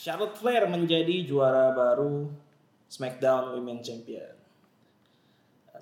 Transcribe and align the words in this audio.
Charlotte 0.00 0.32
Flair 0.40 0.64
menjadi 0.64 1.28
juara 1.28 1.76
baru 1.76 2.24
SmackDown 2.88 3.52
Women 3.52 3.84
Champion. 3.84 4.32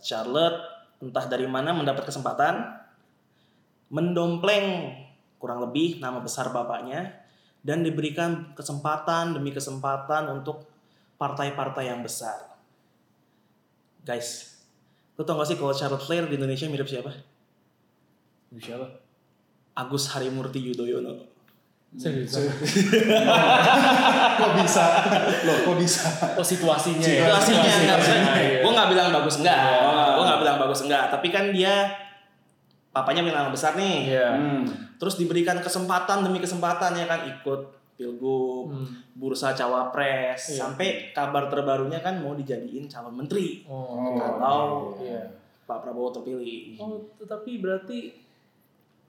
Charlotte 0.03 0.59
entah 0.99 1.31
dari 1.31 1.47
mana 1.47 1.71
mendapat 1.71 2.11
kesempatan 2.11 2.67
mendompleng 3.95 4.91
kurang 5.39 5.63
lebih 5.63 6.03
nama 6.03 6.19
besar 6.19 6.51
bapaknya 6.51 7.15
dan 7.63 7.87
diberikan 7.87 8.51
kesempatan 8.59 9.39
demi 9.39 9.55
kesempatan 9.55 10.27
untuk 10.35 10.67
partai-partai 11.15 11.87
yang 11.87 12.03
besar. 12.03 12.59
Guys, 14.03 14.59
lu 15.15 15.23
tau 15.23 15.39
gak 15.39 15.47
sih 15.47 15.55
kalau 15.55 15.71
Charlotte 15.71 16.03
Flair 16.03 16.27
di 16.27 16.35
Indonesia 16.35 16.67
mirip 16.67 16.91
siapa? 16.91 17.15
Siapa? 18.51 18.87
Agus 19.79 20.11
Harimurti 20.11 20.59
Yudhoyono. 20.59 21.38
Serius. 21.97 22.37
kok 24.39 24.53
bisa? 24.61 24.85
Loh, 25.49 25.57
kok 25.65 25.77
bisa? 25.81 26.05
Oh 26.37 26.45
situasinya 26.45 27.01
ya. 27.01 27.33
Situasinya 27.33 27.63
enggak 27.65 27.99
Situasinya, 27.99 28.33
iya. 28.37 28.59
Gue 28.61 28.73
nggak 28.73 28.89
bilang 28.93 29.09
bagus 29.11 29.37
enggak. 29.41 29.59
Oh. 29.81 30.11
Gue 30.21 30.25
nggak 30.27 30.41
bilang 30.45 30.59
bagus 30.61 30.81
enggak. 30.85 31.05
Tapi 31.09 31.29
kan 31.33 31.45
dia 31.51 31.75
papanya 32.93 33.25
punya 33.25 33.37
nama 33.37 33.51
besar 33.51 33.73
nih. 33.75 33.99
Iya. 34.13 34.29
Hmm. 34.37 34.63
Terus 34.99 35.15
diberikan 35.17 35.59
kesempatan 35.59 36.23
demi 36.23 36.39
kesempatan 36.39 36.93
ya 36.93 37.07
kan 37.07 37.25
ikut 37.25 37.61
pilgub, 37.99 38.71
Hmm. 38.71 38.87
bursa 39.11 39.51
cawapres, 39.53 40.55
Iya. 40.55 40.59
sampai 40.61 41.11
kabar 41.11 41.51
terbarunya 41.51 41.99
kan 41.99 42.23
mau 42.23 42.31
dijadiin 42.31 42.87
calon 42.87 43.17
menteri 43.17 43.67
Oh. 43.67 44.15
kalau 44.39 44.95
Iya. 45.03 45.35
Pak 45.67 45.83
Prabowo 45.83 46.09
terpilih. 46.11 46.79
Oh, 46.79 46.97
tetapi 47.19 47.59
berarti 47.59 48.15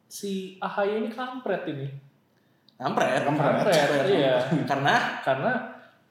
si 0.03 0.57
AHY 0.57 0.99
ini 0.99 1.09
kampret 1.09 1.63
ini. 1.69 2.08
Kampret. 2.79 3.27
Kampret. 3.27 3.75
Iya. 4.07 4.39
Karena 4.71 5.19
Karena 5.19 5.51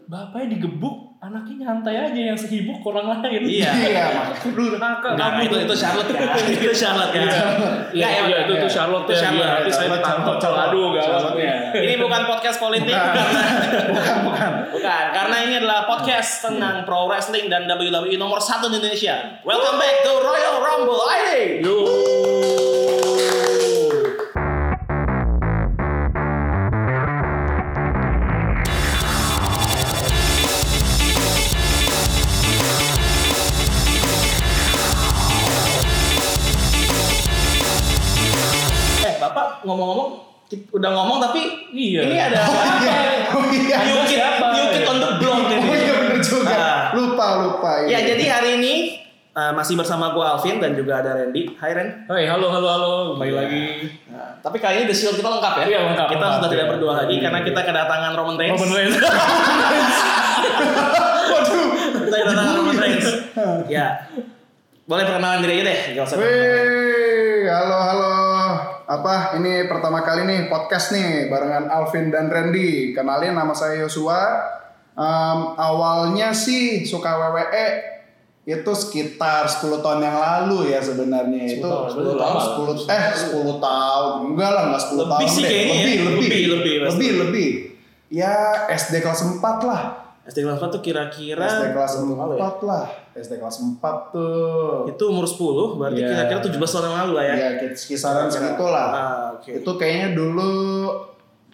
bapaknya 0.05 0.57
digebuk, 0.57 1.21
anaknya 1.21 1.69
nyantai 1.69 1.97
aja 1.97 2.21
yang 2.33 2.37
sehibuk 2.37 2.85
orang 2.85 3.25
lain. 3.25 3.41
Iya. 3.49 3.73
Iya, 3.89 4.05
Durhaka 4.53 5.17
Enggak, 5.17 5.31
kamu. 5.41 5.45
itu 5.49 5.57
itu 5.65 5.75
Charlotte 5.81 6.13
ya. 6.13 6.29
itu 6.37 6.73
Charlotte 6.77 7.13
ya. 7.17 7.25
Iya, 7.25 8.09
iya, 8.09 8.09
ya, 8.29 8.39
itu 8.45 8.53
ya. 8.53 8.63
tuh 8.65 8.71
Charlotte 8.73 9.09
Itu 9.09 9.13
ya. 9.17 9.21
Charlotte. 9.25 9.49
Iya, 9.49 9.57
Nanti 9.65 9.71
saya 9.73 9.89
ditangkap. 9.97 10.37
Charlotte, 10.37 10.69
Aduh, 10.69 10.87
gawat. 10.93 11.33
Ini 11.73 11.95
bukan 11.97 12.23
podcast 12.29 12.57
politik 12.61 12.93
karena 12.93 13.43
bukan, 13.89 14.17
bukan. 14.29 14.51
Bukan, 14.77 15.05
karena 15.17 15.37
ini 15.49 15.55
adalah 15.65 15.89
podcast 15.89 16.45
tentang 16.45 16.85
pro 16.85 17.09
wrestling 17.09 17.49
dan 17.49 17.65
WWE 17.65 18.21
nomor 18.21 18.45
satu 18.45 18.69
di 18.69 18.77
Indonesia. 18.77 19.41
Welcome 19.45 19.81
back 19.81 20.05
to 20.05 20.13
Royal 20.21 20.57
Rumble 20.61 21.01
ID. 21.09 21.65
Yo. 21.65 21.77
Udah 40.49 40.91
ngomong 40.91 41.19
tapi 41.21 41.41
Iya. 41.71 42.01
ini 42.03 42.17
ada 42.19 42.41
Oh 43.31 43.45
iya. 43.47 43.77
New 43.85 44.01
Kid, 44.03 44.17
siapa? 44.17 44.47
New 44.51 44.67
Kid 44.71 44.85
on 44.85 44.97
the 44.97 45.11
block 45.17 45.39
Oh 45.39 45.53
ini. 45.53 45.77
iya 45.77 45.93
bener 45.95 46.19
juga. 46.19 46.57
Ah. 46.57 46.81
Lupa, 46.91 47.27
lupa. 47.39 47.71
Ya, 47.85 48.01
iya. 48.01 48.09
jadi 48.09 48.25
hari 48.27 48.51
ini 48.57 48.75
uh, 49.33 49.53
masih 49.53 49.77
bersama 49.77 50.09
gue 50.09 50.25
Alvin 50.25 50.57
dan 50.57 50.73
juga 50.73 50.99
ada 50.99 51.13
Randy. 51.15 51.53
Hai 51.55 51.71
Ren. 51.71 51.89
Hai, 52.07 52.25
halo, 52.25 52.49
halo, 52.49 52.65
halo. 52.67 52.93
Kembali 53.13 53.33
lagi. 53.35 53.65
Nah, 54.09 54.41
tapi 54.41 54.57
kali 54.57 54.81
ini 54.81 54.87
The 54.87 54.97
Shield 54.97 55.15
kita 55.15 55.29
lengkap 55.29 55.53
ya. 55.59 55.65
Iya, 55.69 55.79
lengkap, 55.87 56.07
Kita 56.09 56.17
lengkap. 56.19 56.37
sudah 56.39 56.49
tidak 56.49 56.65
Iya. 56.65 56.73
berdua 56.73 56.93
lagi 56.97 57.17
karena 57.19 57.41
kita 57.43 57.61
kedatangan 57.63 58.13
Roman 58.15 58.37
Reigns. 58.37 58.57
Roman 58.57 58.71
Reigns. 58.75 58.97
Waduh. 61.29 61.67
Kita 62.03 62.17
kedatangan 62.19 62.55
Roman 62.57 62.77
Reigns. 62.79 63.07
ya. 63.69 63.87
Boleh 64.83 65.05
perkenalan 65.05 65.45
diri 65.45 65.61
aja 65.61 65.65
deh. 65.67 65.79
Gak 65.93 66.05
usah. 66.07 66.17
Wih, 66.17 67.45
halo, 67.47 67.77
halo. 67.79 68.13
Apa, 68.89 69.37
ini 69.37 69.69
pertama 69.69 70.01
kali 70.01 70.25
nih 70.25 70.49
podcast 70.49 70.97
nih 70.97 71.29
barengan 71.29 71.69
Alvin 71.69 72.09
dan 72.09 72.33
Randy. 72.33 72.97
Kenalin 72.97 73.37
nama 73.37 73.53
saya 73.53 73.85
Yosua. 73.85 74.17
Em, 74.97 75.39
awalnya 75.55 76.33
sih 76.33 76.83
suka 76.83 77.13
WWE 77.21 77.67
itu 78.49 78.73
sekitar 78.73 79.45
10 79.45 79.85
tahun 79.85 80.01
yang 80.01 80.17
lalu 80.17 80.73
ya 80.73 80.81
sebenarnya 80.81 81.45
10 81.45 81.55
itu 81.55 81.69
tahun, 81.69 81.87
10 81.93 82.01
tahun 82.01 82.17
lama. 82.17 82.41
10 82.41 82.89
eh 82.89 83.05
10 83.13 83.61
tahun 83.61 84.13
enggak 84.33 84.51
lah 84.51 84.63
enggak 84.73 84.83
10 84.89 84.97
Lebih 84.97 85.07
tahun 85.13 85.29
sih 85.29 85.43
deh. 85.45 85.51
kayaknya 85.53 85.77
ya. 85.77 85.85
lebih, 85.85 85.97
lebih 86.01 86.09
Lebih, 86.09 86.43
lebih, 86.49 86.77
lebih 86.81 87.11
lebih 87.21 87.51
ya 88.09 88.35
SD 88.73 89.05
kelas 89.05 89.21
4 89.37 89.69
lah 89.69 89.83
SD 90.25 90.39
kelas 90.43 90.57
4 90.59 90.75
tuh 90.75 90.83
kira-kira 90.83 91.45
SD 91.45 91.65
kelas 91.77 91.93
berapa 92.01 92.17
lalu 92.25 92.35
ya? 92.35 92.49
4 92.57 92.69
lah 92.73 92.85
SD 93.19 93.37
kelas 93.37 93.57
4 93.61 93.79
tuh 94.11 94.87
Itu 94.87 95.03
umur 95.07 95.25
10, 95.25 95.77
berarti 95.77 95.99
Iya. 95.99 96.09
kira-kira 96.09 96.41
17 96.41 96.59
tahun 96.71 96.85
yang 96.87 96.97
lalu 96.99 97.13
lah 97.13 97.25
ya. 97.25 97.35
ya 97.37 97.49
kisaran 97.69 98.27
segitu 98.27 98.65
lah 98.65 98.89
Ah, 98.89 99.25
oke. 99.33 99.51
itu 99.55 99.71
kayaknya 99.75 100.09
dulu 100.13 100.53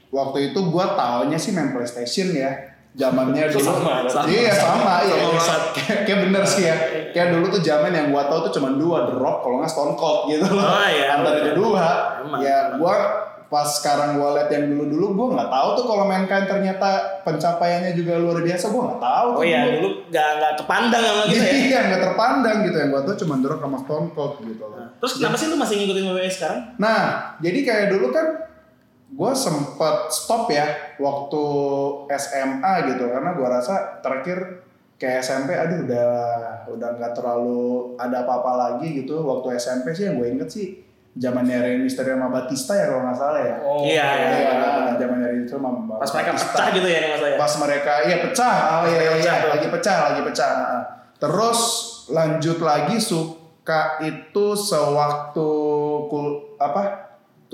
waktu 0.09 0.39
itu 0.49 0.61
gua 0.65 0.95
taunya 0.95 1.35
sih 1.35 1.51
main 1.51 1.71
PlayStation 1.71 2.31
ya 2.31 2.53
zamannya 2.95 3.49
dulu 3.51 3.59
sama, 3.61 4.07
sama. 4.07 4.27
iya 4.27 4.53
sama 4.53 5.03
iya 5.03 5.15
Sama 5.19 5.35
banget. 5.35 5.63
kayak, 5.77 5.99
kayak 6.05 6.19
bener 6.23 6.43
sih 6.45 6.63
ya 6.65 6.77
kayak 7.11 7.29
dulu 7.33 7.47
tuh 7.49 7.59
zaman 7.61 7.91
yang 7.91 8.07
gua 8.09 8.23
tahu 8.25 8.47
tuh 8.47 8.53
cuma 8.55 8.71
dua 8.73 9.03
The 9.05 9.15
Rock 9.15 9.43
kalau 9.43 9.57
nggak 9.59 9.67
Stone 9.69 9.95
Cold 9.95 10.21
gitu 10.29 10.47
loh 10.47 10.63
Oh, 10.63 10.87
iya. 10.87 11.07
antara 11.13 11.39
itu 11.41 11.53
dua 11.55 11.87
ya 12.39 12.59
gua 12.77 12.95
pas 13.55 13.71
sekarang 13.71 14.19
gua 14.19 14.35
liat 14.35 14.51
yang 14.51 14.67
dulu 14.67 14.85
dulu 14.91 15.07
gua 15.15 15.27
nggak 15.39 15.51
tahu 15.55 15.69
tuh 15.79 15.85
kalau 15.87 16.05
main 16.11 16.27
kain 16.27 16.51
ternyata 16.51 16.91
pencapaiannya 17.23 17.95
juga 17.95 18.19
luar 18.19 18.43
biasa 18.43 18.75
gua 18.75 18.83
nggak 18.91 19.03
tahu 19.07 19.29
Oh 19.39 19.45
iya, 19.47 19.61
dulu. 19.63 19.79
dulu 19.79 19.89
gak, 20.11 20.29
gak 20.43 20.53
kepandang 20.59 21.03
sama 21.07 21.23
gitu 21.31 21.39
ya. 21.39 21.53
iya 21.71 21.79
nggak 21.87 22.03
terpandang 22.03 22.57
gitu 22.67 22.77
yang 22.83 22.91
gua 22.91 23.03
tuh 23.07 23.15
cuma 23.23 23.35
Rock 23.39 23.61
sama 23.63 23.79
Stone 23.79 24.09
Cold 24.11 24.35
gitu 24.43 24.65
loh 24.67 24.83
Terus 24.99 25.13
kenapa 25.21 25.37
sih 25.39 25.47
lu 25.47 25.57
masih 25.61 25.75
ngikutin 25.79 26.05
WWE 26.11 26.31
sekarang? 26.33 26.61
Nah, 26.81 27.03
jadi 27.39 27.59
kayak 27.61 27.87
dulu 27.93 28.09
kan 28.09 28.27
gue 29.15 29.33
sempet 29.37 29.97
stop 30.11 30.49
ya 30.49 30.65
waktu 30.97 31.45
SMA 32.11 32.73
gitu 32.91 33.05
karena 33.07 33.31
gue 33.31 33.47
rasa 33.47 34.01
terakhir 34.01 34.65
kayak 34.97 35.21
SMP 35.21 35.55
aduh 35.55 35.85
udah 35.85 36.09
udah 36.73 36.89
nggak 36.99 37.13
terlalu 37.15 37.95
ada 37.95 38.25
apa-apa 38.25 38.53
lagi 38.57 39.05
gitu 39.05 39.23
waktu 39.23 39.55
SMP 39.55 39.93
sih 39.93 40.09
yang 40.09 40.19
gue 40.19 40.29
inget 40.35 40.49
sih 40.49 40.83
zamannya 41.15 41.57
Rey 41.57 41.77
Mysterio 41.79 42.15
sama 42.15 42.29
Batista 42.29 42.73
ya 42.73 42.85
kalau 42.89 43.03
nggak 43.03 43.15
salah 43.15 43.41
ya 43.41 43.55
Oh, 43.61 43.81
Iya, 43.81 44.07
iya, 44.11 44.29
Iya, 44.35 44.51
iya. 44.51 44.95
zamannya 44.97 45.27
Rey 45.29 45.39
Mysterio 45.39 45.63
sama 45.63 45.71
Pas 45.95 46.11
mereka 46.13 46.31
pecah 46.35 46.67
gitu 46.71 46.87
ya 46.87 46.99
mas 47.07 47.21
saya. 47.21 47.37
pas 47.37 47.53
mereka 47.59 47.93
iya 48.03 48.17
pecah 48.19 48.55
oh 48.73 48.85
iya, 48.85 48.99
iya, 49.15 49.33
tuh. 49.41 49.51
lagi 49.51 49.67
pecah 49.69 49.97
lagi 50.05 50.21
pecah 50.23 50.51
Nah, 50.51 50.83
terus 51.17 51.61
lanjut 52.07 52.59
lagi 52.61 52.97
suka 52.99 53.81
itu 54.01 54.45
sewaktu 54.55 55.51
kul 56.07 56.27
apa 56.57 56.83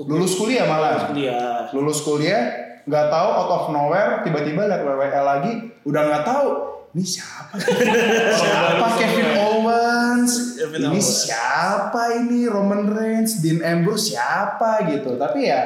lulus 0.01 0.33
kuliah 0.35 0.65
malah 0.65 1.13
Dia. 1.13 1.69
lulus 1.71 2.01
kuliah 2.01 2.49
nggak 2.81 3.07
tahu 3.07 3.29
out 3.29 3.49
of 3.51 3.63
nowhere 3.69 4.19
tiba-tiba 4.21 4.65
lihat 4.65 4.81
WWE 4.81 5.13
lagi 5.13 5.51
udah 5.83 6.01
nggak 6.03 6.25
tahu 6.25 6.47
ini 6.91 7.03
siapa 7.03 7.55
siapa 8.33 8.85
Kevin 8.95 9.29
Owens 9.33 10.31
Kevin 10.55 10.79
ini 10.83 10.89
Owens. 10.93 11.07
siapa 11.23 12.01
ini 12.17 12.45
Roman 12.45 12.83
Reigns 12.85 13.39
Dean 13.39 13.59
Ambrose 13.59 14.11
siapa 14.11 14.83
gitu 14.87 15.15
tapi 15.15 15.47
ya 15.47 15.61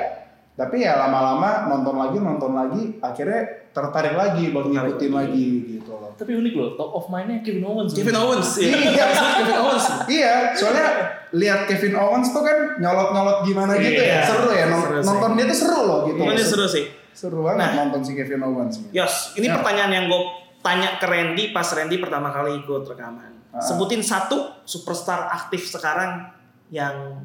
tapi 0.53 0.79
ya 0.79 0.95
lama-lama 0.97 1.67
nonton 1.67 1.95
lagi 1.95 2.17
nonton 2.17 2.51
lagi 2.53 2.81
akhirnya 2.97 3.41
tertarik 3.69 4.13
lagi 4.13 4.49
buat 4.49 4.63
Tertarik 4.63 4.87
ngikutin 4.87 5.11
lagi. 5.11 5.47
gitu 5.73 5.91
loh 5.91 6.15
Tapi 6.15 6.31
unik 6.31 6.53
loh, 6.55 6.69
top 6.73 6.95
of 6.95 7.11
mind-nya 7.11 7.43
Kevin 7.43 7.67
Owens. 7.67 7.91
Kevin 7.91 8.15
Owens. 8.15 8.47
Iya. 8.55 8.71
Iya. 8.87 9.05
Kevin 9.43 9.57
Owens. 9.59 9.85
iya 10.07 10.33
soalnya 10.55 10.87
lihat 11.35 11.67
Kevin 11.67 11.91
Owens 11.93 12.31
tuh 12.31 12.39
kan 12.39 12.79
nyolot-nyolot 12.79 13.43
gimana 13.43 13.75
gitu 13.75 13.99
Iya, 13.99 14.15
ya 14.15 14.19
seru 14.23 14.47
ya 14.49 14.65
seru 14.71 14.95
sih. 14.95 15.03
nonton 15.03 15.29
dia 15.35 15.45
tuh 15.45 15.57
seru 15.57 15.79
loh 15.83 15.99
gitu 16.07 16.17
Pokoknya 16.17 16.45
seru 16.45 16.65
sih. 16.65 16.85
seru 17.11 17.37
banget 17.43 17.59
Nah. 17.59 17.71
nonton 17.81 17.99
si 17.99 18.11
Kevin 18.13 18.41
Owens 18.41 18.73
gitu. 18.77 18.91
Yos, 18.93 19.35
ini 19.35 19.45
Ya. 19.45 19.59
pertanyaan 19.59 19.91
yang 19.91 20.05
gue 20.07 20.21
tanya 20.65 20.97
ke 20.97 21.05
Randy 21.05 21.53
pas 21.53 21.69
Randy 21.69 22.01
pertama 22.01 22.33
kali 22.33 22.65
ikut 22.65 22.89
rekaman. 22.89 23.53
Ah. 23.53 23.61
Sebutin 23.61 24.01
satu 24.01 24.65
superstar 24.65 25.29
aktif 25.29 25.69
sekarang 25.69 26.25
yang 26.73 27.21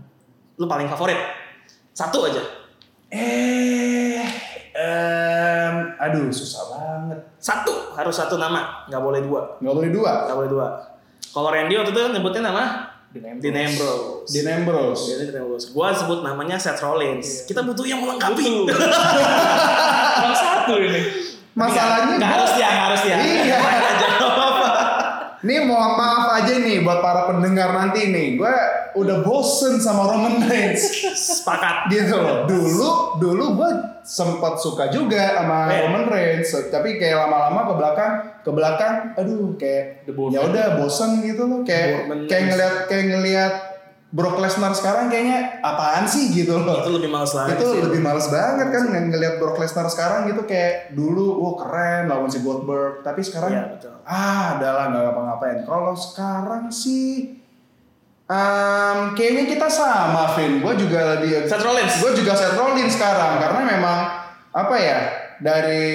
lu 0.61 0.69
paling 0.69 0.93
favorit. 0.93 1.17
Satu 1.97 2.29
aja. 2.29 2.45
Eh, 3.09 4.23
em, 4.77 5.75
aduh 5.97 6.29
susah 6.29 6.63
banget. 6.69 7.19
Satu, 7.41 7.97
harus 7.97 8.13
satu 8.15 8.37
nama, 8.37 8.85
nggak 8.93 9.03
boleh 9.03 9.21
dua. 9.25 9.57
Nggak 9.59 9.75
boleh 9.75 9.91
dua. 9.91 10.13
Nggak 10.29 10.37
boleh 10.37 10.51
dua. 10.53 10.67
Kalau 11.33 11.49
Randy 11.49 11.75
waktu 11.81 11.91
itu 11.97 12.03
nyebutnya 12.13 12.43
nama 12.53 12.65
Ambrose. 14.63 15.03
Dean 15.11 15.27
Ambrose. 15.35 15.65
Gua 15.75 15.91
sebut 15.91 16.23
namanya 16.23 16.55
Seth 16.61 16.79
Rollins. 16.79 17.49
Kita 17.49 17.67
butuh 17.67 17.83
yang 17.83 18.05
melengkapi. 18.05 18.71
Cuma 18.71 20.35
satu 20.45 20.79
ini. 20.79 21.30
Masalahnya 21.53 22.15
nggak 22.17 22.23
gua- 22.23 22.37
harus 22.37 22.51
dia, 22.53 22.69
nggak 22.69 22.87
harus 22.87 23.01
dia. 23.03 23.17
Iya. 23.17 23.59
Aja. 23.91 24.09
Nih 25.41 25.65
mohon 25.65 25.97
maaf 25.97 26.37
aja 26.37 26.53
nih 26.53 26.85
buat 26.85 27.01
para 27.01 27.25
pendengar 27.25 27.73
nanti 27.73 28.13
nih. 28.13 28.37
Gue 28.37 28.53
udah 28.93 29.25
bosen 29.25 29.81
sama 29.81 30.05
Roman 30.05 30.37
Reigns. 30.45 30.85
Sepakat. 31.17 31.89
gitu 31.89 32.13
loh. 32.13 32.45
Dulu 32.45 32.89
dulu 33.17 33.45
gue 33.57 33.71
sempat 34.03 34.61
suka 34.61 34.93
juga 34.93 35.41
sama 35.41 35.73
Eh. 35.73 35.81
Roman 35.81 36.05
Reigns, 36.07 36.53
tapi 36.69 37.01
kayak 37.01 37.25
lama-lama 37.25 37.61
ke 37.65 37.75
belakang 37.75 38.13
ke 38.41 38.51
belakang, 38.53 38.95
aduh 39.15 39.57
kayak 39.57 40.05
ya 40.29 40.41
udah 40.45 40.67
bosen 40.77 41.25
gitu 41.25 41.43
loh. 41.43 41.65
Kayak 41.65 41.89
kayak 42.29 42.45
ngeliat 42.47 42.75
kayak 42.85 43.05
ngeliat 43.09 43.53
Brock 44.11 44.37
Lesnar 44.37 44.75
sekarang 44.75 45.07
kayaknya 45.07 45.63
apaan 45.63 46.03
sih 46.03 46.35
gitu 46.35 46.59
loh. 46.59 46.83
Itu 46.83 46.99
lebih 46.99 47.07
males 47.09 47.31
lagi 47.31 47.55
itu 47.55 47.63
sih. 47.65 47.79
lebih 47.79 48.01
males 48.01 48.27
banget 48.27 48.69
kan 48.69 48.85
ng- 48.89 49.09
ngeliat 49.09 49.39
Brock 49.39 49.55
Lesnar 49.57 49.87
sekarang 49.87 50.27
gitu 50.27 50.43
kayak 50.43 50.91
dulu 50.93 51.39
wah 51.39 51.55
keren 51.57 52.07
lawan 52.07 52.27
si 52.27 52.41
Goldberg 52.41 53.01
tapi 53.01 53.23
sekarang 53.23 53.55
betul. 53.71 53.95
ah 54.03 54.59
adalah 54.59 54.91
nggak 54.91 55.03
ngapa-ngapain 55.05 55.59
kalau 55.63 55.95
sekarang 55.95 56.67
sih 56.69 57.39
em, 58.27 58.99
kayaknya 59.15 59.45
kita 59.49 59.67
sama 59.67 60.35
Vin 60.35 60.59
gue 60.59 60.75
juga 60.77 61.19
di 61.19 61.31
Seth 61.45 61.63
Rollins. 61.63 61.95
gue 61.99 62.11
juga 62.13 62.33
Seth 62.35 62.55
Rollins 62.55 62.91
sekarang 62.91 63.39
karena 63.39 63.61
memang 63.69 63.99
apa 64.51 64.75
ya 64.75 64.99
dari 65.39 65.87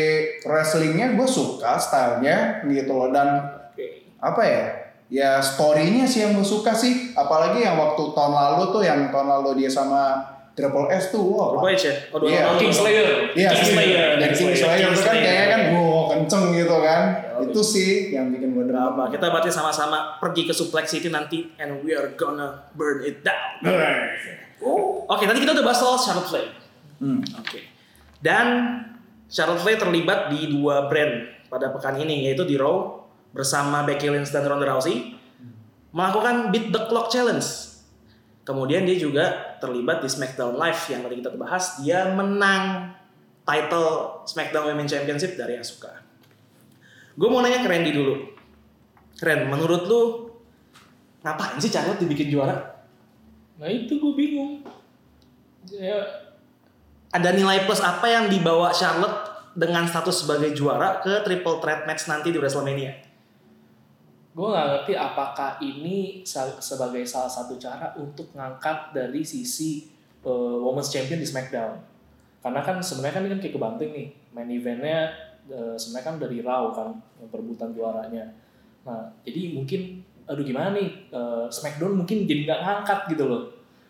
wrestlingnya 0.41 1.13
gue 1.13 1.27
suka 1.27 1.75
stylenya 1.75 2.63
gitu 2.65 2.91
loh 2.91 3.11
dan 3.11 3.43
Oke. 3.69 4.07
apa 4.17 4.41
ya 4.41 4.63
ya 5.07 5.37
storynya 5.37 6.03
sih 6.03 6.21
yang 6.21 6.33
gue 6.33 6.43
suka 6.43 6.71
sih 6.71 7.13
apalagi 7.13 7.61
yang 7.61 7.75
waktu 7.75 8.03
tahun 8.11 8.33
lalu 8.33 8.63
tuh 8.69 8.81
yang 8.81 9.09
tahun 9.09 9.27
lalu 9.29 9.61
dia 9.61 9.69
sama 9.69 10.17
Triple 10.51 10.87
S 10.87 11.11
tuh 11.11 11.21
wah 11.21 11.51
Triple 11.53 11.67
H 11.69 11.83
ya? 11.83 11.93
Oh, 12.09 12.17
dua 12.17 12.27
Iya. 12.27 12.39
tahun 12.39 12.47
lalu. 12.49 12.61
Kingslayer. 12.63 13.07
Iya, 13.35 13.49
Kingslayer. 13.51 14.07
dan 14.15 14.29
Kingslayer 14.29 14.55
itu 14.55 14.65
kan 14.65 14.79
Kingslayer. 14.87 15.21
kayaknya 15.21 15.47
kan 15.47 15.61
wow 15.71 16.01
kenceng 16.07 16.43
gitu 16.51 16.75
kan. 16.79 17.01
Ya, 17.11 17.35
itu 17.43 17.61
sih 17.61 17.89
yang 18.09 18.31
bikin 18.31 18.49
gue 18.51 18.65
drama. 18.65 19.03
kita 19.07 19.27
berarti 19.27 19.51
sama-sama 19.51 20.15
pergi 20.17 20.47
ke 20.47 20.53
Suplex 20.55 20.85
City 20.89 21.11
nanti 21.11 21.51
and 21.55 21.83
we 21.83 21.91
are 21.91 22.15
gonna 22.15 22.65
burn 22.71 23.03
it 23.03 23.19
down. 23.21 23.59
Oke, 25.05 25.23
tadi 25.23 25.37
kita 25.37 25.53
udah 25.53 25.63
bahas 25.63 25.77
soal 25.77 25.95
Charlotte 25.95 26.25
Flair. 26.25 26.47
Hmm. 26.97 27.19
Oke. 27.37 27.59
Dan 28.17 28.79
Charlotte 29.27 29.59
Flair 29.59 29.77
terlibat 29.77 30.31
di 30.31 30.49
dua 30.49 30.87
brand 30.87 31.13
pada 31.45 31.69
pekan 31.69 31.99
ini 31.99 32.25
yaitu 32.25 32.41
di 32.41 32.55
Raw 32.55 33.04
bersama 33.35 33.83
Becky 33.83 34.07
Lynch 34.07 34.31
dan 34.31 34.47
Ronda 34.47 34.63
Rousey 34.71 35.19
melakukan 35.91 36.55
Beat 36.55 36.71
the 36.71 36.81
Clock 36.87 37.11
Challenge. 37.11 37.43
Kemudian 38.47 38.87
dia 38.87 38.95
juga 38.95 39.57
terlibat 39.59 39.99
di 39.99 40.07
SmackDown 40.07 40.55
Live 40.55 40.81
yang 40.87 41.03
tadi 41.03 41.15
kita 41.19 41.35
bahas. 41.35 41.83
Dia 41.83 42.15
menang 42.15 42.95
title 43.43 44.23
SmackDown 44.23 44.71
Women's 44.71 44.95
Championship 44.95 45.35
dari 45.35 45.59
Asuka. 45.59 45.91
Gue 47.15 47.27
mau 47.27 47.43
nanya 47.43 47.59
ke 47.59 47.67
Randy 47.67 47.91
dulu. 47.91 48.15
Ren, 49.23 49.47
menurut 49.47 49.87
lu 49.87 50.01
ngapain 51.23 51.59
sih 51.59 51.71
Charlotte 51.71 52.03
dibikin 52.03 52.27
juara? 52.27 52.75
Nah 53.55 53.71
itu 53.71 53.95
gue 53.95 54.13
bingung. 54.15 54.63
Ya, 55.71 55.97
Ada 57.15 57.31
nilai 57.31 57.63
plus 57.63 57.79
apa 57.79 58.05
yang 58.05 58.27
dibawa 58.27 58.75
Charlotte 58.75 59.49
dengan 59.55 59.87
status 59.87 60.27
sebagai 60.27 60.51
juara 60.51 60.99
ke 60.99 61.23
triple 61.23 61.63
threat 61.63 61.87
match 61.87 62.11
nanti 62.11 62.29
di 62.29 62.37
WrestleMania? 62.37 63.04
Gue 64.35 64.47
nggak 64.51 64.67
ngerti 64.67 64.93
apakah 64.99 65.55
ini 65.63 66.19
sebagai 66.59 67.07
salah 67.07 67.31
satu 67.31 67.55
cara 67.55 67.95
untuk 67.95 68.35
ngangkat 68.35 68.91
dari 68.91 69.23
sisi 69.23 69.87
uh, 70.27 70.59
Women's 70.59 70.91
Champion 70.91 71.23
di 71.23 71.27
SmackDown. 71.27 71.79
Karena 72.43 72.59
kan 72.59 72.83
sebenarnya 72.83 73.15
kan 73.15 73.23
ini 73.23 73.31
kan 73.31 73.39
kayak 73.39 73.55
kebanting 73.55 73.91
nih. 73.95 74.07
Main 74.35 74.51
eventnya 74.51 75.15
uh, 75.47 75.79
sebenarnya 75.79 76.05
kan 76.05 76.15
dari 76.19 76.37
Raw 76.43 76.75
kan 76.75 76.91
yang 77.23 77.31
perebutan 77.31 77.71
juaranya. 77.71 78.27
Nah 78.83 79.07
jadi 79.23 79.55
mungkin 79.55 80.03
aduh 80.27 80.43
gimana 80.43 80.75
nih 80.75 81.09
uh, 81.15 81.47
SmackDown 81.47 81.95
mungkin 81.95 82.27
jadi 82.27 82.43
nggak 82.43 82.59
ngangkat 82.59 82.99
gitu 83.15 83.23
loh. 83.31 83.43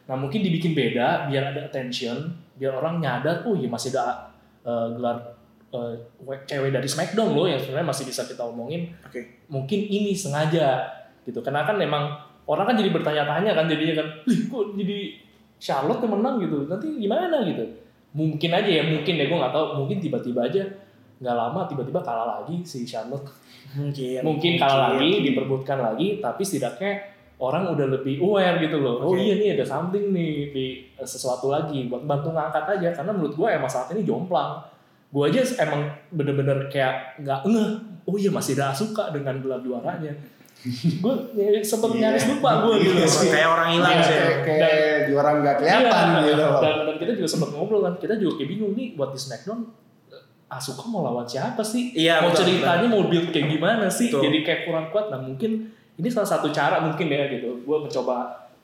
Nah 0.05 0.13
mungkin 0.13 0.45
dibikin 0.45 0.77
beda 0.77 1.25
biar 1.25 1.57
ada 1.57 1.65
attention, 1.65 2.37
biar 2.53 2.77
orang 2.77 3.01
nyadar 3.01 3.41
oh 3.49 3.57
iya 3.57 3.65
masih 3.65 3.89
ada 3.97 4.29
uh, 4.61 4.93
gelar 4.93 5.34
uh, 5.75 6.39
cewek 6.47 6.71
dari 6.71 6.87
SmackDown 6.87 7.35
loh 7.35 7.45
yang 7.45 7.59
sebenarnya 7.59 7.87
masih 7.91 8.07
bisa 8.07 8.23
kita 8.23 8.47
omongin. 8.47 8.95
Oke. 9.03 9.45
mungkin 9.51 9.79
ini 9.85 10.15
sengaja 10.15 10.87
gitu. 11.27 11.43
Karena 11.43 11.67
kan 11.67 11.75
memang 11.77 12.15
orang 12.47 12.73
kan 12.73 12.75
jadi 12.79 12.89
bertanya-tanya 12.93 13.51
kan 13.53 13.65
jadinya 13.69 14.01
kan 14.01 14.07
"Lih, 14.25 14.41
kok 14.49 14.65
jadi 14.73 14.97
Charlotte 15.59 16.01
yang 16.01 16.13
menang 16.17 16.35
gitu? 16.41 16.65
Nanti 16.65 16.87
gimana? 16.97 17.43
gitu. 17.45 17.63
Mungkin 18.15 18.49
aja 18.55 18.69
ya 18.69 18.83
mungkin 18.87 19.13
ya 19.19 19.25
gue 19.27 19.37
nggak 19.37 19.53
tahu. 19.53 19.65
Mungkin 19.83 19.97
tiba-tiba 19.99 20.47
aja 20.47 20.63
nggak 21.15 21.35
lama 21.35 21.63
tiba-tiba 21.67 21.99
kalah 22.03 22.41
lagi 22.41 22.63
si 22.63 22.83
Charlotte. 22.87 23.27
Mungkin. 23.75 24.23
mungkin 24.23 24.55
kalah 24.55 24.95
lagi 24.95 25.19
diperbutkan 25.25 25.81
lagi 25.83 26.23
tapi 26.23 26.47
setidaknya 26.47 27.15
orang 27.41 27.75
udah 27.75 27.87
lebih 27.99 28.23
aware 28.23 28.55
gitu 28.63 28.79
loh. 28.79 29.03
Oh 29.03 29.11
Oke. 29.11 29.19
iya 29.19 29.35
nih 29.35 29.49
ada 29.59 29.65
something 29.67 30.15
nih 30.15 30.55
di 30.55 30.65
eh, 30.95 31.07
sesuatu 31.07 31.51
lagi 31.51 31.91
buat 31.91 32.07
bantu 32.07 32.31
ngangkat 32.31 32.79
aja. 32.79 32.89
Karena 32.95 33.11
menurut 33.11 33.35
gue 33.35 33.47
emang 33.51 33.67
saat 33.67 33.91
ini 33.91 34.07
jomplang 34.07 34.63
gue 35.15 35.23
aja 35.23 35.39
emang 35.63 35.81
bener-bener 36.11 36.67
kayak 36.67 37.15
nggak 37.23 37.47
ngeh 37.47 37.69
oh 38.03 38.15
iya 38.19 38.27
masih 38.27 38.59
ada 38.59 38.75
Asuka 38.75 39.15
dengan 39.15 39.39
gelar 39.39 39.63
juaranya 39.63 40.11
gue 40.99 41.13
sempet 41.61 41.89
Iya. 41.93 41.99
nyaris 42.09 42.25
lupa 42.27 42.51
gue 42.65 42.75
gitu 42.81 42.95
Iya 42.95 43.07
sih. 43.07 43.29
Kayak 43.29 43.49
orang 43.49 43.69
hilang 43.71 43.91
Iya, 43.91 44.03
sih. 44.03 44.17
Kayak, 44.17 44.37
kayak 44.43 44.97
juara 45.07 45.29
nggak 45.37 45.55
kelihatan 45.55 46.05
Iya, 46.09 46.19
gitu 46.25 46.41
loh. 46.41 46.59
dan, 46.59 46.75
dan 46.83 46.95
kita 46.97 47.11
juga 47.13 47.29
sempat 47.29 47.49
ngobrol 47.53 47.81
kan 47.81 47.93
kita 47.95 48.13
juga 48.17 48.33
kayak 48.35 48.49
bingung 48.49 48.73
nih 48.73 48.87
buat 48.93 49.09
di 49.09 49.19
Smackdown 49.19 49.59
Asuka 50.45 50.83
mau 50.85 51.01
lawan 51.01 51.23
siapa 51.23 51.61
sih 51.61 51.93
Iya, 51.93 52.19
mau 52.19 52.29
betul, 52.29 52.45
ceritanya 52.45 52.87
mau 52.87 53.03
build 53.05 53.29
kayak 53.29 53.47
gimana 53.49 53.85
sih 53.87 54.09
Betul. 54.09 54.21
jadi 54.25 54.37
kayak 54.41 54.61
kurang 54.65 54.87
kuat 54.89 55.05
nah 55.07 55.17
mungkin 55.17 55.51
ini 55.95 56.07
salah 56.07 56.27
satu 56.27 56.49
cara 56.49 56.81
mungkin 56.81 57.07
ya 57.07 57.29
gitu 57.29 57.61
gue 57.61 57.77
mencoba 57.79 58.17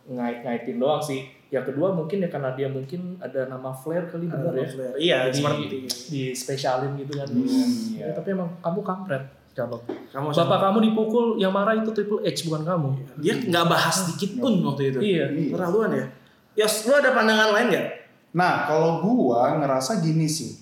ngait-ngaitin 0.06 0.78
doang 0.78 1.00
sih 1.00 1.30
yang 1.52 1.68
kedua 1.68 1.92
mungkin 1.92 2.24
ya 2.24 2.32
karena 2.32 2.56
dia 2.56 2.72
mungkin 2.72 3.20
ada 3.20 3.44
nama 3.52 3.76
Flair 3.76 4.08
kali 4.08 4.32
Ada 4.32 4.40
bener 4.40 4.56
ya 4.56 4.68
Flair. 4.72 4.94
Iya, 4.96 5.18
Jadi 5.28 5.36
seperti 5.36 5.64
di 6.08 6.22
spesialin 6.32 6.92
gitu 6.96 7.12
kan 7.20 7.28
iya. 7.28 7.66
Ya, 8.08 8.08
tapi 8.16 8.32
emang 8.32 8.56
kamu 8.64 8.80
kampret 8.88 9.24
Charlotte 9.52 9.84
kamu 10.16 10.32
bapak 10.32 10.60
kamu 10.64 10.78
dipukul 10.88 11.26
yang 11.36 11.52
marah 11.52 11.76
itu 11.76 11.92
Triple 11.92 12.24
H 12.24 12.48
bukan 12.48 12.64
kamu 12.64 12.90
dia 13.20 13.36
nggak 13.36 13.66
bahas 13.68 13.96
sedikit 14.08 14.40
pun 14.40 14.64
waktu 14.64 14.96
itu. 14.96 15.00
iya 15.04 15.26
Iya. 15.28 15.52
Terlaluan 15.52 15.92
ya. 15.92 16.06
Yos, 16.52 16.88
lu 16.88 16.96
ada 16.96 17.12
pandangan 17.12 17.52
lain 17.56 17.68
nggak? 17.72 17.88
Nah, 18.36 18.68
kalau 18.68 19.04
gua 19.04 19.56
ngerasa 19.60 20.00
gini 20.04 20.28
sih. 20.28 20.56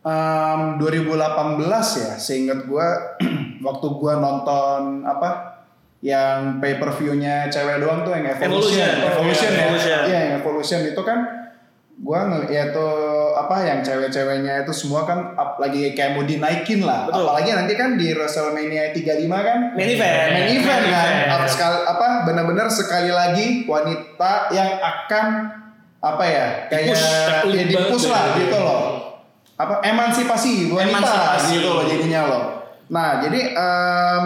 Em, 0.00 0.76
2018 0.80 1.60
ya, 2.00 2.12
seingat 2.16 2.64
gua 2.64 3.16
waktu 3.66 3.86
gua 3.96 4.20
nonton 4.20 5.00
apa 5.04 5.55
yang 6.06 6.62
pay 6.62 6.78
per 6.78 6.94
view-nya 6.94 7.50
cewek 7.50 7.82
doang 7.82 8.06
tuh 8.06 8.14
yang 8.14 8.30
Evolution. 8.30 8.78
Evolution. 8.78 9.10
Evolution, 9.10 9.50
ya. 9.50 9.62
Evolution. 9.66 9.98
Iya, 10.06 10.18
yang 10.22 10.34
Evolution 10.38 10.80
itu 10.86 11.02
kan 11.02 11.18
gua 11.96 12.20
ya 12.46 12.70
tuh 12.70 12.92
apa 13.34 13.64
yang 13.64 13.80
cewek-ceweknya 13.80 14.62
itu 14.62 14.70
semua 14.70 15.02
kan 15.02 15.32
up- 15.32 15.56
lagi 15.56 15.90
kayak 15.90 16.14
mau 16.14 16.22
dinaikin 16.22 16.84
lah. 16.84 17.08
Betul. 17.08 17.24
Apalagi 17.26 17.50
nanti 17.52 17.74
kan 17.74 17.96
di 17.96 18.12
WrestleMania 18.12 18.92
35 18.92 19.02
kan 19.40 19.58
Main 19.74 19.90
event. 19.90 20.28
main 20.30 20.46
event 20.46 20.62
Main 20.78 20.92
kan 20.92 21.08
event. 21.10 21.28
Apa 21.32 21.46
sekali 21.48 21.76
apa 21.82 22.06
benar-benar 22.22 22.68
sekali 22.68 23.10
lagi 23.10 23.46
wanita 23.66 24.32
yang 24.52 24.70
akan 24.76 25.26
apa 25.96 26.22
ya 26.22 26.46
kayak 26.68 26.94
ya 27.50 27.64
di 27.64 27.74
push 27.90 28.06
lah 28.06 28.30
ya. 28.30 28.46
gitu 28.46 28.54
loh 28.54 28.82
apa 29.56 29.80
emansipasi 29.82 30.68
wanita 30.68 30.92
Emansipasi. 31.02 31.50
gitu 31.56 31.68
loh 31.72 31.82
jadinya 31.82 32.20
loh 32.28 32.42
nah 32.86 33.18
jadi 33.18 33.40
em, 33.56 34.24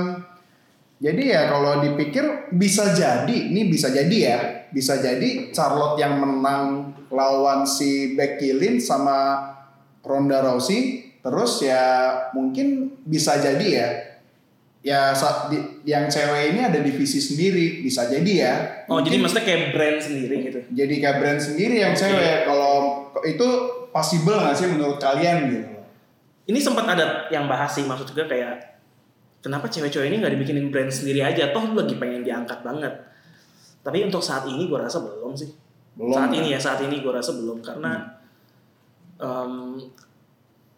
jadi 1.01 1.23
ya 1.25 1.41
kalau 1.49 1.81
dipikir 1.81 2.53
bisa 2.53 2.93
jadi 2.93 3.33
ini 3.33 3.67
bisa 3.67 3.89
jadi 3.89 4.17
ya 4.21 4.39
bisa 4.69 5.01
jadi 5.01 5.49
Charlotte 5.51 5.97
yang 5.97 6.21
menang 6.21 6.93
lawan 7.09 7.65
si 7.65 8.15
Becky 8.15 8.53
Lynch 8.53 8.85
sama 8.85 9.49
Ronda 10.01 10.45
Rousey 10.45 11.11
terus 11.21 11.61
ya 11.61 11.83
mungkin 12.33 12.97
bisa 13.03 13.37
jadi 13.37 13.67
ya 13.67 13.89
ya 14.81 15.01
di- 15.49 15.85
yang 15.85 16.09
cewek 16.09 16.53
ini 16.53 16.61
ada 16.63 16.81
divisi 16.81 17.21
sendiri 17.21 17.81
bisa 17.81 18.09
jadi 18.09 18.33
ya 18.33 18.55
Oh, 18.89 18.97
jadi 18.99 19.17
Mungkin 19.17 19.21
maksudnya 19.23 19.45
kayak 19.45 19.63
brand 19.73 19.99
sendiri 20.01 20.35
gitu. 20.43 20.61
jadi 20.73 20.95
kayak 20.97 21.17
brand 21.21 21.41
sendiri 21.41 21.77
yang 21.79 21.93
Oke. 21.93 22.01
cewek 22.01 22.37
kalau 22.45 22.75
itu 23.23 23.49
possible 23.91 24.37
nggak 24.37 24.57
sih 24.57 24.69
menurut 24.69 24.97
kalian 24.97 25.37
gitu 25.49 25.69
Ini 26.49 26.59
sempat 26.59 26.89
ada 26.89 27.29
yang 27.29 27.45
bahas 27.45 27.71
sih 27.71 27.85
maksud 27.85 28.09
juga 28.09 28.25
kayak 28.27 28.70
kenapa 29.41 29.67
cewek-cewek 29.67 30.09
ini 30.09 30.21
nggak 30.21 30.33
dibikinin 30.37 30.69
brand 30.69 30.89
sendiri 30.89 31.21
aja? 31.21 31.51
Toh 31.51 31.65
lu 31.69 31.81
lagi 31.81 31.97
pengen 31.97 32.23
diangkat 32.23 32.61
banget. 32.61 32.95
Tapi 33.81 34.05
untuk 34.05 34.21
saat 34.21 34.45
ini 34.47 34.69
gue 34.69 34.77
rasa 34.77 35.01
belum 35.01 35.33
sih. 35.33 35.49
belum 35.91 36.15
saat 36.15 36.31
ya? 36.31 36.37
ini 36.39 36.49
ya 36.55 36.61
saat 36.61 36.81
ini 36.81 37.03
gue 37.03 37.13
rasa 37.13 37.35
belum 37.35 37.59
karena 37.61 37.93
em, 39.19 39.77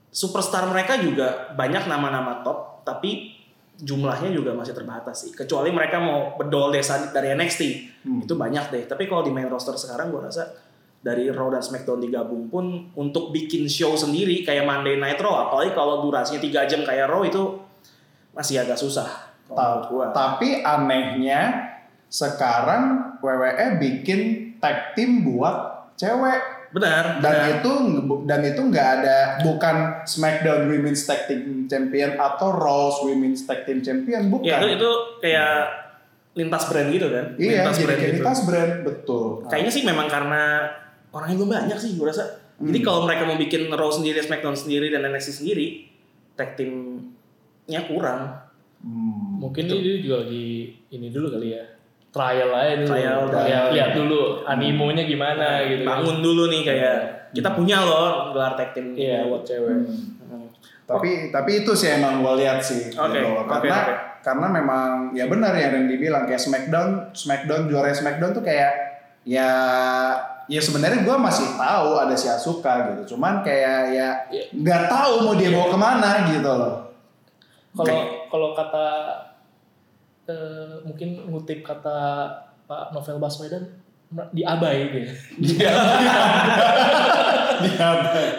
superstar 0.09 0.69
mereka 0.69 0.99
juga 0.99 1.53
banyak 1.55 1.85
nama-nama 1.87 2.41
top 2.41 2.83
tapi 2.83 3.33
jumlahnya 3.79 4.33
juga 4.33 4.53
masih 4.53 4.77
terbatas 4.77 5.25
sih 5.25 5.31
kecuali 5.33 5.73
mereka 5.73 5.97
mau 5.99 6.37
bedol 6.37 6.69
desa 6.71 7.13
dari 7.13 7.33
NXT 7.33 7.63
Hmm. 8.03 8.19
itu 8.19 8.35
banyak 8.35 8.75
deh 8.75 8.85
tapi 8.91 9.07
kalau 9.07 9.23
di 9.23 9.31
main 9.31 9.47
roster 9.47 9.79
sekarang 9.79 10.11
gue 10.11 10.19
rasa 10.19 10.43
dari 10.99 11.31
Raw 11.31 11.55
dan 11.55 11.63
SmackDown 11.63 12.03
digabung 12.03 12.51
pun 12.51 12.91
untuk 12.99 13.31
bikin 13.31 13.71
show 13.71 13.95
sendiri 13.95 14.43
kayak 14.43 14.67
Monday 14.67 14.99
Night 14.99 15.23
Raw 15.23 15.47
apalagi 15.47 15.71
kalau 15.71 16.03
durasinya 16.03 16.43
3 16.43 16.67
jam 16.67 16.83
kayak 16.83 17.07
Raw 17.07 17.23
itu 17.23 17.62
masih 18.33 18.59
agak 18.59 18.77
susah 18.77 19.09
kalau 19.45 19.57
Ta- 19.79 19.87
gua. 19.87 20.05
tapi 20.11 20.61
anehnya 20.61 21.73
sekarang 22.07 23.17
WWE 23.19 23.79
bikin 23.79 24.21
tag 24.59 24.93
team 24.93 25.23
buat 25.23 25.57
cewek 25.95 26.41
Benar. 26.71 27.21
dan 27.21 27.33
benar. 27.37 27.49
itu 27.53 27.73
dan 28.25 28.41
itu 28.43 28.61
nggak 28.63 28.89
ada 28.99 29.19
bukan 29.41 29.77
SmackDown 30.05 30.67
Women's 30.67 31.05
Tag 31.05 31.29
Team 31.29 31.69
Champion 31.69 32.17
atau 32.17 32.49
Raw's 32.49 33.05
Women's 33.05 33.45
Tag 33.45 33.65
Team 33.65 33.81
Champion 33.81 34.33
bukan. 34.33 34.49
Ya 34.49 34.57
itu, 34.59 34.81
itu 34.81 34.91
kayak 35.21 35.69
lintas 36.33 36.65
brand 36.65 36.89
gitu 36.89 37.13
kan. 37.13 37.37
iya, 37.37 37.61
lintas 37.61 37.77
jadi 37.77 37.85
brand 37.85 37.99
kayak 37.99 38.09
gitu. 38.09 38.17
lintas 38.19 38.41
brand 38.49 38.73
betul. 38.83 39.25
Kayaknya 39.53 39.69
sih 39.71 39.83
memang 39.85 40.09
karena 40.09 40.43
orangnya 41.13 41.37
belum 41.37 41.51
banyak 41.53 41.77
sih 41.77 41.93
gue 41.93 42.07
rasa. 42.09 42.25
Jadi 42.57 42.79
Hmm. 42.79 42.87
kalau 42.89 43.01
mereka 43.05 43.23
mau 43.27 43.37
bikin 43.37 43.69
Raw 43.69 43.91
sendiri, 43.91 44.17
SmackDown 44.17 44.57
sendiri 44.57 44.89
dan 44.89 45.05
NXT 45.05 45.45
sendiri, 45.45 45.93
tag 46.33 46.57
teamnya 47.73 47.89
kurang. 47.89 48.21
Hmm. 48.85 49.41
Mungkin 49.41 49.65
ini 49.65 50.05
juga 50.05 50.17
lagi 50.21 50.47
ini 50.93 51.09
dulu 51.09 51.33
kali 51.33 51.57
ya. 51.57 51.65
Trial 52.13 52.51
aja 52.53 52.75
dulu. 52.77 52.89
Trial, 52.93 53.19
Lihat- 53.19 53.33
trial. 53.33 53.65
Lihat 53.73 53.91
dulu 53.97 54.21
animonya 54.45 55.05
gimana 55.09 55.65
gitu. 55.65 55.83
kan. 55.83 55.97
Bangun 55.97 56.17
dulu 56.21 56.43
nih 56.53 56.61
kayak 56.63 56.97
kita 57.33 57.49
punya 57.57 57.81
loh 57.81 58.29
gelar 58.31 58.53
tag 58.53 58.77
team. 58.77 58.93
Iya, 58.93 59.25
buat 59.25 59.41
cewek. 59.43 59.73
Hmm. 59.73 60.47
Tapi 60.83 61.33
tapi 61.33 61.65
itu 61.65 61.73
sih 61.73 61.89
emang 61.89 62.21
gue 62.21 62.45
lihat 62.45 62.61
sih 62.61 62.93
Oke, 62.93 63.17
gitu. 63.17 63.49
karena 63.49 63.77
oke. 63.81 63.95
karena 64.21 64.47
memang 64.51 64.89
ya 65.17 65.25
benar 65.25 65.57
ya 65.57 65.73
yang 65.73 65.89
dibilang 65.89 66.29
kayak 66.29 66.37
Smackdown 66.37 67.09
Smackdown 67.17 67.65
juara 67.65 67.89
Smackdown 67.89 68.37
tuh 68.37 68.45
kayak 68.45 68.77
ya 69.25 69.49
ya 70.45 70.61
sebenarnya 70.61 71.01
gue 71.01 71.17
masih 71.17 71.49
tahu 71.57 71.97
ada 71.97 72.13
si 72.13 72.29
Asuka 72.29 72.93
gitu 72.93 73.15
cuman 73.15 73.41
kayak 73.41 73.81
ya 73.89 74.09
Iya. 74.29 74.45
nggak 74.53 74.83
tahu 74.87 75.13
mau 75.23 75.33
dia 75.33 75.49
bawa 75.49 75.67
ke 75.71 75.79
mana 75.81 76.09
gitu 76.29 76.51
loh 76.51 76.75
Kalau 77.73 78.29
kalau 78.29 78.49
kata 78.53 78.87
eh, 80.29 80.77
mungkin 80.85 81.29
ngutip 81.29 81.65
kata 81.65 82.29
Pak 82.69 82.93
Novel 82.95 83.19
Baswedan 83.19 83.82
diabai 84.31 84.79
dia. 84.89 85.09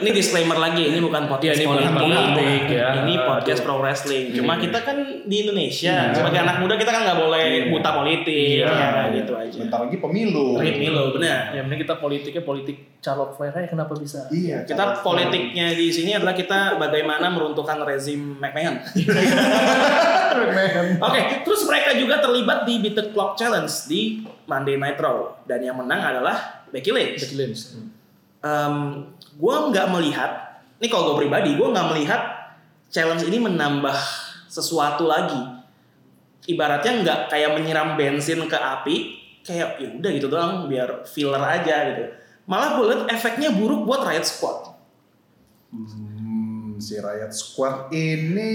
Ini 0.03 0.11
disclaimer 0.11 0.59
lagi, 0.59 0.83
ini 0.83 0.99
bukan 0.99 1.31
podcast 1.31 1.55
Iya, 1.55 1.63
ini 1.63 1.71
bukan 1.71 1.95
politik, 1.95 2.27
politik, 2.35 2.63
ya. 2.67 2.87
ini 2.99 3.13
podcast 3.15 3.59
pro 3.63 3.79
wrestling. 3.79 4.35
Cuma 4.35 4.59
kita 4.59 4.83
kan 4.83 4.97
di 5.23 5.47
Indonesia, 5.47 6.11
Iya. 6.11 6.13
sebagai 6.13 6.43
anak 6.43 6.59
muda 6.59 6.75
kita 6.75 6.91
kan 6.91 7.07
nggak 7.07 7.19
boleh 7.23 7.43
Iya. 7.47 7.71
buta 7.71 7.89
politik, 7.95 8.59
Iya. 8.59 8.67
ya 8.67 8.87
kan, 8.91 9.15
gitu 9.15 9.33
aja. 9.33 9.55
bentar 9.55 9.79
lagi 9.79 9.97
pemilu 9.97 10.59
Milo, 10.59 11.15
benar. 11.15 11.55
Ya 11.55 11.61
mending 11.63 11.87
kita 11.87 11.95
politiknya 12.03 12.43
politik 12.43 12.99
Charlotte 12.99 13.31
Flair 13.31 13.53
aja 13.53 13.67
kenapa 13.69 13.95
bisa? 13.95 14.27
iya 14.27 14.67
Kita 14.67 14.99
politiknya 14.99 15.71
di 15.71 15.87
sini 15.87 16.11
adalah 16.11 16.35
kita 16.35 16.75
bagaimana 16.75 17.31
meruntuhkan 17.31 17.79
rezim 17.79 18.35
McMahon. 18.43 18.75
Oke, 20.99 21.19
terus 21.45 21.61
mereka 21.63 21.95
juga 21.95 22.19
terlibat 22.19 22.65
di 22.65 22.81
Beat 22.81 22.95
the 22.97 23.05
Clock 23.11 23.37
Challenge 23.37 23.71
di 23.87 24.25
Monday 24.45 24.75
Night 24.75 24.99
Raw 24.99 25.43
dan 25.47 25.63
yang 25.63 25.79
menang 25.79 26.01
adalah 26.01 26.67
Becky 26.69 26.91
Lynch. 26.91 27.21
Becky 27.23 27.37
Lynch. 27.37 27.61
Em, 28.43 28.75
gue 29.39 29.55
nggak 29.71 29.87
melihat, 29.93 30.61
ini 30.81 30.87
kalau 30.91 31.13
gue 31.13 31.25
pribadi, 31.25 31.55
gue 31.55 31.67
nggak 31.67 31.87
melihat 31.95 32.21
challenge 32.91 33.23
ini 33.25 33.39
menambah 33.39 33.95
sesuatu 34.51 35.07
lagi. 35.07 35.39
Ibaratnya 36.43 37.01
nggak 37.01 37.19
kayak 37.31 37.55
menyiram 37.55 37.95
bensin 37.95 38.43
ke 38.45 38.57
api, 38.57 38.95
kayak 39.47 39.79
ya 39.79 39.89
udah 39.95 40.11
gitu 40.11 40.27
doang, 40.27 40.67
biar 40.67 41.07
filler 41.07 41.39
aja 41.39 41.75
gitu. 41.93 42.03
Malah 42.43 42.75
gue 42.75 42.85
liat 42.91 43.03
efeknya 43.15 43.55
buruk 43.55 43.87
buat 43.87 44.03
Riot 44.03 44.27
Squad. 44.27 44.75
Hmm, 45.71 46.77
si 46.83 46.99
Riot 46.99 47.31
Squad 47.31 47.89
ini 47.95 48.51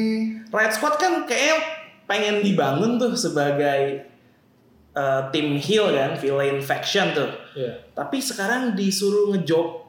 Riot 0.52 0.72
Squad 0.76 1.00
kan 1.00 1.24
kayak 1.24 1.58
pengen 2.04 2.44
dibangun 2.44 3.00
tuh 3.00 3.16
sebagai 3.16 4.06
eh, 4.98 5.22
tim 5.30 5.54
heel 5.62 5.94
kan, 5.94 6.18
villain 6.18 6.58
faction 6.58 7.14
tuh. 7.14 7.30
Iya. 7.54 7.94
Tapi 7.94 8.18
sekarang 8.18 8.74
disuruh 8.74 9.30
ngejob 9.30 9.86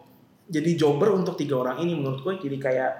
jadi 0.50 0.78
jobber 0.78 1.14
untuk 1.14 1.38
tiga 1.38 1.62
orang 1.62 1.82
ini 1.82 1.98
menurut 1.98 2.22
gue 2.26 2.34
jadi 2.50 2.58
kayak 2.58 2.92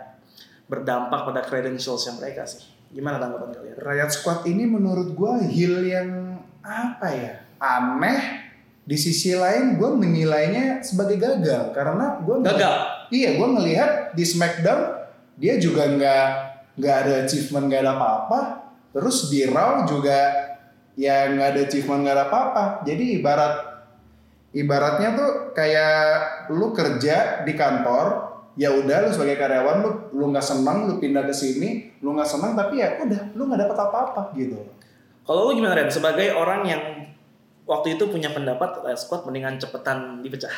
berdampak 0.70 1.26
pada 1.26 1.42
credentials 1.46 2.06
mereka 2.18 2.46
sih. 2.46 2.62
Gimana 2.90 3.22
tanggapan 3.22 3.54
kalian? 3.54 3.78
Riot 3.78 4.12
Squad 4.14 4.46
ini 4.46 4.66
menurut 4.70 5.14
gue 5.14 5.34
heel 5.50 5.82
yang 5.86 6.42
apa 6.66 7.08
ya 7.10 7.34
aneh 7.60 8.50
di 8.90 8.98
sisi 8.98 9.38
lain 9.38 9.78
gue 9.78 9.90
menilainya 9.94 10.82
sebagai 10.82 11.22
gagal 11.22 11.78
karena 11.78 12.18
gue 12.26 12.36
Gagal. 12.42 12.76
iya 13.14 13.38
gue 13.38 13.48
ngelihat 13.54 13.92
di 14.18 14.24
Smackdown 14.26 14.82
dia 15.38 15.62
juga 15.62 15.86
nggak 15.86 16.28
nggak 16.80 16.96
ada 17.06 17.14
achievement 17.28 17.70
nggak 17.70 17.82
ada 17.86 17.94
apa-apa 17.94 18.40
terus 18.90 19.30
di 19.30 19.46
Raw 19.46 19.86
juga 19.86 20.49
ya 21.00 21.32
nggak 21.32 21.48
ada 21.56 21.60
achievement 21.64 22.04
nggak 22.04 22.16
ada 22.20 22.26
apa-apa 22.28 22.64
jadi 22.84 23.24
ibarat 23.24 23.54
ibaratnya 24.52 25.16
tuh 25.16 25.32
kayak 25.56 26.52
lu 26.52 26.76
kerja 26.76 27.48
di 27.48 27.56
kantor 27.56 28.36
ya 28.60 28.76
udah 28.76 29.08
lu 29.08 29.10
sebagai 29.16 29.40
karyawan 29.40 29.80
lu 29.80 29.92
lu 30.12 30.26
nggak 30.36 30.44
senang 30.44 30.92
lu 30.92 31.00
pindah 31.00 31.24
ke 31.24 31.32
sini 31.32 31.96
lu 32.04 32.12
nggak 32.12 32.28
senang 32.28 32.52
tapi 32.60 32.84
ya 32.84 33.00
udah 33.00 33.32
lu 33.32 33.48
nggak 33.48 33.64
dapat 33.64 33.78
apa-apa 33.80 34.22
gitu 34.36 34.60
Kalau 35.24 35.46
lu 35.46 35.62
gimana 35.62 35.78
Ren? 35.78 35.94
Sebagai 35.94 36.34
orang 36.34 36.66
yang 36.66 36.82
waktu 37.70 37.94
itu 37.94 38.10
punya 38.10 38.34
pendapat 38.34 38.82
Riot 38.82 38.98
Squad 38.98 39.30
mendingan 39.30 39.62
cepetan 39.62 40.26
dipecah. 40.26 40.50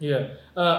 Iya. 0.00 0.32
Eh, 0.56 0.78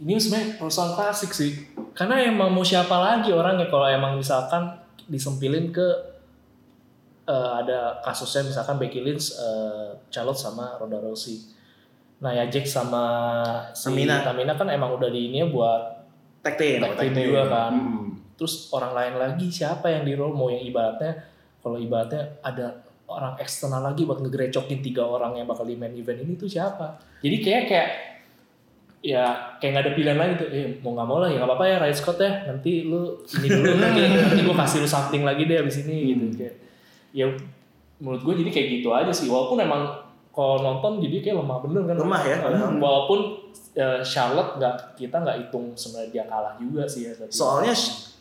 ini 0.00 0.16
sebenarnya 0.16 0.56
perusahaan 0.56 0.96
klasik 0.96 1.36
sih. 1.36 1.52
Karena 1.92 2.24
emang 2.24 2.48
mau 2.48 2.64
siapa 2.64 2.96
lagi 2.96 3.28
orangnya 3.28 3.68
kalau 3.68 3.84
emang 3.84 4.16
misalkan 4.16 4.72
disempilin 5.04 5.68
ke 5.68 6.11
eh, 7.28 7.50
ada 7.62 8.02
kasusnya 8.02 8.50
misalkan 8.50 8.76
Becky 8.82 9.00
Lynch, 9.02 9.34
eh, 9.38 9.90
Charlotte 10.10 10.40
sama 10.40 10.78
Ronda 10.78 10.98
Rousey. 10.98 11.38
Nah 12.22 12.30
ya 12.30 12.46
Jack 12.46 12.70
sama 12.70 13.02
si 13.74 13.90
Tamina. 13.90 14.22
Tamina 14.22 14.54
kan 14.54 14.70
emang 14.70 14.94
udah 14.94 15.10
di 15.10 15.30
ini 15.30 15.42
buat 15.50 16.02
Tag 16.42 16.58
team. 16.58 16.82
Tag 16.82 16.98
team 16.98 17.14
juga 17.14 17.46
kan. 17.50 17.72
Hmm. 17.74 18.10
Terus 18.38 18.70
orang 18.74 18.94
lain 18.94 19.14
lagi 19.18 19.46
siapa 19.50 19.90
yang 19.90 20.02
di 20.02 20.18
role 20.18 20.34
mau 20.34 20.50
yang 20.50 20.62
ibaratnya 20.62 21.14
kalau 21.62 21.78
ibaratnya 21.78 22.42
ada 22.42 22.82
orang 23.06 23.38
eksternal 23.38 23.82
lagi 23.82 24.02
buat 24.02 24.18
ngegrecokin 24.18 24.82
tiga 24.82 25.06
orang 25.06 25.38
yang 25.38 25.46
bakal 25.46 25.62
di 25.62 25.78
main 25.78 25.94
event 25.94 26.22
ini 26.26 26.34
tuh 26.34 26.50
siapa? 26.50 26.98
Jadi 27.22 27.36
kayak 27.38 27.62
kayak 27.70 27.88
ya 29.02 29.58
kayak 29.58 29.70
nggak 29.74 29.84
ada 29.86 29.92
pilihan 29.94 30.18
lain 30.18 30.32
tuh. 30.38 30.48
Eh 30.50 30.66
mau 30.82 30.94
nggak 30.94 31.06
mau 31.06 31.18
lah 31.22 31.30
ya 31.30 31.42
nggak 31.42 31.50
apa-apa 31.54 31.64
ya 31.70 31.76
Riot 31.82 31.98
Scott 31.98 32.18
ya. 32.18 32.32
Nanti 32.50 32.86
lu 32.86 33.18
ini 33.38 33.46
dulu 33.46 33.78
nanti 33.78 34.00
nanti 34.10 34.42
gue 34.42 34.56
kasih 34.56 34.78
lu 34.82 34.88
something 34.90 35.22
lagi 35.22 35.46
deh 35.46 35.58
abis 35.62 35.86
ini 35.86 36.14
gitu 36.14 36.26
kayak. 36.34 36.54
Ya 37.12 37.28
menurut 37.96 38.20
gue 38.22 38.34
jadi 38.40 38.50
kayak 38.50 38.68
gitu 38.74 38.88
aja 38.90 39.08
sih. 39.08 39.26
Walaupun 39.26 39.58
emang 39.58 39.88
kalau 40.30 40.58
nonton 40.58 40.98
jadi 40.98 41.20
kayak 41.22 41.36
lemah 41.38 41.58
bener 41.60 41.82
kan. 41.84 41.94
Lemah 41.98 42.22
ya. 42.22 42.36
Eh, 42.42 42.72
Walaupun 42.76 43.18
eh, 43.74 44.00
Charlotte 44.02 44.56
nggak 44.56 44.74
kita 44.94 45.16
nggak 45.18 45.36
hitung 45.38 45.72
sebenarnya 45.72 46.10
dia 46.10 46.24
kalah 46.26 46.54
juga 46.56 46.82
sih 46.84 47.06
ya. 47.06 47.12
tapi- 47.12 47.30
Soalnya 47.30 47.72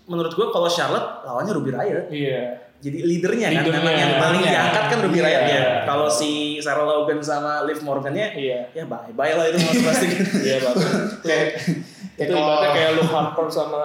menurut 0.04 0.30
gue 0.30 0.48
kalau 0.48 0.68
Charlotte 0.68 1.24
lawannya 1.24 1.54
Ruby 1.54 1.72
Riot. 1.72 2.06
Iya. 2.10 2.44
Jadi 2.82 2.98
leadernya 3.00 3.48
kan 3.48 3.62
Leadernya. 3.62 3.78
memang 3.78 3.94
yang 3.96 4.14
paling 4.18 4.42
Iya. 4.42 4.52
diangkat 4.52 4.84
kan 4.90 5.00
Ruby 5.02 5.16
Iya. 5.16 5.24
Riot 5.24 5.44
ya. 5.46 5.62
Kalau 5.86 6.08
si 6.10 6.32
Sarah 6.58 6.82
Logan 6.84 7.20
sama 7.22 7.62
Liv 7.64 7.78
Morgan-nya 7.80 8.34
Iya. 8.34 8.60
ya 8.72 8.84
bye 8.86 9.14
bye 9.14 9.32
lah 9.32 9.46
itu 9.48 9.58
mas 9.58 9.78
pasti. 9.86 10.08
Iya 10.42 10.58
bagus. 10.62 10.90
kayak 12.14 12.28
itu 12.28 12.34
ibaratnya 12.34 12.70
kayak 12.78 12.92
Luke 12.96 13.10
Harper 13.10 13.46
sama 13.48 13.84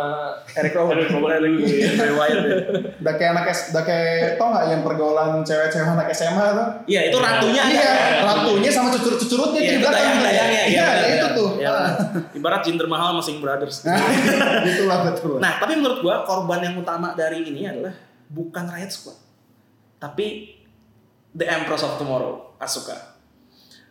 Eric 0.53 0.73
Rowan. 0.73 0.95
Eric 0.95 1.11
Rowan 1.11 1.31
dulu. 1.37 1.59
Bray 1.63 2.13
Wyatt 2.13 2.41
ya. 2.41 2.57
udah 2.99 3.15
kayak 3.15 3.31
anak 3.33 3.45
S, 3.49 3.61
udah 3.71 3.83
kayak 3.83 4.35
tau 4.35 4.47
nggak 4.49 4.65
yang 4.69 4.83
pergaulan 4.83 5.31
cewek-cewek 5.41 5.87
anak 5.89 6.07
SMA 6.11 6.47
tuh 6.53 6.67
Iya 6.87 7.01
itu 7.07 7.17
ratunya 7.17 7.61
ada. 7.61 7.73
iya 7.73 7.93
ratunya 8.23 8.71
sama 8.71 8.89
cucurut-cucurutnya 8.91 9.59
Iya 9.59 9.71
di 9.71 9.79
belakang 9.79 10.03
dayang-dayangnya. 10.03 10.63
iya 10.67 10.87
benar, 10.87 11.11
itu 11.13 11.29
tuh 11.33 11.51
Iya. 11.57 11.75
Ibarat 12.39 12.61
Jinder 12.63 12.87
Mahal 12.87 13.09
sama 13.11 13.23
Singh 13.23 13.41
Brothers. 13.41 13.77
itulah 14.71 14.99
betul 15.05 15.39
Nah, 15.39 15.57
tapi 15.57 15.73
menurut 15.75 15.99
gua 16.01 16.23
korban 16.23 16.61
yang 16.61 16.75
utama 16.77 17.13
dari 17.13 17.41
ini 17.43 17.65
adalah 17.65 17.95
bukan 18.27 18.65
Riot 18.67 18.91
Squad. 18.91 19.17
Tapi 19.97 20.53
The 21.31 21.47
Empress 21.47 21.83
of 21.83 21.97
Tomorrow, 21.97 22.57
Asuka. 22.57 23.17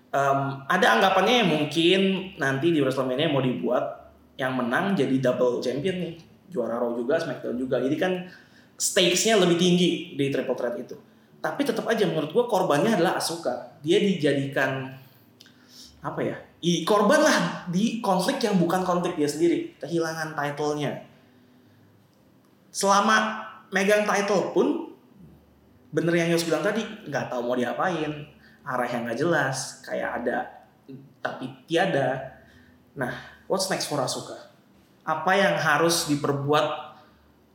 Em, 0.09 0.39
ada 0.65 0.87
anggapannya 0.93 1.43
yang 1.43 1.49
mungkin 1.51 2.01
nanti 2.35 2.69
di 2.69 2.79
WrestleMania 2.79 3.27
mau 3.27 3.39
dibuat 3.39 4.04
yang 4.35 4.55
menang 4.55 4.95
jadi 4.95 5.15
double 5.19 5.63
champion 5.63 5.97
nih. 6.01 6.15
Juara 6.45 6.77
Raw 6.77 6.93
juga, 6.93 7.19
SmackDown 7.19 7.57
juga. 7.57 7.81
Jadi 7.81 7.95
kan 7.97 8.27
stakes-nya 8.75 9.39
lebih 9.39 9.57
tinggi 9.57 10.13
di 10.15 10.25
triple 10.29 10.55
threat 10.55 10.75
itu. 10.77 10.95
Tapi 11.41 11.61
tetap 11.65 11.85
aja 11.89 12.05
menurut 12.05 12.31
gua 12.31 12.45
korbannya 12.45 12.95
adalah 12.95 13.17
Asuka. 13.17 13.77
Dia 13.81 14.01
dijadikan 14.01 14.93
apa 16.05 16.21
ya? 16.21 16.37
I, 16.65 16.81
korban 16.81 17.21
lah 17.21 17.69
di 17.69 18.01
konflik 18.01 18.41
yang 18.41 18.57
bukan 18.57 18.81
konflik 18.81 19.17
dia 19.17 19.29
sendiri, 19.29 19.77
kehilangan 19.77 20.33
title-nya 20.33 21.15
selama 22.75 23.39
megang 23.71 24.03
title 24.03 24.51
pun 24.51 24.91
bener 25.95 26.11
yang 26.11 26.35
Yos 26.35 26.43
bilang 26.43 26.59
tadi 26.59 26.83
nggak 27.07 27.31
tahu 27.31 27.47
mau 27.47 27.55
diapain 27.55 28.27
arah 28.67 28.89
yang 28.91 29.07
nggak 29.07 29.15
jelas 29.15 29.79
kayak 29.79 30.19
ada 30.19 30.67
tapi 31.23 31.47
tiada 31.63 32.35
nah 32.99 33.15
what's 33.45 33.69
next 33.69 33.87
for 33.87 34.01
Asuka 34.01 34.51
apa 35.05 35.31
yang 35.37 35.55
harus 35.61 36.09
diperbuat 36.09 36.97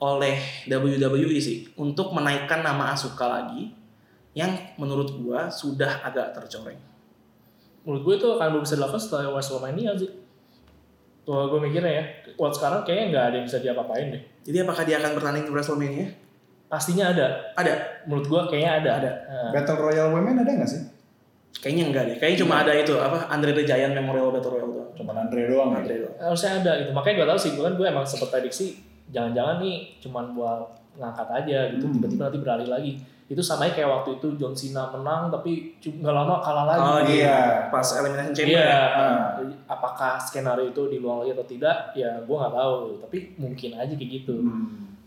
oleh 0.00 0.40
WWE 0.70 1.38
sih 1.42 1.68
untuk 1.76 2.14
menaikkan 2.16 2.64
nama 2.64 2.94
Asuka 2.94 3.28
lagi 3.28 3.75
yang 4.32 4.54
menurut 4.78 5.12
gua 5.18 5.50
sudah 5.50 6.00
agak 6.06 6.32
tercoreng. 6.32 6.78
Menurut 7.85 8.02
gue 8.04 8.14
itu 8.20 8.28
akan 8.37 8.61
bisa 8.61 8.76
dilakukan 8.76 9.00
setelah 9.00 9.32
WrestleMania 9.32 9.97
sih. 9.97 10.12
Tuh 11.25 11.49
gue 11.49 11.61
mikirnya 11.61 11.92
ya, 11.92 12.04
buat 12.37 12.52
sekarang 12.52 12.85
kayaknya 12.85 13.04
nggak 13.12 13.25
ada 13.25 13.35
yang 13.40 13.47
bisa 13.49 13.59
diapa-apain 13.61 14.06
deh. 14.12 14.23
Jadi 14.44 14.56
apakah 14.61 14.82
dia 14.85 14.97
akan 15.00 15.11
bertanding 15.16 15.44
di 15.49 15.52
WrestleMania? 15.52 16.09
Pastinya 16.70 17.11
ada. 17.11 17.26
Ada. 17.56 18.04
Menurut 18.06 18.26
gue 18.28 18.40
kayaknya 18.52 18.73
ada. 18.85 18.90
Ada. 19.00 19.11
Nah, 19.26 19.50
Battle 19.52 19.80
Royale 19.80 20.12
Women 20.12 20.44
ada 20.44 20.50
nggak 20.61 20.70
sih? 20.70 20.82
Kayaknya 21.59 21.85
enggak 21.90 22.04
deh. 22.07 22.16
Kayaknya 22.16 22.38
cuma 22.47 22.54
ada 22.62 22.73
itu 22.73 22.95
apa 22.95 23.26
Andre 23.26 23.50
the 23.52 23.66
Giant 23.66 23.92
Memorial 23.92 24.30
Battle 24.30 24.54
Royale 24.54 24.71
doang. 24.71 24.90
Cuman 24.95 25.14
Andre 25.26 25.40
doang 25.50 25.71
Andre 25.75 25.95
ya. 25.95 26.00
doang. 26.07 26.16
harusnya 26.23 26.50
ada 26.62 26.73
gitu. 26.78 26.90
Makanya 26.95 27.14
gue 27.19 27.26
tahu 27.35 27.38
sih, 27.40 27.50
gue 27.52 27.64
kan 27.64 27.75
gue 27.75 27.87
emang 27.87 28.07
sempet 28.07 28.28
prediksi 28.30 28.66
jangan-jangan 29.11 29.59
nih 29.59 29.76
cuman 29.99 30.25
buat 30.33 30.62
ngangkat 30.97 31.28
aja 31.42 31.59
gitu. 31.75 31.85
Hmm. 31.85 31.95
Tiba-tiba 31.99 32.23
nanti 32.26 32.38
beralih 32.38 32.69
lagi. 32.71 32.92
Itu 33.26 33.38
sama 33.38 33.66
kayak 33.66 33.87
waktu 33.87 34.19
itu 34.19 34.35
John 34.35 34.54
Cena 34.54 34.90
menang 34.90 35.30
tapi 35.30 35.78
nggak 35.78 36.14
lama 36.14 36.38
kalah 36.38 36.64
lagi. 36.66 36.83
Oh 36.83 37.00
iya. 37.04 37.14
iya. 37.14 37.38
Pas 37.71 37.87
Elimination 37.95 38.35
Chamber 38.35 38.54
Iya. 38.54 38.66
ya. 38.66 38.83
Ah. 38.90 39.19
Jadi, 39.38 39.54
Apakah 39.66 40.12
skenario 40.19 40.66
itu 40.66 40.83
diluang 40.88 41.23
lagi 41.23 41.30
atau 41.35 41.47
tidak? 41.47 41.76
Ya 41.95 42.11
gue 42.19 42.37
nggak 42.37 42.54
tahu. 42.54 42.75
Tapi 43.02 43.16
mungkin 43.37 43.71
aja 43.75 43.92
kayak 43.95 44.11
gitu. 44.16 44.35
Hmm. 44.38 44.99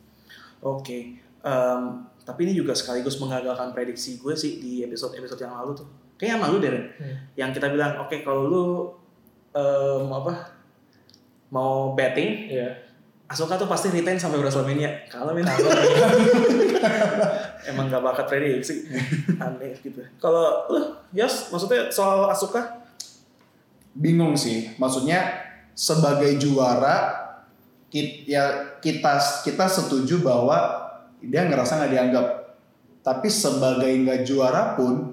Oke. 0.62 1.20
Em, 1.44 1.82
tapi 2.24 2.40
ini 2.48 2.56
juga 2.56 2.72
sekaligus 2.72 3.20
menggagalkan 3.20 3.76
prediksi 3.76 4.16
gue 4.16 4.32
sih 4.32 4.64
di 4.64 4.80
episode-episode 4.82 5.42
yang 5.42 5.60
lalu 5.60 5.84
tuh. 5.84 5.88
Kayaknya 6.20 6.36
sama 6.40 6.54
lu 6.54 6.58
deh. 6.62 6.72
Hmm. 6.72 7.16
Yang 7.36 7.50
kita 7.60 7.68
bilang, 7.74 7.94
oke 8.02 8.16
kalau 8.22 8.42
lu 8.48 8.64
em, 9.54 10.06
apa 10.10 10.34
mau 11.54 11.94
betting, 11.94 12.50
Iya. 12.50 12.70
Asuka 13.24 13.58
tuh 13.58 13.66
pasti 13.66 13.90
retain 13.90 14.20
sampai 14.20 14.38
WrestleMania. 14.38 15.10
Kalau 15.10 15.34
men, 15.34 15.48
emang 17.72 17.90
gak 17.90 18.04
bakat 18.04 18.26
prediksi. 18.30 18.86
Aneh 19.42 19.74
gitu. 19.82 20.06
Kalau 20.22 20.70
lu, 20.70 21.02
Yos, 21.16 21.50
maksudnya 21.50 21.90
soal 21.90 22.30
Asuka? 22.30 22.84
bingung 23.94 24.34
sih. 24.34 24.74
Maksudnya 24.82 25.22
sebagai 25.78 26.42
juara 26.42 27.14
kit, 27.94 28.26
ya 28.26 28.74
kita 28.82 29.22
kita 29.46 29.70
setuju 29.70 30.26
bahwa 30.26 30.58
dia 31.22 31.46
ngerasa 31.46 31.78
nggak 31.78 31.94
dianggap. 31.94 32.26
Tapi 33.06 33.30
sebagai 33.30 33.94
nggak 34.02 34.26
juara 34.26 34.74
pun 34.74 35.13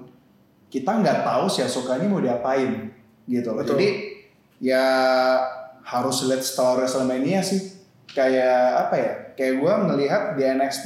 kita 0.71 1.03
nggak 1.03 1.27
tahu 1.27 1.51
si 1.51 1.59
Asuka 1.59 1.99
ini 1.99 2.07
mau 2.07 2.23
diapain 2.23 2.87
gitu 3.27 3.51
loh. 3.51 3.59
Betul. 3.59 3.75
Jadi 3.75 3.87
ya 4.63 4.85
harus 5.83 6.23
lihat 6.25 6.41
setelah 6.41 6.81
WrestleMania 6.81 7.43
sih. 7.43 7.83
Kayak 8.11 8.87
apa 8.87 8.95
ya? 8.95 9.11
Kayak 9.35 9.53
gua 9.59 9.73
ngelihat 9.87 10.39
di 10.39 10.43
NXT 10.47 10.85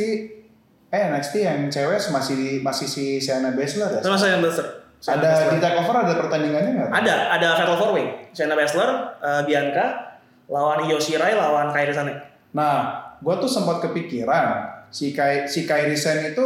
eh 0.90 1.02
NXT 1.10 1.34
yang 1.42 1.60
cewek 1.70 1.98
masih 2.10 2.62
masih 2.62 2.88
si 2.90 3.06
Shayna 3.22 3.54
Baszler 3.54 3.90
ya. 3.98 4.02
Sama 4.02 4.18
saya 4.18 4.38
yang 4.38 4.44
Baszler. 4.46 4.68
Shayna 5.02 5.22
Ada 5.22 5.30
Baszler. 5.30 5.50
di 5.54 5.60
takeover 5.62 5.96
ada 6.02 6.14
pertandingannya 6.18 6.72
nggak? 6.78 6.90
Ada, 6.90 7.16
ada 7.38 7.48
Fatal 7.58 7.78
Four 7.78 7.92
Way. 7.94 8.06
Shayna 8.34 8.54
Baszler, 8.58 8.90
eh, 9.22 9.42
Bianca, 9.46 9.86
lawan 10.50 10.86
Io 10.90 10.98
Shirai, 10.98 11.34
lawan 11.38 11.70
Kairi 11.74 11.94
Sane. 11.94 12.14
Nah, 12.56 13.04
gue 13.20 13.36
tuh 13.42 13.50
sempat 13.50 13.84
kepikiran 13.84 14.70
si 14.94 15.12
Kai 15.12 15.44
si 15.50 15.68
Kairi 15.68 15.98
Sen 15.98 16.32
itu 16.32 16.46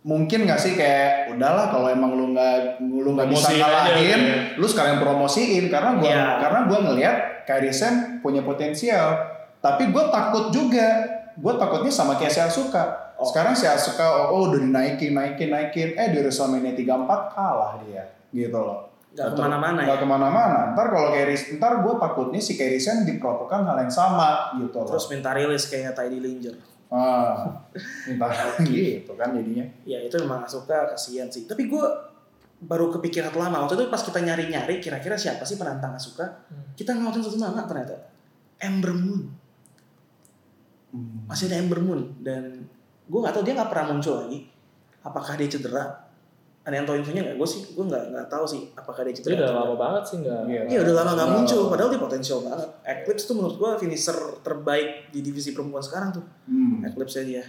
mungkin 0.00 0.48
nggak 0.48 0.56
sih 0.56 0.72
kayak 0.80 1.36
udahlah 1.36 1.68
kalau 1.68 1.92
emang 1.92 2.16
lu 2.16 2.32
nggak 2.32 2.80
lu 2.80 3.12
nggak 3.12 3.28
bisa 3.28 3.52
ngalahin, 3.52 4.20
ya. 4.20 4.36
lu 4.56 4.64
sekarang 4.64 4.96
promosiin 4.96 5.68
karena 5.68 6.00
gua 6.00 6.08
Iya. 6.08 6.26
karena 6.40 6.60
gua 6.64 6.78
ngelihat 6.88 7.16
Kairi 7.44 7.72
Sen 7.74 8.22
punya 8.22 8.40
potensial. 8.46 9.18
Tapi 9.60 9.92
gue 9.92 10.04
takut 10.08 10.48
juga, 10.48 11.04
gue 11.36 11.54
takutnya 11.60 11.92
sama 11.92 12.16
kayak 12.16 12.32
si 12.32 12.40
Asuka. 12.40 13.12
Oh. 13.20 13.28
Sekarang 13.28 13.52
si 13.52 13.68
Asuka 13.68 14.08
oh, 14.08 14.32
oh, 14.32 14.40
udah 14.48 14.56
dinaikin, 14.56 15.12
naikin, 15.12 15.52
naikin, 15.52 15.92
eh 16.00 16.08
di 16.08 16.24
WrestleMania 16.24 16.72
34 16.72 17.36
kalah 17.36 17.76
dia, 17.84 18.08
gitu 18.32 18.56
loh. 18.56 18.88
Gak 19.12 19.34
ke 19.34 19.42
mana-mana 19.42 19.84
Nggak 19.84 19.98
ya. 19.98 20.02
ke 20.02 20.06
mana-mana. 20.08 20.60
Ntar 20.72 20.86
kalau 20.88 21.10
Kairi, 21.12 21.36
ntar 21.60 21.84
gue 21.84 21.94
takutnya 21.98 22.40
si 22.40 22.56
Kairi 22.56 22.80
Sen 22.80 23.04
diperlakukan 23.04 23.68
hal 23.68 23.76
yang 23.84 23.92
sama 23.92 24.54
gitu 24.56 24.80
loh. 24.80 24.88
Terus 24.96 25.04
minta 25.12 25.36
rilis 25.36 25.68
kayak 25.68 25.92
Teddy 25.92 26.16
Dillinger. 26.16 26.56
Ah, 26.90 27.46
entar 28.10 28.34
gitu 28.66 29.14
kan 29.14 29.30
jadinya. 29.30 29.62
Ya 29.86 30.02
itu 30.02 30.18
memang 30.18 30.42
Asuka 30.42 30.90
kasihan 30.90 31.30
sih. 31.30 31.46
Tapi 31.46 31.70
gue 31.70 31.84
baru 32.66 32.90
kepikiran 32.90 33.30
lama. 33.32 33.64
Waktu 33.64 33.78
itu 33.78 33.84
pas 33.86 34.02
kita 34.02 34.18
nyari-nyari 34.18 34.82
kira-kira 34.82 35.14
siapa 35.14 35.46
sih 35.46 35.54
penantang 35.54 35.94
Asuka. 35.94 36.26
Hmm. 36.50 36.74
Kita 36.74 36.98
ngeliatin 36.98 37.22
satu 37.22 37.38
nama 37.38 37.62
ternyata. 37.62 37.94
Ember 38.58 38.92
Moon. 38.92 39.22
Masih 41.30 41.46
ada 41.46 41.62
Ember 41.62 41.78
Moon. 41.78 42.10
Dan 42.18 42.66
gue 43.06 43.18
gak 43.22 43.38
tahu 43.38 43.46
dia 43.46 43.54
gak 43.54 43.70
pernah 43.70 43.94
muncul 43.94 44.26
lagi. 44.26 44.50
Apakah 45.06 45.38
dia 45.38 45.48
cedera? 45.48 46.09
Ada 46.60 46.74
yang 46.76 46.84
tahu 46.84 46.96
infonya 47.00 47.20
nggak? 47.24 47.36
Gue 47.40 47.48
sih 47.48 47.60
gue 47.72 47.84
nggak 47.88 48.04
nggak 48.12 48.26
tahu 48.28 48.44
sih 48.44 48.60
apakah 48.76 49.00
dia 49.08 49.16
cedera. 49.16 49.32
udah 49.32 49.46
atau 49.48 49.56
lama 49.64 49.74
banget 49.80 50.02
sih 50.04 50.16
nggak. 50.20 50.42
Iya. 50.44 50.62
Iya 50.68 50.78
udah 50.84 50.94
lama 51.00 51.10
nggak 51.16 51.28
Udah 51.28 51.36
muncul, 51.40 51.60
padahal 51.72 51.88
dia 51.88 52.00
potensial 52.00 52.38
banget. 52.44 52.68
Eclipse 52.84 53.24
tuh 53.24 53.34
menurut 53.40 53.56
gua 53.56 53.70
finisher 53.80 54.16
terbaik 54.44 55.08
di 55.08 55.20
divisi 55.24 55.56
perempuan 55.56 55.80
sekarang 55.80 56.20
tuh. 56.20 56.24
Hmm. 56.44 56.84
Eclipse 56.84 57.24
dia. 57.24 57.44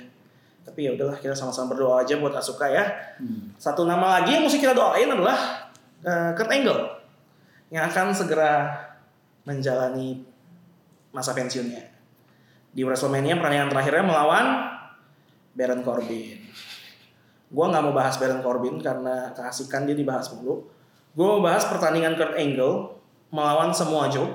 Tapi 0.64 0.80
ya 0.88 0.96
udahlah 0.96 1.18
kita 1.20 1.36
sama-sama 1.36 1.76
berdoa 1.76 2.06
aja 2.06 2.16
buat 2.22 2.32
Asuka 2.32 2.72
ya. 2.72 2.88
Hmm. 3.20 3.52
Satu 3.60 3.84
nama 3.84 4.22
lagi 4.22 4.40
yang 4.40 4.48
mesti 4.48 4.64
kita 4.64 4.72
doain 4.72 5.12
adalah 5.12 5.68
eh, 6.08 6.32
Kurt 6.32 6.52
Angle 6.54 6.82
yang 7.72 7.88
akan 7.88 8.16
segera 8.16 8.68
menjalani 9.44 10.24
masa 11.12 11.36
pensiunnya. 11.36 11.84
Di 12.72 12.88
WrestleMania 12.88 13.36
pertandingan 13.36 13.68
terakhirnya 13.68 14.04
melawan 14.08 14.46
Baron 15.52 15.84
Corbin. 15.84 16.40
Gua 17.52 17.68
nggak 17.68 17.84
mau 17.84 17.94
bahas 17.94 18.16
Baron 18.16 18.40
Corbin 18.40 18.80
karena 18.80 19.36
keasikan 19.36 19.84
dia 19.84 19.94
dibahas 19.94 20.32
mulu. 20.34 20.72
Gua 21.12 21.38
mau 21.38 21.42
bahas 21.44 21.68
pertandingan 21.68 22.16
Kurt 22.16 22.40
Angle 22.40 22.96
melawan 23.32 23.76
semua 23.76 24.08
Joe 24.08 24.32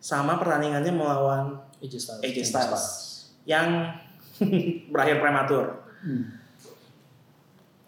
sama 0.00 0.40
pertandingannya 0.40 0.92
melawan 0.96 1.60
AJ 1.84 1.94
Styles. 2.00 2.22
AJ 2.24 2.38
Styles 2.48 2.84
yang 3.44 3.68
berakhir 4.92 5.20
prematur. 5.20 5.64
Hmm. 6.00 6.39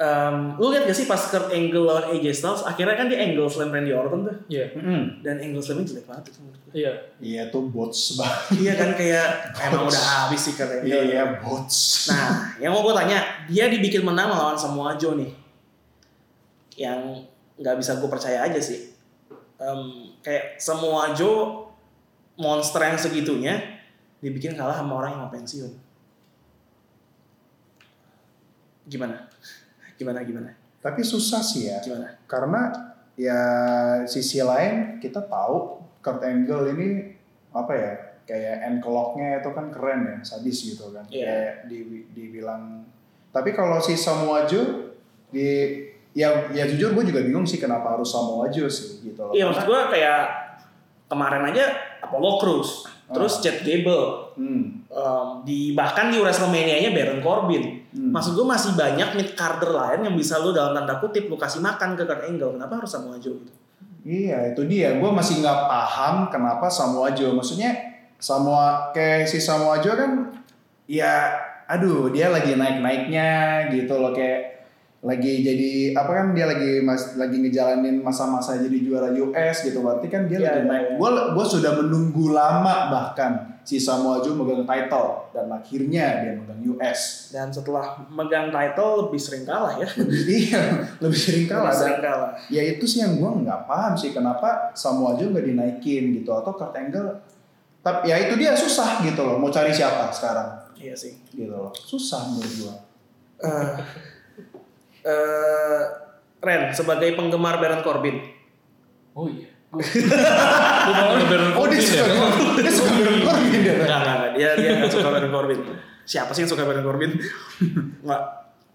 Em, 0.03 0.59
lu 0.59 0.75
lihat 0.75 0.91
gak 0.91 0.99
sih 0.99 1.07
pas 1.07 1.21
Kurt 1.21 1.53
Angle 1.55 1.87
lawan 1.87 2.11
AJ 2.11 2.35
Styles 2.35 2.67
akhirnya 2.67 2.99
kan 2.99 3.07
dia 3.07 3.23
angle 3.23 3.47
slam 3.47 3.71
Randy 3.71 3.95
Orton 3.95 4.27
tuh 4.27 4.35
Iya. 4.51 4.75
Hmm. 4.75 5.23
dan 5.23 5.39
angle 5.39 5.63
slamnya 5.63 5.87
jelek 5.87 6.11
banget 6.11 6.23
tuh 6.27 6.43
menurut 6.43 6.59
gue. 6.59 6.73
Iya. 6.75 6.93
Iya 7.23 7.43
tuh 7.55 7.63
bots 7.71 8.19
banget. 8.19 8.41
iya 8.67 8.73
kan 8.75 8.91
kayak 8.93 9.29
emang 9.63 9.87
udah 9.87 10.03
habis 10.27 10.41
sih 10.43 10.59
Kurt 10.59 10.75
Angle. 10.75 10.91
Iya 10.91 11.01
iya 11.07 11.23
bots. 11.39 12.11
Nah, 12.11 12.51
yang 12.59 12.75
mau 12.75 12.83
gue 12.83 12.95
tanya, 12.97 13.19
dia 13.47 13.71
dibikin 13.71 14.03
menang 14.03 14.27
melawan 14.27 14.59
semua 14.59 14.99
Joe 14.99 15.15
nih. 15.15 15.31
Yang 16.75 17.29
nggak 17.63 17.77
bisa 17.79 17.95
gue 18.03 18.09
percaya 18.11 18.43
aja 18.43 18.59
sih. 18.59 18.91
Em, 19.63 19.81
kayak 20.19 20.59
semua 20.59 21.15
Joe 21.15 21.71
monster 22.35 22.83
yang 22.83 22.99
segitunya 22.99 23.55
dibikin 24.19 24.59
kalah 24.59 24.75
sama 24.75 24.99
orang 24.99 25.15
yang 25.15 25.23
mau 25.23 25.31
pensiun. 25.31 25.71
Gimana? 28.83 29.31
Gimana 30.03 30.21
gimana? 30.27 30.51
Tapi 30.83 31.01
susah 31.01 31.39
sih 31.39 31.71
ya. 31.71 31.79
Gimana? 31.79 32.11
Karena 32.27 32.63
ya 33.15 33.41
sisi 34.05 34.43
lain 34.43 34.99
kita 34.99 35.23
tahu 35.25 35.79
Kurt 36.03 36.21
Angle 36.21 36.75
ini 36.75 36.89
apa 37.53 37.73
ya 37.77 37.93
kayak 38.25 38.57
ankle 38.65 38.95
lock-nya 38.95 39.45
itu 39.45 39.51
kan 39.53 39.69
keren 39.69 40.01
ya 40.09 40.17
sadis 40.25 40.59
gitu 40.65 40.89
kan 40.95 41.05
Iya. 41.13 41.27
kayak 41.29 41.55
di, 41.69 41.79
dibilang 42.17 42.81
tapi 43.29 43.53
kalau 43.53 43.77
si 43.77 43.93
Samoa 43.93 44.49
Joe 44.49 44.97
di 45.29 45.77
ya 46.17 46.49
ya 46.49 46.65
jujur 46.65 46.97
gue 46.97 47.05
juga 47.05 47.21
bingung 47.21 47.45
sih 47.45 47.61
kenapa 47.61 47.93
harus 47.93 48.09
Samoa 48.09 48.49
Joe 48.49 48.73
sih 48.73 49.05
gitu 49.05 49.21
loh 49.21 49.37
Iya 49.37 49.53
maksud 49.53 49.69
gue 49.69 49.81
kayak 49.93 50.23
kemarin 51.13 51.45
aja 51.53 51.65
Apollo 52.01 52.41
Crews, 52.41 52.71
terus 53.13 53.37
Ah. 53.37 53.41
Chad 53.45 53.59
Gable, 53.61 54.33
hmm. 54.41 54.65
em, 54.89 55.27
di 55.45 55.77
bahkan 55.77 56.09
di 56.09 56.17
WrestleMania-nya 56.17 56.89
Baron 56.97 57.21
Corbin. 57.21 57.82
Hmm. 57.93 58.09
Maksud 58.09 58.33
gue 58.41 58.47
masih 58.49 58.73
banyak 58.73 59.09
mid 59.21 59.31
carder 59.37 59.69
lain 59.69 60.01
yang 60.09 60.17
bisa 60.17 60.41
lu 60.41 60.57
dalam 60.57 60.73
tanda 60.73 60.97
kutip 60.97 61.29
lu 61.29 61.37
kasih 61.37 61.61
makan 61.61 61.93
ke 61.93 62.09
Kurt 62.09 62.25
Angle. 62.25 62.57
Kenapa 62.57 62.81
harus 62.81 62.89
Samoa 62.89 63.21
Joe 63.21 63.37
gitu? 63.37 63.53
Iya 64.03 64.51
itu 64.51 64.67
dia, 64.67 64.99
gue 64.99 65.11
masih 65.15 65.39
nggak 65.45 65.61
paham 65.71 66.27
kenapa 66.27 66.67
Samoa 66.67 67.15
Joe. 67.15 67.37
Maksudnya 67.37 67.71
Samoa 68.19 68.91
kayak 68.91 69.31
si 69.31 69.39
Samoa 69.39 69.79
Joe 69.79 69.95
kan, 69.95 70.33
ya 70.91 71.31
aduh 71.71 72.11
dia 72.11 72.33
lagi 72.33 72.59
naik-naiknya 72.59 73.31
gitu 73.71 73.95
loh 74.03 74.11
kayak 74.11 74.62
lagi 75.03 75.43
jadi 75.43 75.71
apa 75.99 76.11
kan 76.15 76.27
dia 76.31 76.47
lagi 76.47 76.79
mas, 76.79 77.19
lagi 77.19 77.35
ngejalanin 77.35 77.99
masa-masa 77.99 78.55
jadi 78.55 78.79
juara 78.81 79.11
US 79.11 79.67
gitu 79.67 79.83
berarti 79.83 80.07
kan 80.07 80.31
dia 80.31 80.39
Iya, 80.39 80.47
lagi 80.47 80.61
iya, 80.63 80.71
naik. 80.71 80.87
iya. 80.87 80.95
Gue 80.95 81.11
gue 81.35 81.45
sudah 81.45 81.73
menunggu 81.75 82.31
lama 82.31 82.77
bahkan 82.87 83.33
si 83.63 83.83
Samoa 83.83 84.23
Joe 84.23 84.35
megang 84.35 84.63
title 84.63 85.27
dan 85.31 85.51
akhirnya 85.51 86.23
dia 86.23 86.33
megang 86.35 86.63
US. 86.71 87.31
Dan 87.31 87.51
setelah 87.51 87.99
megang 88.07 88.55
title 88.55 89.07
lebih 89.07 89.19
sering 89.19 89.43
kalah 89.43 89.75
ya. 89.75 89.91
Iya 90.39 90.63
lebih 90.99 91.19
sering 91.19 91.45
kalah. 91.51 91.67
Lebih 91.67 91.83
sering 91.83 91.99
kalah. 92.01 92.31
ya 92.47 92.63
itu 92.63 92.85
sih 92.87 93.03
yang 93.03 93.19
gue 93.19 93.31
nggak 93.43 93.67
paham 93.67 93.99
sih 93.99 94.15
kenapa 94.15 94.71
Samoa 94.73 95.19
Joe 95.19 95.35
nggak 95.35 95.43
dinaikin 95.45 96.15
gitu 96.15 96.31
atau 96.31 96.55
Kurt 96.55 96.79
Angle 96.79 97.19
Tapi 97.83 98.07
ya 98.07 98.23
itu 98.23 98.39
dia 98.39 98.55
susah 98.55 99.03
gitu 99.03 99.19
loh. 99.19 99.35
Mau 99.35 99.51
cari 99.51 99.75
siapa 99.75 100.15
sekarang? 100.15 100.71
Iya 100.79 100.95
sih. 100.95 101.19
Gitu 101.27 101.51
loh. 101.51 101.75
Susah 101.75 102.31
menurut 102.31 102.55
gua. 102.63 102.75
Eh, 103.43 103.75
eh, 105.03 105.83
Ren 106.43 106.75
sebagai 106.75 107.15
penggemar 107.15 107.63
Baron 107.63 107.83
Corbin. 107.87 108.19
Oh 109.15 109.31
iya. 109.31 109.47
Gue 109.73 110.93
malah 110.93 111.17
ke 111.17 111.27
Baron 111.33 111.51
Oh 111.57 111.65
dia 111.65 111.81
Corbin 111.81 111.81
suka 111.81 112.05
ya. 112.05 112.61
dia 112.61 112.73
suka 112.75 112.91
Baron 112.93 113.19
Corbin 113.25 113.61
dia. 113.63 113.75
Enggak, 113.79 113.99
enggak, 114.03 114.17
enggak. 114.19 114.31
Dia 114.37 114.49
dia 114.59 114.71
enggak 114.77 114.93
suka 114.93 115.09
Baron 115.09 115.33
Corbin. 115.33 115.59
Siapa 116.03 116.31
sih 116.35 116.41
yang 116.45 116.51
suka 116.51 116.63
Baron 116.67 116.85
Corbin? 116.85 117.11
Enggak. 118.05 118.23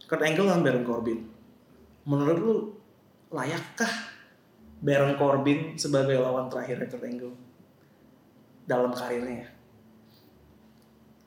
Kurt 0.08 0.24
Angle 0.24 0.48
lawan 0.48 0.64
Baron 0.64 0.86
Corbin. 0.88 1.20
Menurut 2.08 2.38
lu 2.40 2.56
layakkah 3.30 3.92
Baron 4.80 5.14
Corbin 5.20 5.76
sebagai 5.76 6.18
lawan 6.18 6.48
terakhir 6.48 6.88
Kurt 6.88 7.04
Angle 7.04 7.36
dalam 8.66 8.90
karirnya? 8.96 9.54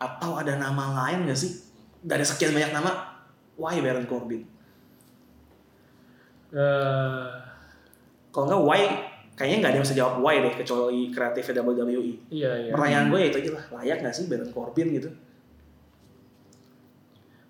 Atau 0.00 0.40
ada 0.40 0.56
nama 0.56 1.04
lain 1.04 1.28
gak 1.28 1.36
sih? 1.36 1.60
Dari 2.00 2.24
sekian 2.24 2.56
banyak 2.56 2.72
nama, 2.72 3.20
why 3.60 3.76
Baron 3.84 4.08
Corbin? 4.08 4.48
Eh, 6.50 7.26
Kalau 8.30 8.44
enggak 8.46 8.62
why, 8.62 8.82
kayaknya 9.34 9.56
nggak 9.58 9.70
ada 9.70 9.76
yang 9.76 9.86
bisa 9.86 9.96
jawab 9.96 10.14
why 10.18 10.38
deh 10.38 10.54
kecuali 10.54 11.10
kreatifnya 11.10 11.62
WWE. 11.62 12.12
iya 12.28 12.50
iya. 12.56 12.70
Pertanyaan 12.70 13.06
gue 13.08 13.18
ya 13.18 13.26
itu 13.26 13.38
aja 13.38 13.50
lah, 13.52 13.64
layak 13.74 13.98
gak 14.00 14.14
sih 14.14 14.24
Baron 14.26 14.50
Corbin 14.50 14.88
gitu? 14.92 15.10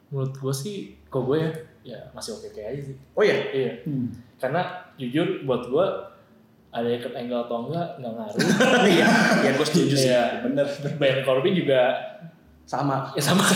Menurut 0.08 0.34
gue 0.34 0.50
sih, 0.50 0.76
kok 1.06 1.22
gue 1.22 1.36
ya, 1.38 1.50
ya 1.86 1.98
masih 2.10 2.34
oke 2.34 2.48
oke 2.48 2.60
aja 2.60 2.80
sih. 2.82 2.96
Oh 3.12 3.20
iya, 3.20 3.36
Iya. 3.52 3.72
Hmm. 3.84 4.08
Karena 4.36 4.60
jujur 4.96 5.44
buat 5.44 5.68
gue 5.68 5.86
ada 6.70 6.86
Kurt 6.96 7.14
Angle 7.14 7.40
atau 7.44 7.56
enggak 7.66 7.88
nggak 7.98 8.12
ngaruh. 8.16 8.40
iya, 8.96 9.06
ya 9.42 9.50
gue 9.52 9.66
setuju 9.66 9.94
sih. 9.94 10.08
Iya. 10.08 10.40
Bener. 10.42 10.66
Baron 10.96 11.22
Corbin 11.22 11.54
juga 11.54 11.92
Sama. 12.64 13.10
ya 13.12 13.20
sama 13.20 13.42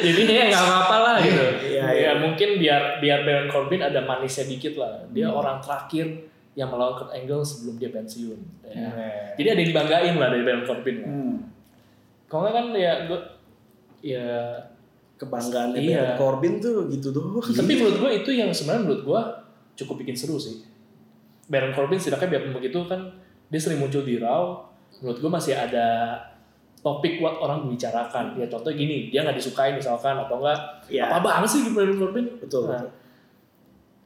jadi 0.00 0.20
ya 0.24 0.44
nggak 0.48 0.64
apa-apa 0.64 0.96
lah 0.98 1.16
gitu 1.20 1.44
Iya, 1.68 1.69
ya 2.00 2.06
iya. 2.06 2.12
mungkin 2.16 2.48
biar 2.56 2.82
biar 2.98 3.18
Baron 3.22 3.48
Corbin 3.48 3.80
ada 3.80 4.00
manisnya 4.00 4.44
dikit 4.44 4.74
lah 4.74 5.04
dia 5.08 5.26
Hmm. 5.26 5.36
orang 5.36 5.58
terakhir 5.58 6.06
yang 6.52 6.66
melawan 6.66 6.94
Kurt 6.94 7.12
Angle 7.12 7.42
sebelum 7.42 7.76
dia 7.76 7.90
pensiun 7.90 8.40
ya. 8.64 8.88
Hmm. 8.88 9.36
jadi 9.36 9.48
ada 9.48 9.58
yang 9.58 9.70
dibanggain 9.70 10.14
lah 10.16 10.28
dari 10.28 10.42
Baron 10.42 10.64
Corbin 10.64 10.96
lah. 10.98 11.08
Hmm. 11.08 11.34
kalau 12.26 12.40
nggak 12.42 12.54
kan 12.54 12.66
ya 12.72 12.92
gue 13.04 13.20
ya 14.02 14.26
Kebanggaan 15.14 15.68
Baron 15.70 15.84
Iya. 15.84 16.16
Corbin 16.16 16.54
tuh 16.58 16.88
gitu 16.88 17.12
doang. 17.12 17.44
tapi 17.60 17.72
menurut 17.74 17.96
gue 17.98 18.10
itu 18.16 18.30
yang 18.32 18.48
sebenarnya 18.48 18.82
menurut 18.82 19.02
gue 19.04 19.20
cukup 19.76 20.00
bikin 20.00 20.16
seru 20.16 20.36
sih 20.36 20.64
Baron 21.46 21.70
Corbin 21.70 21.96
setidaknya 21.96 22.28
biarpun 22.34 22.52
begitu 22.54 22.80
kan 22.84 23.12
dia 23.46 23.60
sering 23.60 23.78
muncul 23.78 24.00
di 24.00 24.16
Raw 24.16 24.64
menurut 24.98 25.18
gue 25.18 25.30
masih 25.30 25.52
ada 25.52 26.16
topik 26.80 27.20
buat 27.20 27.36
orang 27.38 27.64
membicarakan. 27.64 28.34
Ya 28.34 28.48
contoh 28.48 28.72
gini 28.72 29.08
dia 29.08 29.20
nggak 29.20 29.36
disukai 29.36 29.72
misalkan 29.72 30.16
atau 30.16 30.40
enggak 30.40 30.58
Iya, 30.88 31.06
apa 31.06 31.22
banget 31.22 31.48
sih 31.48 31.60
Baron 31.70 31.96
Corbin 31.96 32.26
betul. 32.40 32.66
Nah, 32.66 32.80
betul. 32.80 32.90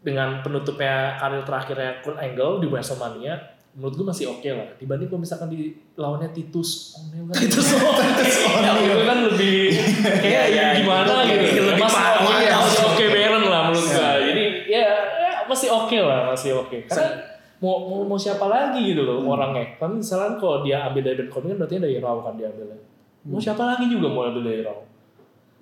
dengan 0.04 0.28
penutupnya 0.44 1.16
karir 1.16 1.40
terakhirnya 1.42 1.90
Kurt 2.04 2.20
Angle 2.20 2.60
di 2.60 2.66
WrestleMania 2.68 3.34
menurut 3.74 3.94
gue 3.98 4.06
masih 4.06 4.30
oke 4.30 4.46
lah. 4.46 4.68
Dibanding 4.78 5.08
kalau 5.10 5.18
misalkan 5.18 5.48
di 5.50 5.74
lawannya 5.96 6.30
Titus 6.30 6.94
O'Neil 6.94 7.26
kan. 7.26 7.34
Titus 7.42 7.66
O'Neil. 7.74 8.76
itu 8.86 9.02
kan 9.02 9.18
lebih 9.26 9.56
kayak 10.22 10.22
Iya, 10.22 10.42
iya, 10.46 10.66
gimana 10.78 11.26
itu 11.26 11.34
gitu. 11.42 11.62
lebih 11.74 11.82
masih 11.82 12.04
oke 12.22 12.46
oke 12.86 13.04
Baron 13.10 13.44
lah 13.50 13.60
menurut 13.66 13.82
Iya. 13.82 13.98
gue 13.98 14.22
jadi 14.30 14.44
ya, 14.70 14.82
ya 14.86 15.32
masih 15.50 15.68
oke 15.74 15.96
lah 15.98 16.20
masih 16.30 16.50
oke. 16.54 16.76
Karena 16.86 17.10
mau, 17.64 17.76
mau 17.82 18.04
mau 18.04 18.18
siapa 18.18 18.44
lagi 18.44 18.84
gitu 18.84 19.00
loh 19.00 19.24
orangnya 19.24 19.64
kan 19.74 19.96
misalnya 19.96 20.36
kalau 20.36 20.60
dia 20.60 20.84
ambil 20.84 21.00
dari 21.02 21.24
Corbin 21.24 21.50
kan 21.50 21.64
berarti 21.64 21.80
dari 21.80 21.96
Raw 21.96 22.20
kan 22.20 22.36
dia 22.36 22.46
ambilnya 22.46 22.76
mau 23.24 23.40
siapa 23.40 23.64
lagi 23.64 23.88
juga 23.88 24.06
mau 24.06 24.22
ambil 24.22 24.44
dari 24.44 24.60
Raw 24.60 24.78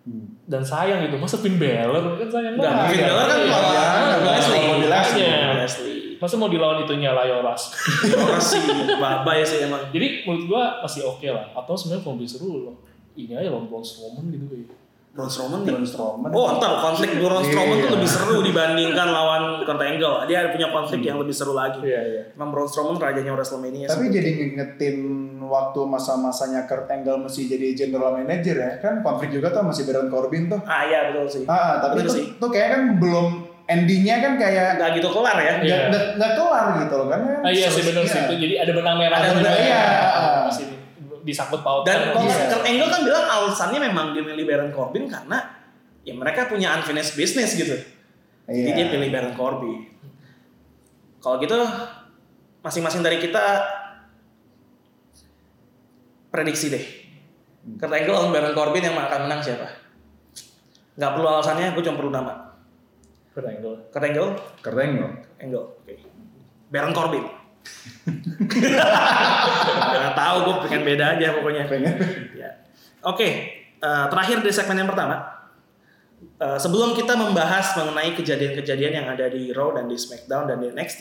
Hmm. 0.03 0.35
dan 0.51 0.59
sayang 0.59 1.07
gitu 1.07 1.15
masa 1.15 1.39
Finn 1.39 1.63
Balor 1.63 2.19
kan 2.19 2.27
sayang 2.27 2.59
Enggak, 2.59 2.75
banget. 2.75 2.91
Finn 2.91 3.07
Balor 3.07 3.23
kan 3.23 3.39
Iya. 3.39 3.55
lawan 3.55 3.79
Iya, 4.03 4.19
Leslie. 4.19 4.67
Makanya. 4.83 5.55
Leslie. 5.55 6.01
Masa 6.19 6.35
mau 6.35 6.51
dilawan 6.51 6.83
itunya 6.83 7.11
Layoras. 7.11 7.63
Orang 8.11 8.43
sih 8.43 8.59
babay 8.99 9.43
sih 9.43 9.63
emang. 9.63 9.79
Jadi 9.91 10.27
menurut 10.27 10.45
gua 10.49 10.83
masih 10.83 11.07
oke 11.07 11.23
lah. 11.27 11.55
Atau 11.55 11.79
sebenarnya 11.79 12.03
kalau 12.03 12.19
lebih 12.19 12.27
seru 12.27 12.51
loh. 12.65 12.75
Ini 13.15 13.31
aja 13.37 13.55
lawan 13.55 13.71
Braun 13.71 13.87
Strowman 13.87 14.27
gitu 14.27 14.51
kayak. 14.51 14.75
Braun 15.13 15.29
Strowman 15.29 15.61
nih. 15.61 15.69
Braun 15.69 15.85
Strowman. 15.85 16.31
Oh, 16.33 16.47
entar 16.51 16.73
konflik 16.81 17.11
Braun 17.15 17.45
Strowman 17.45 17.77
tuh 17.77 17.85
Iya. 17.85 17.95
lebih 17.95 18.09
seru 18.09 18.37
dibandingkan 18.41 19.09
lawan 19.09 19.43
Kurt 19.61 19.77
Angle. 19.79 20.25
Dia 20.25 20.49
punya 20.49 20.69
konflik 20.69 21.01
yang 21.03 21.17
lebih 21.17 21.31
seru 21.31 21.53
lagi. 21.53 21.81
Iya 21.81 22.01
iya. 22.03 22.23
Emang 22.33 22.49
Braun 22.49 22.65
Strowman 22.65 22.97
rajanya 22.97 23.31
WrestleMania. 23.31 23.87
Tapi 23.87 24.09
jadi 24.09 24.31
ngingetin 24.33 24.97
waktu 25.43 25.81
masa-masanya 25.85 26.65
Kurt 26.65 26.89
Angle 26.89 27.21
masih 27.21 27.45
jadi 27.45 27.77
general 27.77 28.15
manager 28.15 28.57
ya 28.57 28.73
kan 28.79 29.01
konflik 29.01 29.31
juga 29.31 29.51
tuh 29.51 29.61
masih 29.63 29.85
Baron 29.85 30.09
Corbin 30.09 30.49
tuh. 30.49 30.61
ah 30.63 30.83
iya 30.83 31.13
betul 31.13 31.29
sih. 31.31 31.45
Ah, 31.45 31.77
tapi 31.79 32.01
Bener 32.01 32.09
tuh, 32.09 32.17
sih. 32.17 32.25
tuh 32.35 32.49
kayak 32.49 32.69
kan 32.71 32.83
belum 32.97 33.27
endingnya 33.65 34.17
kan 34.19 34.33
kayak 34.37 34.69
Nggak 34.75 34.91
gitu 34.97 35.09
kelar 35.09 35.37
ya. 35.37 35.45
Iya. 35.45 35.61
nggak 35.61 35.81
nggak- 35.89 36.09
nggak 36.17 36.33
kelar 36.35 36.67
gitu 36.79 36.95
loh 36.97 37.07
kan? 37.07 37.21
Ah 37.39 37.53
iya 37.53 37.69
sih 37.69 37.83
benar 37.85 38.03
sih 38.03 38.17
Iya. 38.17 38.25
itu. 38.25 38.35
Jadi 38.41 38.55
ada 38.59 38.73
benang 38.73 38.97
merah. 38.97 39.17
Ada 39.19 39.29
benang- 39.35 39.61
iya. 39.61 39.83
Masih 40.43 40.65
disangkut 41.23 41.63
pautkan. 41.63 41.91
Dan 41.95 42.01
kalau 42.15 42.27
Iya. 42.27 42.47
Kurt 42.51 42.65
Angle 42.67 42.91
kan 42.91 43.01
bilang 43.07 43.27
alasannya 43.27 43.81
memang 43.81 44.07
dia 44.15 44.23
milih 44.23 44.45
Baron 44.45 44.71
Corbin 44.75 45.07
karena 45.07 45.39
ya 46.03 46.15
mereka 46.15 46.51
punya 46.51 46.75
unfinished 46.79 47.15
business 47.15 47.55
gitu. 47.55 47.79
Jadi 48.47 48.71
Iya. 48.71 48.75
dia 48.75 48.87
pilih 48.91 49.09
Baron 49.11 49.35
Corbin. 49.39 49.87
Kalau 51.23 51.39
gitu 51.39 51.55
masing-masing 52.61 53.03
dari 53.03 53.23
kita 53.23 53.63
prediksi 56.31 56.67
deh. 56.69 56.85
Kurt 57.79 57.95
Angle 57.95 58.15
lawan 58.15 58.31
Baron 58.35 58.55
Corbin 58.55 58.83
yang 58.83 58.99
akan 58.99 59.31
menang 59.31 59.39
siapa? 59.39 59.69
Nggak 60.99 61.11
perlu 61.15 61.27
alasannya, 61.31 61.73
gue 61.73 61.83
cuma 61.87 61.97
perlu 61.97 62.13
nama. 62.13 62.35
Kurt 63.33 63.47
Angle. 63.47 63.77
Kurt 63.89 64.05
Angle, 64.05 64.31
Kurt 64.61 64.77
Angle. 64.77 65.11
Angle, 65.39 65.65
oke. 65.79 65.95
Baron 66.69 66.93
Corbin. 66.93 67.25
Gak 69.93 70.15
tahu, 70.19 70.37
gue 70.47 70.57
pengen 70.69 70.83
beda 70.87 71.05
aja 71.19 71.27
pokoknya. 71.37 71.63
Pengen. 71.71 71.95
Ya. 72.35 72.51
Oke, 73.07 73.29
eh, 73.79 74.07
terakhir 74.11 74.43
di 74.43 74.51
segmen 74.51 74.83
yang 74.83 74.91
pertama. 74.91 75.43
Eh, 76.43 76.59
sebelum 76.59 76.95
kita 76.99 77.15
membahas 77.15 77.75
mengenai 77.79 78.19
kejadian-kejadian 78.19 78.93
yang 79.03 79.07
ada 79.11 79.31
di 79.31 79.55
Raw 79.55 79.75
dan 79.79 79.87
di 79.87 79.95
SmackDown 79.95 80.51
dan 80.51 80.59
di 80.59 80.75
NXT, 80.75 81.01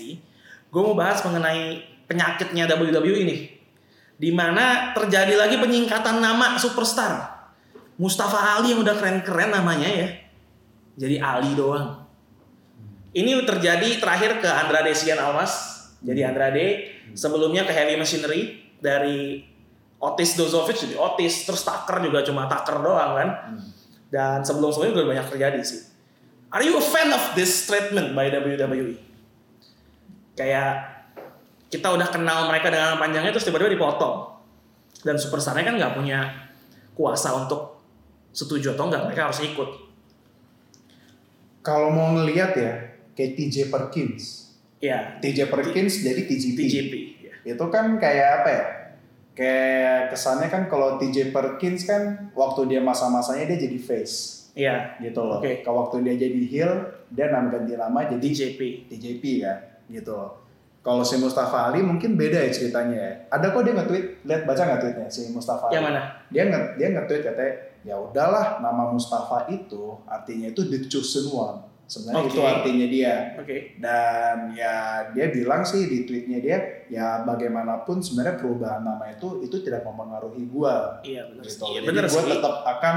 gue 0.70 0.82
mau 0.82 0.94
bahas 0.94 1.22
mengenai 1.26 1.82
penyakitnya 2.06 2.70
WWE 2.70 3.16
ini. 3.26 3.38
Di 4.22 4.30
mana 4.30 4.94
terjadi 4.94 5.34
lagi 5.34 5.58
penyingkatan 5.58 6.22
nama 6.22 6.58
superstar. 6.62 7.42
Mustafa 7.98 8.58
Ali 8.58 8.74
yang 8.74 8.86
udah 8.86 8.94
keren-keren 8.98 9.50
namanya 9.50 9.90
ya. 9.90 10.10
Jadi 10.98 11.18
Ali 11.18 11.58
doang. 11.58 12.06
Ini 13.12 13.44
terjadi 13.44 13.98
terakhir 13.98 14.40
ke 14.40 14.50
Andrade 14.50 14.94
Cien 14.94 15.18
Almas. 15.18 15.81
Jadi 16.02 16.22
Andrade 16.26 16.66
sebelumnya 17.14 17.62
ke 17.66 17.74
Heavy 17.74 17.96
Machinery 17.98 18.42
dari 18.82 19.46
Otis 20.02 20.34
Dozovic 20.34 20.82
jadi 20.82 20.98
Otis 20.98 21.46
terus 21.46 21.62
Tucker 21.62 22.02
juga 22.02 22.26
cuma 22.26 22.50
Tucker 22.50 22.82
doang 22.82 23.12
kan. 23.14 23.30
Dan 24.12 24.44
sebelum-sebelumnya 24.44 24.92
juga 24.98 25.08
banyak 25.16 25.28
terjadi 25.32 25.60
sih. 25.62 25.82
Are 26.52 26.66
you 26.66 26.76
a 26.76 26.84
fan 26.84 27.14
of 27.16 27.32
this 27.38 27.64
treatment 27.70 28.12
by 28.12 28.28
WWE? 28.28 29.00
Kayak 30.36 30.92
kita 31.72 31.88
udah 31.96 32.12
kenal 32.12 32.52
mereka 32.52 32.68
dengan 32.68 33.00
panjangnya 33.00 33.32
terus 33.32 33.48
tiba-tiba 33.48 33.72
dipotong. 33.72 34.36
Dan 35.06 35.16
superstarnya 35.16 35.64
kan 35.64 35.76
nggak 35.80 35.94
punya 35.96 36.28
kuasa 36.98 37.32
untuk 37.38 37.80
setuju 38.36 38.76
atau 38.76 38.92
enggak, 38.92 39.08
mereka 39.08 39.32
harus 39.32 39.40
ikut. 39.44 39.70
Kalau 41.62 41.94
mau 41.94 42.12
ngelihat 42.18 42.52
ya 42.58 42.74
kayak 43.14 43.38
TJ 43.38 43.70
Perkins. 43.70 44.41
Ya, 44.82 45.22
TJ 45.22 45.48
Perkins 45.48 46.02
jadi 46.02 46.26
TJP. 46.26 46.58
TJP. 46.58 46.94
Ya. 47.22 47.34
Itu 47.54 47.66
kan 47.70 48.02
kayak 48.02 48.28
apa 48.42 48.50
ya? 48.50 48.64
Kayak 49.32 50.12
kesannya 50.12 50.50
kan 50.52 50.68
kalau 50.68 51.00
TJ 51.00 51.32
Perkins 51.32 51.88
kan 51.88 52.34
waktu 52.36 52.68
dia 52.68 52.82
masa-masanya 52.84 53.48
dia 53.56 53.70
jadi 53.70 53.80
face 53.80 54.42
Iya, 54.52 55.00
gitu 55.00 55.24
loh. 55.24 55.40
Oke. 55.40 55.64
Kalau 55.64 55.88
waktu 55.88 56.04
dia 56.04 56.16
jadi 56.28 56.42
heel, 56.44 56.74
dia 57.08 57.32
nama 57.32 57.48
ganti 57.48 57.74
nama 57.80 58.04
jadi 58.04 58.20
TJP. 58.20 58.92
TJP 58.92 59.24
kan, 59.48 59.58
gitu 59.88 60.12
loh. 60.12 60.44
Kalau 60.82 61.06
si 61.06 61.22
Mustafa 61.22 61.70
Ali 61.70 61.86
mungkin 61.86 62.18
beda 62.18 62.42
ya 62.42 62.50
ceritanya 62.50 62.98
ya. 62.98 63.14
Ada 63.30 63.54
kok 63.54 63.62
dia 63.62 63.74
nge-tweet, 63.78 64.06
lihat 64.26 64.42
baca 64.50 64.62
nggak 64.66 64.82
tweetnya 64.82 65.08
si 65.14 65.30
Mustafa 65.30 65.70
Ali? 65.70 65.78
Yang 65.78 65.86
mana? 65.88 66.02
Dia 66.34 66.44
nge 66.50 66.60
dia 66.82 66.88
nge-tweet 66.90 67.22
katanya, 67.22 67.54
ya 67.86 67.96
udahlah 68.02 68.46
nama 68.66 68.84
Mustafa 68.90 69.46
itu 69.54 70.02
artinya 70.10 70.50
itu 70.50 70.62
the 70.68 70.82
chosen 70.90 71.30
one. 71.30 71.62
Sebenarnya 71.92 72.24
Oke. 72.24 72.32
itu 72.32 72.42
artinya 72.48 72.88
dia. 72.88 73.16
Oke. 73.36 73.58
Dan 73.76 74.56
ya 74.56 74.76
dia 75.12 75.28
bilang 75.28 75.68
sih 75.68 75.92
di 75.92 76.08
tweetnya 76.08 76.40
dia, 76.40 76.88
ya 76.88 77.28
bagaimanapun 77.28 78.00
sebenarnya 78.00 78.40
perubahan 78.40 78.80
nama 78.80 79.12
itu 79.12 79.44
itu 79.44 79.60
tidak 79.60 79.84
mempengaruhi 79.84 80.48
gua. 80.48 81.04
Iya 81.04 81.28
benar. 81.28 81.44
Gitu. 81.44 81.60
Iya 81.68 81.80
Jadi 81.84 82.08
sih. 82.08 82.32
tetap 82.32 82.64
akan 82.64 82.96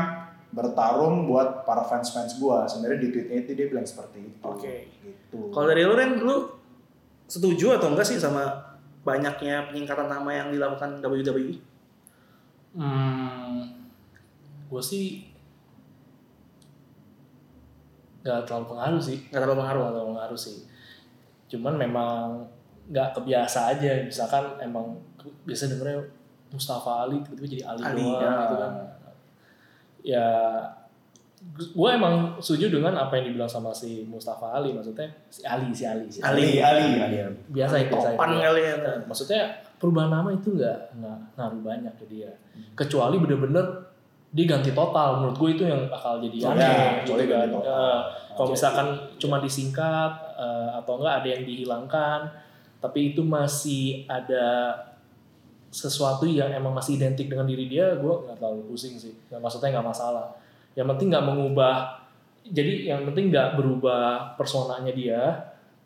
bertarung 0.55 1.27
buat 1.27 1.67
para 1.67 1.83
fans-fans 1.83 2.39
gua. 2.39 2.71
Sebenarnya 2.71 3.03
di 3.03 3.09
tweetnya 3.11 3.37
itu 3.43 3.51
dia 3.59 3.67
bilang 3.67 3.83
seperti 3.83 4.31
itu. 4.31 4.47
Oke. 4.47 4.87
Gitu. 5.03 5.51
Kalau 5.51 5.67
dari 5.67 5.83
lu 5.83 5.99
Ren, 5.99 6.23
lu 6.23 6.55
setuju 7.27 7.75
atau 7.75 7.91
enggak 7.91 8.07
sih 8.07 8.23
sama 8.23 8.79
banyaknya 9.03 9.75
peningkatan 9.75 10.07
nama 10.07 10.31
yang 10.31 10.49
dilakukan 10.55 11.03
WWE? 11.03 11.59
Hmm, 12.79 13.75
gue 14.71 14.83
sih 14.87 15.34
nggak 18.25 18.49
terlalu 18.49 18.67
pengaruh 18.73 19.03
sih. 19.05 19.19
Nggak 19.29 19.41
terlalu 19.45 19.59
pengaruh. 19.61 19.81
Nggak 19.85 19.95
terlalu 19.95 20.11
pengaruh 20.17 20.41
sih. 20.41 20.59
Cuman 21.53 21.75
memang 21.77 22.21
nggak 22.89 23.09
kebiasa 23.21 23.77
aja. 23.77 23.91
Misalkan 24.01 24.45
emang 24.65 24.97
biasa 25.45 25.69
dengernya 25.69 26.01
Mustafa 26.49 27.05
Ali 27.05 27.21
tiba-tiba 27.21 27.49
jadi 27.61 27.65
Ali, 27.69 27.83
Ali, 27.85 28.03
doang 28.03 28.23
ya. 28.25 28.35
gitu 28.41 28.57
kan. 28.57 28.73
Ya 30.05 30.29
gue 31.55 31.91
emang 31.93 32.41
setuju 32.41 32.73
dengan 32.73 32.97
apa 32.97 33.21
yang 33.21 33.29
dibilang 33.29 33.51
sama 33.51 33.69
si 33.69 34.09
Mustafa 34.09 34.57
Ali 34.57 34.73
maksudnya 34.73 35.13
si 35.29 35.45
Ali 35.45 35.69
si 35.77 35.85
Ali 35.85 36.09
si 36.09 36.25
Ali. 36.25 36.57
Ali, 36.57 36.97
Ali. 37.05 37.37
biasa 37.53 37.85
itu 37.85 37.93
biasa 37.93 38.17
Topan 38.17 38.41
kali 38.41 38.61
ya. 38.65 38.75
Maksudnya 39.05 39.43
perubahan 39.77 40.09
nama 40.09 40.33
itu 40.33 40.57
nggak 40.57 40.79
nggak 40.97 41.19
ngaruh 41.37 41.61
banyak 41.61 41.95
ke 42.01 42.05
dia 42.09 42.33
kecuali 42.73 43.21
bener-bener 43.21 43.93
dia 44.35 44.45
ganti 44.45 44.75
total. 44.75 45.23
Menurut 45.23 45.37
gue 45.39 45.51
itu 45.55 45.63
yang 45.65 45.87
bakal 45.87 46.19
jadi 46.19 46.37
Oh, 46.43 46.51
aneh 46.51 46.67
ya, 46.67 47.07
gitu 47.07 47.25
kan. 47.31 47.49
Eh, 47.55 48.01
kalau 48.35 48.49
misalkan 48.51 48.87
cuma 49.17 49.37
disingkat 49.39 50.13
eh, 50.35 50.69
atau 50.75 50.99
enggak 50.99 51.15
ada 51.23 51.29
yang 51.31 51.43
dihilangkan 51.43 52.21
tapi 52.83 53.15
itu 53.15 53.25
masih 53.25 54.05
ada 54.05 54.75
sesuatu 55.71 56.23
yang 56.23 56.53
emang 56.53 56.71
masih 56.71 56.95
identik 56.95 57.27
dengan 57.27 57.49
diri 57.49 57.67
dia 57.67 57.97
gue 57.97 58.15
nggak 58.21 58.37
terlalu 58.37 58.63
pusing 58.69 58.95
sih. 58.95 59.15
Nggak- 59.27 59.41
maksudnya 59.41 59.71
nggak 59.73 59.89
masalah. 59.89 60.27
Yang 60.75 60.87
penting 60.95 61.09
nggak 61.11 61.27
mengubah 61.27 61.75
jadi 62.45 62.93
yang 62.93 63.09
penting 63.09 63.33
nggak 63.33 63.57
berubah 63.57 64.37
personanya 64.37 64.93
dia 64.93 65.23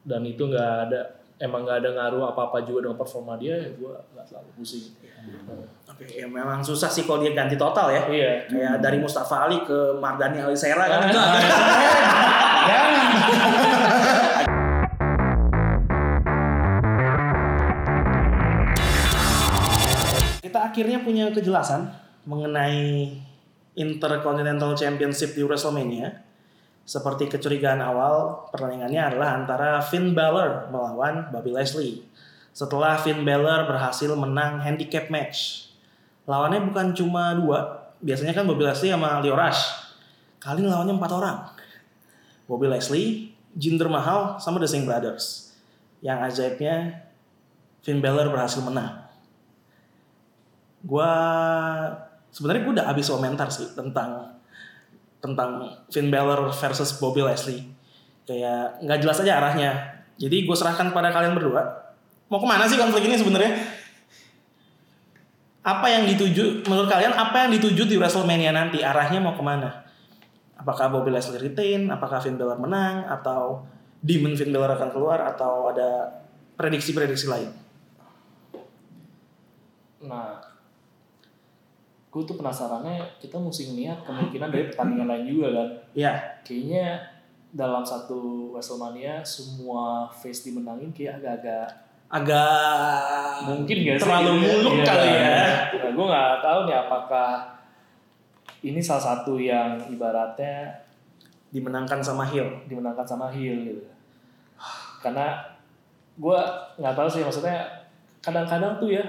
dan 0.02 0.26
itu 0.26 0.42
nggak 0.42 0.74
ada 0.90 1.00
emang 1.38 1.62
nggak 1.62 1.86
ada 1.86 1.90
ngaruh 1.94 2.34
apa 2.34 2.50
apa 2.50 2.58
juga 2.66 2.90
dengan 2.90 2.98
performa 2.98 3.38
dia 3.38 3.54
ya 3.54 3.70
gue 3.70 3.94
nggak 3.94 4.26
terlalu 4.26 4.50
pusing 4.58 4.90
Oke, 5.88 6.04
ya 6.14 6.26
memang 6.30 6.62
susah 6.62 6.86
sih 6.86 7.02
kalau 7.02 7.18
dia 7.18 7.34
ganti 7.34 7.58
total 7.58 7.90
ya. 7.90 8.06
iya 8.06 8.46
Kayak 8.46 8.78
dari 8.78 9.02
Mustafa 9.02 9.50
Ali 9.50 9.58
ke 9.66 9.98
Mardani 9.98 10.38
Alisera 10.38 10.86
kan 10.86 11.10
itu 11.10 11.18
agak. 11.18 11.42
Kita 20.48 20.58
akhirnya 20.64 21.02
punya 21.02 21.34
kejelasan 21.34 21.90
mengenai 22.24 23.10
Intercontinental 23.74 24.78
Championship 24.78 25.34
di 25.34 25.42
WrestleMania. 25.42 26.27
Seperti 26.88 27.28
kecurigaan 27.28 27.84
awal, 27.84 28.48
pertandingannya 28.48 29.12
adalah 29.12 29.36
antara 29.36 29.84
Finn 29.84 30.16
Balor 30.16 30.72
melawan 30.72 31.28
Bobby 31.28 31.52
Leslie. 31.52 32.08
Setelah 32.56 32.96
Finn 32.96 33.28
Balor 33.28 33.68
berhasil 33.68 34.08
menang 34.16 34.64
handicap 34.64 35.12
match. 35.12 35.68
Lawannya 36.24 36.64
bukan 36.64 36.96
cuma 36.96 37.36
dua, 37.36 37.92
biasanya 38.00 38.32
kan 38.32 38.48
Bobby 38.48 38.64
Leslie 38.64 38.88
sama 38.88 39.20
Leo 39.20 39.36
Rush. 39.36 39.92
Kali 40.40 40.64
ini 40.64 40.72
lawannya 40.72 40.96
empat 40.96 41.12
orang. 41.12 41.38
Bobby 42.48 42.72
Leslie, 42.72 43.36
Jinder 43.52 43.92
Mahal, 43.92 44.40
sama 44.40 44.56
The 44.56 44.68
Singh 44.72 44.88
Brothers. 44.88 45.52
Yang 46.00 46.18
ajaibnya, 46.32 47.04
Finn 47.84 48.00
Balor 48.00 48.32
berhasil 48.32 48.64
menang 48.64 49.08
gua 50.84 51.10
sebenarnya 52.30 52.62
gue 52.62 52.72
udah 52.78 52.86
habis 52.86 53.10
komentar 53.10 53.48
sih 53.50 53.66
tentang 53.74 54.37
tentang 55.32 55.64
Finn 55.92 56.08
Balor 56.08 56.52
versus 56.52 56.96
Bobby 56.96 57.20
Leslie 57.20 57.78
kayak 58.28 58.84
nggak 58.84 58.98
jelas 59.00 59.24
aja 59.24 59.40
arahnya. 59.40 59.70
Jadi 60.20 60.44
gue 60.44 60.56
serahkan 60.56 60.92
pada 60.92 61.08
kalian 61.08 61.32
berdua. 61.32 61.64
Mau 62.28 62.36
ke 62.36 62.44
mana 62.44 62.68
sih 62.68 62.76
konflik 62.76 63.08
ini 63.08 63.16
sebenarnya? 63.16 63.56
Apa 65.64 65.88
yang 65.88 66.04
dituju 66.04 66.68
menurut 66.68 66.92
kalian 66.92 67.16
apa 67.16 67.48
yang 67.48 67.50
dituju 67.56 67.88
di 67.88 67.96
WrestleMania 67.96 68.52
nanti? 68.52 68.84
Arahnya 68.84 69.24
mau 69.24 69.32
ke 69.32 69.40
mana? 69.40 69.88
Apakah 70.60 70.92
Bobby 70.92 71.08
Leslie 71.08 71.40
retain? 71.40 71.88
Apakah 71.88 72.20
Finn 72.20 72.36
Balor 72.36 72.60
menang? 72.60 73.08
Atau 73.08 73.64
Demon 74.04 74.36
Finn 74.36 74.52
Balor 74.52 74.76
akan 74.76 74.90
keluar? 74.92 75.24
Atau 75.24 75.72
ada 75.72 76.20
prediksi-prediksi 76.60 77.30
lain? 77.30 77.48
Nah 80.04 80.47
gue 82.18 82.26
tuh 82.26 82.34
penasarannya 82.34 82.98
kita 83.22 83.38
mesti 83.38 83.70
ngeliat 83.70 84.02
kemungkinan 84.02 84.50
dari 84.50 84.66
pertandingan 84.66 85.06
lain 85.06 85.24
juga 85.24 85.46
kan 85.54 85.68
ya 85.94 86.12
kayaknya 86.42 86.98
dalam 87.48 87.80
satu 87.80 88.50
Wrestlemania 88.50 89.22
semua 89.22 90.10
face 90.10 90.42
dimenangin 90.44 90.90
kayak 90.90 91.22
agak-agak 91.22 91.70
agak 92.10 93.46
mungkin 93.46 93.76
gak 93.86 93.96
sih 93.96 94.02
terlalu 94.02 94.30
gitu 94.34 94.48
muluk 94.58 94.72
Iya. 94.74 94.84
kali 94.84 95.10
ya 95.14 95.36
Nah, 95.78 95.90
gue 95.94 96.04
nggak 96.04 96.34
tahu 96.42 96.58
nih 96.66 96.76
apakah 96.76 97.30
ini 98.60 98.80
salah 98.82 99.04
satu 99.04 99.38
yang 99.38 99.78
ibaratnya 99.86 100.74
dimenangkan 101.48 102.02
sama 102.02 102.26
Hill. 102.26 102.50
dimenangkan 102.66 103.06
sama 103.06 103.30
heel 103.30 103.56
gitu. 103.62 103.84
Karena 105.00 105.38
gue 106.18 106.40
nggak 106.76 106.92
tahu 106.92 107.08
sih 107.08 107.22
maksudnya 107.22 107.62
kadang-kadang 108.18 108.76
tuh 108.76 108.90
ya 108.90 109.04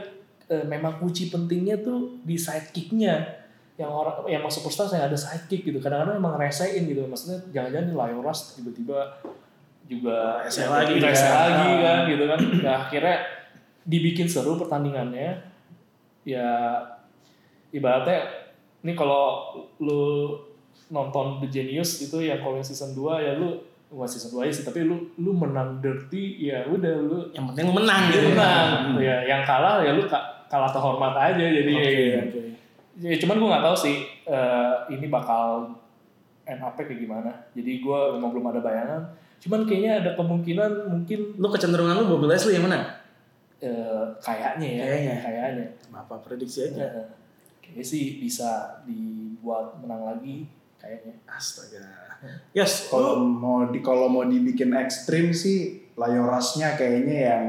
eh, 0.49 0.65
memang 0.65 0.97
kunci 0.97 1.29
pentingnya 1.29 1.79
tuh 1.79 2.19
di 2.21 2.35
sidekicknya. 2.35 3.38
Yang 3.79 3.91
orang 3.95 4.15
yang 4.27 4.41
emang 4.41 4.51
superstar 4.51 4.91
yang 4.91 5.07
ada 5.07 5.15
sidekick 5.15 5.63
gitu. 5.63 5.79
Kadang-kadang 5.79 6.17
emang 6.17 6.35
resein 6.35 6.83
gitu. 6.83 7.05
Maksudnya 7.05 7.39
jangan-jangan 7.49 7.85
nih 7.85 7.95
Lioras 7.95 8.39
tiba-tiba 8.53 8.99
juga 9.85 10.43
Rese 10.43 10.62
ya, 10.62 10.69
lagi 10.69 10.93
rese 10.97 11.23
kan. 11.23 11.33
lagi 11.33 11.69
Ah. 11.71 11.77
kan 11.79 11.99
gitu 12.05 12.23
kan. 12.25 12.39
Nah, 12.59 12.75
akhirnya 12.85 13.15
dibikin 13.83 14.27
seru 14.27 14.53
pertandingannya. 14.53 15.39
Ya 16.21 16.49
ibaratnya 17.69 18.19
ini 18.81 18.93
kalau 18.93 19.53
lu 19.79 20.35
nonton 20.89 21.38
The 21.39 21.47
Genius 21.47 22.01
itu 22.01 22.17
yang 22.19 22.41
kalau 22.41 22.57
season 22.59 22.93
2 22.93 23.21
ya 23.21 23.33
lu 23.38 23.62
bukan 23.89 24.05
season 24.05 24.33
2 24.33 24.45
aja 24.45 24.53
sih 24.53 24.65
tapi 24.65 24.85
lu 24.85 25.09
lu 25.17 25.33
menang 25.33 25.77
dirty 25.79 26.38
ya 26.43 26.65
udah 26.65 26.93
lu 26.99 27.17
Yang 27.31 27.45
penting 27.53 27.65
lu 27.65 27.73
menang 27.75 28.01
gitu. 28.09 28.27
menang. 28.29 28.67
Ya 28.99 29.17
yang 29.25 29.41
kalah 29.41 29.81
ya 29.81 29.93
lu 29.93 30.05
kalah 30.49 30.67
terhormat 30.67 31.13
aja 31.15 31.45
jadi 31.45 31.71
Oke, 31.71 31.93
ya, 32.09 32.21
oke. 32.21 32.41
ya 32.99 33.15
cuman 33.17 33.35
gue 33.38 33.47
nggak 33.47 33.63
tahu 33.63 33.77
sih 33.77 33.95
eh, 34.25 34.73
ini 34.89 35.05
bakal 35.07 35.71
end 36.43 36.59
up 36.59 36.73
kayak 36.73 36.97
gimana 36.97 37.29
jadi 37.53 37.79
gue 37.79 37.99
memang 38.17 38.29
belum 38.29 38.45
ada 38.47 38.59
bayangan 38.59 39.01
cuman 39.39 39.63
kayaknya 39.63 39.91
ada 39.99 40.12
kemungkinan 40.13 40.71
mungkin 40.89 41.19
Lu 41.38 41.47
kecenderungan 41.47 41.95
lu 41.95 42.09
Bobby 42.09 42.27
Leslie 42.27 42.57
yang 42.57 42.65
menang? 42.65 42.83
eh, 43.59 44.03
kayaknya 44.19 44.67
ya 44.67 44.83
Kayaknya. 44.83 45.15
kayaknya 45.21 45.65
Apa 45.91 46.15
prediksi 46.19 46.65
aja? 46.65 46.81
Eh, 46.81 47.05
kayaknya 47.62 47.85
sih 47.85 48.17
bisa 48.17 48.81
dibuat 48.83 49.77
menang 49.77 50.03
lagi 50.05 50.43
kayaknya 50.75 51.13
Astaga. 51.23 51.79
Yes, 52.51 52.88
Kalau 52.88 53.15
lu 53.15 53.31
mau 53.31 53.63
di 53.67 53.79
kalau 53.79 54.07
mau 54.07 54.23
dibikin 54.23 54.73
ekstrim 54.73 55.31
sih 55.31 55.88
Layorasnya 55.95 56.75
kayaknya 56.75 57.15
yang 57.31 57.45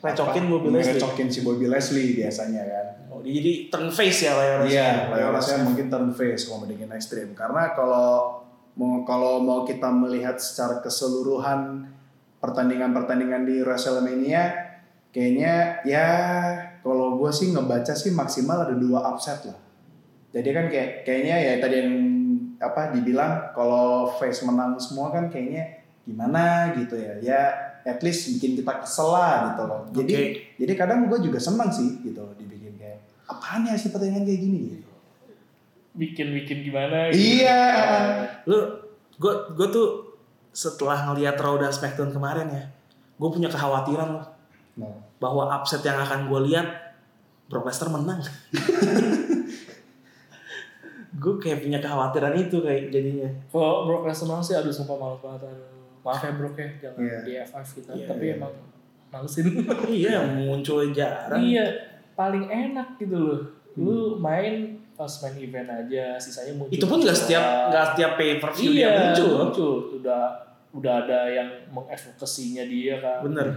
Recokin 0.00 0.44
apa, 0.48 0.52
Bobby 0.56 0.68
Leslie. 0.72 0.96
Recokin 0.96 1.28
si 1.28 1.40
Bobby 1.44 1.66
Leslie 1.68 2.16
biasanya 2.16 2.62
kan. 2.64 2.86
oh, 3.12 3.20
jadi 3.20 3.68
turn 3.68 3.92
face 3.92 4.24
ya 4.24 4.32
Layoras. 4.32 4.66
Iya, 4.72 4.88
Layorasnya 5.12 5.56
mungkin 5.68 5.86
turn 5.92 6.08
face 6.16 6.48
kalau 6.48 6.64
bikin 6.64 6.88
ekstrim. 6.88 7.36
Karena 7.36 7.76
kalau 7.76 8.40
mau 8.80 9.04
kalau 9.04 9.44
mau 9.44 9.68
kita 9.68 9.92
melihat 9.92 10.40
secara 10.40 10.80
keseluruhan 10.80 11.84
pertandingan-pertandingan 12.40 13.44
di 13.44 13.60
WrestleMania, 13.60 14.42
kayaknya 15.12 15.84
ya 15.84 16.08
kalau 16.80 17.20
gue 17.20 17.28
sih 17.28 17.52
ngebaca 17.52 17.92
sih 17.92 18.16
maksimal 18.16 18.64
ada 18.64 18.72
dua 18.72 19.04
upset 19.12 19.44
lah. 19.44 19.60
Jadi 20.32 20.48
kan 20.48 20.66
kayak 20.72 21.04
kayaknya 21.04 21.36
ya 21.36 21.52
tadi 21.60 21.76
yang 21.76 21.92
apa 22.56 22.96
dibilang 22.96 23.52
kalau 23.52 24.08
face 24.16 24.48
menang 24.48 24.80
semua 24.80 25.12
kan 25.12 25.28
kayaknya 25.28 25.84
gimana 26.08 26.72
gitu 26.72 26.96
ya. 26.96 27.20
Ya 27.20 27.42
at 27.86 28.00
least 28.04 28.30
bikin 28.36 28.58
kita 28.58 28.82
kesel 28.82 29.12
lah 29.12 29.52
gitu 29.52 29.62
loh. 29.66 29.80
Jadi 29.92 30.14
Oke. 30.14 30.26
jadi 30.60 30.72
kadang 30.76 31.06
gue 31.06 31.18
juga 31.24 31.38
senang 31.40 31.70
sih 31.72 32.00
gitu 32.04 32.22
dibikin 32.36 32.76
kayak 32.76 33.00
apaan 33.30 33.66
ya 33.66 33.74
sih 33.78 33.94
pertandingan 33.94 34.26
kayak 34.26 34.40
gini 34.40 34.58
gitu. 34.76 34.90
bikin-bikin 35.90 36.62
gimana 36.62 37.10
gitu. 37.10 37.42
Iya. 37.42 37.62
Lu 38.46 38.58
gue 39.20 39.34
gue 39.54 39.68
tuh 39.68 39.88
setelah 40.50 41.06
ngelihat 41.10 41.38
Raw 41.38 41.58
dan 41.58 41.70
SmackDown 41.70 42.10
kemarin 42.10 42.48
ya, 42.50 42.64
gue 43.20 43.28
punya 43.30 43.46
kekhawatiran 43.46 44.18
loh 44.18 44.26
Nah, 44.78 44.96
bahwa 45.20 45.50
upset 45.52 45.84
yang 45.84 46.00
akan 46.00 46.30
gue 46.32 46.40
lihat 46.48 46.66
Brock 47.50 47.66
Lesnar 47.68 47.90
menang. 47.90 48.22
gue 51.20 51.34
kayak 51.42 51.60
punya 51.66 51.78
kekhawatiran 51.82 52.32
itu 52.38 52.62
kayak 52.62 52.88
jadinya. 52.88 53.28
Kalau 53.52 53.84
Brock 53.84 54.08
Lesnar 54.08 54.40
sih 54.40 54.56
aduh 54.56 54.72
sumpah 54.72 54.96
malu 54.96 55.18
banget 55.20 55.50
aduh. 55.50 55.69
Maaf 56.00 56.20
ya 56.20 56.32
Brock 56.32 56.56
ya 56.56 56.68
jangan 56.78 56.98
Iya. 56.98 57.18
di 57.20 57.32
F5 57.38 57.56
kita 57.74 57.90
Iya, 57.92 58.06
tapi 58.06 58.24
iya. 58.26 58.34
emang 58.36 58.52
malesin. 59.10 59.46
iya, 60.02 60.18
muncul 60.24 60.80
jarang. 60.90 61.40
iya, 61.40 61.64
paling 62.12 62.46
enak 62.46 62.96
gitu 62.96 63.16
loh. 63.16 63.40
Lu 63.74 63.96
main 64.16 64.78
pas 64.94 65.08
main 65.20 65.36
event 65.38 65.66
aja, 65.66 66.16
sisanya 66.16 66.52
muncul. 66.54 66.72
Itu 66.72 66.84
pun 66.84 67.00
nggak 67.00 67.16
setiap 67.16 67.44
nggak 67.68 67.84
setiap 67.92 68.12
pay 68.14 68.36
per 68.36 68.50
view 68.52 68.70
iya, 68.70 68.88
dia 68.88 68.96
muncul. 69.02 69.32
muncul. 69.42 69.72
Udah 69.96 70.22
udah 70.70 70.92
ada 71.02 71.20
yang 71.26 71.48
mengadvokasinya 71.68 72.64
dia 72.64 72.96
kan. 72.98 73.20
Bener. 73.24 73.48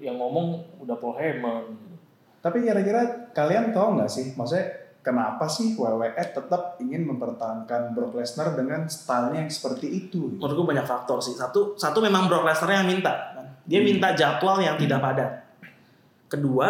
yang 0.00 0.20
ngomong 0.20 0.60
udah 0.76 0.92
Paul 0.94 1.16
Heyman. 1.16 1.64
Tapi 2.40 2.60
kira-kira 2.60 3.00
kalian 3.32 3.72
tahu 3.72 3.96
nggak 3.96 4.08
sih, 4.08 4.36
maksudnya 4.36 4.68
kenapa 5.00 5.48
sih 5.48 5.72
WWE 5.76 6.12
tetap 6.12 6.76
ingin 6.78 7.08
mempertahankan 7.08 7.96
Brock 7.96 8.16
Lesnar 8.16 8.52
dengan 8.52 8.84
stylenya 8.86 9.44
yang 9.44 9.52
seperti 9.52 9.88
itu? 9.88 10.36
Menurut 10.36 10.54
gue 10.54 10.66
banyak 10.76 10.86
faktor 10.86 11.18
sih. 11.20 11.32
Satu, 11.34 11.74
satu 11.76 11.98
memang 12.04 12.28
Brock 12.28 12.44
Lesnar 12.44 12.84
yang 12.84 12.88
minta. 12.88 13.36
kan. 13.36 13.46
Dia 13.64 13.80
Hmm. 13.80 13.88
minta 13.88 14.08
jadwal 14.12 14.60
yang 14.60 14.76
tidak 14.76 15.00
padat. 15.00 15.30
Kedua, 16.30 16.68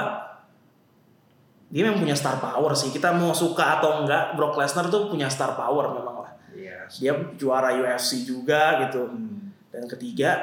dia 1.70 1.82
memang 1.86 2.02
punya 2.02 2.16
star 2.18 2.38
power 2.42 2.74
sih. 2.74 2.90
Kita 2.90 3.14
mau 3.14 3.30
suka 3.30 3.78
atau 3.78 4.02
enggak, 4.02 4.34
Brock 4.34 4.58
Lesnar 4.58 4.90
tuh 4.90 5.06
punya 5.10 5.30
star 5.30 5.54
power 5.54 5.94
memang 5.94 6.26
lah. 6.26 6.32
Iya. 6.50 6.86
Dia 6.90 7.12
juara 7.38 7.74
UFC 7.74 8.26
juga 8.26 8.86
gitu. 8.86 9.06
Hmm. 9.06 9.54
Dan 9.70 9.86
ketiga, 9.86 10.38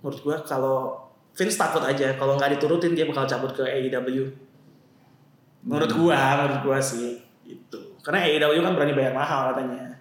menurut 0.00 0.20
gue 0.20 0.36
kalau 0.48 1.00
Vince 1.34 1.58
takut 1.58 1.82
aja 1.82 2.14
kalau 2.14 2.38
nggak 2.38 2.56
diturutin 2.56 2.94
dia 2.94 3.04
bakal 3.10 3.26
cabut 3.26 3.50
ke 3.52 3.66
AEW. 3.66 4.30
Menurut 5.64 5.90
gua, 5.90 6.18
menurut 6.38 6.60
gua 6.62 6.78
sih 6.78 7.16
gitu. 7.42 7.80
Karena 8.00 8.20
AEW 8.22 8.60
kan 8.60 8.72
berani 8.72 8.92
bayar 8.92 9.12
mahal 9.12 9.52
katanya. 9.52 9.96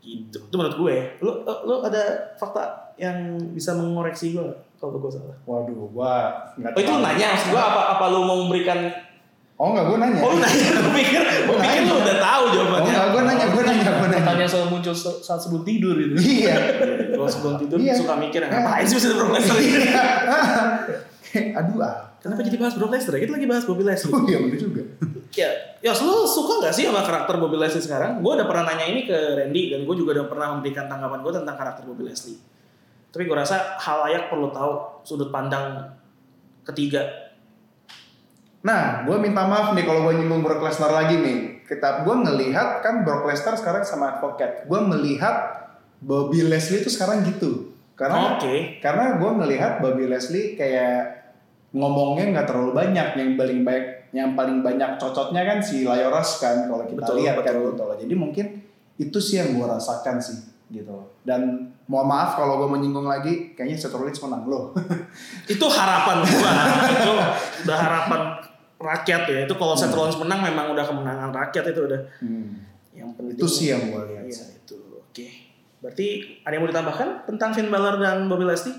Gitu. 0.00 0.40
Itu 0.40 0.54
menurut 0.56 0.76
gue. 0.76 0.96
Lu 1.20 1.44
lu, 1.44 1.54
lu 1.64 1.74
ada 1.84 2.00
fakta 2.34 2.64
yang 2.96 3.14
bisa 3.52 3.76
mengoreksi 3.76 4.32
gua 4.32 4.48
kalau 4.80 4.96
gua 4.96 5.12
salah? 5.12 5.36
Waduh, 5.44 5.92
gua 5.92 6.32
Oh 6.56 6.80
itu 6.80 6.88
lu 6.88 7.00
nanya 7.00 7.36
maksud 7.36 7.52
gua 7.52 7.62
apa 7.68 7.82
apa 7.94 8.04
lu 8.08 8.24
mau 8.24 8.40
memberikan 8.42 8.80
Oh 9.58 9.74
nggak, 9.74 9.84
gua 9.84 9.98
nanya. 10.00 10.20
Oh 10.24 10.32
lu 10.32 10.38
nanya, 10.40 10.66
gua 10.80 10.92
pikir 11.02 11.20
gua 11.44 11.56
pikir 11.60 11.82
lu 11.84 11.94
udah 11.98 12.16
tahu 12.16 12.42
Oh 12.42 12.52
jawabannya. 12.54 12.88
nggak, 12.88 13.06
gua 13.12 13.22
nanya, 13.26 13.46
gua 13.50 13.62
nanya, 13.66 13.84
gua 13.90 14.08
nanya. 14.08 14.22
Pertanyaan 14.24 14.48
selalu 14.48 14.68
muncul 14.72 14.94
saat 14.96 15.40
sebelum 15.42 15.62
tidur 15.68 15.94
gitu. 16.00 16.14
Iya. 16.40 16.54
Kalau 17.12 17.28
sebelum 17.28 17.54
tidur 17.60 17.76
Iya. 17.76 17.92
suka 17.92 18.14
mikir 18.16 18.40
ngapain 18.40 18.86
sih 18.88 18.96
bisa 18.96 19.12
Lesnar 19.12 19.58
ini? 19.60 19.78
Aduh 21.60 21.84
ah. 21.84 22.07
Kenapa 22.18 22.42
jadi 22.42 22.58
bahas 22.58 22.74
Brock 22.74 22.90
Lesnar? 22.90 23.22
Kita 23.22 23.32
lagi 23.38 23.46
bahas 23.46 23.62
Bobby 23.62 23.84
Leslie. 23.86 24.10
Oh 24.10 24.26
iya 24.26 24.38
bener 24.42 24.58
juga. 24.58 24.82
Ya, 25.38 25.50
ya 25.78 25.92
lu 26.02 26.26
suka 26.26 26.58
gak 26.66 26.74
sih 26.74 26.88
sama 26.88 27.06
karakter 27.06 27.38
Bobby 27.38 27.54
Leslie 27.54 27.84
sekarang? 27.84 28.18
Gue 28.18 28.34
udah 28.34 28.46
pernah 28.50 28.74
nanya 28.74 28.90
ini 28.90 29.06
ke 29.06 29.14
Randy 29.14 29.70
dan 29.70 29.86
gue 29.86 29.94
juga 29.94 30.18
udah 30.18 30.26
pernah 30.26 30.46
memberikan 30.58 30.90
tanggapan 30.90 31.22
gue 31.22 31.32
tentang 31.38 31.56
karakter 31.56 31.82
Bobby 31.86 32.10
Leslie. 32.10 32.40
Tapi 33.14 33.22
gue 33.22 33.36
rasa 33.38 33.78
hal 33.78 34.08
layak 34.08 34.26
perlu 34.28 34.50
tahu 34.50 35.04
sudut 35.06 35.30
pandang 35.30 35.94
ketiga. 36.66 37.06
Nah, 38.66 39.06
gue 39.06 39.16
minta 39.22 39.46
maaf 39.46 39.72
nih 39.78 39.86
kalau 39.86 40.10
gue 40.10 40.18
nyinggung 40.18 40.42
Brock 40.42 40.66
Lesnar 40.66 40.90
lagi 40.90 41.22
nih. 41.22 41.62
Kita, 41.62 42.02
gue 42.02 42.14
ngelihat 42.18 42.82
kan 42.82 43.06
Brock 43.06 43.30
Lesnar 43.30 43.54
sekarang 43.54 43.86
sama 43.86 44.18
Advocate. 44.18 44.66
Gue 44.66 44.80
melihat 44.82 45.70
Bobby 46.02 46.42
Leslie 46.42 46.82
itu 46.82 46.90
sekarang 46.90 47.22
gitu. 47.22 47.78
Karena 47.98 48.38
Oke. 48.38 48.78
karena 48.78 49.18
gue 49.18 49.30
ngelihat 49.42 49.82
Bobby 49.82 50.06
Leslie 50.06 50.54
kayak 50.54 51.17
ngomongnya 51.70 52.24
nggak 52.32 52.46
terlalu 52.46 52.72
banyak. 52.72 53.06
Yang 53.14 53.30
paling 53.36 53.60
baik, 53.62 53.84
yang 54.10 54.30
paling 54.32 54.58
banyak 54.60 54.96
cocoknya 54.96 55.42
kan 55.44 55.58
si 55.58 55.84
Layoras 55.84 56.38
kan 56.38 56.66
kalau 56.66 56.84
kita 56.84 57.02
Betul, 57.02 57.16
lihat 57.20 57.34
kan 57.38 57.54
betul. 57.54 57.72
gitu 57.72 57.82
loh. 57.84 57.96
Jadi 57.96 58.14
mungkin 58.14 58.46
itu 58.96 59.18
sih 59.18 59.36
yang 59.36 59.54
gue 59.54 59.64
rasakan 59.64 60.16
sih 60.18 60.38
gitu. 60.68 60.90
loh. 60.90 61.16
Dan 61.22 61.70
mohon 61.84 62.04
maaf 62.04 62.34
kalau 62.34 62.58
gue 62.58 62.68
menyinggung 62.68 63.04
lagi, 63.04 63.52
kayaknya 63.52 63.76
Seth 63.76 63.92
Rollins 63.92 64.18
menang 64.18 64.44
loh. 64.44 64.72
Itu 65.48 65.64
harapan 65.64 66.20
gue. 66.20 66.50
itu 66.92 67.12
udah 67.64 67.78
harapan 67.78 68.20
rakyat 68.76 69.22
ya. 69.24 69.38
Itu 69.44 69.54
kalau 69.54 69.72
Seth 69.72 69.92
Rollins 69.92 70.16
menang 70.16 70.40
memang 70.42 70.72
udah 70.72 70.84
kemenangan 70.84 71.30
rakyat 71.30 71.64
itu 71.68 71.80
udah 71.84 72.00
Hmm. 72.20 72.64
yang 72.92 73.12
penting. 73.14 73.36
Itu 73.36 73.46
sih 73.46 73.70
yang 73.70 73.88
gue 73.88 74.02
lihat. 74.08 74.24
Iya 74.24 74.44
itu. 74.56 74.76
Oke. 74.98 75.26
Berarti 75.78 76.06
ada 76.42 76.52
yang 76.52 76.62
mau 76.64 76.70
ditambahkan 76.70 77.08
tentang 77.24 77.50
Finn 77.52 77.68
Balor 77.68 77.96
dan 77.98 78.26
Bobby 78.26 78.44
Leslie? 78.44 78.74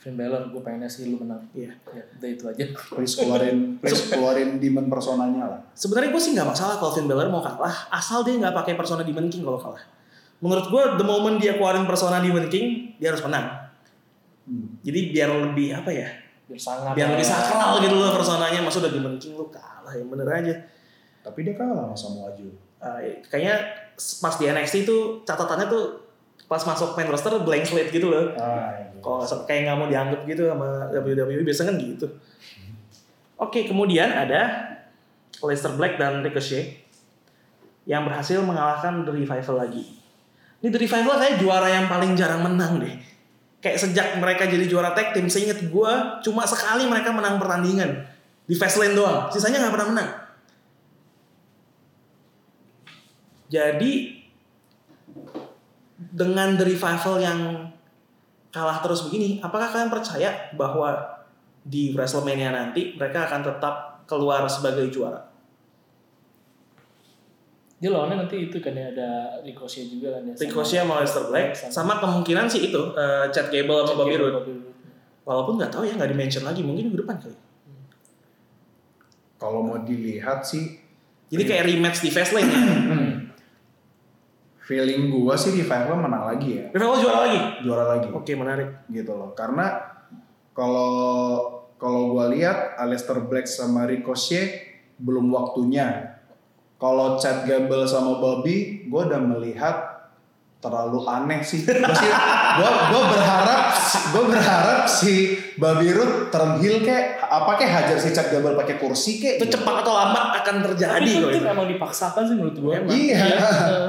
Finn 0.00 0.16
Balor, 0.16 0.48
gue 0.48 0.60
pengennya 0.64 0.88
sih 0.88 1.12
lu 1.12 1.20
menang. 1.20 1.44
Iya. 1.52 1.76
Ya, 1.92 2.02
udah 2.16 2.28
itu 2.32 2.44
aja. 2.48 2.64
please 2.96 3.14
keluarin 3.20 3.76
please 3.84 4.08
keluarin 4.08 4.56
demon 4.56 4.88
personanya 4.88 5.44
lah 5.44 5.60
Sebenarnya 5.76 6.08
gue 6.08 6.22
sih 6.24 6.32
nggak 6.32 6.48
masalah 6.48 6.80
kalau 6.80 6.96
Finn 6.96 7.04
Balor 7.04 7.28
mau 7.28 7.44
kalah, 7.44 7.92
asal 7.92 8.24
dia 8.24 8.40
nggak 8.40 8.56
pakai 8.56 8.74
persona 8.80 9.04
Demon 9.04 9.28
King 9.28 9.44
kalau 9.44 9.60
kalah. 9.60 9.84
Menurut 10.40 10.66
gue, 10.72 10.82
the 10.96 11.04
moment 11.04 11.36
dia 11.36 11.60
keluarin 11.60 11.84
persona 11.84 12.24
Demon 12.24 12.48
King, 12.48 12.96
dia 12.96 13.12
harus 13.12 13.20
menang. 13.20 13.68
Hmm. 14.48 14.80
Jadi 14.80 15.12
biar 15.12 15.28
lebih 15.52 15.76
apa 15.76 15.92
ya? 15.92 16.08
Biar 16.48 16.60
sangat. 16.64 16.96
Biar 16.96 17.12
lebih 17.12 17.28
sakral 17.28 17.84
gitu 17.84 17.94
loh 18.00 18.08
personanya. 18.16 18.64
Masa 18.64 18.80
udah 18.80 18.92
Demon 18.96 19.20
King 19.20 19.36
lu 19.36 19.52
kalah 19.52 19.92
yang 19.92 20.08
bener 20.08 20.26
aja. 20.32 20.56
tapi 21.20 21.44
dia 21.44 21.52
kalah 21.52 21.92
sama 21.92 21.96
Samoa 22.16 22.32
Joe 22.32 22.48
Eh, 22.80 23.20
kayaknya 23.28 23.60
pas 24.24 24.34
di 24.40 24.48
NXT 24.48 24.88
itu 24.88 25.20
catatannya 25.28 25.68
tuh 25.68 25.84
pas 26.50 26.58
masuk 26.66 26.98
main 26.98 27.06
roster 27.06 27.30
blank 27.46 27.62
slate 27.62 27.94
gitu 27.94 28.10
loh. 28.10 28.34
ah, 28.34 28.74
iya. 28.74 28.90
Kalau 28.98 29.22
nggak 29.22 29.46
kayak 29.46 29.60
nggak 29.70 29.76
mau 29.78 29.86
dianggap 29.86 30.20
gitu 30.26 30.50
sama 30.50 30.90
WWE 30.90 31.46
biasanya 31.46 31.70
kan 31.70 31.76
gitu. 31.78 32.06
Oke, 33.38 33.70
kemudian 33.70 34.10
ada 34.10 34.66
Leicester 35.38 35.70
Black 35.78 35.94
dan 35.94 36.26
Ricochet 36.26 36.82
yang 37.86 38.02
berhasil 38.02 38.42
mengalahkan 38.42 39.06
The 39.06 39.14
Revival 39.14 39.56
lagi. 39.62 39.94
Ini 40.60 40.68
The 40.68 40.80
Revival 40.82 41.16
kayak 41.16 41.34
juara 41.38 41.70
yang 41.70 41.86
paling 41.86 42.18
jarang 42.18 42.42
menang 42.42 42.82
deh. 42.82 42.98
Kayak 43.62 43.78
sejak 43.80 44.06
mereka 44.18 44.50
jadi 44.50 44.66
juara 44.66 44.90
tag 44.92 45.14
team, 45.14 45.30
seinget 45.30 45.70
gue 45.70 45.92
cuma 46.26 46.44
sekali 46.44 46.84
mereka 46.90 47.14
menang 47.14 47.38
pertandingan 47.38 48.04
di 48.44 48.58
Fastlane 48.58 48.98
doang. 48.98 49.30
Sisanya 49.30 49.62
nggak 49.64 49.74
pernah 49.78 49.88
menang. 49.94 50.10
Jadi 53.48 54.19
dengan 56.10 56.54
The 56.54 56.66
Revival 56.66 57.16
yang 57.18 57.40
kalah 58.50 58.82
terus 58.82 59.06
begini, 59.06 59.38
apakah 59.38 59.70
kalian 59.70 59.88
percaya 59.88 60.30
bahwa 60.52 60.90
di 61.60 61.94
WrestleMania 61.94 62.50
nanti 62.50 62.94
mereka 62.94 63.26
akan 63.26 63.40
tetap 63.42 63.74
keluar 64.04 64.42
sebagai 64.44 64.90
juara? 64.90 65.22
Dia 67.80 67.88
lawannya 67.88 68.20
nanti 68.20 68.50
itu 68.50 68.60
kan 68.60 68.76
ya 68.76 68.92
ada 68.92 69.08
Ricochet 69.40 69.88
juga 69.88 70.12
kan 70.12 70.28
ya. 70.28 70.34
Ricochet 70.36 70.84
sama 70.84 71.00
Aleister 71.00 71.24
Black, 71.26 71.56
sama- 71.56 71.72
sama 71.72 71.94
kemungkinan 71.96 72.44
sih 72.44 72.68
itu 72.68 72.80
eh, 72.92 73.24
Chad 73.30 73.48
Gable 73.48 73.80
sama 73.82 74.04
Bobby 74.04 74.20
Roode. 74.20 74.36
Bobby 74.36 74.52
Roode. 74.52 74.68
Walaupun 75.24 75.52
nggak 75.56 75.70
tahu 75.70 75.84
ya 75.86 75.94
nggak 75.96 76.10
di 76.10 76.16
mention 76.18 76.42
lagi, 76.42 76.60
mungkin 76.60 76.90
minggu 76.90 77.00
depan 77.00 77.16
kali. 77.18 77.36
kalau 79.40 79.64
mau 79.64 79.80
dilihat 79.80 80.44
sih 80.44 80.76
Jadi 81.32 81.42
kayak 81.48 81.64
rematch 81.64 82.04
di 82.04 82.12
Fastlane 82.12 82.44
ya. 82.44 82.60
feeling 84.60 85.10
gua 85.10 85.34
sih 85.34 85.52
revival 85.52 85.98
menang 85.98 86.24
lagi 86.26 86.50
ya 86.56 86.64
Revival 86.70 86.98
juara 87.00 87.18
lagi. 87.26 87.40
juara 87.60 87.84
lagi 87.96 88.08
Oke 88.12 88.32
menarik. 88.34 88.68
gitu 88.88 89.12
loh 89.12 89.32
karena 89.32 89.80
kalau 90.52 90.92
kalau 91.76 92.12
gua 92.12 92.28
lihat 92.28 92.76
Aleister 92.76 93.16
Black 93.24 93.48
sama 93.48 93.88
Ricochet 93.88 94.68
belum 95.00 95.32
waktunya 95.32 96.16
kalau 96.76 97.16
Chad 97.16 97.44
Gable 97.44 97.84
sama 97.84 98.20
Bobby 98.20 98.84
gua 98.88 99.08
udah 99.08 99.20
melihat 99.20 99.99
terlalu 100.60 101.00
aneh 101.02 101.40
sih 101.40 101.64
gua 101.66 101.88
sih 101.90 102.10
gua, 102.54 102.70
gua 102.92 103.02
berharap 103.08 103.60
gua 104.12 104.24
berharap 104.28 104.78
si 104.84 105.32
turn 105.56 106.60
heel 106.60 106.76
kayak 106.80 107.16
apa 107.20 107.56
kayak 107.56 107.72
hajar 107.72 107.96
si 107.96 108.12
Chad 108.12 108.28
Gable 108.28 108.52
pakai 108.54 108.76
kursi 108.76 109.16
kayak 109.16 109.40
Itu 109.40 109.46
gitu. 109.48 109.54
cepat 109.56 109.80
atau 109.80 109.92
lambat 109.92 110.26
akan 110.44 110.56
terjadi 110.62 111.00
Tapi 111.00 111.16
kok 111.16 111.30
itu 111.30 111.38
itu. 111.38 111.46
memang 111.46 111.66
dipaksakan 111.66 112.22
sih 112.22 112.34
menurut 112.36 112.56
gue. 112.56 112.72
Emang. 112.76 112.92
iya 112.92 113.24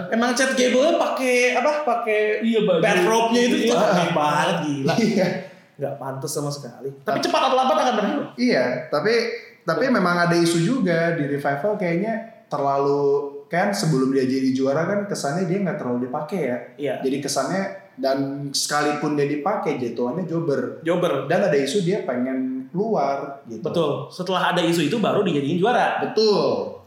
Emang 0.10 0.31
Chad 0.31 0.51
Gable 0.53 0.95
pakai 0.95 1.36
apa? 1.53 1.71
Pakai 1.84 2.19
Iya 2.39 2.60
baju. 2.63 2.79
backrobe-nya 2.79 3.41
itu 3.41 3.55
tuh 3.67 3.75
Iya. 3.75 3.88
aneh 3.88 4.10
banget 4.12 4.57
gila. 4.63 4.93
iya 4.97 5.27
Nggak 5.75 5.93
pantas 5.97 6.31
sama 6.31 6.49
sekali. 6.49 6.89
Tapi 7.01 7.17
cepat 7.19 7.41
atau 7.43 7.57
lambat 7.57 7.77
akan 7.77 7.93
terjadi. 7.97 8.23
Iya, 8.38 8.65
tapi 8.88 9.13
tapi 9.62 9.84
memang 9.88 10.15
ada 10.19 10.36
isu 10.36 10.57
juga 10.57 11.13
di 11.13 11.25
revival 11.27 11.75
kayaknya 11.75 12.13
terlalu 12.47 13.40
kan 13.51 13.75
sebelum 13.75 14.15
dia 14.15 14.23
jadi 14.23 14.55
juara 14.55 14.87
kan 14.87 14.99
kesannya 15.03 15.43
dia 15.43 15.59
nggak 15.59 15.75
terlalu 15.75 16.07
dipakai 16.07 16.39
ya. 16.39 16.57
Iya. 16.79 16.95
Jadi 17.03 17.17
kesannya 17.19 17.63
dan 17.99 18.17
sekalipun 18.49 19.19
dia 19.19 19.27
dipakai 19.27 19.75
jatuhannya 19.75 20.23
jobber. 20.23 20.79
Jobber. 20.81 21.27
Dan 21.27 21.43
ada 21.43 21.57
isu 21.59 21.83
dia 21.83 22.07
pengen 22.07 22.71
keluar 22.71 23.43
gitu. 23.45 23.59
Betul. 23.59 24.07
Setelah 24.07 24.55
ada 24.55 24.63
isu 24.63 24.87
itu 24.87 24.95
baru 24.97 25.27
dijadiin 25.27 25.59
juara. 25.59 25.99
Betul. 25.99 26.79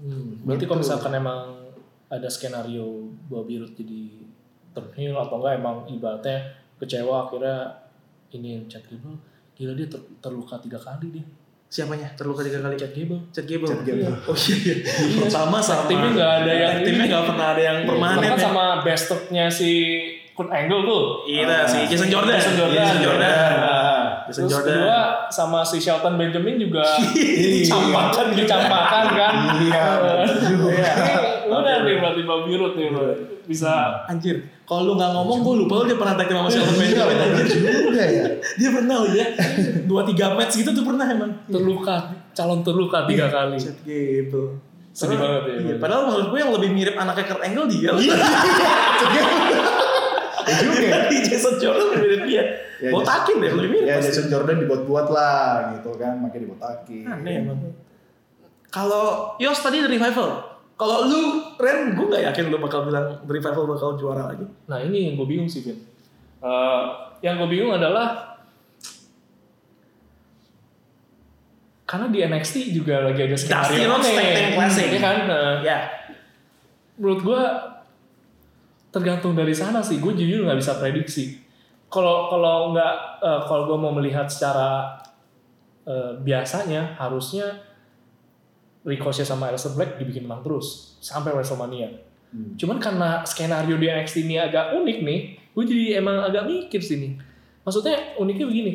Hmm, 0.00 0.42
berarti 0.42 0.64
Gitu. 0.64 0.68
kalau 0.68 0.80
misalkan 0.82 1.12
emang 1.14 1.40
ada 2.10 2.26
skenario 2.26 3.06
Bobby 3.30 3.62
Roode 3.62 3.78
jadi 3.78 4.26
turnhill 4.74 5.14
atau 5.14 5.38
enggak 5.38 5.54
emang 5.62 5.76
ibaratnya 5.86 6.42
kecewa 6.80 7.28
akhirnya 7.28 7.86
ini 8.32 8.66
Chad 8.66 8.82
Gable 8.88 9.14
gila 9.54 9.76
dia 9.76 9.86
ter- 9.86 10.08
terluka 10.18 10.56
tiga 10.58 10.80
kali 10.80 11.20
dia 11.20 11.24
Siapanya? 11.70 12.10
Terluka 12.18 12.42
tiga 12.42 12.58
kali. 12.58 12.74
Chad 12.74 12.90
Gable 12.90 13.30
Chad 13.30 13.46
Gable. 13.46 13.70
Chad 13.70 13.86
Gable. 13.86 14.10
Oh 14.26 14.34
iya 14.34 14.74
iya. 14.74 15.26
Sama 15.30 15.62
sama. 15.62 15.86
Timnya 15.86 16.10
nggak 16.10 16.32
ada 16.42 16.52
yang 16.52 16.74
timnya 16.82 17.04
nggak 17.06 17.24
pernah 17.30 17.46
ada 17.54 17.62
yang 17.62 17.78
permanen. 17.86 18.18
bahkan 18.18 18.34
ya. 18.34 18.42
sama 18.42 18.64
bestnya 18.82 19.46
si 19.46 19.70
Kurt 20.30 20.50
Angle 20.50 20.82
tuh 20.82 21.02
Iya 21.24 21.62
si 21.64 21.86
Jason 21.86 22.10
Jordan. 22.10 22.34
Jason 22.34 22.54
Jordan. 22.56 22.74
Jason 22.80 23.00
Jordan. 23.00 23.30
Ah, 23.54 24.02
Jason 24.26 24.42
terus 24.42 24.52
Jordan. 24.52 24.74
kedua 24.74 24.98
sama 25.28 25.60
si 25.62 25.76
Shelton 25.78 26.14
Benjamin 26.16 26.58
juga 26.58 26.82
Dicampakkan 27.14 28.34
juga. 28.34 28.38
dicampakkan 28.42 29.04
kan 29.14 29.34
Iya, 29.60 29.84
udah 31.52 31.76
nih 31.82 31.94
berarti 31.96 32.22
babi 32.22 32.52
root 32.54 32.74
nih 32.74 32.88
lo. 32.88 33.02
Bisa 33.44 33.72
Anjir, 34.06 34.36
kalau 34.62 34.82
lu 34.84 34.92
nggak 34.94 35.10
ngomong, 35.10 35.38
gue 35.40 35.54
lupa 35.60 35.72
lu 35.76 35.84
dia 35.84 35.98
pernah 35.98 36.14
tag 36.14 36.28
sama 36.28 36.46
Shelton 36.46 36.76
Iya, 36.76 37.02
anjir. 37.02 37.46
juga 37.82 38.04
ya. 38.04 38.24
Dia 38.54 38.68
pernah 38.70 38.94
loh 39.02 39.10
ya, 39.10 39.26
dua 39.84 40.02
tiga 40.04 40.26
match 40.32 40.54
gitu 40.56 40.70
tuh 40.70 40.84
pernah 40.84 41.02
emang. 41.04 41.30
terluka, 41.44 41.96
calon 42.30 42.62
terluka 42.62 43.04
tiga 43.04 43.26
kali. 43.26 43.58
Chat 43.58 43.74
gitu. 43.82 44.54
Sedih 44.90 45.16
banget 45.16 45.42
ya, 45.44 45.54
Iya, 45.60 45.74
padahal 45.78 46.02
menurut 46.04 46.26
gue 46.28 46.38
yang 46.38 46.52
lebih 46.52 46.70
mirip 46.70 46.94
anaknya 46.94 47.24
Kurt 47.24 47.42
Angle 47.42 47.66
dia. 47.66 47.90
Ya 50.40 50.54
juga 50.58 50.78
ya. 50.82 50.98
Di 51.06 51.18
Jason 51.22 51.54
Jordan 51.56 51.86
lebih 51.88 52.00
mirip 52.02 52.22
dia. 52.26 52.42
Ya, 52.80 52.90
Botakin 52.90 53.36
deh, 53.38 53.50
lebih 53.52 53.70
mirip. 53.70 53.86
Ya 53.86 53.94
pasti. 53.98 54.06
Jason 54.10 54.26
Jordan 54.28 54.56
dibuat-buat 54.58 55.06
lah 55.08 55.44
gitu 55.74 55.90
kan, 55.94 56.18
makanya 56.18 56.42
dibotakin. 56.44 57.04
Aneh 57.06 57.34
emang. 57.40 57.58
Kalau 58.66 59.34
Yos 59.38 59.58
tadi 59.58 59.78
Revival. 59.80 60.49
Kalau 60.80 61.04
lu, 61.04 61.20
Ren, 61.60 61.92
gue 61.92 62.08
gak 62.08 62.24
yakin 62.32 62.48
lu 62.48 62.56
bakal 62.56 62.88
bilang 62.88 63.20
Revival 63.28 63.68
bakal 63.68 64.00
juara 64.00 64.32
lagi. 64.32 64.48
Nah 64.64 64.80
ini 64.80 65.12
yang 65.12 65.20
gue 65.20 65.28
bingung 65.28 65.44
sih, 65.44 65.60
Vin. 65.60 65.76
Eh, 66.40 66.84
yang 67.20 67.36
gue 67.36 67.48
bingung 67.52 67.76
adalah 67.76 68.40
karena 71.84 72.06
di 72.08 72.24
NXT 72.24 72.72
juga 72.72 73.04
lagi 73.04 73.20
ada 73.28 73.36
Dusty 73.36 73.50
skenario 73.50 73.92
Rhodes 73.92 74.08
Tag 74.08 74.28
Team 74.32 74.50
Classic. 74.56 74.86
Iya 74.88 75.00
kan? 75.04 75.16
Nah, 75.28 75.54
Ya, 75.60 75.78
menurut 76.96 77.20
gue 77.28 77.42
tergantung 78.88 79.36
dari 79.36 79.52
sana 79.52 79.84
sih. 79.84 80.00
Gue 80.00 80.16
jujur 80.16 80.48
nggak 80.48 80.64
bisa 80.64 80.80
prediksi. 80.80 81.44
Kalau 81.92 82.32
kalau 82.32 82.72
nggak 82.72 82.94
eh, 83.20 83.40
kalau 83.44 83.68
gue 83.68 83.76
mau 83.76 83.92
melihat 83.92 84.32
secara 84.32 84.96
eh, 85.84 86.16
biasanya 86.24 86.96
harusnya 86.96 87.68
Ricochet 88.80 89.28
sama 89.28 89.52
Aleister 89.52 89.76
Black 89.76 90.00
dibikin 90.00 90.24
menang 90.24 90.40
terus 90.40 90.96
sampai 91.04 91.36
WrestleMania. 91.36 91.92
Hmm. 92.32 92.56
Cuman 92.56 92.80
karena 92.80 93.20
skenario 93.26 93.76
di 93.76 93.90
NXT 93.90 94.24
ini 94.24 94.40
agak 94.40 94.72
unik 94.72 94.98
nih, 95.04 95.20
gue 95.52 95.64
jadi 95.66 95.84
emang 96.00 96.24
agak 96.24 96.48
mikir 96.48 96.80
sih 96.80 96.96
nih. 96.96 97.12
Maksudnya 97.66 98.16
uniknya 98.16 98.46
begini. 98.48 98.72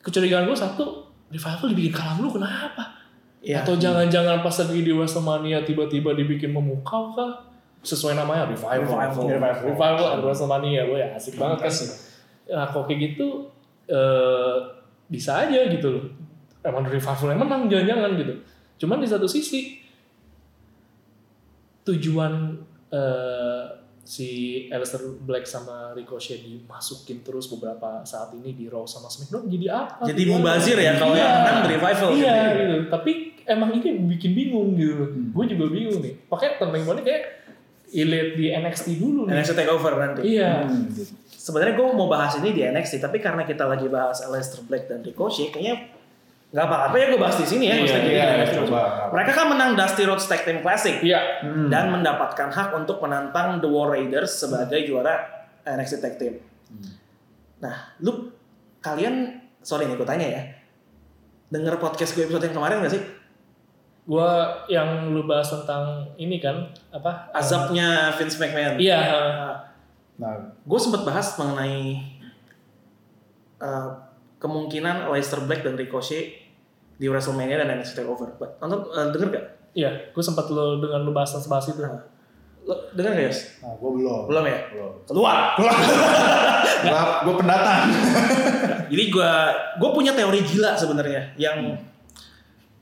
Kecurigaan 0.00 0.48
gue 0.48 0.56
satu, 0.56 1.10
Revival 1.28 1.66
dibikin 1.72 1.92
kalah 1.92 2.16
dulu 2.16 2.40
kenapa? 2.40 3.02
Iya. 3.42 3.66
Atau 3.66 3.74
jangan-jangan 3.76 4.40
pas 4.40 4.54
lagi 4.54 4.80
di 4.80 4.92
WrestleMania 4.94 5.66
tiba-tiba 5.66 6.14
dibikin 6.14 6.54
memukau 6.54 7.12
kah? 7.12 7.52
Sesuai 7.82 8.14
namanya 8.14 8.46
Revival. 8.46 8.86
Revival. 8.86 9.24
Revival, 9.26 9.62
Revival 9.74 10.06
at 10.06 10.20
WrestleMania. 10.22 10.82
Gue 10.86 10.98
ya 11.02 11.08
asik 11.18 11.34
banget 11.36 11.58
kan. 11.66 11.72
Nah 12.52 12.66
kok 12.70 12.84
kayak 12.86 12.98
gitu, 13.02 13.50
eh, 13.90 14.56
bisa 15.10 15.44
aja 15.44 15.60
gitu 15.66 15.88
loh. 15.90 16.04
Emang 16.62 16.86
Revival 16.86 17.28
yang 17.34 17.40
menang 17.42 17.62
jangan-jangan 17.66 18.10
gitu. 18.16 18.34
Cuman 18.82 18.98
di 18.98 19.06
satu 19.06 19.30
sisi, 19.30 19.78
tujuan 21.86 22.58
eh, 22.90 23.64
si 24.02 24.30
Aleister 24.66 24.98
Black 25.22 25.46
sama 25.46 25.94
Ricochet 25.94 26.42
dimasukin 26.42 27.22
terus 27.22 27.46
beberapa 27.46 28.02
saat 28.02 28.34
ini 28.34 28.50
di 28.50 28.66
Raw 28.66 28.82
sama 28.82 29.06
SmackDown 29.06 29.46
jadi 29.46 29.66
apa? 29.70 30.02
jadi 30.02 30.22
mubazir 30.26 30.74
ya 30.74 30.98
kalau 30.98 31.14
Iya. 31.14 31.22
yang 31.22 31.34
menang 31.38 31.58
Revival. 31.70 32.08
Iya 32.10 32.18
gitu 32.18 32.26
ya. 32.26 32.46
gitu. 32.58 32.76
Tapi 32.90 33.12
emang 33.46 33.70
ini 33.78 33.88
bikin 34.10 34.30
bingung 34.34 34.74
gitu. 34.74 35.04
Hmm. 35.06 35.30
Gue 35.30 35.44
juga 35.46 35.64
bingung 35.70 35.98
nih. 36.02 36.14
Pakai 36.26 36.58
turning 36.58 36.82
point 36.82 37.02
kayak 37.02 37.22
Elite 37.92 38.34
di 38.34 38.46
NXT 38.50 38.86
dulu 38.98 39.30
nih. 39.30 39.38
NXT 39.38 39.52
Takeover 39.54 39.92
nanti. 39.94 40.20
Iya. 40.34 40.66
Hmm, 40.66 40.90
gitu. 40.90 41.12
Sebenarnya 41.30 41.74
gue 41.74 41.86
mau 41.94 42.06
bahas 42.06 42.38
ini 42.38 42.54
di 42.54 42.62
NXT, 42.62 43.02
tapi 43.02 43.18
karena 43.18 43.42
kita 43.42 43.66
lagi 43.66 43.86
bahas 43.86 44.22
Aleister 44.22 44.62
Black 44.66 44.86
dan 44.86 45.02
Ricochet, 45.02 45.50
kayaknya 45.50 45.90
nggak 46.52 46.66
apa-apa 46.68 46.94
ya 46.94 47.06
gue 47.08 47.16
bahas 47.16 47.36
di 47.36 47.46
sini 47.48 47.64
ya. 47.64 47.74
Iya, 47.74 47.82
Iya, 47.82 47.98
di 47.98 48.10
ya, 48.12 48.24
NXT. 48.36 48.56
coba. 48.68 49.08
Mereka 49.08 49.30
kan 49.32 49.46
menang 49.48 49.70
Dusty 49.72 50.04
Rhodes 50.04 50.28
Tag 50.28 50.44
Team 50.44 50.60
Classic 50.60 51.00
Iya. 51.00 51.40
Hmm. 51.40 51.72
dan 51.72 51.88
mendapatkan 51.88 52.48
hak 52.48 52.76
untuk 52.76 53.00
menantang 53.00 53.56
The 53.58 53.66
War 53.66 53.88
Raiders 53.90 54.36
sebagai 54.36 54.84
juara 54.84 55.16
NXT 55.64 55.94
Tag 55.98 56.14
Team. 56.16 56.36
Hmm. 56.68 56.92
Nah, 57.58 57.96
lu 57.98 58.28
kalian 58.78 59.40
sorry 59.58 59.88
nih 59.88 59.96
gue 59.96 60.04
tanya 60.04 60.28
ya. 60.28 60.42
Denger 61.48 61.76
podcast 61.76 62.12
gue 62.12 62.24
episode 62.24 62.44
yang 62.44 62.56
kemarin 62.56 62.80
gak 62.80 62.92
sih? 62.92 63.02
Gue 64.02 64.28
yang 64.66 65.08
lu 65.08 65.24
bahas 65.24 65.46
tentang 65.46 66.04
ini 66.18 66.36
kan 66.36 66.68
apa? 66.90 67.30
Azabnya 67.30 68.12
Vince 68.12 68.36
McMahon. 68.36 68.76
Iya. 68.76 69.00
Nah, 70.18 70.32
Gue 70.62 70.76
sempat 70.76 71.02
bahas 71.02 71.32
mengenai 71.34 71.96
uh, 73.58 73.88
kemungkinan 74.36 75.06
Leicester 75.08 75.38
Black 75.40 75.62
dan 75.62 75.78
Ricochet 75.78 76.41
di 77.02 77.10
WrestleMania 77.10 77.58
dan 77.58 77.82
NXT 77.82 77.98
Takeover. 77.98 78.30
Nonton 78.62 78.86
uh, 78.94 79.10
denger 79.10 79.28
gak? 79.34 79.44
Iya. 79.74 79.90
Gue 80.14 80.22
sempat 80.22 80.46
lu 80.46 80.78
dengan 80.78 81.02
lu 81.02 81.10
bahas 81.10 81.34
bahas 81.50 81.66
itu. 81.66 81.82
Lo 82.62 82.74
denger 82.94 83.10
gak 83.18 83.24
Yos? 83.26 83.38
nah 83.58 83.74
gue 83.74 83.90
belum. 83.90 84.30
Belum 84.30 84.44
ya? 84.46 84.58
Belum. 84.70 84.92
Keluar. 85.02 85.36
gue 87.26 87.34
pendatang. 87.34 87.82
Jadi 88.94 89.04
gue 89.10 89.32
gue 89.82 89.90
punya 89.90 90.14
teori 90.14 90.46
gila 90.46 90.78
sebenarnya 90.78 91.34
yang 91.34 91.74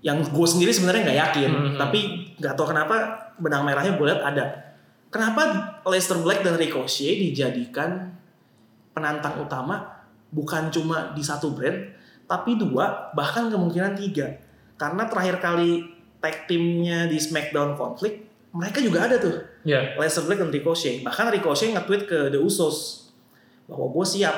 yang 0.00 0.20
gue 0.20 0.46
sendiri 0.48 0.72
sebenarnya 0.72 1.12
nggak 1.12 1.20
yakin, 1.28 1.50
Hmm. 1.52 1.76
tapi 1.76 2.32
nggak 2.40 2.56
tahu 2.56 2.72
kenapa 2.72 2.96
benang 3.36 3.68
merahnya 3.68 3.96
gue 4.00 4.06
lihat 4.08 4.20
ada. 4.24 4.44
Kenapa 5.12 5.42
Leicester 5.84 6.16
Black 6.20 6.40
dan 6.40 6.56
Ricochet 6.56 7.20
dijadikan 7.20 8.16
penantang 8.96 9.36
utama 9.44 10.00
bukan 10.32 10.72
cuma 10.72 11.12
di 11.12 11.20
satu 11.20 11.52
brand, 11.52 11.76
tapi 12.30 12.54
dua 12.54 13.10
bahkan 13.18 13.50
kemungkinan 13.50 13.98
tiga. 13.98 14.38
Karena 14.78 15.10
terakhir 15.10 15.42
kali 15.42 15.82
tag 16.22 16.46
timnya 16.46 17.10
di 17.10 17.18
SmackDown 17.18 17.74
konflik 17.74 18.30
mereka 18.54 18.78
juga 18.82 19.06
ada 19.06 19.18
tuh 19.18 19.50
Iya. 19.60 20.00
Leicester 20.00 20.24
Black 20.24 20.40
dan 20.40 20.48
Ricochet. 20.48 21.04
Bahkan 21.04 21.26
Ricochet 21.36 21.76
nge-tweet 21.76 22.02
ke 22.08 22.18
The 22.32 22.40
Usos 22.40 23.08
bahwa 23.68 23.92
gue 23.92 24.06
siap. 24.08 24.36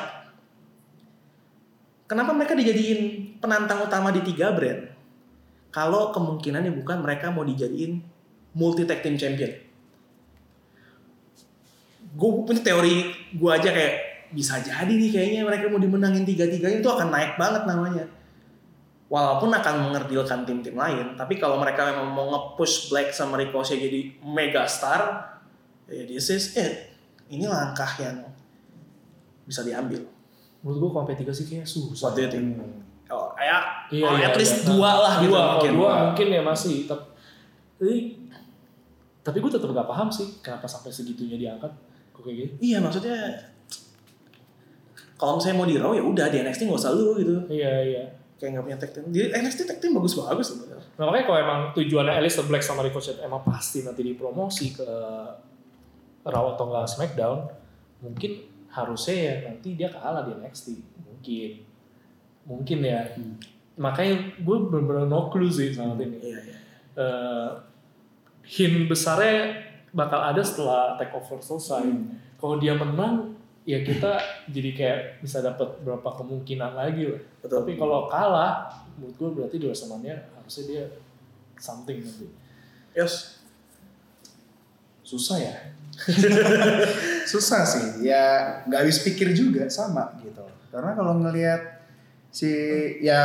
Kenapa 2.11 2.35
mereka 2.35 2.59
dijadiin 2.59 3.33
penantang 3.39 3.87
utama 3.87 4.11
di 4.11 4.21
tiga 4.27 4.51
brand? 4.51 4.91
Kalau 5.71 6.11
kemungkinannya 6.13 6.75
bukan 6.75 7.01
mereka 7.01 7.31
mau 7.31 7.47
dijadiin 7.47 8.03
multi 8.59 8.83
tag 8.83 9.01
team 9.01 9.15
champion. 9.15 9.55
Gue 12.13 12.31
punya 12.45 12.61
teori 12.61 13.15
gue 13.33 13.51
aja 13.55 13.71
kayak 13.71 14.12
bisa 14.33 14.59
jadi 14.65 14.89
nih 14.89 15.11
kayaknya 15.13 15.41
mereka 15.45 15.69
mau 15.69 15.79
dimenangin 15.79 16.25
tiga-tiganya 16.25 16.81
itu 16.81 16.91
akan 16.91 17.09
naik 17.13 17.37
banget 17.37 17.63
namanya. 17.69 18.05
Walaupun 19.13 19.53
akan 19.53 19.93
mengerdilkan 19.93 20.49
tim-tim 20.49 20.73
lain, 20.73 21.13
tapi 21.21 21.37
kalau 21.37 21.61
mereka 21.61 21.85
memang 21.85 22.09
mau 22.17 22.33
nge-push 22.33 22.89
Black 22.89 23.13
sama 23.13 23.37
Ricochet 23.37 23.77
jadi 23.77 24.09
mega 24.25 24.65
star, 24.65 25.37
ya 25.85 26.09
this 26.09 26.33
is 26.33 26.57
it. 26.57 26.97
Ini 27.29 27.45
langkah 27.45 27.93
yang 28.01 28.25
bisa 29.45 29.61
diambil. 29.69 30.01
Menurut 30.65 30.97
gue 31.05 31.35
sih 31.37 31.45
kayaknya 31.45 31.69
susah. 31.69 32.09
What 32.09 32.17
do 32.17 32.25
you 32.25 32.31
think? 32.33 32.57
Oh, 33.13 33.37
ya, 33.37 33.61
Iya, 33.93 34.07
oh, 34.09 34.17
iya, 34.17 34.33
at 34.33 34.37
least 34.41 34.65
iya. 34.65 34.73
dua 34.73 34.91
lah 34.97 35.15
gitu 35.21 35.37
dua, 35.37 35.43
mungkin. 35.53 35.71
Kalau 35.77 35.81
dua 35.85 35.93
mungkin 36.09 36.27
ya 36.33 36.41
masih. 36.41 36.77
Tapi, 36.89 37.93
tapi, 39.21 39.37
gue 39.37 39.51
tetap 39.53 39.69
gak 39.69 39.85
paham 39.85 40.09
sih 40.09 40.41
kenapa 40.41 40.65
sampai 40.65 40.89
segitunya 40.89 41.37
diangkat. 41.37 41.69
Kok 42.17 42.25
kayak 42.25 42.37
gitu? 42.41 42.53
Iya 42.73 42.81
maksudnya 42.81 43.52
kalau 45.23 45.39
misalnya 45.39 45.57
mau 45.63 45.69
di 45.71 45.79
Raw 45.79 45.95
ya 45.95 46.03
udah 46.03 46.27
di 46.35 46.43
NXT 46.43 46.67
nggak 46.67 46.81
usah 46.83 46.91
lu 46.99 47.15
gitu. 47.15 47.47
Iya 47.47 47.73
iya. 47.87 48.05
Kayak 48.43 48.59
nggak 48.59 48.65
punya 48.67 48.79
tag 48.83 48.91
team. 48.91 49.05
Di 49.15 49.31
NXT 49.31 49.61
tag 49.71 49.79
team 49.79 49.95
bagus-bagus 49.95 50.47
sebenarnya. 50.51 50.83
Nah, 50.99 51.05
makanya 51.07 51.25
kalau 51.31 51.39
emang 51.39 51.61
tujuannya 51.79 52.15
Alistair 52.19 52.47
Black 52.51 52.67
sama 52.67 52.83
Ricochet 52.83 53.23
emang 53.23 53.47
pasti 53.47 53.87
nanti 53.87 54.03
dipromosi 54.03 54.75
ke 54.75 54.89
Raw 56.27 56.59
atau 56.59 56.65
nggak 56.75 56.87
SmackDown, 56.91 57.39
mungkin 58.03 58.51
harusnya 58.67 59.15
ya 59.15 59.35
nanti 59.47 59.79
dia 59.79 59.87
kalah 59.95 60.27
di 60.27 60.35
NXT. 60.35 60.67
Mungkin. 61.07 61.51
Mungkin 62.43 62.79
ya. 62.83 63.07
Makanya 63.79 64.43
gue 64.43 64.57
bener-bener 64.75 65.07
no 65.07 65.31
clue 65.31 65.55
sih 65.55 65.71
sama 65.71 65.95
ini. 66.03 66.19
Iya 66.19 66.39
iya. 66.43 66.57
Eh, 66.99 67.51
hint 68.43 68.91
besarnya 68.91 69.71
bakal 69.95 70.19
ada 70.19 70.43
setelah 70.43 70.99
takeover 70.99 71.39
selesai. 71.39 71.87
Kalau 72.43 72.59
dia 72.59 72.75
menang, 72.75 73.39
ya 73.63 73.79
kita 73.87 74.19
jadi 74.51 74.71
kayak 74.75 75.01
bisa 75.23 75.39
dapat 75.39 75.79
berapa 75.87 76.09
kemungkinan 76.19 76.75
lagi 76.75 77.15
lah. 77.15 77.23
Betul. 77.43 77.63
Tapi 77.63 77.73
kalau 77.79 78.11
kalah, 78.11 78.83
menurut 78.99 79.15
gue 79.15 79.29
berarti 79.39 79.57
di 79.63 79.67
WrestleMania 79.71 80.17
harusnya 80.35 80.65
dia 80.67 80.85
something 81.59 82.03
nanti. 82.03 82.27
Yos. 82.99 83.39
Susah 85.07 85.39
ya. 85.39 85.55
Susah 87.33 87.63
sih. 87.63 88.07
Ya 88.07 88.59
nggak 88.67 88.81
habis 88.83 88.99
pikir 89.07 89.31
juga 89.31 89.71
sama 89.71 90.19
gitu. 90.23 90.43
Karena 90.75 90.97
kalau 90.99 91.21
ngelihat 91.23 91.85
si 92.33 92.51
ya 93.05 93.23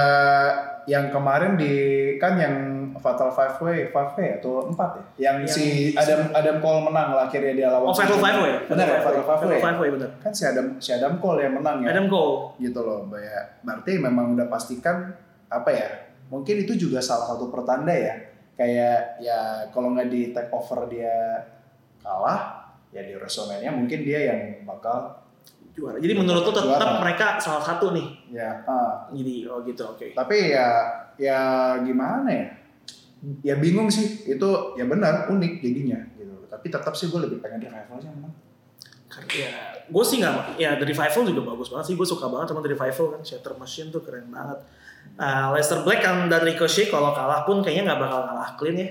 yang 0.86 1.10
kemarin 1.10 1.56
di 1.56 1.74
kan 2.20 2.36
yang 2.38 2.56
Fatal 2.98 3.30
Five 3.32 3.56
Way, 3.62 3.80
Five 3.94 4.12
Way 4.18 4.28
atau 4.42 4.68
empat 4.70 4.90
ya, 5.18 5.32
yang, 5.32 5.46
Yang 5.46 5.54
si 5.54 5.66
Adam 5.94 6.30
Adam 6.34 6.58
Cole 6.60 6.82
menang 6.90 7.10
lah 7.14 7.26
akhirnya 7.30 7.54
dia 7.54 7.68
lawan. 7.72 7.90
Oh 7.90 7.96
Fatal 7.96 8.20
Five 8.20 8.38
Way. 8.42 8.54
Benar 8.70 8.86
ya, 8.86 9.00
Fatal 9.06 9.24
Five 9.24 9.42
Way. 9.46 9.60
Five 9.62 9.80
Way 9.80 9.90
benar. 9.96 10.10
Kan 10.20 10.32
si 10.34 10.44
Adam 10.44 10.68
si 10.78 10.90
Adam 10.92 11.14
Cole 11.22 11.40
yang 11.46 11.54
menang 11.56 11.86
ya. 11.86 11.94
Adam 11.94 12.06
Cole. 12.10 12.58
gitu 12.60 12.80
loh 12.82 13.06
ya. 13.16 13.42
Berarti 13.62 13.92
memang 14.02 14.34
udah 14.34 14.48
pastikan 14.50 15.14
apa 15.48 15.70
ya? 15.72 15.88
Mungkin 16.28 16.68
itu 16.68 16.76
juga 16.76 17.00
salah 17.00 17.32
satu 17.32 17.48
pertanda 17.48 17.94
ya. 17.96 18.16
Kayak 18.58 19.22
ya 19.22 19.70
kalau 19.70 19.94
nggak 19.94 20.10
di 20.10 20.34
take 20.34 20.50
over 20.50 20.90
dia 20.90 21.46
kalah 22.02 22.74
ya 22.90 23.06
di 23.06 23.14
WrestleMania 23.14 23.70
mungkin 23.70 24.02
dia 24.02 24.34
yang 24.34 24.66
bakal 24.66 25.28
Juara. 25.78 26.02
Jadi 26.02 26.14
menurut 26.18 26.42
lu 26.42 26.50
tetap 26.50 26.66
Juara. 26.66 26.98
mereka 26.98 27.38
salah 27.38 27.62
satu 27.62 27.94
nih. 27.94 28.34
ya 28.34 28.50
ah. 28.66 29.06
Jadi 29.14 29.46
oh 29.46 29.62
gitu 29.62 29.86
oke. 29.86 30.18
tapi 30.18 30.58
ya 30.58 30.90
ya 31.22 31.40
gimana 31.86 32.26
ya 32.34 32.57
ya 33.44 33.56
bingung 33.60 33.92
sih 33.92 34.24
itu 34.30 34.50
ya 34.80 34.86
benar 34.88 35.28
unik 35.32 35.54
jadinya 35.60 36.00
gitu. 36.16 36.36
Tapi 36.48 36.68
tetap 36.72 36.94
sih 36.96 37.12
gue 37.12 37.20
lebih 37.20 37.40
pengen 37.44 37.64
revival 37.64 37.98
sih 38.00 38.12
memang 38.12 38.34
ya 39.34 39.50
gue 39.88 40.04
sih 40.04 40.22
nggak 40.22 40.60
ya 40.62 40.78
The 40.78 40.86
Revival 40.86 41.24
juga 41.26 41.42
bagus 41.56 41.74
banget 41.74 41.86
sih 41.90 41.96
gue 41.98 42.08
suka 42.08 42.28
banget 42.30 42.54
sama 42.54 42.62
The 42.62 42.72
Revival 42.76 43.06
kan 43.18 43.22
Shatter 43.24 43.54
Machine 43.58 43.90
tuh 43.90 44.04
keren 44.04 44.30
banget. 44.30 44.60
Uh, 45.18 45.56
Lester 45.56 45.82
Black 45.82 46.04
kan 46.04 46.28
dan 46.28 46.44
Ricochet 46.44 46.92
kalau 46.92 47.16
kalah 47.16 47.48
pun 47.48 47.64
kayaknya 47.64 47.96
nggak 47.96 48.00
bakal 48.04 48.22
kalah 48.28 48.50
clean 48.60 48.78
ya. 48.78 48.88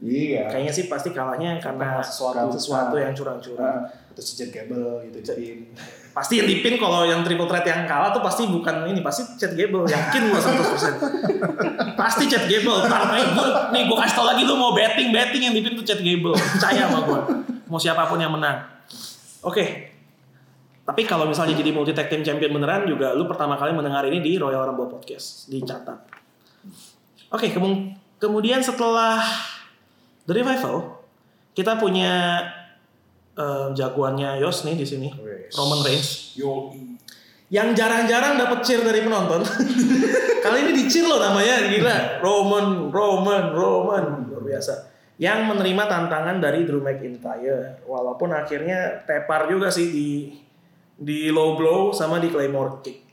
Iya. 0.00 0.42
Kayaknya 0.52 0.72
sih 0.72 0.84
pasti 0.86 1.10
kalahnya 1.10 1.58
karena 1.58 1.98
sesuatu 2.00 2.52
sesuatu. 2.52 2.94
yang 2.96 3.12
curang-curang. 3.16 3.60
Ah, 3.60 3.88
atau 3.88 4.22
Jet 4.22 4.48
Gable 4.54 5.04
gitu 5.10 5.18
jadi 5.34 5.68
pasti 6.16 6.40
yang 6.40 6.48
dipin 6.48 6.80
kalau 6.80 7.04
yang 7.04 7.20
triple 7.20 7.44
threat 7.44 7.68
yang 7.68 7.84
kalah 7.84 8.08
tuh 8.08 8.24
pasti 8.24 8.48
bukan 8.48 8.88
ini 8.88 9.04
pasti 9.04 9.36
Chad 9.36 9.52
Gable 9.52 9.84
yakin 9.84 10.32
gue 10.32 10.40
100% 10.40 10.96
pasti 12.00 12.24
Chad 12.24 12.48
Gable 12.48 12.88
Ntar, 12.88 13.12
nih 13.12 13.24
gue 13.36 13.48
nih 13.76 13.82
gue 13.84 13.96
kasih 14.00 14.14
tau 14.16 14.24
lagi 14.24 14.48
lu 14.48 14.56
mau 14.56 14.72
betting 14.72 15.12
betting 15.12 15.44
yang 15.44 15.52
dipin 15.52 15.76
tuh 15.76 15.84
Chad 15.84 16.00
Gable 16.00 16.32
percaya 16.32 16.88
sama 16.88 17.04
gue 17.04 17.20
mau 17.66 17.78
siapa 17.82 18.06
pun 18.06 18.18
yang 18.18 18.32
menang. 18.32 18.62
Oke. 19.42 19.94
Tapi 20.86 21.02
kalau 21.02 21.26
misalnya 21.26 21.58
jadi 21.58 21.74
multi 21.74 21.90
tag 21.90 22.06
team 22.06 22.22
champion 22.22 22.54
beneran 22.54 22.86
juga 22.86 23.10
lu 23.10 23.26
pertama 23.26 23.58
kali 23.58 23.74
mendengar 23.74 24.06
ini 24.06 24.22
di 24.22 24.38
Royal 24.38 24.70
Rumble 24.70 24.86
Podcast 24.86 25.50
dicatat. 25.50 25.98
Oke 27.34 27.50
kemu- 27.50 27.90
kemudian 28.22 28.62
setelah 28.62 29.18
The 30.30 30.32
Revival 30.38 31.02
kita 31.58 31.74
punya 31.74 32.38
eh, 33.36 33.66
jagoannya 33.76 34.40
Yos 34.40 34.64
nih 34.64 34.74
di 34.80 34.86
sini 34.88 35.08
Wes. 35.12 35.52
Roman 35.54 35.80
Reigns 35.84 36.34
yo 36.34 36.72
yang 37.46 37.78
jarang-jarang 37.78 38.34
dapat 38.34 38.58
cheer 38.66 38.82
dari 38.82 39.06
penonton. 39.06 39.46
Kali 40.44 40.66
ini 40.66 40.72
di 40.74 40.84
cheer 40.90 41.06
loh 41.06 41.22
namanya 41.22 41.70
gila. 41.70 42.18
Roman, 42.18 42.90
Roman, 42.90 43.54
Roman 43.54 44.04
luar 44.26 44.42
biasa. 44.42 44.74
Yang 45.16 45.54
menerima 45.54 45.82
tantangan 45.86 46.42
dari 46.42 46.66
Drew 46.66 46.82
McIntyre. 46.82 47.86
Walaupun 47.86 48.34
akhirnya 48.34 49.06
tepar 49.06 49.46
juga 49.46 49.70
sih 49.70 49.86
di 49.94 50.08
di 50.98 51.30
low 51.30 51.54
blow 51.54 51.94
sama 51.94 52.18
di 52.18 52.34
Claymore 52.34 52.82
kick. 52.82 53.06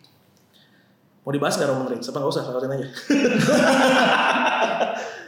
Mau 1.24 1.32
dibahas 1.32 1.55
gak 1.55 1.69
Roman 1.69 1.88
Reigns? 1.88 2.09
Apa 2.09 2.17
nggak 2.19 2.34
usah? 2.34 2.43
Sautin 2.43 2.74
aja. 2.74 2.88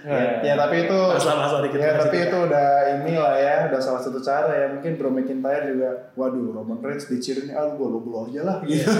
ya, 0.06 0.26
ya 0.46 0.54
tapi 0.54 0.86
itu 0.86 1.00
Masalah-masalah 1.18 1.62
dikit. 1.66 1.78
ya 1.82 1.92
tapi 1.98 2.18
itu 2.30 2.38
udah 2.38 2.68
inilah 3.02 3.34
ya 3.36 3.56
udah 3.68 3.82
salah 3.82 3.98
satu 3.98 4.22
cara 4.22 4.54
ya 4.54 4.66
mungkin 4.70 4.96
Drew 4.96 5.10
McIntyre 5.10 5.66
juga 5.66 5.90
waduh 6.14 6.54
Roman 6.54 6.78
Reigns 6.80 7.10
dicirin 7.10 7.50
ah 7.52 7.74
gue 7.74 7.88
lo 7.90 8.00
blow 8.00 8.30
aja 8.30 8.46
lah 8.46 8.58
gitu 8.62 8.94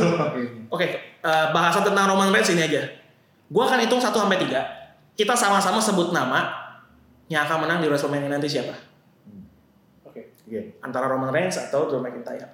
Oke, 0.74 0.88
eh, 1.22 1.46
bahasan 1.54 1.86
tentang 1.86 2.10
Roman 2.10 2.34
Reigns 2.34 2.50
ini 2.50 2.66
aja. 2.66 2.82
Gua 3.46 3.70
akan 3.70 3.86
hitung 3.86 4.02
1 4.02 4.10
sampai 4.10 4.42
3. 4.42 4.58
Kita 5.14 5.38
sama-sama 5.38 5.78
sebut 5.78 6.10
nama 6.10 6.50
yang 7.30 7.46
akan 7.46 7.70
menang 7.70 7.80
di 7.80 7.88
WrestleMania 7.88 8.28
nanti 8.28 8.50
siapa? 8.50 8.74
Oke. 10.02 10.34
oke 10.34 10.60
antara 10.82 11.06
Roman 11.06 11.30
Reigns 11.30 11.56
atau 11.56 11.86
Drew 11.86 12.02
McIntyre. 12.02 12.50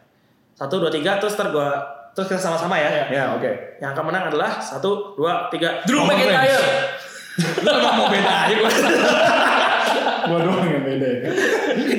Satu, 0.51 0.77
dua, 0.77 0.91
tiga, 0.91 1.17
terus 1.17 1.33
ntar 1.33 1.49
gua 1.49 1.79
terus 2.11 2.27
kita 2.27 2.43
sama-sama 2.43 2.75
ya. 2.75 3.07
ya 3.07 3.31
oke 3.33 3.79
Yang 3.79 3.91
akan 3.95 4.03
menang 4.11 4.23
adalah 4.27 4.59
satu, 4.59 5.15
dua, 5.15 5.47
tiga. 5.47 5.79
Drew 5.87 6.03
Roman 6.03 6.19
McIntyre. 6.19 6.59
Reigns. 6.59 7.10
Lu 7.37 7.69
emang 7.71 7.95
mau 7.95 8.07
beda 8.07 8.31
aja 8.43 8.55
gua. 8.55 8.71
gue 10.21 10.39
doang 10.45 10.63
yang 10.63 10.83
beda 10.85 11.07
ya 11.07 11.19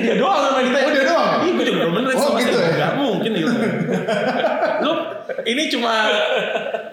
dia 0.03 0.15
doang 0.15 0.39
Roman 0.39 0.53
McIntyre. 0.59 0.83
Oh, 0.83 0.91
dia 0.91 1.05
doang? 1.05 1.37
Iya, 1.39 1.51
gua 1.53 1.63
juga 1.65 1.79
Roman 1.85 2.03
Reigns. 2.03 2.19
Oh, 2.19 2.27
sama 2.27 2.39
gitu 2.39 2.57
ya? 2.57 2.69
Nggak 2.73 2.91
mungkin 2.97 3.31
gitu. 3.33 3.53
Lu 4.83 4.91
ini 5.43 5.63
cuma 5.69 5.91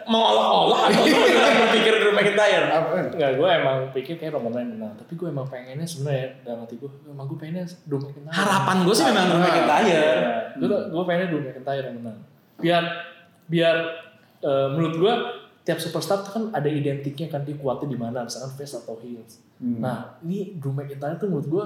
mengolok-olok 0.06 0.80
atau 0.90 1.02
lu 1.06 1.16
berpikir 1.60 1.92
Drew 1.98 2.12
McIntyre? 2.12 2.66
apa 2.66 2.88
Enggak, 3.10 3.30
gue 3.38 3.48
emang 3.50 3.78
pikir 3.92 4.14
kayak 4.16 4.32
Roman 4.34 4.52
Reigns 4.52 4.72
menang. 4.74 4.92
Tapi 4.96 5.12
gue 5.14 5.28
emang 5.28 5.46
pengennya 5.46 5.86
sebenarnya 5.86 6.26
dalam 6.42 6.60
hati 6.64 6.74
gue, 6.76 6.90
emang 7.06 7.26
gue 7.26 7.38
pengennya 7.38 7.64
Drew 7.86 8.00
McIntyre. 8.00 8.34
Harapan 8.34 8.76
gue 8.82 8.94
sih 8.94 9.04
memang 9.06 9.24
Drew 9.26 9.38
Ah. 9.38 9.44
McIntyre. 9.44 10.02
Gue 10.56 10.68
gue 10.90 11.02
pengennya 11.04 11.28
Drew 11.30 11.42
McIntyre 11.42 11.84
yang 11.86 11.96
menang. 11.98 12.18
Biar 12.58 12.82
biar 13.50 13.76
eh, 14.40 14.66
menurut 14.70 14.94
gue 14.96 15.12
tiap 15.60 15.76
superstar 15.76 16.24
tuh 16.24 16.32
kan 16.32 16.44
ada 16.50 16.66
identiknya 16.66 17.28
kan 17.28 17.44
dia 17.44 17.54
kuatnya 17.54 17.86
di 17.86 17.98
mana, 18.00 18.24
misalkan 18.24 18.50
face 18.54 18.74
atau 18.74 18.96
heels. 18.98 19.44
Hmm. 19.60 19.76
Nah, 19.78 20.16
ini 20.24 20.56
Drew 20.56 20.72
McIntyre 20.72 21.16
tuh 21.16 21.28
menurut 21.28 21.46
gue, 21.46 21.64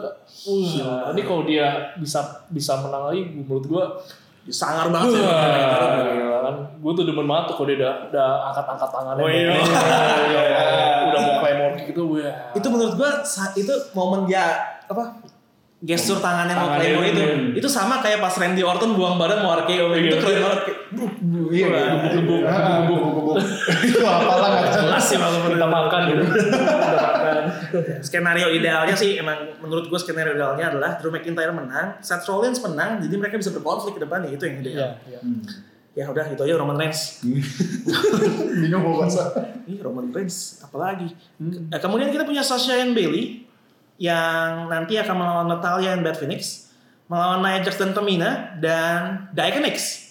wah, 0.76 1.10
ini 1.10 1.22
kalau 1.22 1.42
dia 1.42 1.94
bisa 1.94 2.18
bisa 2.50 2.82
menang 2.82 3.08
lagi, 3.08 3.22
menurut 3.32 3.64
gue, 3.64 3.84
Sangar 4.44 4.92
banget 4.92 5.24
wah, 5.24 6.04
gila 6.04 6.38
kan, 6.44 6.56
gue 6.76 6.92
tuh 6.92 7.04
demen 7.08 7.24
banget 7.24 7.44
tuh 7.48 7.54
kalau 7.56 7.68
dia 7.72 7.78
udah, 7.80 7.94
udah 8.12 8.28
angkat-angkat 8.52 8.90
tangannya, 8.92 9.24
Oh, 9.24 9.30
iya. 9.32 9.52
udah 11.08 11.20
mau 11.22 11.34
claymore 11.40 11.74
gitu, 11.80 12.02
wah. 12.12 12.52
itu 12.52 12.66
menurut 12.68 12.94
gua 12.94 13.24
saat 13.24 13.56
itu 13.56 13.72
momen 13.92 14.28
dia 14.28 14.52
apa 14.84 15.16
gestur 15.84 16.16
tangannya 16.16 16.56
mau 16.56 16.72
Claymore 16.74 17.06
itu. 17.06 17.22
itu. 17.54 17.68
sama 17.68 18.00
kayak 18.00 18.16
pas 18.18 18.32
Randy 18.32 18.64
Orton 18.64 18.96
buang 18.96 19.14
badan 19.14 19.44
mau 19.44 19.52
RKO 19.54 19.92
itu 19.92 20.08
Iya. 20.08 20.16
keren 20.16 20.38
banget. 20.40 20.60
Iya 21.52 21.66
Wah, 21.68 22.08
gebuk 22.08 22.40
gebuk 22.88 23.36
itu 23.84 23.98
apalah 24.00 24.48
nggak 24.54 24.70
jelas. 24.72 25.02
Sih 25.04 25.16
kalau 25.16 25.44
Kita 25.44 25.68
makan 25.68 26.00
gitu, 26.08 26.24
skenario 28.06 28.48
idealnya 28.48 28.94
sih 28.94 29.18
emang 29.18 29.60
menurut 29.60 29.86
gue 29.86 29.98
skenario 29.98 30.34
idealnya 30.34 30.72
adalah 30.72 30.90
Drew 30.96 31.10
McIntyre 31.10 31.52
menang 31.52 32.00
Seth 32.00 32.24
Rollins 32.24 32.58
menang 32.60 33.02
jadi 33.02 33.14
mereka 33.14 33.36
bisa 33.36 33.50
berkonflik 33.50 33.98
ke 33.98 34.02
depannya 34.02 34.30
itu 34.30 34.42
yang 34.44 34.56
ideal. 34.60 34.78
Iya, 34.78 34.88
iya. 35.10 35.20
ya 35.94 36.04
udah 36.10 36.26
itu 36.26 36.40
aja 36.42 36.54
Roman 36.56 36.74
Reigns. 36.74 37.22
Bingung 38.62 38.82
mau 38.82 38.94
bahasa. 38.98 39.30
Ih 39.64 39.78
Roman 39.78 40.10
Reigns 40.10 40.58
apalagi? 40.60 41.12
Eh, 41.70 41.80
kemudian 41.80 42.08
kita 42.08 42.24
punya 42.24 42.42
Sasha 42.42 42.80
and 42.80 42.94
Bailey 42.94 43.43
yang 44.04 44.68
nanti 44.68 45.00
akan 45.00 45.14
melawan 45.16 45.48
Natalia 45.48 45.96
and 45.96 46.04
Beth 46.04 46.20
Phoenix 46.20 46.68
melawan 47.08 47.40
Nia 47.40 47.64
Jax 47.64 47.80
dan 47.80 47.96
Tamina 47.96 48.52
dan 48.60 49.28
Diakonix 49.32 50.04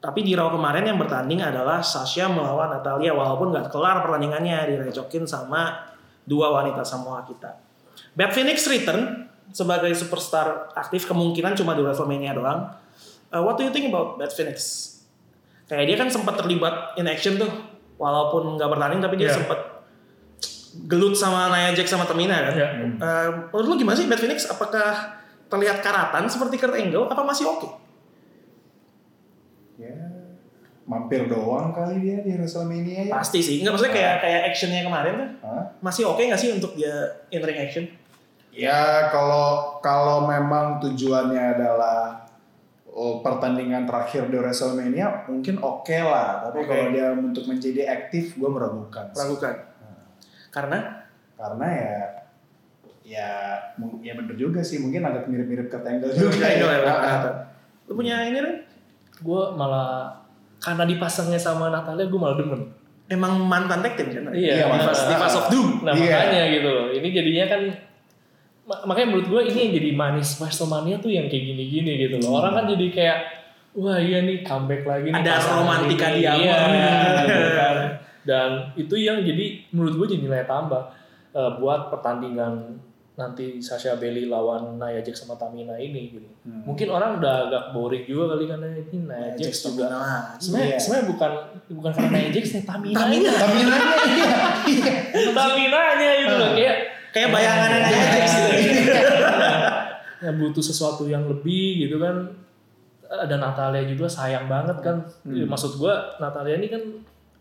tapi 0.00 0.24
di 0.24 0.32
Raw 0.32 0.48
kemarin 0.48 0.88
yang 0.88 0.96
bertanding 0.96 1.44
adalah 1.44 1.84
Sasha 1.84 2.24
melawan 2.26 2.72
Natalia 2.72 3.12
walaupun 3.12 3.52
nggak 3.52 3.68
kelar 3.68 4.00
pertandingannya 4.00 4.64
direcokin 4.72 5.28
sama 5.28 5.92
dua 6.24 6.48
wanita 6.56 6.80
Samoa 6.80 7.20
kita 7.28 7.60
Beth 8.16 8.32
Phoenix 8.32 8.64
return 8.64 9.28
sebagai 9.52 9.92
superstar 9.92 10.72
aktif 10.72 11.04
kemungkinan 11.04 11.52
cuma 11.58 11.76
di 11.76 11.82
WrestleMania 11.84 12.32
doang 12.32 12.60
Eh, 13.30 13.38
what 13.38 13.54
do 13.54 13.62
you 13.62 13.70
think 13.70 13.86
about 13.86 14.18
Beth 14.18 14.34
Phoenix? 14.34 14.58
Kayak 15.70 15.86
dia 15.86 15.96
kan 16.02 16.10
sempat 16.10 16.34
terlibat 16.34 16.98
in 16.98 17.06
action 17.06 17.38
tuh 17.38 17.46
walaupun 17.94 18.58
nggak 18.58 18.66
bertanding 18.66 18.98
tapi 18.98 19.14
dia 19.22 19.30
Iya. 19.30 19.38
sempat 19.38 19.69
gelut 20.86 21.14
sama 21.18 21.50
Nia 21.50 21.74
Jax 21.74 21.90
sama 21.90 22.06
Tamina 22.06 22.50
kan. 22.50 22.54
Iya. 22.54 22.68
Eh, 22.98 23.28
menurut 23.50 23.66
lu 23.70 23.74
gimana 23.80 23.96
sih 23.98 24.06
Beth 24.06 24.22
Phoenix? 24.22 24.46
Apakah 24.46 25.18
terlihat 25.50 25.82
karatan 25.82 26.30
seperti 26.30 26.58
Kurt 26.58 26.78
Angle? 26.78 27.10
Apa 27.10 27.22
masih 27.26 27.50
oke? 27.50 27.80
ya 29.80 29.96
mampir 30.84 31.24
doang 31.24 31.72
kali 31.72 32.04
dia 32.04 32.20
di 32.20 32.36
WrestleMania 32.36 33.08
ya 33.08 33.12
Pasti 33.16 33.40
sih. 33.40 33.64
Nggak 33.64 33.72
maksudnya 33.72 33.94
kayak 33.96 34.14
kayak 34.20 34.40
actionnya 34.52 34.82
kemarin 34.84 35.12
tuh 35.16 35.28
Hah? 35.46 35.64
masih 35.80 36.04
oke 36.04 36.20
nggak 36.20 36.40
sih 36.40 36.50
untuk 36.52 36.76
dia 36.76 37.24
in 37.32 37.40
ring 37.40 37.56
action? 37.56 37.88
Ya 38.52 39.08
kalau 39.14 39.78
kalau 39.80 40.26
memang 40.26 40.82
tujuannya 40.82 41.56
adalah 41.56 42.28
oh, 42.90 43.22
pertandingan 43.22 43.86
terakhir 43.86 44.26
di 44.28 44.36
WrestleMania 44.36 45.30
mungkin 45.30 45.62
oke 45.62 45.96
lah. 46.02 46.50
Tapi 46.50 46.58
Oke. 46.60 46.68
kalau 46.68 46.86
dia 46.90 47.08
untuk 47.14 47.44
menjadi 47.46 47.86
aktif, 47.86 48.34
gue 48.34 48.50
meragukan. 48.50 49.08
sih. 49.14 49.69
Karena 50.50 50.78
Karena 51.34 51.66
ya 51.66 51.94
ya 53.00 53.30
ya 53.98 54.12
bener 54.14 54.34
juga 54.34 54.60
sih 54.60 54.78
mungkin 54.78 55.02
agak 55.02 55.26
mirip-mirip 55.26 55.66
ke 55.66 55.78
Tangle 55.80 56.10
juga. 56.10 56.30
Kurt 56.30 56.44
Angle 56.44 56.70
ya. 56.70 56.80
Ah, 56.84 56.98
ah. 57.00 57.20
Lu 57.86 57.94
punya 57.94 58.22
ini 58.22 58.38
Ren? 58.38 58.56
Gue 59.18 59.42
malah 59.52 60.14
karena 60.58 60.84
dipasangnya 60.84 61.36
sama 61.36 61.68
Natalia 61.68 62.04
gue 62.04 62.20
malah 62.20 62.36
demen. 62.36 62.60
Emang 63.06 63.42
mantan 63.42 63.80
tag 63.80 63.96
team 63.96 64.12
kan? 64.12 64.30
Iya, 64.30 64.62
Divas, 64.62 64.78
mantan. 64.86 65.06
Divas 65.08 65.34
of 65.34 65.46
Doom. 65.48 65.68
Nah 65.82 65.92
Iya. 65.92 66.14
makanya 66.14 66.42
gitu 66.52 66.68
loh. 66.68 66.86
Ini 66.88 67.08
jadinya 67.10 67.46
kan 67.48 67.60
ma- 68.62 68.82
makanya 68.86 69.06
menurut 69.08 69.26
gue 69.26 69.40
ini 69.48 69.58
yang 69.60 69.72
jadi 69.74 69.90
manis 69.92 70.30
WrestleMania 70.36 70.96
tuh 70.98 71.10
yang 71.10 71.26
kayak 71.26 71.44
gini-gini 71.44 71.92
gitu 72.00 72.16
loh. 72.20 72.38
Orang 72.38 72.54
kan 72.54 72.64
jadi 72.68 72.86
kayak 72.88 73.18
wah 73.74 73.98
iya 73.98 74.22
nih 74.22 74.46
comeback 74.46 74.86
lagi 74.86 75.10
nih. 75.10 75.18
Ada 75.18 75.32
romantika 75.50 76.06
di 76.10 76.22
awal. 76.22 76.38
Iya, 76.70 76.92
gitu 77.26 77.48
kan. 77.52 77.76
Dan 78.20 78.72
itu 78.76 78.94
yang 78.94 79.20
jadi 79.20 79.64
menurut 79.72 79.94
gue 79.96 80.16
jadi 80.16 80.22
nilai 80.28 80.44
tambah 80.44 80.92
eh, 81.32 81.50
buat 81.56 81.88
pertandingan 81.88 82.78
nanti 83.20 83.60
Sasha 83.60 84.00
Bailey 84.00 84.32
lawan 84.32 84.80
Nia 84.80 85.04
Jax 85.04 85.28
sama 85.28 85.36
Tamina 85.36 85.76
ini 85.76 86.08
gitu. 86.08 86.24
Hmm. 86.40 86.64
Mungkin 86.64 86.88
orang 86.88 87.20
udah 87.20 87.52
agak 87.52 87.64
boring 87.76 88.08
juga 88.08 88.32
kali 88.32 88.48
karena 88.48 88.72
ini 88.72 88.96
Nia 88.96 89.36
Jax 89.36 89.68
juga. 89.68 89.92
Sebenarnya 90.40 90.72
Iya. 90.72 90.78
sebenarnya 90.80 91.06
bukan 91.12 91.32
bukan 91.76 91.90
karena 91.92 92.10
Nia 92.16 92.30
Jax 92.32 92.44
nih 92.56 92.64
Tamina. 92.64 92.96
Tamina. 92.96 93.30
Tapi 93.36 93.58
nanya 93.60 93.96
iya. 94.64 95.32
Taminanya 95.36 96.10
gitu 96.16 96.34
loh 96.34 96.50
kayak 96.56 96.76
Kayak 97.10 97.28
bayangannya 97.34 97.78
Nia 97.84 98.06
Jax 98.08 98.26
gitu. 98.32 98.50
Ya 100.20 100.36
butuh 100.36 100.60
sesuatu 100.60 101.08
yang 101.08 101.24
lebih 101.24 101.88
gitu 101.88 101.96
kan 101.96 102.28
ada 103.08 103.40
Natalia 103.40 103.88
juga 103.88 104.04
sayang 104.04 104.46
banget 104.46 104.76
kan 104.84 104.96
Ya, 105.24 105.48
maksud 105.48 105.80
gua 105.80 106.12
Natalia 106.20 106.60
ini 106.60 106.68
kan 106.68 106.82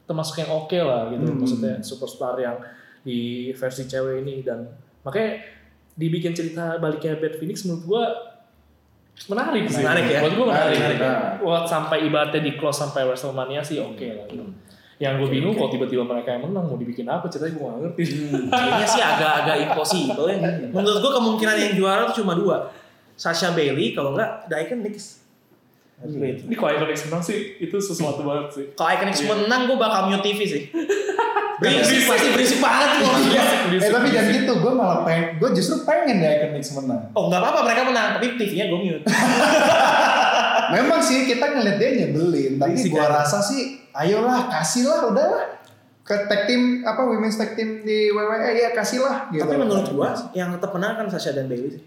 termasuk 0.10 0.42
yang 0.42 0.50
oke 0.50 0.74
lah 0.76 1.08
gitu 1.08 1.22
Hmm. 1.24 1.38
maksudnya 1.38 1.74
superstar 1.80 2.34
yang 2.36 2.58
di 3.00 3.20
versi 3.54 3.86
cewek 3.86 4.26
ini 4.26 4.42
dan 4.42 4.66
makanya 5.00 5.38
dibikin 5.94 6.34
cerita 6.34 6.76
baliknya 6.76 7.14
Bad 7.16 7.38
Phoenix 7.38 7.62
menurut 7.64 7.86
gua 7.86 8.04
menarik 9.30 9.68
sih 9.68 9.84
Menarik 9.84 10.06
ya? 10.08 10.20
buat 10.20 10.34
menarik, 10.34 10.74
Menarik, 10.74 10.98
menarik. 10.98 11.40
Buat 11.40 11.64
sampai 11.66 11.98
ibaratnya 12.04 12.42
di 12.42 12.52
close 12.56 12.80
sampai 12.80 13.04
WrestleMania 13.04 13.62
sih 13.62 13.78
oke 13.78 14.08
lah 14.10 14.26
gitu. 14.26 14.44
yang 14.98 15.16
gue 15.16 15.30
bingung 15.30 15.54
kalau 15.54 15.70
tiba-tiba 15.70 16.04
mereka 16.04 16.34
yang 16.34 16.44
menang 16.44 16.66
mau 16.66 16.76
dibikin 16.76 17.08
apa 17.08 17.24
ceritanya 17.28 17.54
gue 17.54 17.64
gak 17.64 17.80
ngerti 17.80 18.04
Kayaknya 18.50 18.84
sih 18.86 19.00
agak-agak 19.02 19.56
impossible 19.62 20.28
ya. 20.28 20.36
Menurut 20.70 21.00
gua 21.00 21.12
kemungkinan 21.16 21.56
yang 21.56 21.74
juara 21.74 22.02
tuh 22.06 22.20
cuma 22.20 22.36
dua. 22.36 22.68
Sasha 23.16 23.52
Bailey 23.52 23.92
kalau 23.92 24.12
enggak 24.12 24.48
The 24.48 24.56
Iconics. 24.58 25.19
Gitu. 26.00 26.48
ini 26.48 26.56
kalau 26.56 26.72
Iconics 26.80 27.12
menang 27.12 27.24
sih 27.28 27.60
itu 27.60 27.76
sesuatu 27.76 28.24
banget 28.24 28.48
sih 28.56 28.66
Kalau 28.72 28.88
Iconics 28.88 29.20
menang 29.28 29.68
gua 29.68 29.78
bakal 29.84 30.08
mute 30.08 30.24
TV 30.24 30.40
sih. 30.48 30.64
Berisik 31.60 32.08
pasti 32.08 32.32
berisik 32.32 32.60
banget 32.64 33.04
tuh 33.04 33.06
orangnya. 33.12 33.44
Eh 33.84 33.92
tapi 33.92 34.08
jangan 34.16 34.32
gitu, 34.32 34.54
gue 34.64 34.72
malah 34.72 35.04
pengen, 35.04 35.44
gue 35.44 35.50
justru 35.60 35.84
pengen 35.84 36.24
ya 36.24 36.40
Iconics 36.40 36.72
menang. 36.80 37.12
Oh 37.12 37.28
nggak 37.28 37.36
apa-apa 37.44 37.60
mereka 37.68 37.82
menang, 37.84 38.08
tapi 38.16 38.40
TV-nya 38.40 38.72
gue 38.72 38.80
mute. 38.80 39.04
Memang 40.80 41.04
sih 41.04 41.28
kita 41.28 41.52
ngeliat 41.52 41.76
dia 41.76 41.90
nyebelin, 42.00 42.56
tapi 42.64 42.80
gue 42.80 43.04
rasa 43.04 43.44
sih, 43.44 43.76
ayolah 43.92 44.48
kasihlah 44.48 45.12
udahlah 45.12 45.60
ke 46.10 46.16
tag 46.26 46.50
team 46.50 46.82
apa 46.82 47.06
women's 47.06 47.38
tag 47.38 47.54
team 47.54 47.86
di 47.86 48.10
WWE 48.10 48.58
ya 48.58 48.74
kasihlah 48.74 49.30
gitu. 49.30 49.46
Tapi 49.46 49.62
menurut 49.62 49.86
gua 49.94 50.10
yang 50.34 50.50
tetap 50.58 50.74
menang 50.74 50.98
kan 50.98 51.06
Sasha 51.06 51.38
dan 51.38 51.46
Bailey 51.46 51.78
sih. 51.78 51.84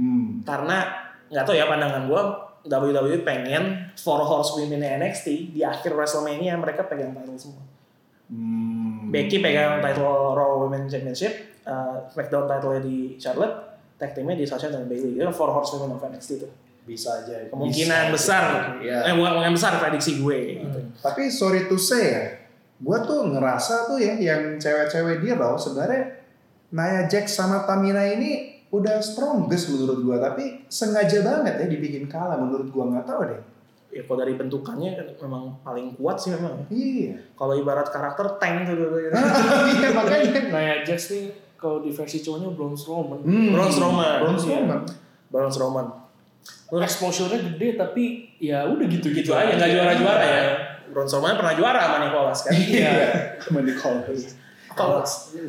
Hmm. 0.00 0.40
Karena 0.48 0.88
nggak 1.28 1.44
tahu 1.44 1.60
ya 1.60 1.68
pandangan 1.68 2.08
gua 2.08 2.45
WWE 2.66 3.22
pengen 3.22 3.94
four 3.94 4.20
horsewomen 4.22 4.82
NXT 4.82 5.54
di 5.54 5.62
akhir 5.62 5.94
WrestleMania 5.94 6.58
mereka 6.58 6.84
pegang 6.84 7.14
title 7.14 7.38
semua. 7.38 7.62
Hmm. 8.26 9.08
Becky 9.08 9.38
pegang 9.38 9.78
title 9.78 10.34
Raw 10.34 10.66
Women's 10.66 10.90
Championship, 10.90 11.62
uh, 11.62 12.10
SmackDown 12.10 12.50
title 12.50 12.82
di 12.82 13.14
Charlotte, 13.16 13.78
tag 13.96 14.12
teamnya 14.18 14.34
di 14.34 14.44
Sasha 14.44 14.66
dan 14.66 14.90
Bailey. 14.90 15.14
Itu 15.14 15.30
four 15.30 15.54
horsewomen 15.54 15.94
of 15.94 16.02
NXT 16.02 16.30
itu. 16.42 16.48
Bisa 16.86 17.22
aja. 17.22 17.46
Kemungkinan 17.50 18.10
Bisa 18.10 18.14
besar, 18.14 18.42
aja. 18.78 18.82
eh 18.82 19.10
Ya. 19.10 19.14
bukan 19.14 19.30
kemungkinan 19.38 19.54
besar 19.54 19.72
prediksi 19.78 20.18
gue. 20.18 20.62
Gitu. 20.62 20.78
Tapi 21.02 21.30
sorry 21.30 21.70
to 21.70 21.78
say 21.78 22.04
ya, 22.14 22.24
gue 22.78 22.98
tuh 23.06 23.30
ngerasa 23.30 23.90
tuh 23.90 23.98
ya 23.98 24.14
yang 24.18 24.58
cewek-cewek 24.58 25.22
dia 25.22 25.34
loh 25.38 25.54
sebenarnya 25.58 26.18
Nia 26.74 27.06
Jax 27.06 27.38
sama 27.38 27.62
Tamina 27.62 28.02
ini 28.02 28.55
udah 28.80 28.96
strongest 29.00 29.72
menurut 29.72 29.98
gue, 30.04 30.16
tapi 30.16 30.44
sengaja 30.68 31.24
banget 31.24 31.54
ya 31.60 31.66
dibikin 31.66 32.04
kalah 32.06 32.36
menurut 32.36 32.68
gue 32.68 32.84
nggak 32.84 33.06
tahu 33.06 33.20
deh. 33.28 33.40
Ya 33.96 34.04
kalau 34.04 34.18
dari 34.20 34.36
bentukannya 34.36 34.92
kan 34.92 35.06
memang 35.24 35.56
paling 35.64 35.96
kuat 35.96 36.20
sih 36.20 36.36
memang. 36.36 36.68
Iya. 36.68 37.16
Kalau 37.32 37.56
ibarat 37.56 37.88
karakter 37.88 38.36
tank 38.36 38.68
tuh 38.68 38.76
dulu. 38.76 38.96
Iya 39.72 39.88
makanya. 39.96 40.32
Nia 40.52 40.76
Jax 40.84 41.16
nih 41.16 41.32
kalau 41.56 41.80
di 41.80 41.88
versi 41.88 42.20
cowoknya 42.20 42.52
Braun 42.52 42.76
Strowman 42.76 43.20
Hmm. 43.24 43.56
Braun 43.56 43.72
Strowman. 43.72 44.18
Braun 44.20 44.36
Strowman. 44.38 44.80
Baron 45.32 45.50
Strowman. 45.50 45.86
exposure-nya 46.66 47.38
gede 47.42 47.78
tapi 47.78 48.26
ya 48.42 48.66
udah 48.66 48.86
gitu-gitu 48.90 49.30
Gitu 49.30 49.32
aja 49.32 49.54
nggak 49.54 49.70
juara-juara 49.70 50.24
ya. 50.24 50.42
Braun 50.92 51.08
Strowman 51.08 51.34
pernah 51.40 51.54
juara 51.56 51.80
sama 51.88 51.98
Nicholas 52.04 52.38
kan. 52.44 52.52
Iya. 52.52 52.92
Sama 53.40 53.60
Nicholas. 53.64 54.36
Kalau 54.76 55.00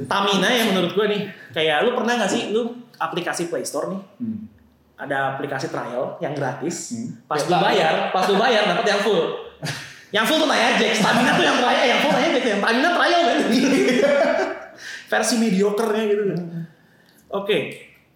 Tamina 0.08 0.48
ya 0.48 0.72
menurut 0.72 0.96
gue 0.96 1.06
nih, 1.12 1.22
kayak 1.52 1.84
lu 1.84 1.92
pernah 1.92 2.16
nggak 2.16 2.32
sih 2.32 2.56
lu 2.56 2.64
aplikasi 2.98 3.50
Play 3.50 3.64
Store 3.64 3.94
nih, 3.94 4.02
Hmm. 4.22 4.50
ada 4.98 5.38
aplikasi 5.38 5.70
trial 5.70 6.18
yang 6.20 6.34
gratis, 6.34 6.94
Hmm. 6.94 7.10
pas 7.30 7.42
lu 7.42 7.56
bayar, 7.58 8.10
pas 8.10 8.26
lu 8.26 8.36
bayar 8.36 8.66
dapat 8.66 8.86
yang 8.86 9.02
full. 9.02 9.24
yang 10.16 10.26
full 10.26 10.42
tuh 10.42 10.50
Nia 10.50 10.78
Jax, 10.78 11.02
Tamina 11.02 11.32
tuh 11.38 11.46
yang 11.46 11.58
trial, 11.62 11.80
eh, 11.82 11.88
yang 11.90 12.00
full 12.02 12.14
Nia 12.14 12.30
Jax, 12.34 12.44
yang 12.46 12.62
Tamina 12.62 12.90
trial 12.94 13.22
kan. 13.22 13.38
Versi 15.12 15.36
mediocre-nya 15.40 16.04
gitu 16.04 16.24
kan. 16.36 16.40
Oke, 17.32 17.58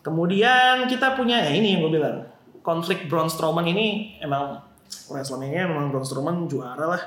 kemudian 0.03 0.87
kita 0.87 1.15
punya 1.15 1.39
ya 1.39 1.51
ini 1.55 1.75
yang 1.75 1.87
gue 1.87 1.99
bilang, 1.99 2.27
konflik 2.61 3.09
Braun 3.09 3.27
Strowman 3.27 3.65
ini 3.65 4.17
emang 4.21 4.61
WrestleMania 5.09 5.67
memang 5.67 5.91
Braun 5.91 6.05
Strowman 6.05 6.45
juara 6.47 6.85
lah. 6.85 7.03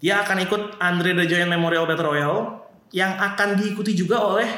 Dia 0.00 0.24
akan 0.24 0.48
ikut 0.48 0.62
Andre 0.80 1.12
the 1.12 1.26
Giant 1.28 1.52
Memorial 1.52 1.84
Battle 1.84 2.08
Royale 2.08 2.40
yang 2.90 3.20
akan 3.20 3.60
diikuti 3.60 3.92
juga 3.92 4.16
oleh 4.24 4.48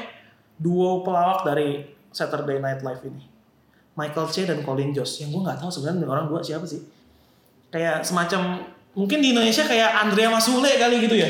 duo 0.54 1.02
pelawak 1.02 1.42
dari 1.42 1.82
Saturday 2.12 2.60
Night 2.60 2.84
Live 2.84 3.02
ini. 3.08 3.24
Michael 3.92 4.28
Che 4.28 4.48
dan 4.48 4.64
Colin 4.64 4.92
Jost 4.92 5.20
yang 5.20 5.32
gue 5.32 5.42
nggak 5.44 5.58
tahu 5.60 5.68
sebenarnya 5.68 6.08
orang 6.08 6.28
dua 6.28 6.40
siapa 6.40 6.64
sih. 6.64 6.80
Kayak 7.72 8.04
semacam 8.04 8.64
mungkin 8.92 9.24
di 9.24 9.32
Indonesia 9.32 9.64
kayak 9.64 10.04
Andrea 10.04 10.28
Masule 10.28 10.72
kali 10.76 10.96
gitu 11.04 11.16
ya. 11.16 11.28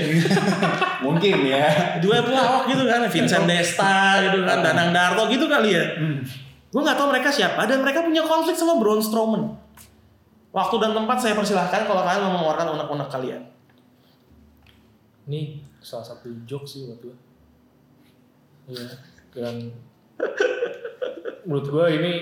Mungkin 1.06 1.36
ya. 1.46 1.98
Dua 1.98 2.22
pelawak 2.22 2.70
gitu 2.70 2.86
kan, 2.86 3.02
Vincent 3.10 3.46
Desta 3.46 4.22
gitu 4.22 4.42
kan, 4.46 4.62
Danang 4.62 4.94
Darto 4.94 5.26
gitu 5.26 5.46
kali 5.50 5.74
ya. 5.74 5.84
Gue 6.70 6.80
nggak 6.82 6.98
tahu 6.98 7.10
mereka 7.10 7.30
siapa 7.30 7.66
dan 7.66 7.82
mereka 7.82 8.02
punya 8.02 8.22
konflik 8.22 8.54
sama 8.54 8.78
Braun 8.78 9.02
Strowman. 9.02 9.58
Waktu 10.52 10.74
dan 10.78 10.92
tempat 10.94 11.18
saya 11.18 11.34
persilahkan 11.34 11.86
kalau 11.86 12.02
kalian 12.06 12.22
mau 12.28 12.32
mengeluarkan 12.38 12.76
unek-unek 12.78 13.08
kalian. 13.10 13.42
ini 15.22 15.62
salah 15.82 16.02
satu 16.02 16.30
joke 16.46 16.66
sih 16.66 16.86
buat 16.86 16.98
gue 16.98 17.16
iya 18.70 18.86
dan 19.34 19.70
menurut 21.42 21.66
gue 21.66 21.86
ini 21.92 22.12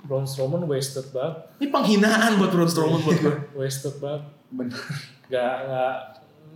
Braun 0.00 0.24
Strowman 0.24 0.64
wasted 0.64 1.08
banget 1.10 1.44
Ini 1.56 1.68
penghinaan 1.68 2.36
buat 2.36 2.50
Braun 2.50 2.66
Strowman 2.66 3.00
buat 3.00 3.18
gue. 3.18 3.34
wasted 3.58 3.94
banget 3.96 4.22
Bener. 4.50 4.74
gak 5.26 5.54
nggak 5.64 5.94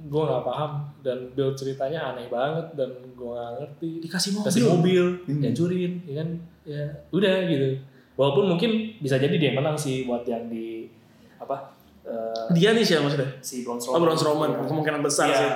gue 0.04 0.22
nggak 0.22 0.42
paham 0.42 0.72
dan 1.00 1.30
build 1.30 1.54
ceritanya 1.54 2.10
aneh 2.10 2.26
banget 2.26 2.66
dan 2.74 2.90
gue 3.08 3.30
nggak 3.30 3.52
ngerti 3.56 3.90
Dikasih 4.02 4.30
mobil. 4.32 4.46
kasih 4.46 4.62
mobil 4.66 5.04
Hmm. 5.22 5.40
dihancurin 5.40 5.92
ya 6.02 6.14
kan 6.16 6.28
ya 6.64 6.84
udah 7.10 7.34
gitu 7.46 7.68
walaupun 8.14 8.44
mungkin 8.48 8.70
bisa 8.98 9.16
jadi 9.16 9.32
dia 9.32 9.52
menang 9.52 9.74
sih 9.74 10.04
buat 10.04 10.24
yang 10.24 10.46
di 10.46 10.88
apa 11.36 11.72
eh, 12.02 12.46
Dia 12.52 12.72
nih 12.72 12.82
siapa 12.82 13.04
maksudnya? 13.04 13.30
si 13.38 13.62
Braun 13.62 13.76
Oh 13.76 13.80
Strowman 13.80 14.00
Braun 14.02 14.18
Strowman, 14.18 14.50
kemungkinan 14.62 15.00
besar 15.00 15.26
Iya, 15.26 15.36
sih. 15.36 15.50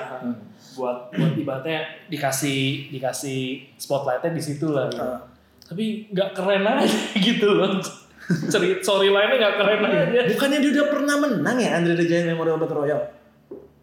Buat 0.79 1.11
buat 1.11 1.35
ibaratnya 1.35 1.79
dikasih 2.07 2.89
dikasih 2.89 3.41
spotlightnya 3.74 4.31
di 4.31 4.41
situ 4.41 4.70
lah 4.70 4.87
gitu. 4.87 5.03
Ah. 5.03 5.20
tapi 5.66 6.07
nggak 6.09 6.31
keren 6.33 6.62
aja 6.62 6.87
gitu 7.26 7.49
loh 7.53 7.83
cerita 8.47 8.81
story 8.81 9.11
lainnya 9.11 9.37
nggak 9.37 9.55
keren 9.57 9.81
aja 9.83 10.20
Bukannya 10.31 10.59
dia 10.61 10.70
udah 10.72 10.87
pernah 10.89 11.14
menang 11.18 11.57
ya 11.57 11.70
Andre 11.74 11.93
the 11.93 12.05
Giant 12.05 12.29
Memorial 12.29 12.57
Battle 12.57 12.79
Royale? 12.79 13.05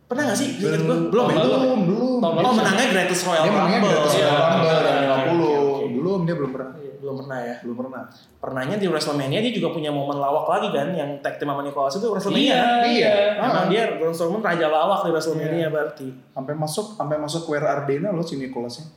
Pernah 0.06 0.30
gak 0.30 0.38
sih? 0.38 0.54
Ingat 0.56 0.82
gue? 0.82 0.98
Belum 1.10 1.26
ya? 1.26 1.36
Belum, 1.42 1.80
belum. 1.84 2.18
Tahun 2.22 2.46
Oh 2.46 2.54
menangnya 2.54 2.86
Greatest 2.94 3.26
Royal 3.26 3.42
Dia 3.42 3.52
menangnya 3.52 3.78
Rumble. 3.82 3.90
Greatest 3.92 4.16
Iya. 4.16 4.26
Royal 4.28 4.46
Rumble 4.46 4.78
dari 4.78 5.02
Oke, 5.02 5.18
50. 5.18 5.26
oke, 5.26 5.50
oke. 5.58 5.86
Belum, 5.98 6.20
dia 6.22 6.36
belum 6.38 6.52
pernah. 6.54 6.70
Belum 7.06 7.22
pernah 7.22 7.38
ya. 7.38 7.56
Belum 7.62 7.78
pernah. 7.78 8.10
Pernahnya 8.36 8.76
di 8.76 8.90
WrestleMania 8.90 9.38
dia 9.40 9.54
juga 9.54 9.70
punya 9.70 9.94
momen 9.94 10.18
lawak 10.18 10.50
lagi 10.50 10.74
kan 10.74 10.90
yang 10.90 11.22
tag 11.22 11.38
team 11.38 11.46
sama 11.48 11.62
Nicholas 11.62 11.94
itu 11.94 12.08
WrestleMania. 12.08 12.50
iya 12.50 12.66
Iya. 12.84 13.14
Emang 13.38 13.54
Ah. 13.54 13.66
dia 13.70 13.84
Braun 13.94 14.10
Strowman 14.10 14.42
raja 14.42 14.66
lawak 14.66 15.06
di 15.06 15.14
WrestleMania 15.14 15.70
berarti. 15.70 16.08
Sampai 16.34 16.54
masuk, 16.54 16.98
sampai 16.98 17.16
masuk 17.16 17.46
Where 17.46 17.64
Ardena 17.64 18.10
loh 18.10 18.20
si 18.20 18.36
Nicholasnya. 18.36 18.90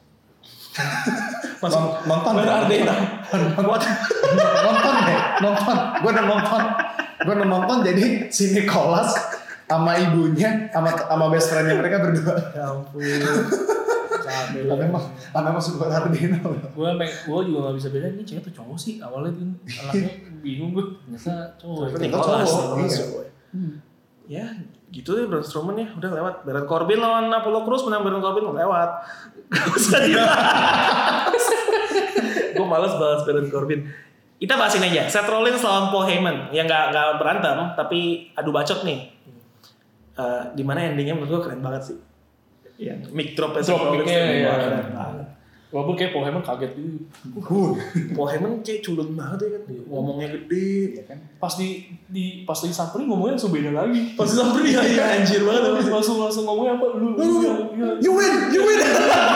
Masuk 1.59 1.77
Non- 1.77 1.95
nonton 2.07 2.33
Where 2.35 2.55
Ardena. 2.55 2.95
Buat 3.59 3.83
nonton 4.65 4.95
deh, 5.05 5.19
nonton. 5.39 5.77
Gue 6.01 6.11
udah 6.11 6.25
nonton. 6.25 6.63
Gue 7.19 7.35
udah 7.35 7.49
nonton 7.51 7.77
jadi 7.83 8.05
si 8.29 8.55
Nicholas 8.55 9.11
sama 9.65 9.99
ibunya 9.99 10.71
sama 10.71 10.89
sama 10.95 11.29
best 11.29 11.53
friendnya 11.53 11.77
mereka 11.77 12.01
berdua. 12.01 12.35
ya 12.55 12.73
ampun. 12.73 13.05
Mas, 14.93 15.05
sampai 15.33 15.53
masuk 15.53 15.73
Where 15.81 15.97
Ardena 15.97 16.39
loh. 16.45 16.55
gue 16.55 16.89
gue 17.05 17.41
juga 17.49 17.59
nggak 17.65 17.77
bisa 17.81 17.89
beda 17.89 18.07
ini 18.13 18.23
cewek 18.23 18.43
tuh 18.49 18.55
cowok 18.61 18.79
sih 18.79 19.01
awalnya 19.01 19.33
tuh 19.35 19.49
anaknya 19.83 20.13
bingung 20.45 20.71
gue 20.77 20.85
ternyata 21.05 21.59
cowok 21.59 21.99
Nicholas, 21.99 22.49
cowok, 22.49 22.77
iya. 22.79 22.93
cowok. 22.93 23.25
Ya, 24.29 24.45
gitu 24.93 25.17
deh 25.17 25.25
Braun 25.25 25.41
Strowman 25.41 25.81
ya. 25.81 25.89
Udah 25.97 26.13
lewat. 26.13 26.35
Baron 26.45 26.69
Corbin 26.69 27.01
lawan 27.01 27.33
Apollo 27.33 27.65
Crews 27.65 27.89
menang 27.89 28.05
Baron 28.05 28.21
Corbin 28.21 28.45
lewat. 28.45 28.91
Gak. 29.49 30.05
Gue 32.53 32.67
males 32.69 32.93
bahas 33.01 33.25
Baron 33.25 33.49
Corbin. 33.49 33.89
Kita 34.37 34.61
bahas 34.61 34.77
ini 34.77 34.93
aja. 34.93 35.09
Seth 35.09 35.33
Rollins 35.33 35.65
lawan 35.65 35.89
Paul 35.89 36.05
Heyman. 36.05 36.53
Yang 36.53 36.69
gak, 36.69 36.85
gak 36.93 37.09
berantem, 37.17 37.73
tapi 37.73 38.29
adu 38.37 38.53
bacot 38.53 38.85
nih. 38.85 39.17
Eh, 40.19 40.43
di 40.53 40.67
mana 40.67 40.93
endingnya 40.93 41.17
menurut 41.17 41.41
gue 41.41 41.43
keren 41.49 41.65
banget 41.65 41.89
sih. 41.89 41.97
Yang 42.79 43.11
mic 43.11 43.35
drop 43.35 43.59
Seth 43.59 43.75
Drop 43.75 43.91
tuh, 43.91 44.07
ya. 44.07 44.55
banget. 44.55 45.27
walaupun 45.69 46.01
kayak 46.01 46.17
Paul 46.17 46.25
Heyman 46.25 46.41
kaget 46.41 46.73
gitu 46.81 47.05
Uh, 47.37 47.77
Paul 48.17 48.29
Heyman 48.31 48.65
kayak 48.65 48.81
culun 48.81 49.13
banget 49.13 49.39
ya 49.45 49.49
kan. 49.53 49.63
Ngomongnya 49.85 50.29
gede. 50.33 50.97
iya 50.97 51.03
kan? 51.05 51.19
pas 51.37 51.53
di 51.55 51.69
di 52.09 52.25
pas 52.43 52.57
di 52.57 52.73
samperin 52.73 53.05
ngomongnya 53.05 53.37
langsung 53.37 53.53
beda 53.53 53.77
lagi 53.77 54.17
Pas 54.17 54.25
sampai 54.25 54.65
dia 54.65 54.81
ya 54.81 55.05
anjir 55.21 55.45
banget. 55.45 55.91
langsung 55.91 56.17
langsung 56.19 56.49
ngomongnya 56.49 56.81
apa 56.81 56.87
lu 56.97 57.13
lu 57.13 57.35
ya, 57.45 57.53
ya. 57.77 57.89
You 58.01 58.13
win, 58.17 58.35
you 58.49 58.63
win. 58.65 58.79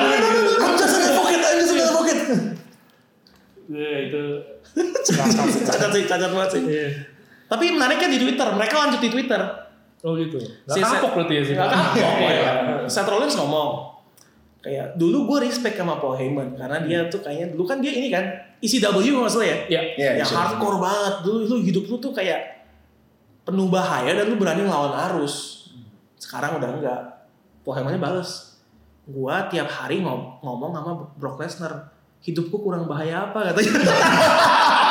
I'm 0.64 0.74
just 0.74 0.95
an 0.95 1.03
advocate, 1.05 1.43
I'm 1.43 1.57
just 1.61 1.72
an 1.74 1.80
advocate. 1.84 2.20
Ya, 3.68 3.90
itu 4.09 4.22
sih. 4.72 5.61
cacat 5.68 5.90
sih, 5.93 6.03
cacat 6.07 6.30
banget 6.32 6.51
sih. 6.55 6.62
Iya. 6.64 6.88
Tapi 7.45 7.64
menariknya 7.76 8.09
di 8.09 8.18
Twitter, 8.24 8.49
mereka 8.57 8.74
lanjut 8.80 9.01
di 9.05 9.11
Twitter. 9.12 9.40
Oh 10.03 10.13
gitu. 10.13 10.39
Gak 10.67 10.75
Si 10.75 10.81
kapok 10.81 11.11
berarti 11.15 11.35
ya 11.35 11.43
sih. 11.43 11.55
Gak 11.55 11.69
kapok 11.69 12.13
ya. 12.21 12.53
Seth 12.85 13.07
Rollins 13.07 13.35
ngomong, 13.35 13.71
kayak 14.59 14.95
dulu 14.95 15.27
gue 15.29 15.47
respect 15.47 15.75
sama 15.75 15.97
Paul 15.97 16.15
Heyman 16.17 16.55
karena 16.55 16.79
dia 16.81 17.07
tuh 17.07 17.19
kayaknya 17.19 17.51
dulu 17.51 17.63
kan 17.65 17.79
dia 17.79 17.93
ini 17.93 18.09
kan 18.09 18.23
ECW 18.59 18.95
maksudnya 19.17 19.47
ya, 19.47 19.57
Iya. 19.69 19.81
Iya, 19.95 20.11
yang 20.19 20.27
bisa. 20.27 20.35
hardcore 20.37 20.79
banget. 20.79 21.15
Dulu 21.23 21.39
lu 21.45 21.57
hidup 21.61 21.85
lu 21.87 21.97
tuh 21.97 22.11
kayak 22.11 22.67
penuh 23.43 23.67
bahaya 23.67 24.11
dan 24.13 24.27
lu 24.27 24.37
berani 24.37 24.63
ngelawan 24.63 24.95
arus. 25.11 25.67
Sekarang 26.15 26.59
udah 26.59 26.71
enggak. 26.73 27.01
Paul 27.63 27.75
Heyman 27.77 27.99
bales, 27.99 28.59
gua 29.05 29.47
tiap 29.47 29.67
hari 29.67 29.99
ngom- 29.99 30.39
ngomong 30.41 30.71
sama 30.73 30.93
Brock 31.15 31.39
Lesnar, 31.39 31.91
hidupku 32.19 32.59
kurang 32.59 32.87
bahaya 32.87 33.31
apa 33.31 33.51
katanya. 33.51 33.71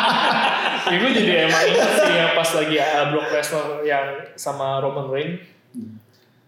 Ya, 0.90 0.96
gue 0.98 1.10
jadi 1.12 1.32
emang 1.46 1.62
ingat 1.70 1.90
sih 2.02 2.10
ya 2.10 2.26
pas 2.34 2.50
lagi 2.50 2.74
uh, 2.74 3.04
Brock 3.14 3.30
Lesnar 3.30 3.66
yang 3.86 4.06
sama 4.34 4.82
Roman 4.82 5.06
Reigns. 5.06 5.38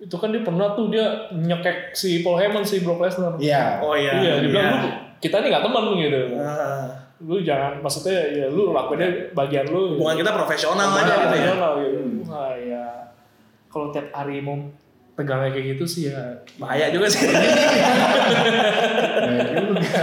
Itu 0.03 0.19
kan 0.19 0.35
dia 0.35 0.43
pernah 0.43 0.75
tuh 0.75 0.91
dia 0.91 1.31
nyekek 1.31 1.95
si 1.95 2.27
Paul 2.27 2.43
Heyman 2.43 2.67
si 2.67 2.83
Brock 2.83 2.99
Lesnar. 2.99 3.39
Iya. 3.39 3.79
oh 3.79 3.95
iya. 3.95 4.19
Iya, 4.19 4.33
dia 4.43 4.51
bilang 4.51 4.67
iya. 4.67 4.83
lu 4.83 4.89
kita 5.23 5.39
nih 5.39 5.49
gak 5.55 5.63
teman 5.63 5.85
gitu. 5.95 6.21
Ah, 6.35 6.91
Lu 7.23 7.39
jangan 7.39 7.79
maksudnya 7.79 8.19
ya 8.35 8.47
lu 8.51 8.75
lakuinnya 8.75 9.31
bagian 9.31 9.63
lu. 9.71 9.95
hubungan 9.95 10.19
kita 10.19 10.33
profesional 10.35 10.91
Hubungan 10.91 11.07
aja 11.07 11.15
gitu 11.15 11.23
ya. 11.23 11.31
profesional, 11.31 11.73
gitu. 11.79 11.99
Wah 12.27 12.53
ya 12.59 12.85
kalau 13.71 13.87
tiap 13.95 14.11
hari 14.11 14.43
mau 14.43 14.59
pegangnya 15.15 15.55
kayak 15.55 15.79
gitu 15.79 15.85
sih 15.87 16.03
ya 16.11 16.19
Bahaya 16.59 16.91
juga 16.91 17.07
sih. 17.07 17.31
Nah, 17.31 17.39
juga. 19.71 20.03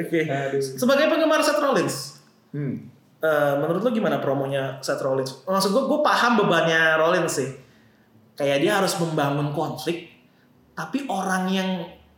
Oke. 0.00 0.20
Aduh. 0.24 0.62
Sebagai 0.64 1.04
penggemar 1.08 1.44
Seth 1.44 1.60
Rollins, 1.60 2.15
Hmm. 2.56 2.88
eh, 3.20 3.54
menurut 3.60 3.84
lo 3.84 3.92
gimana 3.92 4.16
promonya 4.16 4.80
Seth 4.80 5.04
Rollins? 5.04 5.44
Maksud 5.44 5.76
gue, 5.76 5.84
gue 5.84 6.00
paham 6.00 6.40
bebannya 6.40 6.96
Rollins 6.96 7.36
sih. 7.36 7.50
Kayak 8.32 8.58
dia 8.64 8.72
harus 8.80 8.96
membangun 8.96 9.52
konflik, 9.52 10.08
tapi 10.72 11.04
orang 11.08 11.52
yang 11.52 11.70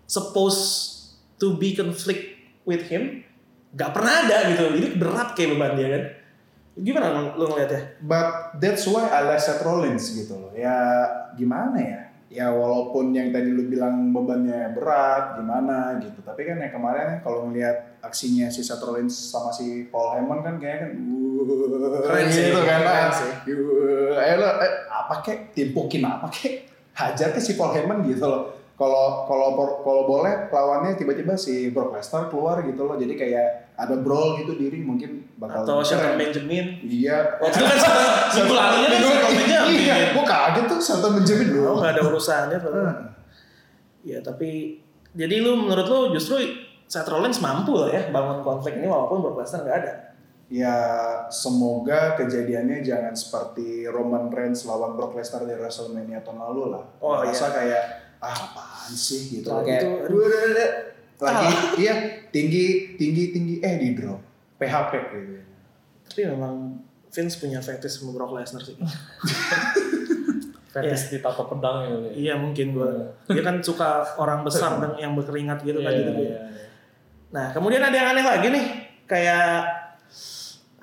supposed 0.07 0.95
to 1.43 1.59
be 1.59 1.74
conflict 1.74 2.39
with 2.62 2.86
him 2.86 3.26
gak 3.74 3.95
pernah 3.95 4.26
ada 4.26 4.51
gitu. 4.55 4.74
Jadi 4.78 4.89
berat 4.99 5.34
kayak 5.34 5.59
beban 5.59 5.74
dia 5.74 5.89
kan. 5.91 6.05
Gimana 6.78 7.34
lo, 7.34 7.45
ngeliatnya? 7.51 7.99
But 8.07 8.59
that's 8.62 8.86
why 8.86 9.11
I 9.11 9.26
like 9.26 9.43
Seth 9.43 9.66
Rollins 9.66 10.14
gitu 10.14 10.39
loh. 10.39 10.55
Ya 10.55 11.07
gimana 11.34 11.74
ya? 11.74 12.01
Ya 12.28 12.47
walaupun 12.55 13.11
yang 13.11 13.34
tadi 13.34 13.51
lu 13.51 13.66
bilang 13.66 14.14
bebannya 14.14 14.74
berat, 14.78 15.43
gimana 15.43 15.99
gitu. 15.99 16.22
Tapi 16.22 16.47
kan 16.47 16.62
yang 16.62 16.70
kemarin 16.70 17.18
kalau 17.26 17.51
aksinya 18.01 18.46
si 18.46 18.61
Seth 18.61 18.80
Rollins 18.80 19.11
sama 19.12 19.49
si 19.49 19.86
Paul 19.86 20.14
Heyman 20.14 20.40
kan 20.40 20.55
kayaknya 20.57 20.78
kan 20.84 20.90
Keren 22.05 22.26
sih, 22.26 22.42
gitu 22.46 22.61
kan. 22.61 22.80
keren 22.82 23.11
sih. 23.11 23.30
ayo 24.14 24.34
lo, 24.36 24.49
eh, 24.59 24.72
apa 24.88 25.14
kek, 25.20 25.53
timpukin 25.53 26.03
apa 26.03 26.26
kek. 26.28 26.66
Hajar 26.92 27.30
ke 27.30 27.38
si 27.38 27.55
Paul 27.55 27.70
Heyman 27.70 28.03
gitu 28.03 28.22
loh. 28.22 28.51
Kalau 28.74 29.26
kalau 29.26 29.55
kalau 29.80 30.03
boleh 30.05 30.46
lawannya 30.49 30.94
tiba-tiba 30.94 31.34
si 31.34 31.70
Brock 31.70 31.90
Lesnar 31.92 32.26
keluar 32.26 32.62
gitu 32.62 32.78
loh. 32.80 32.94
Jadi 32.94 33.14
kayak 33.14 33.74
ada 33.74 33.94
brawl 33.96 34.38
gitu 34.38 34.55
di 34.55 34.66
ring 34.68 34.82
mungkin 34.82 35.26
bakal 35.34 35.62
Atau 35.62 35.82
Shelton. 35.82 36.14
Benjamin? 36.14 36.78
Iya. 36.82 37.38
Waktu 37.38 37.59
itu 37.59 37.66
kan 37.66 37.78
minggu 38.34 38.55
lalunya 38.55 38.88
kan 38.88 39.01
Shelton 39.01 39.32
Benjamin. 39.34 39.78
Iya, 39.78 39.94
gue 40.12 40.24
kaget 40.24 40.64
tuh 40.66 40.78
Shelton 40.78 41.12
Benjamin 41.16 41.46
Oh, 41.46 41.55
dulu. 41.55 41.72
gak 41.80 41.90
ada 41.90 42.03
urusannya. 42.05 42.59
tuh. 42.59 42.72
Ya 44.05 44.18
tapi 44.20 44.51
jadi 45.11 45.34
lu 45.38 45.59
menurut 45.59 45.86
lu 45.86 46.01
justru 46.14 46.38
Seth 46.89 47.05
Rollins 47.07 47.39
mampu 47.39 47.76
lah 47.76 47.93
ya 47.93 48.03
bangun 48.09 48.41
konflik 48.41 48.80
ini 48.80 48.89
walaupun 48.89 49.20
Brock 49.20 49.45
Lesnar 49.45 49.61
nggak 49.62 49.78
ada. 49.84 49.93
Ya 50.49 50.76
semoga 51.28 52.16
kejadiannya 52.16 52.80
jangan 52.80 53.12
seperti 53.12 53.84
Roman 53.84 54.32
Reigns 54.32 54.64
lawan 54.64 54.97
Brock 54.97 55.12
Lesnar 55.12 55.45
di 55.45 55.53
WrestleMania 55.53 56.24
tahun 56.24 56.41
lalu 56.41 56.72
lah. 56.72 56.84
Oh, 57.05 57.20
Gua 57.20 57.28
rasa 57.28 57.53
iya. 57.53 57.55
kayak 57.55 57.84
ah 58.18 58.32
apaan 58.34 58.91
sih 58.91 59.39
gitu. 59.39 59.53
Kayak 59.62 59.84
itu, 59.84 59.89
aduh. 59.93 60.09
"Duh, 60.09 60.26
duh, 60.26 60.41
duh, 60.41 60.53
duh." 60.57 60.72
lagi 61.18 61.51
iya 61.82 61.95
tinggi 62.30 62.95
tinggi 62.95 63.34
tinggi 63.34 63.55
eh 63.59 63.74
di 63.74 63.91
drop 63.93 64.22
PHP 64.57 64.93
gitu. 65.12 65.43
Tapi 66.09 66.20
memang 66.30 66.78
Vince 67.11 67.36
punya 67.36 67.61
fetish 67.61 68.01
sama 68.01 68.16
Brock 68.16 68.32
Lesnar 68.32 68.64
sih. 68.64 68.78
fetis 70.72 71.11
di 71.11 71.18
tato 71.20 71.45
pedang 71.45 71.84
ya. 71.84 71.93
Iya 72.14 72.34
mungkin 72.41 72.72
gua. 72.72 73.12
Dia 73.28 73.43
kan 73.43 73.61
suka 73.61 74.05
orang 74.16 74.45
besar 74.45 74.76
dan 74.82 74.97
yang 74.97 75.12
berkeringat 75.12 75.61
gitu 75.61 75.80
kan 75.80 75.93
Iya, 75.93 76.01
gitu. 76.01 76.12
iya, 76.24 76.24
iya. 76.24 76.41
Nah 77.29 77.53
kemudian 77.53 77.85
ada 77.85 77.93
yang 77.93 78.09
aneh 78.16 78.24
lagi 78.24 78.49
nih 78.49 78.64
kayak 79.05 79.64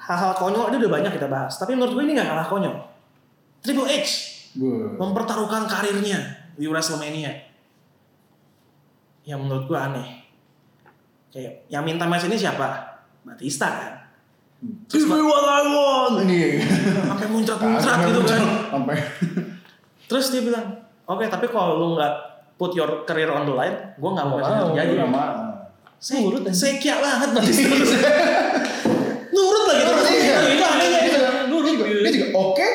hal-hal 0.06 0.34
konyol 0.38 0.70
ini 0.70 0.78
udah 0.86 0.92
banyak 1.02 1.12
kita 1.18 1.28
bahas. 1.30 1.58
Tapi 1.58 1.74
menurut 1.74 1.98
gue 1.98 2.04
ini 2.06 2.14
nggak 2.14 2.30
kalah 2.30 2.48
konyol. 2.48 2.76
Triple 3.66 3.90
H 3.90 4.08
Gue 4.56 4.96
mempertaruhkan 4.96 5.68
karirnya 5.68 6.48
di 6.56 6.66
WrestleMania. 6.70 7.32
Yang 9.28 9.40
menurut 9.42 9.66
gue 9.68 9.76
aneh. 9.76 10.08
Kayak 11.34 11.68
yang 11.68 11.84
minta 11.84 12.08
match 12.08 12.30
ini 12.32 12.40
siapa? 12.40 12.96
Batista 13.28 13.68
kan. 13.68 13.94
Give 14.88 15.12
me 15.12 15.20
what 15.20 15.44
I 15.44 15.62
want. 15.68 16.16
Ini. 16.24 16.64
Sampai 17.04 17.28
muncrat-muncrat 17.28 17.98
gitu 18.08 18.22
kan. 18.24 18.42
Sampai 18.72 18.96
Terus 20.06 20.26
dia 20.32 20.42
bilang, 20.46 20.66
oke 21.10 21.26
tapi 21.28 21.50
kalau 21.50 21.82
lu 21.82 21.88
nggak 21.98 22.14
put 22.56 22.72
your 22.78 23.04
career 23.04 23.28
on 23.34 23.44
the 23.44 23.52
line, 23.52 23.76
gue 23.98 24.10
nggak 24.16 24.28
mau 24.30 24.38
mau, 24.40 24.72
terjadi. 24.72 24.94
Nggak 25.02 25.12
mau. 25.12 25.45
Saya 25.98 26.22
nurut 26.22 26.42
dan 26.42 26.54
saya 26.54 26.78
kia 26.78 26.96
banget 26.98 27.30
Batista. 27.32 27.66
nurut 29.30 29.64
lagi 29.66 29.84
terus. 29.84 30.06
Iya. 30.08 30.38
Itu 30.54 30.64
anehnya 30.64 31.00
itu. 31.02 31.20
Nurut 31.46 31.64
Dia 31.66 31.74
juga, 31.74 31.86
dia 31.88 32.12
juga 32.12 32.28
oke, 32.36 32.68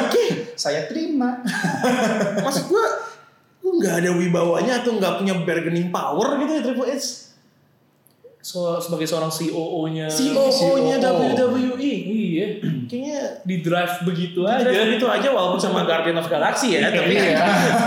oke, 0.00 0.24
saya 0.54 0.80
terima. 0.86 1.42
Maksud 2.38 2.64
gue, 2.66 2.84
lu 3.62 3.78
nggak 3.78 3.94
ada 3.98 4.10
wibawanya 4.12 4.80
atau 4.80 4.94
nggak 4.94 5.14
punya 5.16 5.34
bargaining 5.38 5.88
power 5.88 6.38
gitu 6.38 6.50
ya 6.50 6.62
Triple 6.62 6.88
H. 6.88 7.06
So, 8.42 8.74
sebagai 8.76 9.06
seorang 9.06 9.30
COO-nya. 9.30 10.10
COO-nya 10.10 10.96
COO. 10.98 11.54
WWE. 11.54 11.92
Iya, 12.02 12.46
Kayaknya 12.90 13.18
di 13.44 13.56
drive 13.60 14.02
begitu 14.02 14.42
aja 14.42 14.66
aja. 14.66 14.82
gitu 14.88 15.06
aja 15.06 15.28
walaupun 15.30 15.56
sama 15.56 15.86
Guardian 15.86 16.18
of 16.18 16.26
Galaxy 16.26 16.74
ya 16.74 16.90
tapi 16.90 17.14
Iya. 17.14 17.38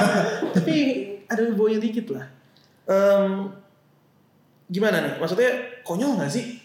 tapi 0.55 0.75
ada 1.27 1.41
wibawanya 1.43 1.79
dikit 1.81 2.07
lah 2.09 2.25
Em, 2.85 3.51
gimana 4.67 4.97
nih? 5.01 5.13
Maksudnya 5.21 5.51
konyol 5.85 6.17
nggak 6.17 6.31
sih? 6.31 6.57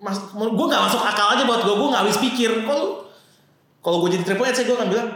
Mas, 0.00 0.16
gue 0.32 0.66
nggak 0.66 0.82
masuk 0.88 1.02
akal 1.04 1.36
aja 1.36 1.44
buat 1.44 1.60
gue 1.62 1.74
gue 1.76 1.88
nggak 1.92 2.02
habis 2.08 2.18
pikir. 2.18 2.50
Kalau 2.64 3.04
kalau 3.80 3.96
gue 4.04 4.16
jadi 4.16 4.24
triple 4.24 4.48
H 4.48 4.64
gue 4.64 4.76
akan 4.76 4.88
bilang 4.88 5.08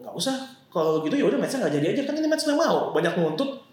nggak 0.00 0.14
usah. 0.14 0.36
Kalau 0.68 1.00
gitu 1.00 1.16
ya 1.16 1.24
udah 1.24 1.38
matchnya 1.40 1.64
nggak 1.64 1.74
jadi 1.80 1.86
aja. 1.96 2.02
Kan 2.08 2.14
ini 2.16 2.28
match 2.28 2.44
yang 2.48 2.60
mau. 2.60 2.92
Banyak 2.92 3.12
nuntut. 3.16 3.68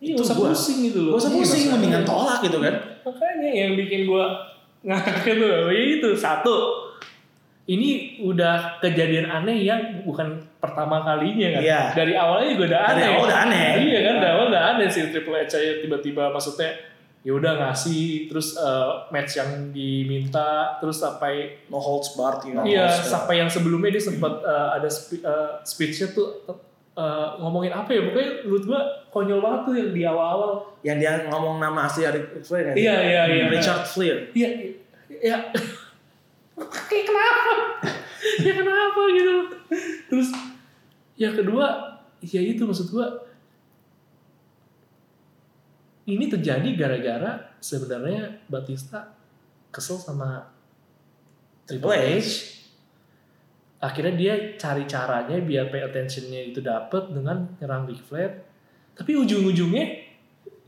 Iya, 0.00 0.16
Itu 0.16 0.24
usah 0.24 0.34
gua. 0.36 0.48
pusing 0.56 0.78
gitu 0.88 0.98
loh. 1.04 1.12
gak 1.12 1.20
usah 1.20 1.30
Iya, 1.30 1.38
pusing 1.44 1.64
mendingan 1.76 2.02
tolak 2.08 2.40
gitu 2.40 2.56
kan. 2.56 2.74
Makanya 3.04 3.50
yang 3.52 3.72
bikin 3.76 4.08
gua 4.08 4.32
ngakak 4.80 5.36
itu, 5.36 5.48
itu 5.76 6.08
satu. 6.16 6.88
Ini 7.70 7.88
udah 8.20 8.82
kejadian 8.82 9.30
aneh 9.30 9.62
yang 9.62 9.78
bukan 10.02 10.26
pertama 10.58 11.00
kalinya 11.00 11.54
kan. 11.54 11.62
Iya. 11.62 11.80
Dari 11.94 12.14
awalnya 12.14 12.48
juga 12.50 12.64
udah 12.66 12.80
Dari 12.82 12.98
aneh. 12.98 13.06
awal 13.08 13.22
udah 13.24 13.38
aneh. 13.40 13.68
Iya 13.80 13.98
kan, 14.02 14.14
dari 14.18 14.32
awal 14.32 14.46
udah 14.48 14.62
aneh 14.68 14.86
sih 14.86 15.02
Triple 15.06 15.38
H 15.38 15.54
aja 15.54 15.72
tiba-tiba 15.78 16.28
maksudnya 16.28 16.70
ya 17.20 17.30
udah 17.30 17.52
ngasih 17.54 18.26
terus 18.26 18.56
eh, 18.56 18.90
match 19.10 19.36
yang 19.36 19.50
diminta 19.70 20.80
terus 20.80 20.98
sampai 20.98 21.62
no 21.68 21.76
holds 21.76 22.16
barred 22.16 22.40
ya 22.42 22.64
iya 22.64 22.84
sampai 22.88 23.38
yang 23.38 23.46
sebelumnya 23.46 23.92
dia 23.92 24.00
sempat 24.02 24.40
eh, 24.40 24.68
ada 24.74 24.88
spe- 24.88 25.20
eh, 25.20 25.50
speechnya 25.60 26.08
tuh 26.10 26.48
eh, 26.96 27.28
ngomongin 27.36 27.70
apa 27.70 27.92
ya 27.92 28.00
pokoknya 28.02 28.30
menurut 28.42 28.64
gua 28.64 28.80
konyol 29.08 29.36
banget 29.38 29.60
tuh 29.62 29.74
yang 29.76 29.90
di 29.92 30.02
awal-awal 30.02 30.50
yang 30.80 30.96
dia 30.96 31.28
ngomong 31.28 31.60
nama 31.60 31.84
asli 31.84 32.08
Ric 32.08 32.40
Flair 32.40 32.72
kan 32.72 32.74
Iya, 32.74 32.94
iya, 32.98 33.22
iya. 33.28 33.44
Richard 33.52 33.84
Flair 33.84 34.16
Iya, 34.32 34.48
ya. 35.12 35.36
Kayak 36.60 37.04
kenapa? 37.06 37.52
ya 38.46 38.52
kenapa 38.52 39.00
gitu. 39.10 39.34
Terus 40.06 40.28
yang 41.16 41.32
kedua, 41.32 41.66
ya 42.20 42.40
itu 42.40 42.62
maksud 42.62 42.90
gua 42.90 43.06
ini 46.04 46.26
terjadi 46.26 46.68
gara-gara 46.74 47.54
sebenarnya 47.60 48.42
Batista 48.44 49.14
kesel 49.70 49.96
sama 49.96 50.42
Triple 51.64 51.94
H. 51.94 52.58
Akhirnya 53.80 54.12
dia 54.12 54.34
cari 54.58 54.84
caranya 54.84 55.38
biar 55.40 55.70
pay 55.70 55.80
attentionnya 55.80 56.42
itu 56.42 56.60
dapet 56.60 57.14
dengan 57.14 57.56
nyerang 57.56 57.86
Ric 57.86 58.02
Flair. 58.02 58.42
Tapi 58.92 59.16
ujung-ujungnya 59.16 59.84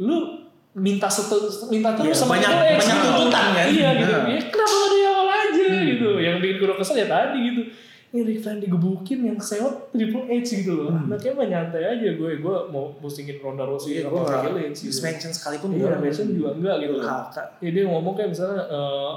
lu 0.00 0.46
minta 0.72 1.04
setu, 1.04 1.36
minta 1.68 1.92
terus 1.92 2.08
Iya, 2.08 2.16
sama 2.16 2.38
banyak- 2.38 2.48
Triple 2.48 2.72
H 2.72 2.78
banyak 2.80 2.96
gitu. 2.96 3.08
tuntutan 3.10 3.46
kan? 3.52 3.66
Iya 3.68 3.88
gitu. 3.98 4.12
Nah. 4.14 4.28
Ya, 4.30 4.40
kenapa 4.48 4.72
gak 4.72 4.88
aja 4.88 5.11
gitu. 5.92 6.08
Yang 6.16 6.36
bikin 6.40 6.56
gue 6.58 6.76
kesel 6.76 6.96
ya 7.00 7.06
tadi 7.06 7.38
gitu. 7.44 7.62
ini 8.12 8.28
Ric 8.28 8.44
Flair 8.44 8.60
digebukin 8.60 9.24
yang 9.24 9.40
sewot 9.40 9.88
Triple 9.88 10.28
H 10.28 10.44
gitu 10.44 10.72
loh. 10.76 10.92
Hmm. 10.92 11.08
Kayak 11.16 11.32
mah 11.32 11.48
nyantai 11.48 11.80
aja 11.80 12.08
gue, 12.12 12.30
gue 12.44 12.56
mau 12.68 12.92
mustingin 13.00 13.40
Ronda 13.40 13.64
Rousey 13.64 14.04
Iya, 14.04 14.12
gue 14.12 14.20
nggak 14.20 14.36
Becky 14.36 14.50
Lynch 14.52 14.80
gitu. 14.84 15.00
mention 15.00 15.32
sekalipun 15.32 15.68
Iya, 15.72 15.96
mention 15.96 16.28
juga 16.28 16.50
enggak 16.52 16.76
gitu 16.84 16.94
loh. 17.00 17.08
Ya 17.64 17.70
dia 17.72 17.84
ngomong 17.88 18.12
kayak 18.12 18.36
misalnya 18.36 18.68
eh, 18.68 19.12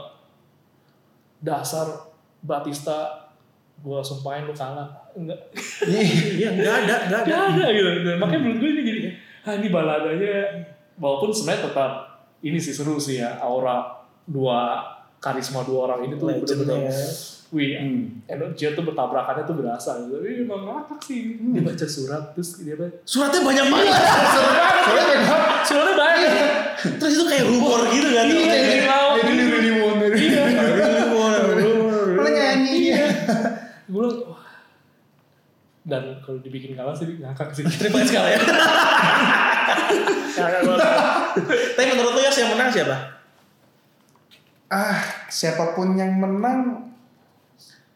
dasar 1.44 2.08
Batista 2.40 3.28
gue 3.76 4.00
sumpahin 4.00 4.48
lu 4.48 4.56
kalah. 4.56 4.88
Enggak, 5.12 5.40
Iya, 6.40 6.50
nggak 6.56 6.76
ada, 6.88 6.96
nggak 7.12 7.20
ada. 7.20 7.36
enggak 7.36 7.44
ada 7.52 7.66
gitu. 7.76 7.90
Dan 8.00 8.16
makanya 8.16 8.42
menurut 8.48 8.60
gue 8.64 8.70
ini 8.72 8.82
jadi, 8.88 9.00
ah 9.44 9.54
ini 9.60 9.68
baladanya 9.68 10.36
walaupun 10.96 11.36
sebenarnya 11.36 11.68
tetap 11.68 11.92
ini 12.40 12.56
sih 12.56 12.72
seru 12.72 12.96
sih 12.96 13.20
ya 13.20 13.36
aura 13.44 13.92
dua 14.24 14.80
karisma 15.18 15.62
dua 15.62 15.80
orang 15.86 16.00
ini 16.04 16.14
tuh 16.14 16.28
bener-bener 16.28 16.58
Legendnya. 16.82 17.08
wih 17.48 17.72
Hmm. 17.74 18.04
energi 18.26 18.68
tuh 18.70 18.84
bertabrakannya 18.84 19.44
tuh 19.44 19.56
berasa 19.56 19.92
gitu. 20.00 20.18
Tapi 20.18 20.44
emang 20.44 20.62
ngakak 20.66 21.00
sih. 21.00 21.20
Dia 21.40 21.62
baca 21.62 21.86
surat 21.86 22.24
terus 22.32 22.50
dia 22.60 22.76
baca 22.76 22.98
Suratnya 23.04 23.42
banyak 23.42 23.66
banget. 23.66 23.96
Soalnya 23.96 25.06
memang 25.08 25.42
suratnya 25.62 25.96
banyak. 25.96 26.34
Terus 26.96 27.14
itu 27.14 27.26
kayak 27.26 27.46
rumor 27.46 27.80
gitu 27.88 28.08
kan. 28.08 28.26
Iya, 28.26 28.36
Kayak- 28.36 28.66
jadi 28.66 28.82
lawan. 28.86 29.16
Jadi 29.18 29.44
Rudy 29.48 29.72
Moon 29.72 29.96
Iya. 30.06 30.44
Lo 32.12 32.28
nyanyi 32.28 32.72
Iya. 32.86 33.06
Gue 33.86 34.02
bilang, 34.02 34.20
wah. 34.26 34.44
Dan 35.84 36.04
kalau 36.20 36.38
dibikin 36.40 36.74
kalah 36.74 36.92
sih 36.92 37.08
ngakak 37.16 37.50
sih. 37.52 37.62
Terima 37.64 38.02
kasih 38.02 38.10
sekali 38.12 38.30
ya. 38.32 38.40
Tapi 41.76 41.86
menurut 41.88 42.12
lo 42.12 42.20
ya 42.20 42.32
yang 42.32 42.52
menang 42.52 42.70
siapa? 42.70 43.15
Ah 44.70 44.98
siapa 45.30 45.78
pun 45.78 45.94
yang 45.94 46.18
menang 46.18 46.90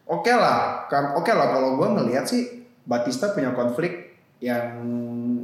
oke 0.06 0.30
lah 0.30 0.86
kan 0.86 1.18
oke 1.18 1.30
lah 1.30 1.50
kalau 1.50 1.78
gue 1.78 1.88
ngelihat 1.98 2.24
sih 2.26 2.62
Batista 2.86 3.34
punya 3.34 3.54
konflik 3.54 4.18
yang 4.40 4.80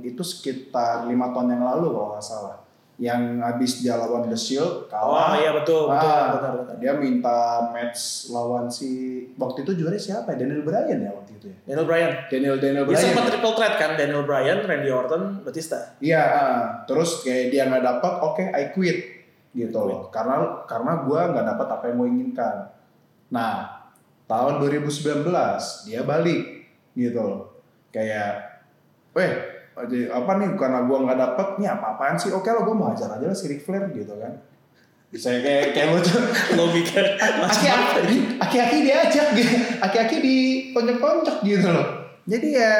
itu 0.00 0.22
sekitar 0.24 1.04
lima 1.06 1.30
tahun 1.34 1.58
yang 1.58 1.62
lalu 1.66 1.92
kalau 1.92 2.08
nggak 2.16 2.24
salah 2.24 2.56
yang 2.96 3.44
habis 3.44 3.84
dia 3.84 3.92
lawan 3.92 4.24
The 4.24 4.38
Shield 4.40 4.88
kalah 4.88 5.36
iya 5.36 5.52
betul, 5.52 5.84
betul, 5.84 6.08
Ah, 6.08 6.32
betul, 6.32 6.50
betul. 6.64 6.74
dia 6.80 6.92
minta 6.96 7.68
match 7.68 8.32
lawan 8.32 8.72
si 8.72 9.20
waktu 9.36 9.68
itu 9.68 9.84
juara 9.84 10.00
siapa 10.00 10.32
ya 10.32 10.40
Daniel 10.40 10.64
Bryan 10.64 11.04
ya 11.04 11.12
waktu 11.12 11.36
itu 11.36 11.46
ya 11.52 11.56
Daniel 11.68 11.84
Bryan. 11.84 12.10
Daniel 12.32 12.56
Daniel 12.56 12.84
Dia 12.88 12.96
Bryan 12.96 13.04
sempat 13.12 13.24
triple 13.28 13.52
threat 13.52 13.74
kan, 13.76 13.90
Daniel 14.00 14.24
Bryan, 14.24 14.58
Randy 14.64 14.88
Orton, 14.88 15.22
Batista. 15.44 15.98
Iya, 16.00 16.22
ah. 16.24 16.60
terus 16.88 17.20
kayak 17.20 17.52
dia 17.52 17.68
nggak 17.68 17.84
dapat, 17.84 18.12
oke, 18.24 18.44
I 18.54 18.72
quit 18.72 19.15
gitu 19.56 19.80
loh. 19.88 20.12
Karena 20.12 20.62
karena 20.68 21.02
gue 21.08 21.20
nggak 21.32 21.46
dapat 21.56 21.68
apa 21.72 21.84
yang 21.88 21.96
gue 22.04 22.08
inginkan. 22.12 22.54
Nah, 23.32 23.52
tahun 24.28 24.60
2019 24.60 25.24
dia 25.88 26.00
balik 26.04 26.68
gitu 26.92 27.20
loh. 27.24 27.42
Kayak, 27.90 28.60
weh, 29.16 29.32
apa 30.12 30.32
nih? 30.36 30.48
Karena 30.60 30.84
gue 30.84 30.98
nggak 31.00 31.18
dapat, 31.18 31.46
nih 31.56 31.68
apa-apaan 31.72 32.20
sih? 32.20 32.30
Oke 32.36 32.52
lah, 32.52 32.60
gue 32.60 32.76
mau 32.76 32.92
ajar 32.92 33.16
aja 33.16 33.24
lah 33.24 33.36
si 33.36 33.48
Ric 33.48 33.64
Flair 33.64 33.88
gitu 33.96 34.12
kan. 34.20 34.36
Bisa 35.08 35.32
kayak 35.32 35.72
kayak 35.72 35.88
lucu. 35.96 36.18
Logika. 36.58 37.00
Aki-aki, 37.48 38.36
aki-aki 38.42 38.78
diajak 38.84 39.28
gitu. 39.38 39.56
Aki-aki 39.80 40.16
ditonjok-tonjok 40.20 41.36
gitu 41.46 41.68
loh. 41.72 41.88
Jadi 42.26 42.58
ya 42.58 42.74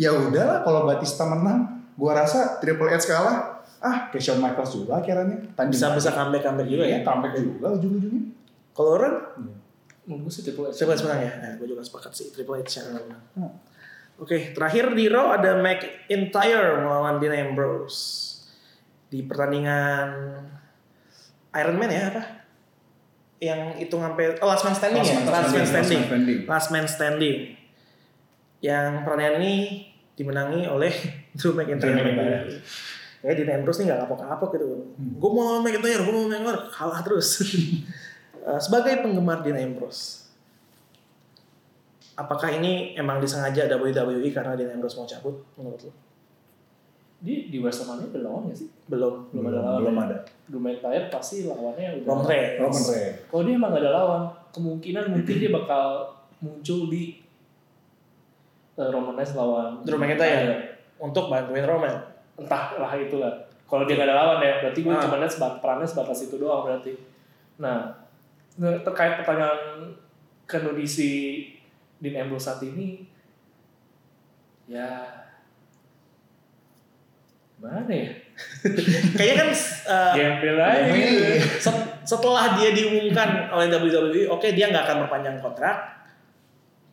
ya 0.00 0.10
udahlah 0.16 0.64
kalau 0.64 0.88
Batista 0.88 1.28
menang, 1.28 1.84
gua 1.94 2.24
rasa 2.24 2.56
Triple 2.58 2.88
H 2.88 3.04
kalah. 3.04 3.57
Ah, 3.78 4.10
kayak 4.10 4.22
Shawn 4.22 4.40
Michaels 4.42 4.72
juga 4.74 4.98
akhirnya. 4.98 5.38
Tanding 5.54 5.74
Bisa 5.74 5.94
bisa 5.94 6.10
comeback 6.10 6.42
comeback 6.42 6.66
juga 6.66 6.84
ya. 6.84 6.98
Iya, 6.98 6.98
comeback 7.06 7.32
juga 7.38 7.66
ujung-ujungnya. 7.78 8.22
Kalau 8.74 8.90
orang 8.98 9.14
Menurut 10.08 10.24
gue 10.24 10.32
sih 10.32 10.42
Triple 10.48 10.72
H. 10.72 10.80
Triple 10.80 10.96
H 10.96 11.00
menang 11.04 11.20
ya. 11.20 11.32
Nah, 11.44 11.52
gue 11.60 11.66
juga 11.68 11.82
sepakat 11.84 12.12
sih 12.16 12.32
Triple 12.32 12.64
H 12.64 12.80
yang 12.80 12.86
menang. 12.96 13.22
Hmm. 13.36 13.52
Oke, 14.18 14.56
terakhir 14.56 14.96
di 14.96 15.04
Raw 15.06 15.36
ada 15.36 15.60
McIntyre 15.60 16.80
melawan 16.80 17.20
Dean 17.20 17.36
Ambrose 17.36 18.00
di 19.12 19.22
pertandingan 19.22 20.08
Iron 21.54 21.76
Man 21.76 21.92
ya 21.92 22.08
apa? 22.08 22.22
Yang 23.38 23.60
itu 23.86 23.94
sampai 23.94 24.24
oh, 24.42 24.48
Last 24.48 24.64
Man 24.66 24.74
Standing 24.74 25.04
ya, 25.04 25.16
Last 25.28 25.52
Man 25.54 25.66
Standing. 25.68 26.02
standing. 26.08 26.40
Last 26.48 26.68
Man 26.72 26.86
Standing. 26.88 27.38
Yang 28.64 28.88
pertandingan 29.06 29.34
ini 29.38 29.54
dimenangi 30.18 30.66
oleh 30.66 30.90
Drew 31.38 31.52
McIntyre. 31.54 31.94
Drew 31.94 32.00
McIntyre. 32.00 32.58
Ya 33.18 33.34
Dean 33.34 33.50
Ambrose 33.50 33.82
nih 33.82 33.90
gak 33.90 34.06
kapok-kapok 34.06 34.48
gitu. 34.54 34.66
Gue 34.94 35.30
mau 35.34 35.42
lawan 35.42 35.62
McIntyre, 35.66 36.06
gue 36.06 36.12
mau 36.14 36.26
lawan 36.26 36.32
McIntyre, 36.38 36.60
kalah 36.70 37.00
terus. 37.02 37.28
Eh, 38.48 38.56
sebagai 38.64 39.04
penggemar 39.04 39.44
Dean 39.44 39.60
Ambrose, 39.60 40.24
apakah 42.16 42.48
ini 42.48 42.96
emang 42.96 43.20
disengaja 43.20 43.68
WWE 43.68 44.24
karena 44.32 44.56
Dean 44.56 44.72
Ambrose 44.72 44.96
mau 44.96 45.04
cabut 45.04 45.44
menurut 45.58 45.84
lo? 45.84 45.92
Di 47.18 47.50
di 47.50 47.58
WrestleMania 47.58 48.08
udah 48.14 48.22
lawan 48.24 48.42
gak 48.48 48.58
sih? 48.62 48.68
Belum. 48.86 49.26
Belum 49.34 49.52
ada 49.52 49.60
lawan. 49.60 49.78
Belum 49.82 49.94
ya? 49.98 50.02
ada. 50.06 50.16
Drew 50.48 50.62
McIntyre 50.62 51.06
pasti 51.10 51.44
lawannya 51.44 52.00
udah. 52.00 52.08
Roman 52.08 52.26
Reigns. 52.30 52.56
Roman 52.62 52.84
Reigns. 52.88 53.16
Kalau 53.26 53.42
dia 53.42 53.54
emang 53.58 53.70
gak 53.74 53.82
ada 53.82 53.92
lawan, 53.92 54.22
kemungkinan 54.54 55.04
mungkin 55.12 55.34
dia 55.36 55.50
bakal 55.50 55.86
muncul 56.40 56.80
di 56.88 57.02
eh, 58.78 58.88
Roman 58.88 59.14
Reigns 59.18 59.34
lawan 59.34 59.70
Drew 59.84 59.98
McIntyre. 59.98 60.78
Untuk 60.96 61.28
bantuin 61.28 61.66
Roman. 61.68 62.17
Entah 62.38 62.78
lah 62.78 62.94
itulah. 62.94 63.34
Kalau 63.68 63.84
dia 63.84 63.98
gak 63.98 64.08
ada 64.08 64.16
lawan 64.16 64.38
ya, 64.40 64.62
berarti 64.62 64.80
gue 64.80 64.88
Ah. 64.88 65.02
cuma 65.02 65.18
lihat 65.18 65.28
sebat, 65.28 65.60
perannya 65.60 65.84
sebatas 65.84 66.24
itu 66.24 66.38
doang 66.38 66.64
berarti. 66.64 66.96
Nah, 67.58 67.92
terkait 68.56 69.18
pertanyaan 69.18 69.92
kondisi 70.44 71.44
Dean 71.98 72.24
Ambrose 72.24 72.48
saat 72.48 72.62
ini, 72.64 73.04
ya 74.64 75.04
mana 77.58 77.90
ya? 77.90 78.08
Kayaknya 79.18 79.36
kan 79.36 79.48
uh, 79.90 80.12
Gempil 80.14 80.56
aja 80.56 80.94
gitu. 80.94 81.26
set- 81.58 81.90
setelah 82.06 82.54
dia 82.54 82.70
diumumkan 82.70 83.50
oleh 83.50 83.66
WWE, 83.68 84.30
oke 84.30 84.46
dia 84.54 84.70
nggak 84.70 84.86
akan 84.86 84.96
perpanjang 85.04 85.36
kontrak. 85.42 85.76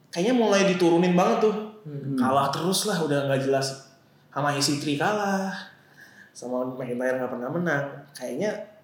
Kayaknya 0.09 0.33
mulai 0.33 0.65
diturunin 0.65 1.13
banget 1.13 1.45
tuh. 1.45 1.55
Hmm. 1.85 2.17
Kalah 2.17 2.49
terus 2.49 2.89
lah, 2.89 2.97
udah 2.99 3.29
nggak 3.29 3.45
jelas. 3.45 3.94
Sama 4.35 4.51
EC3 4.51 4.99
kalah. 4.99 5.55
Sama 6.35 6.67
McIntyre 6.75 7.15
nggak 7.15 7.31
pernah 7.31 7.47
menang. 7.47 7.85
Kayaknya 8.11 8.75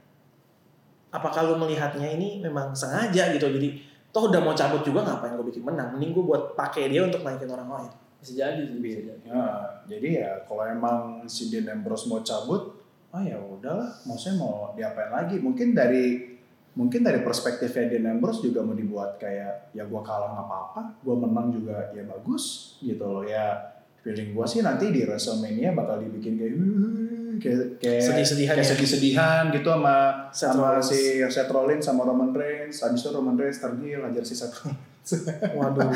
apakah 1.11 1.43
lu 1.43 1.59
melihatnya 1.59 2.07
ini 2.07 2.39
memang 2.39 2.71
sengaja 2.71 3.35
gitu 3.35 3.51
jadi 3.51 3.69
toh 4.15 4.31
udah 4.31 4.39
mau 4.39 4.55
cabut 4.55 4.81
juga 4.81 5.03
ngapain 5.03 5.35
gue 5.35 5.47
bikin 5.51 5.63
menang 5.63 5.91
mending 5.95 6.15
gue 6.15 6.23
buat 6.23 6.55
pakai 6.55 6.87
dia 6.87 7.03
untuk 7.03 7.21
naikin 7.27 7.51
orang 7.51 7.67
lain 7.67 7.91
Bisa 8.21 8.37
jadi 8.37 8.63
sih, 8.69 8.77
bisa 8.77 9.01
jadi. 9.01 9.33
Ya, 9.33 9.45
jadi 9.89 10.07
ya 10.21 10.31
kalau 10.45 10.61
emang 10.61 11.25
si 11.25 11.49
Dean 11.49 11.65
Ambrose 11.65 12.05
mau 12.05 12.21
cabut, 12.21 12.77
oh 13.09 13.17
ya 13.17 13.33
udahlah, 13.33 13.89
maksudnya 14.05 14.37
mau 14.37 14.77
diapain 14.77 15.09
lagi? 15.09 15.41
Mungkin 15.41 15.73
dari 15.73 16.37
mungkin 16.77 17.01
dari 17.01 17.25
perspektifnya 17.25 17.97
Dean 17.97 18.05
Ambrose 18.13 18.45
juga 18.45 18.61
mau 18.61 18.77
dibuat 18.77 19.17
kayak 19.17 19.73
ya 19.73 19.89
gua 19.89 20.05
kalah 20.05 20.37
nggak 20.37 20.45
apa-apa, 20.45 20.81
gua 21.01 21.17
menang 21.17 21.49
juga 21.49 21.89
ya 21.97 22.05
bagus 22.05 22.77
gitu 22.85 23.01
loh 23.01 23.25
ya. 23.25 23.57
Feeling 24.01 24.29
gua 24.31 24.43
sih 24.43 24.59
nanti 24.59 24.89
di 24.89 25.01
WrestleMania 25.01 25.71
bakal 25.71 25.99
dibikin 25.99 26.33
kayak 26.33 26.53
kayak 27.37 27.57
kayak 27.77 28.01
Sedih-sedihan 28.01 28.53
kayak 28.55 28.63
ya? 28.63 28.71
sedih-sedihan 28.71 29.43
gitu 29.51 29.67
sama 29.67 29.95
Seth 30.29 30.49
sama 30.51 30.65
Rollins. 30.71 30.87
si 30.87 30.99
Seth 31.23 31.49
Rollins 31.49 31.83
sama 31.83 32.01
Roman 32.03 32.29
Reigns. 32.31 32.75
Habis 32.79 32.99
itu 32.99 33.09
Roman 33.11 33.35
Reigns 33.35 33.57
tergil 33.57 33.99
ajar 33.99 34.23
si 34.23 34.33
Seth 34.33 34.57
Rollins. 34.57 34.79
waduh 35.57 35.89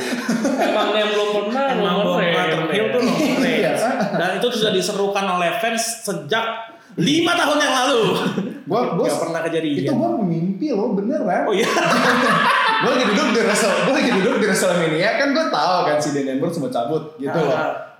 Emang 0.60 0.90
yang 0.94 1.10
belum 1.12 1.30
pernah 1.36 1.64
emang 1.72 1.96
Roman 1.96 2.04
belum 2.04 2.18
pernah 2.20 2.46
Reigns. 2.46 2.54
terpil 2.56 2.86
tuh 2.88 3.02
Roman 3.02 3.22
Iya. 3.44 3.72
Reigns. 3.74 3.82
dan 4.16 4.30
itu 4.36 4.48
sudah 4.52 4.72
diserukan 4.72 5.26
oleh 5.32 5.50
fans 5.56 5.84
sejak 6.02 6.46
lima 6.96 7.34
tahun 7.34 7.58
yang 7.60 7.74
lalu 7.76 8.02
Gua 8.66 8.82
gua 8.92 9.06
nggak 9.06 9.20
pernah 9.20 9.40
itu 9.42 9.50
kejadian 9.52 9.94
gua 9.94 10.10
mimpi 10.16 10.68
loh 10.72 10.94
beneran. 10.94 11.46
oh 11.46 11.54
iya 11.54 11.70
gue 12.76 12.92
lagi 12.92 13.06
duduk 13.08 13.28
di 13.32 13.40
Wrestle, 13.40 13.72
gue 13.82 13.94
lagi 13.94 14.12
duduk 14.12 14.36
di 14.36 14.46
WrestleMania 14.46 15.10
kan 15.16 15.28
gue 15.32 15.46
tahu 15.48 15.76
kan 15.86 15.98
si 15.98 16.10
Dean 16.12 16.28
Ambrose 16.30 16.60
mau 16.60 16.68
cabut 16.68 17.16
gitu 17.16 17.32
loh. 17.32 17.56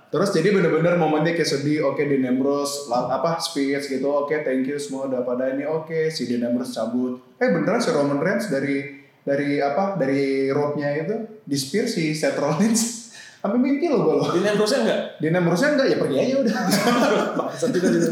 Terus 0.06 0.30
jadi 0.30 0.54
bener-bener 0.54 0.94
momennya 0.94 1.34
kayak 1.34 1.50
sedih, 1.50 1.82
oke 1.90 1.98
Ambrose 2.24 2.86
lah, 2.86 3.10
apa 3.10 3.42
speech 3.42 3.90
gitu, 3.90 4.06
oke 4.06 4.32
thank 4.46 4.62
you 4.64 4.78
semua 4.78 5.10
udah 5.10 5.26
pada 5.26 5.50
ini, 5.50 5.66
oke 5.66 6.08
si 6.14 6.30
Dean 6.30 6.46
Ambrose 6.46 6.72
cabut. 6.72 7.18
Eh 7.42 7.50
beneran 7.50 7.82
si 7.82 7.90
Roman 7.90 8.22
Reigns 8.22 8.46
dari 8.46 9.02
dari 9.26 9.58
apa 9.58 9.98
dari 9.98 10.48
rope-nya 10.54 10.94
itu 10.94 11.16
di 11.42 11.56
spear 11.58 11.90
si 11.90 12.14
Seth 12.14 12.38
Rollins. 12.38 12.82
Sampai 13.42 13.58
mimpi 13.62 13.86
loh 13.90 14.02
gue 14.02 14.14
loh. 14.22 14.30
Ambrose 14.46 14.78
enggak 14.82 15.00
Ambrose 15.34 15.66
enggak 15.66 15.86
ya 15.90 15.96
pergi 15.98 16.16
aja 16.18 16.34
udah. 16.42 16.54
bangsat 17.38 17.70
juga 17.74 17.88
Ambrose 17.90 18.10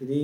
jadi 0.00 0.20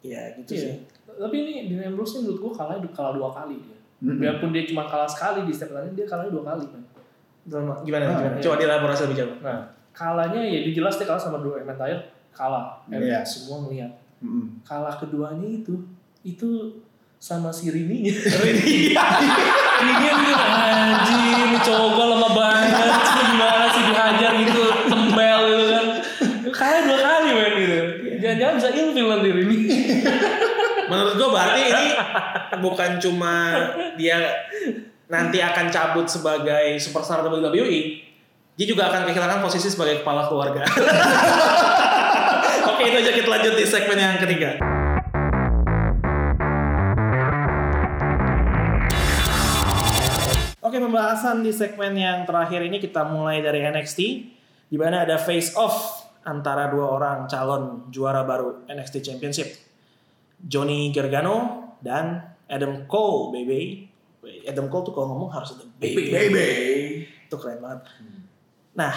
ya 0.00 0.20
gitu 0.38 0.50
Iya. 0.54 0.62
sih 0.64 0.74
Tapi 1.18 1.34
ini 1.34 1.52
ini 1.66 1.74
menurut 2.22 2.38
gue 2.38 2.52
kalah 2.54 2.78
kalah 2.94 3.12
dua 3.18 3.26
kali 3.34 3.58
dia. 3.58 3.74
Mm-mm. 3.98 4.22
Biarpun 4.22 4.54
dia 4.54 4.62
cuma 4.70 4.86
kalah 4.86 5.10
sekali 5.10 5.42
di 5.42 5.50
setiap 5.50 5.74
pertandingan, 5.74 5.98
dia 5.98 6.06
kalah 6.06 6.30
dua 6.30 6.46
kali 6.46 6.64
kan. 6.70 6.82
Drama. 7.48 7.74
gimana 7.80 8.04
Ah, 8.04 8.10
gimana 8.14 8.36
iya. 8.36 8.42
coba 8.44 8.56
dielaborasi 8.56 9.00
lebih 9.04 9.18
jauh 9.18 9.34
Nah, 9.40 9.58
kalahnya 9.90 10.38
ya 10.38 10.58
dia 10.62 10.74
jelas 10.74 10.94
dia 10.94 11.04
kalah 11.04 11.18
sama 11.18 11.40
Drew 11.40 11.56
McIntyre, 11.56 12.00
kalah. 12.30 12.78
Iya. 12.86 13.24
Semua 13.24 13.64
ngeliat. 13.64 13.90
Mm-mm. 14.18 14.60
Kalah 14.62 14.94
keduanya 14.94 15.48
itu, 15.48 15.74
itu 16.22 16.48
sama 17.16 17.48
si 17.48 17.68
Rini. 17.68 18.06
Rini. 18.44 18.94
Rini 19.78 20.08
anjir, 20.30 21.50
cowok 21.60 21.88
gue 21.90 22.06
lama 22.06 22.28
banget. 22.30 22.70
Gimana 23.24 23.66
sih 23.68 23.82
dihajar 23.84 24.32
gitu, 24.38 24.62
tembel 24.86 25.40
gitu 25.46 25.64
kan. 25.68 25.86
Kalah 26.50 26.80
dua 26.84 26.98
kali 26.98 27.28
men 27.32 27.52
gitu. 27.56 27.78
Jangan-jangan 28.18 28.54
bisa 28.54 28.68
ilfil 28.72 29.06
nanti 29.08 29.28
Rini. 29.30 29.58
Menurut 30.88 31.14
gue 31.14 31.28
berarti 31.28 31.60
ini 31.64 31.84
bukan 32.64 32.90
cuma 32.98 33.34
dia 33.94 34.18
nanti 35.08 35.40
akan 35.40 35.72
cabut 35.72 36.04
sebagai 36.04 36.76
superstar 36.76 37.24
WWE, 37.24 37.80
dia 38.54 38.66
juga 38.68 38.92
akan 38.92 39.08
kehilangan 39.08 39.40
posisi 39.40 39.72
sebagai 39.72 40.04
kepala 40.04 40.28
keluarga. 40.28 40.68
Oke 42.76 42.92
itu 42.92 42.96
aja 43.00 43.12
kita 43.16 43.28
lanjut 43.32 43.54
di 43.56 43.64
segmen 43.64 43.96
yang 43.96 44.20
ketiga. 44.20 44.60
Oke 50.60 50.76
pembahasan 50.76 51.40
di 51.40 51.56
segmen 51.56 51.96
yang 51.96 52.28
terakhir 52.28 52.60
ini 52.60 52.76
kita 52.76 53.08
mulai 53.08 53.40
dari 53.40 53.64
NXT 53.64 54.00
di 54.68 54.76
mana 54.76 55.08
ada 55.08 55.16
face 55.16 55.56
off 55.56 56.04
antara 56.28 56.68
dua 56.68 56.92
orang 56.92 57.18
calon 57.24 57.88
juara 57.88 58.20
baru 58.28 58.68
NXT 58.68 59.00
Championship. 59.00 59.48
Johnny 60.44 60.92
Gargano 60.92 61.72
dan 61.80 62.36
Adam 62.52 62.84
Cole, 62.84 63.32
baby. 63.32 63.87
Adam 64.44 64.66
Cole 64.66 64.84
tuh 64.84 64.92
kalau 64.92 65.12
ngomong 65.12 65.30
harus 65.30 65.54
ada 65.54 65.64
baby. 65.76 66.08
Baby. 66.10 66.48
Itu 67.24 67.36
keren 67.36 67.58
banget. 67.58 67.84
Nah, 68.72 68.94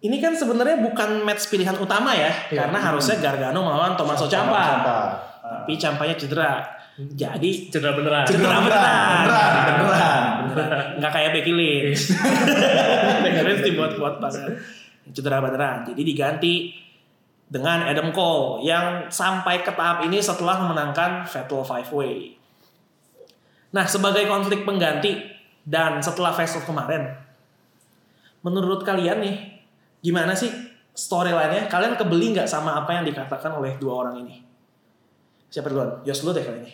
ini 0.00 0.16
kan 0.18 0.32
sebenarnya 0.32 0.80
bukan 0.80 1.22
match 1.22 1.48
pilihan 1.48 1.76
utama 1.76 2.12
ya, 2.12 2.28
Iya. 2.48 2.66
karena 2.66 2.78
harusnya 2.80 3.16
Gargano 3.18 3.60
melawan 3.60 3.94
Tommaso 3.94 4.26
Ciampa. 4.26 4.52
Ciampa. 4.60 4.98
Tapi 5.64 5.72
Ciampanya 5.76 6.14
cedera. 6.14 6.52
Jadi 6.94 7.74
Cedera 7.74 7.90
beneran. 7.92 8.22
cedera 8.22 8.62
beneran. 8.62 9.26
Beneran, 9.26 9.50
beneran. 9.82 10.22
Beneran. 10.46 10.84
Nggak 11.02 11.12
kayak 11.12 11.30
Becky 11.34 11.52
Lynch. 11.52 12.02
Becky 13.26 13.42
Lynch 13.42 13.62
dibuat-buat 13.66 14.14
banget. 14.22 14.54
Cedera 15.10 15.42
beneran. 15.42 15.82
Jadi 15.90 16.02
diganti 16.06 16.54
dengan 17.44 17.84
Adam 17.84 18.08
Cole 18.14 18.64
yang 18.64 19.10
sampai 19.10 19.60
ke 19.60 19.74
tahap 19.74 20.06
ini 20.06 20.22
setelah 20.22 20.62
memenangkan 20.64 21.26
Fatal 21.26 21.60
Five 21.60 21.90
Way. 21.90 22.38
Nah, 23.74 23.84
sebagai 23.90 24.30
konflik 24.30 24.62
pengganti 24.62 25.18
dan 25.66 25.98
setelah 25.98 26.30
Face 26.30 26.54
Off 26.54 26.70
kemarin, 26.70 27.10
menurut 28.46 28.86
kalian 28.86 29.18
nih, 29.18 29.36
gimana 29.98 30.30
sih 30.30 30.48
storyline-nya? 30.94 31.66
Kalian 31.66 31.98
kebeli 31.98 32.38
nggak 32.38 32.46
sama 32.46 32.78
apa 32.78 32.94
yang 32.94 33.04
dikatakan 33.04 33.50
oleh 33.58 33.74
dua 33.82 34.06
orang 34.06 34.22
ini? 34.22 34.46
Siapa 35.50 35.66
duluan? 35.66 36.06
Yos 36.06 36.22
dulu 36.22 36.38
deh 36.38 36.46
kali 36.46 36.58
ini. 36.62 36.72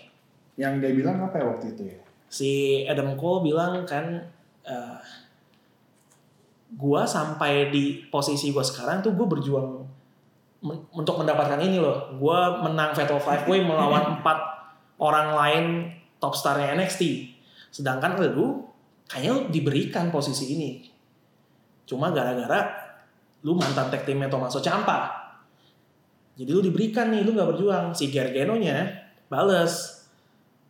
Yang 0.60 0.72
dia 0.84 0.92
bilang 0.92 1.16
apa 1.24 1.40
ya 1.40 1.44
waktu 1.48 1.72
itu 1.72 1.82
ya? 1.88 1.98
Si 2.28 2.50
Adam 2.84 3.16
Cole 3.16 3.48
bilang 3.48 3.80
kan, 3.88 4.20
eh, 4.68 5.00
gua 6.76 7.08
sampai 7.08 7.72
di 7.72 8.04
posisi 8.12 8.52
gua 8.52 8.62
sekarang 8.62 9.00
tuh 9.00 9.16
gue 9.16 9.26
berjuang 9.26 9.82
men- 10.62 10.84
untuk 10.92 11.16
mendapatkan 11.16 11.60
ini 11.64 11.80
loh. 11.80 12.12
Gua 12.20 12.60
menang 12.60 12.92
Fatal 12.92 13.16
Five 13.16 13.48
Way 13.48 13.64
melawan 13.64 14.04
empat 14.20 14.38
orang 15.00 15.28
lain 15.32 15.64
top 16.20 16.36
starnya 16.36 16.76
NXT. 16.76 17.32
Sedangkan 17.72 18.20
lu 18.20 18.68
kayaknya 19.10 19.50
diberikan 19.50 20.12
posisi 20.12 20.54
ini. 20.54 20.70
Cuma 21.88 22.14
gara-gara 22.14 22.70
lu 23.42 23.56
mantan 23.56 23.88
tag 23.88 24.04
teamnya 24.04 24.28
Tommaso 24.28 24.60
Ciampa. 24.60 25.18
Jadi 26.38 26.50
lu 26.52 26.60
diberikan 26.62 27.10
nih, 27.10 27.26
lu 27.26 27.34
nggak 27.34 27.48
berjuang. 27.56 27.84
Si 27.96 28.12
Gargano-nya 28.12 28.86
bales. 29.26 29.98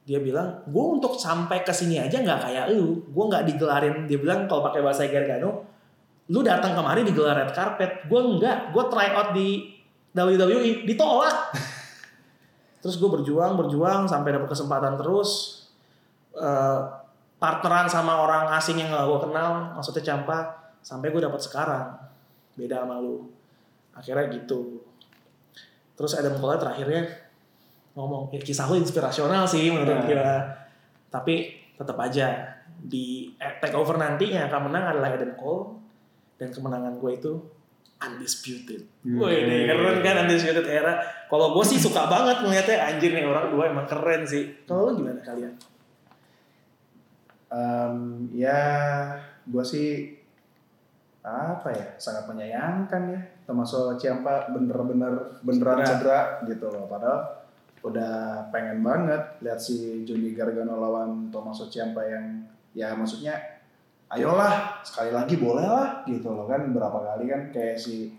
Dia 0.09 0.19
bilang, 0.19 0.65
gue 0.67 0.85
untuk 0.99 1.15
sampai 1.21 1.63
ke 1.63 1.71
sini 1.71 2.01
aja 2.01 2.19
nggak 2.19 2.41
kayak 2.49 2.67
lu. 2.75 3.05
Gue 3.13 3.25
nggak 3.29 3.45
digelarin. 3.47 4.09
Dia 4.09 4.19
bilang 4.19 4.49
kalau 4.49 4.65
pakai 4.67 4.81
bahasa 4.83 5.07
Gargano, 5.07 5.67
lu 6.33 6.41
datang 6.41 6.75
kemari 6.75 7.05
digelar 7.05 7.37
red 7.39 7.53
carpet. 7.53 8.09
Gue 8.09 8.19
enggak. 8.19 8.75
Gue 8.75 8.85
try 8.91 9.15
out 9.15 9.31
di 9.37 9.71
WWE, 10.17 10.89
ditolak. 10.89 11.37
Terus 12.81 12.97
gue 12.97 13.11
berjuang, 13.13 13.61
berjuang 13.61 14.09
sampai 14.09 14.37
dapat 14.37 14.49
kesempatan 14.51 14.97
terus. 14.97 15.63
Eh, 16.33 16.81
partneran 17.41 17.89
sama 17.89 18.21
orang 18.21 18.53
asing 18.57 18.77
yang 18.77 18.93
gak 18.93 19.09
gue 19.09 19.21
kenal, 19.29 19.73
maksudnya 19.73 20.05
Campa, 20.05 20.39
sampai 20.85 21.09
gue 21.09 21.21
dapat 21.25 21.41
sekarang. 21.41 21.97
Beda 22.57 22.85
sama 22.85 23.01
lu. 23.01 23.33
Akhirnya 23.97 24.29
gitu. 24.33 24.85
Terus 25.97 26.17
Adam 26.17 26.37
Cole 26.41 26.61
terakhirnya 26.61 27.05
ngomong, 27.97 28.33
ya, 28.33 28.41
kisah 28.41 28.69
lu 28.69 28.81
inspirasional 28.81 29.45
sih 29.49 29.69
menurut 29.73 30.01
Nah. 30.01 30.07
gue. 30.09 30.33
Tapi 31.11 31.35
tetap 31.77 31.97
aja 31.97 32.57
di 32.81 33.33
takeover 33.61 33.97
nanti 34.01 34.33
yang 34.33 34.49
akan 34.49 34.73
menang 34.73 34.85
adalah 34.97 35.13
Adam 35.13 35.33
Cole 35.37 35.81
dan 36.41 36.49
kemenangan 36.53 36.97
gue 36.97 37.13
itu 37.13 37.33
undisputed. 38.01 38.89
Hmm. 39.05 39.21
Wih, 39.21 39.45
ini 39.45 39.69
keren 39.69 40.01
kan 40.01 40.25
undisputed 40.25 40.67
era. 40.67 41.05
Kalau 41.29 41.53
gue 41.53 41.65
sih 41.69 41.77
suka 41.77 42.09
banget 42.09 42.41
ngeliatnya 42.41 42.77
anjir 42.89 43.13
nih 43.13 43.29
orang 43.29 43.53
dua 43.53 43.65
emang 43.69 43.87
keren 43.87 44.25
sih. 44.25 44.65
Kalau 44.65 44.91
lu 44.91 45.05
gimana 45.05 45.21
kalian? 45.21 45.53
Em, 47.51 47.97
ya, 48.33 48.61
gue 49.45 49.65
sih 49.67 50.21
apa 51.21 51.69
ya 51.69 51.87
sangat 52.01 52.25
menyayangkan 52.33 53.03
ya 53.13 53.21
termasuk 53.45 54.01
Ciampa 54.01 54.49
bener-bener 54.57 55.37
beneran 55.45 55.85
Cedera. 55.85 56.41
cedera 56.41 56.49
gitu 56.49 56.67
loh 56.73 56.89
padahal 56.89 57.45
udah 57.85 58.49
pengen 58.49 58.81
banget 58.81 59.21
lihat 59.45 59.61
si 59.61 60.01
Johnny 60.09 60.33
Gargano 60.33 60.81
lawan 60.81 61.29
Tommaso 61.29 61.69
Ciampa 61.69 62.09
yang 62.09 62.49
ya 62.73 62.97
maksudnya 62.97 63.60
ayolah 64.11 64.83
sekali 64.83 65.15
lagi 65.15 65.39
boleh 65.39 65.65
lah 65.65 66.03
gitu 66.05 66.29
loh 66.31 66.47
kan. 66.51 66.67
Berapa 66.75 66.99
kali 67.15 67.31
kan 67.31 67.55
kayak 67.55 67.79
si 67.79 68.15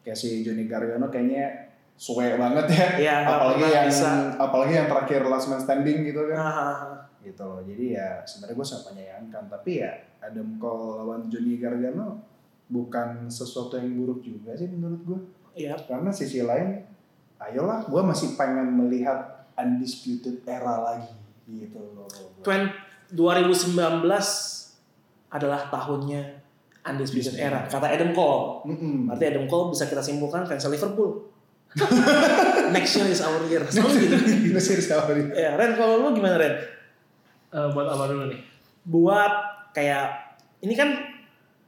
kayak 0.00 0.16
si 0.16 0.40
Johnny 0.44 0.64
Gargano 0.64 1.08
kayaknya 1.08 1.72
suwe 1.94 2.34
banget 2.34 2.66
ya. 2.72 2.86
Nggak 2.98 3.38
apalagi 3.38 3.64
yang 3.68 3.86
bisa. 3.88 4.10
apalagi 4.36 4.72
yang 4.74 4.88
terakhir 4.88 5.20
last 5.28 5.46
man 5.52 5.60
standing 5.60 6.02
gitu 6.04 6.26
kan. 6.32 6.36
Nah, 6.40 6.78
gitu 7.20 7.44
loh. 7.44 7.60
Jadi 7.62 7.94
ya 7.94 8.20
sebenarnya 8.24 8.56
gue 8.56 8.66
sangat 8.66 8.84
menyayangkan. 8.92 9.44
Tapi 9.52 9.70
ya 9.78 9.92
Adam 10.24 10.56
Cole 10.56 11.04
lawan 11.04 11.28
Johnny 11.28 11.60
Gargano 11.60 12.24
bukan 12.64 13.28
sesuatu 13.28 13.76
yang 13.76 13.92
buruk 13.92 14.24
juga 14.24 14.56
sih 14.56 14.72
menurut 14.72 15.02
gue 15.04 15.20
Iya. 15.54 15.76
karena 15.86 16.08
sisi 16.10 16.40
lain 16.42 16.80
ayolah 17.38 17.84
gue 17.86 18.02
masih 18.02 18.34
pengen 18.34 18.72
melihat 18.74 19.46
undisputed 19.54 20.42
era 20.48 20.80
lagi 20.80 21.12
gitu 21.46 21.78
loh. 21.94 22.08
20- 22.42 23.12
2019 23.12 24.63
adalah 25.34 25.66
tahunnya 25.66 26.22
undisputed 26.84 27.34
era. 27.34 27.66
Kata 27.66 27.90
Adam 27.90 28.14
Cole. 28.14 28.62
Mm-mm. 28.70 29.10
Berarti 29.10 29.24
Adam 29.34 29.44
Cole 29.44 29.74
bisa 29.74 29.84
kita 29.84 29.98
simpulkan 29.98 30.46
fans 30.46 30.62
Liverpool. 30.64 31.26
Next 32.76 32.94
year 32.94 33.08
is 33.10 33.18
our 33.18 33.42
year. 33.50 33.66
Selalu 33.66 34.06
gitu. 34.06 34.16
Ini 34.54 34.60
serius 34.62 34.94
apa 34.94 35.10
nih? 35.10 35.26
Ya, 35.34 35.58
Ren 35.58 35.74
kalau 35.74 35.98
lu 35.98 36.14
gimana 36.14 36.38
Ren? 36.38 36.54
Eh, 37.50 37.68
buat 37.74 37.86
apa 37.90 38.06
dulu 38.06 38.30
nih? 38.30 38.40
Buat 38.86 39.32
kayak 39.74 40.06
ini 40.62 40.74
kan 40.78 40.94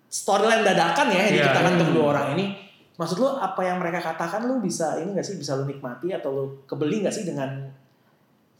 storyline 0.06 0.62
dadakan 0.62 1.10
ya 1.10 1.26
yang 1.26 1.28
Iya. 1.28 1.34
diciptakan 1.42 1.72
untuk 1.82 1.90
dua 1.90 2.04
orang 2.14 2.26
ini. 2.38 2.46
Maksud 2.96 3.18
lu 3.18 3.28
apa 3.28 3.60
yang 3.60 3.76
mereka 3.76 4.00
katakan 4.00 4.46
lu 4.46 4.62
bisa 4.62 4.96
ini 4.96 5.12
gak 5.12 5.26
sih 5.26 5.36
bisa 5.36 5.52
lu 5.52 5.68
nikmati 5.68 6.14
atau 6.14 6.30
lu 6.32 6.44
kebeli 6.64 7.04
gak 7.04 7.12
sih 7.12 7.28
dengan 7.28 7.66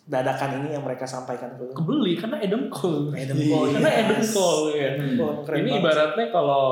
dadakan 0.07 0.63
ini 0.63 0.79
yang 0.79 0.87
mereka 0.87 1.03
sampaikan 1.03 1.59
ke? 1.59 1.75
Kebeli 1.75 2.15
karena 2.15 2.39
Adam 2.39 2.71
Cole. 2.71 3.11
Adam 3.11 3.35
Iya. 3.35 3.59
Karena 3.75 3.91
yes. 3.91 4.01
Adam 4.07 4.23
Cole 4.31 4.67
ya. 4.71 4.89
Adam 4.95 5.11
Cole 5.19 5.35
emang 5.35 5.39
keren 5.43 5.59
Ini 5.59 5.67
banget. 5.67 5.83
ibaratnya 5.83 6.27
kalau 6.31 6.67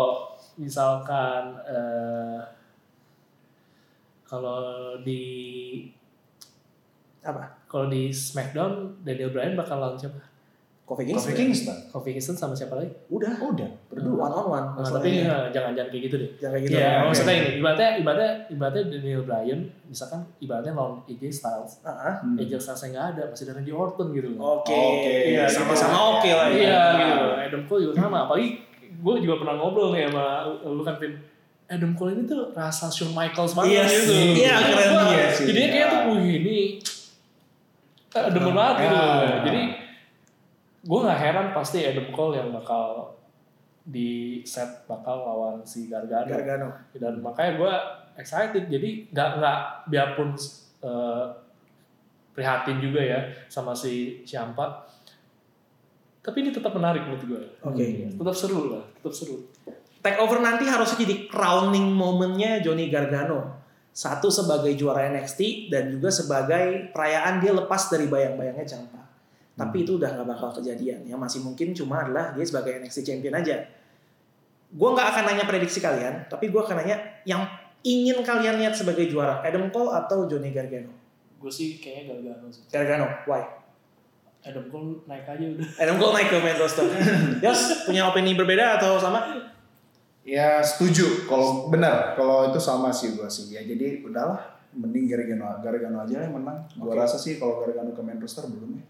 misalkan 0.55 1.43
eh, 1.67 2.41
kalau 4.25 4.63
di 5.03 5.23
apa? 7.25 7.45
kalau 7.67 7.91
di 7.91 8.15
SmackDown 8.15 9.03
Daniel 9.03 9.35
Bryan 9.35 9.59
bakal 9.59 9.83
lawan 9.83 9.99
siapa? 9.99 10.23
Kofi 10.85 11.01
Kofi 11.03 11.33
Kingston. 11.33 11.33
Kingston. 11.35 11.77
Kofi 11.89 12.11
Kingston 12.13 12.37
sama 12.37 12.53
siapa 12.53 12.77
lagi? 12.77 12.93
Udah, 13.09 13.33
Udah, 13.41 13.65
berdua 13.89 14.21
one 14.21 14.35
on 14.35 14.47
one. 14.47 14.67
Nah, 14.77 14.85
tapi 14.85 15.25
eh, 15.25 15.47
jangan 15.49 15.73
jangan 15.73 15.89
kayak 15.89 16.03
gitu 16.05 16.17
deh. 16.19 16.31
jangan 16.37 16.53
kayak 16.55 16.65
gitu. 16.67 16.77
Iya, 16.77 16.89
oke. 16.93 17.05
maksudnya 17.09 17.35
ini 17.35 17.49
ibaratnya 17.57 17.89
ibaratnya 17.97 18.31
ibaratnya 18.47 18.83
Daniel 18.87 19.23
Bryan 19.23 19.61
misalkan 19.85 20.21
ibaratnya 20.39 20.73
lawan 20.73 21.01
AJ 21.07 21.23
Styles. 21.33 21.73
Ah, 21.81 22.21
Hmm. 22.21 22.37
AJ 22.37 22.53
Styles 22.59 22.81
yang 22.83 22.93
nggak 22.93 23.07
ada 23.11 23.23
masih 23.27 23.45
ada 23.45 23.53
Randy 23.57 23.73
Orton 23.73 24.07
gitu 24.11 24.29
loh. 24.31 24.61
Oke, 24.61 24.77
Oke, 24.77 25.13
Iya, 25.31 25.43
gitu. 25.43 25.57
sama-sama 25.57 25.97
oke 26.15 26.29
lah. 26.29 26.47
ya. 26.47 26.55
Iya 26.55 26.83
gitu. 26.95 27.25
Adam 27.43 27.63
Cole 27.65 27.81
juga 27.83 27.95
sama. 27.99 28.19
Apalagi 28.23 28.49
gue 28.95 29.15
juga 29.19 29.35
pernah 29.37 29.55
ngobrol 29.57 29.89
nih 29.91 30.05
sama 30.07 30.27
lu 30.63 30.83
kan 30.83 30.97
Vin. 30.99 31.13
Adam 31.65 31.93
Cole 31.93 32.13
ini 32.13 32.23
tuh 32.25 32.53
rasa 32.53 32.87
Shawn 32.87 33.11
Michaels 33.11 33.57
banget 33.57 33.73
Iya 33.73 33.85
gitu. 33.89 34.13
Iya, 34.37 34.55
keren 34.61 34.91
dia 35.09 35.27
sih. 35.33 35.45
Jadi 35.49 35.61
kayak 35.67 35.89
tuh, 35.89 36.01
Iya. 36.05 36.21
wih 36.21 36.35
ini 36.37 36.59
eh, 38.13 38.29
demen 38.31 38.53
banget 38.53 38.77
gitu. 38.79 38.97
Ya. 39.01 39.37
Jadi 39.43 39.63
gue 40.85 41.01
nggak 41.01 41.21
heran 41.21 41.49
pasti 41.57 41.81
Adam 41.81 42.13
Cole 42.13 42.37
yang 42.37 42.53
bakal 42.53 43.17
di 43.85 44.41
set 44.45 44.85
bakal 44.85 45.25
lawan 45.25 45.57
si 45.65 45.89
Gargano. 45.89 46.29
Gargano. 46.29 46.69
Dan 46.93 47.25
makanya 47.25 47.53
gue 47.57 47.73
excited. 48.21 48.69
Jadi 48.69 49.09
nggak 49.09 49.31
nggak 49.41 49.59
biarpun 49.89 50.29
eh, 50.85 51.25
prihatin 52.37 52.79
juga 52.81 53.01
ya 53.01 53.21
sama 53.49 53.73
si 53.73 54.25
Ciampa. 54.29 54.85
Tapi 56.25 56.37
ini 56.41 56.51
tetap 56.53 56.73
menarik 56.73 57.05
menurut 57.05 57.25
gue. 57.29 57.43
Oke. 57.69 57.85
Tetap 58.17 58.37
seru 58.37 58.73
lah, 58.73 58.85
tetap 58.97 59.13
seru. 59.13 59.45
Takeover 60.01 60.41
nanti 60.41 60.65
harusnya 60.69 61.05
jadi 61.05 61.29
crowning 61.29 61.93
momennya 61.93 62.65
Johnny 62.65 62.89
Gargano. 62.89 63.61
Satu 63.95 64.27
sebagai 64.27 64.75
juara 64.75 65.07
NXT 65.13 65.71
dan 65.71 65.87
juga 65.93 66.11
sebagai 66.11 66.91
perayaan 66.91 67.39
dia 67.39 67.53
lepas 67.55 67.93
dari 67.93 68.09
bayang-bayangnya 68.09 68.67
Ciampa. 68.67 69.04
Tapi 69.55 69.87
itu 69.87 70.03
udah 70.03 70.11
nggak 70.19 70.27
bakal 70.27 70.51
kejadian. 70.59 71.07
Yang 71.07 71.21
masih 71.21 71.41
mungkin 71.47 71.71
cuma 71.71 72.03
adalah 72.03 72.35
dia 72.35 72.43
sebagai 72.43 72.75
NXT 72.83 73.07
Champion 73.07 73.39
aja. 73.39 73.63
Gue 74.75 74.89
nggak 74.91 75.07
akan 75.15 75.23
nanya 75.31 75.45
prediksi 75.47 75.79
kalian, 75.79 76.27
tapi 76.27 76.51
gue 76.51 76.59
akan 76.59 76.83
nanya 76.83 76.99
yang 77.23 77.47
ingin 77.87 78.25
kalian 78.27 78.59
lihat 78.59 78.75
sebagai 78.75 79.07
juara, 79.07 79.39
Adam 79.45 79.71
Cole 79.71 79.95
atau 79.95 80.27
Johnny 80.27 80.51
Gargano? 80.51 80.91
Gue 81.39 81.53
sih 81.53 81.79
kayaknya 81.79 82.17
Gargano 82.17 82.51
sih. 82.51 82.67
Gargano, 82.73 83.07
why? 83.31 83.45
Adam 84.45 84.67
Cole 84.69 85.05
naik 85.07 85.25
aja 85.29 85.45
udah. 85.45 85.69
Adam 85.87 85.97
Cole 86.01 86.13
naik 86.17 86.29
ke 86.33 86.37
main 86.41 86.59
roster. 86.59 86.85
Yos, 87.45 87.87
punya 87.87 88.09
opini 88.09 88.35
berbeda 88.35 88.81
atau 88.81 88.99
sama? 88.99 89.23
Ya 90.25 90.65
setuju. 90.65 91.29
Kalau 91.29 91.69
benar, 91.69 92.17
kalau 92.17 92.49
itu 92.49 92.61
sama 92.61 92.89
sih 92.89 93.13
gua 93.17 93.29
sih. 93.29 93.53
Ya 93.53 93.61
jadi 93.65 94.01
udahlah, 94.05 94.41
mending 94.73 95.09
Gargano 95.09 95.61
Gargano 95.61 96.03
aja 96.03 96.25
yang 96.25 96.35
menang. 96.37 96.65
Gua 96.81 96.97
Oke. 96.97 97.01
rasa 97.05 97.17
sih 97.21 97.37
kalau 97.37 97.65
Gargano 97.65 97.93
ke 97.93 98.03
main 98.05 98.17
roster 98.17 98.45
belum 98.49 98.81
ya. 98.81 98.85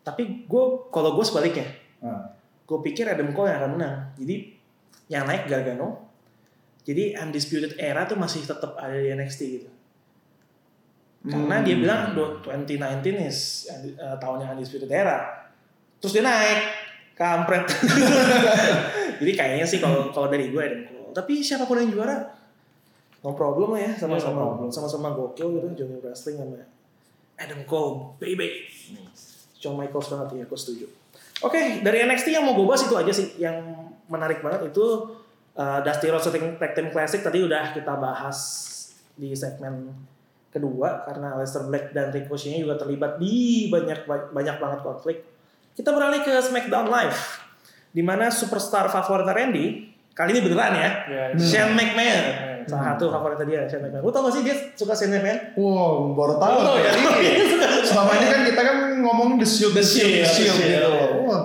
Tapi 0.00 0.44
gue, 0.44 0.64
kalau 0.88 1.12
gue 1.12 1.22
sebaliknya, 1.22 1.68
Nah, 2.00 2.32
gue 2.64 2.78
pikir 2.80 3.04
Adam 3.04 3.28
Cole 3.30 3.52
yang 3.52 3.60
akan 3.60 3.70
menang. 3.76 3.96
Jadi 4.16 4.56
yang 5.06 5.28
naik 5.28 5.44
Gargano. 5.44 6.08
Jadi 6.80 7.12
undisputed 7.12 7.76
era 7.76 8.08
tuh 8.08 8.16
masih 8.16 8.40
tetap 8.40 8.72
ada 8.74 8.96
di 8.96 9.10
NXT 9.10 9.40
gitu. 9.52 9.68
Karena 11.20 11.60
Hmm. 11.60 11.66
dia 11.66 11.76
bilang 11.76 12.16
do- 12.16 12.40
2019 12.40 13.20
is 13.20 13.68
uh, 13.68 14.16
tahunnya 14.16 14.56
undisputed 14.56 14.88
era. 14.88 15.52
Terus 16.00 16.16
dia 16.16 16.24
naik, 16.24 16.60
kampret. 17.12 17.68
Jadi 19.20 19.32
kayaknya 19.36 19.68
sih 19.68 19.76
kalau 19.76 20.08
kalau 20.08 20.32
dari 20.32 20.48
gue 20.48 20.56
Adam 20.58 20.82
Cole. 20.86 21.12
Tapi 21.12 21.44
siapa 21.44 21.68
pun 21.68 21.76
yang 21.76 21.92
juara, 21.92 22.16
no 23.20 23.36
problem 23.36 23.76
lah 23.76 23.80
ya 23.82 23.92
Yeah, 23.92 24.08
no 24.08 24.16
sama-sama 24.16 24.40
sama-sama 24.72 25.08
gokil 25.12 25.52
gitu 25.52 25.84
Johnny 25.84 26.00
Wrestling 26.00 26.40
sama 26.40 26.64
Adam 27.36 27.60
Cole, 27.68 28.16
baby. 28.16 28.64
Shawn 29.60 29.76
Michaels 29.76 30.08
banget 30.08 30.40
ya, 30.40 30.44
aku 30.48 30.56
setuju. 30.56 30.88
Oke, 31.44 31.84
dari 31.84 32.04
NXT 32.04 32.32
yang 32.32 32.44
mau 32.48 32.56
gue 32.56 32.64
bahas 32.64 32.84
itu 32.84 32.96
aja 32.96 33.12
sih. 33.12 33.36
Yang 33.36 33.60
menarik 34.08 34.40
banget 34.40 34.72
itu 34.72 34.84
uh, 35.56 35.78
Dusty 35.84 36.08
Rhodes 36.08 36.28
Tag 36.32 36.72
Team 36.72 36.88
Classic 36.88 37.20
tadi 37.20 37.44
udah 37.44 37.76
kita 37.76 37.94
bahas 38.00 38.38
di 39.14 39.36
segmen 39.36 39.92
kedua 40.50 41.06
karena 41.06 41.38
Aleister 41.38 41.62
Black 41.70 41.94
dan 41.94 42.10
Ricochet 42.10 42.58
juga 42.58 42.74
terlibat 42.74 43.22
di 43.22 43.68
banyak 43.70 44.08
banyak 44.08 44.56
banget 44.58 44.80
konflik. 44.82 45.22
Kita 45.76 45.94
beralih 45.94 46.26
ke 46.26 46.34
SmackDown 46.42 46.90
Live 46.90 47.20
di 47.94 48.02
mana 48.02 48.32
superstar 48.32 48.90
favorit 48.90 49.28
Randy 49.30 49.90
kali 50.14 50.36
ini 50.36 50.40
beneran 50.42 50.74
ya, 50.74 50.90
Ya, 51.06 51.24
Shane 51.38 51.72
McMahon. 51.78 52.24
Salah 52.70 52.84
satu 52.94 53.04
favorit 53.10 53.42
dia 53.42 53.66
Shane 53.66 53.82
McMahon. 53.84 54.02
Lu 54.06 54.10
tau 54.10 54.22
gak 54.22 54.34
sih 54.34 54.42
dia 54.42 54.54
suka 54.72 54.94
Shane 54.94 55.18
McMahon? 55.18 55.38
Wow, 55.58 56.14
baru 56.14 56.34
tahu. 56.38 56.56
Oh, 56.62 56.76
ya. 56.78 56.90
Selama 57.90 58.10
ini 58.14 58.26
kan 58.26 58.40
kita 58.46 58.60
kan 58.60 58.76
ngomong 59.00 59.28
the 59.36 59.44
shield, 59.44 59.74
The 59.74 59.82
Shield, 59.82 60.12
the 60.12 60.24
shield 60.24 60.54
The 60.54 60.62
Shield. 60.62 60.80
gitu. 60.86 61.26
Wah, 61.26 61.42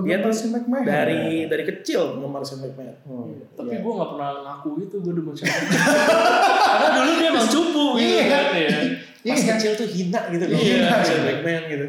Dia 0.00 0.16
tuh 0.18 0.32
si 0.32 0.48
McMahon. 0.48 0.82
Dari 0.82 1.46
dari 1.46 1.64
kecil 1.64 2.16
penggemar 2.16 2.40
Shane 2.40 2.64
McMahon. 2.64 2.96
Oh, 3.04 3.28
Tapi 3.52 3.68
iya. 3.70 3.84
gue 3.84 3.92
gak 3.92 4.08
pernah 4.10 4.30
ngaku 4.42 4.70
itu 4.80 4.96
gue 4.98 5.12
demen 5.12 5.34
siapa. 5.36 5.52
Karena 6.72 6.88
dulu 6.96 7.10
dia 7.14 7.28
emang 7.28 7.46
cupu 7.46 7.84
gitu 7.94 8.08
Iya. 8.08 8.24
kan 8.26 8.44
ya. 8.50 8.68
Pas 9.22 9.38
Iya. 9.38 9.44
kecil 9.54 9.70
tuh 9.76 9.86
hina 9.86 10.20
gitu 10.28 10.44
kalau 10.48 10.64
Iya. 10.64 10.88
Shane 11.04 11.24
McMahon 11.28 11.64
gitu. 11.68 11.86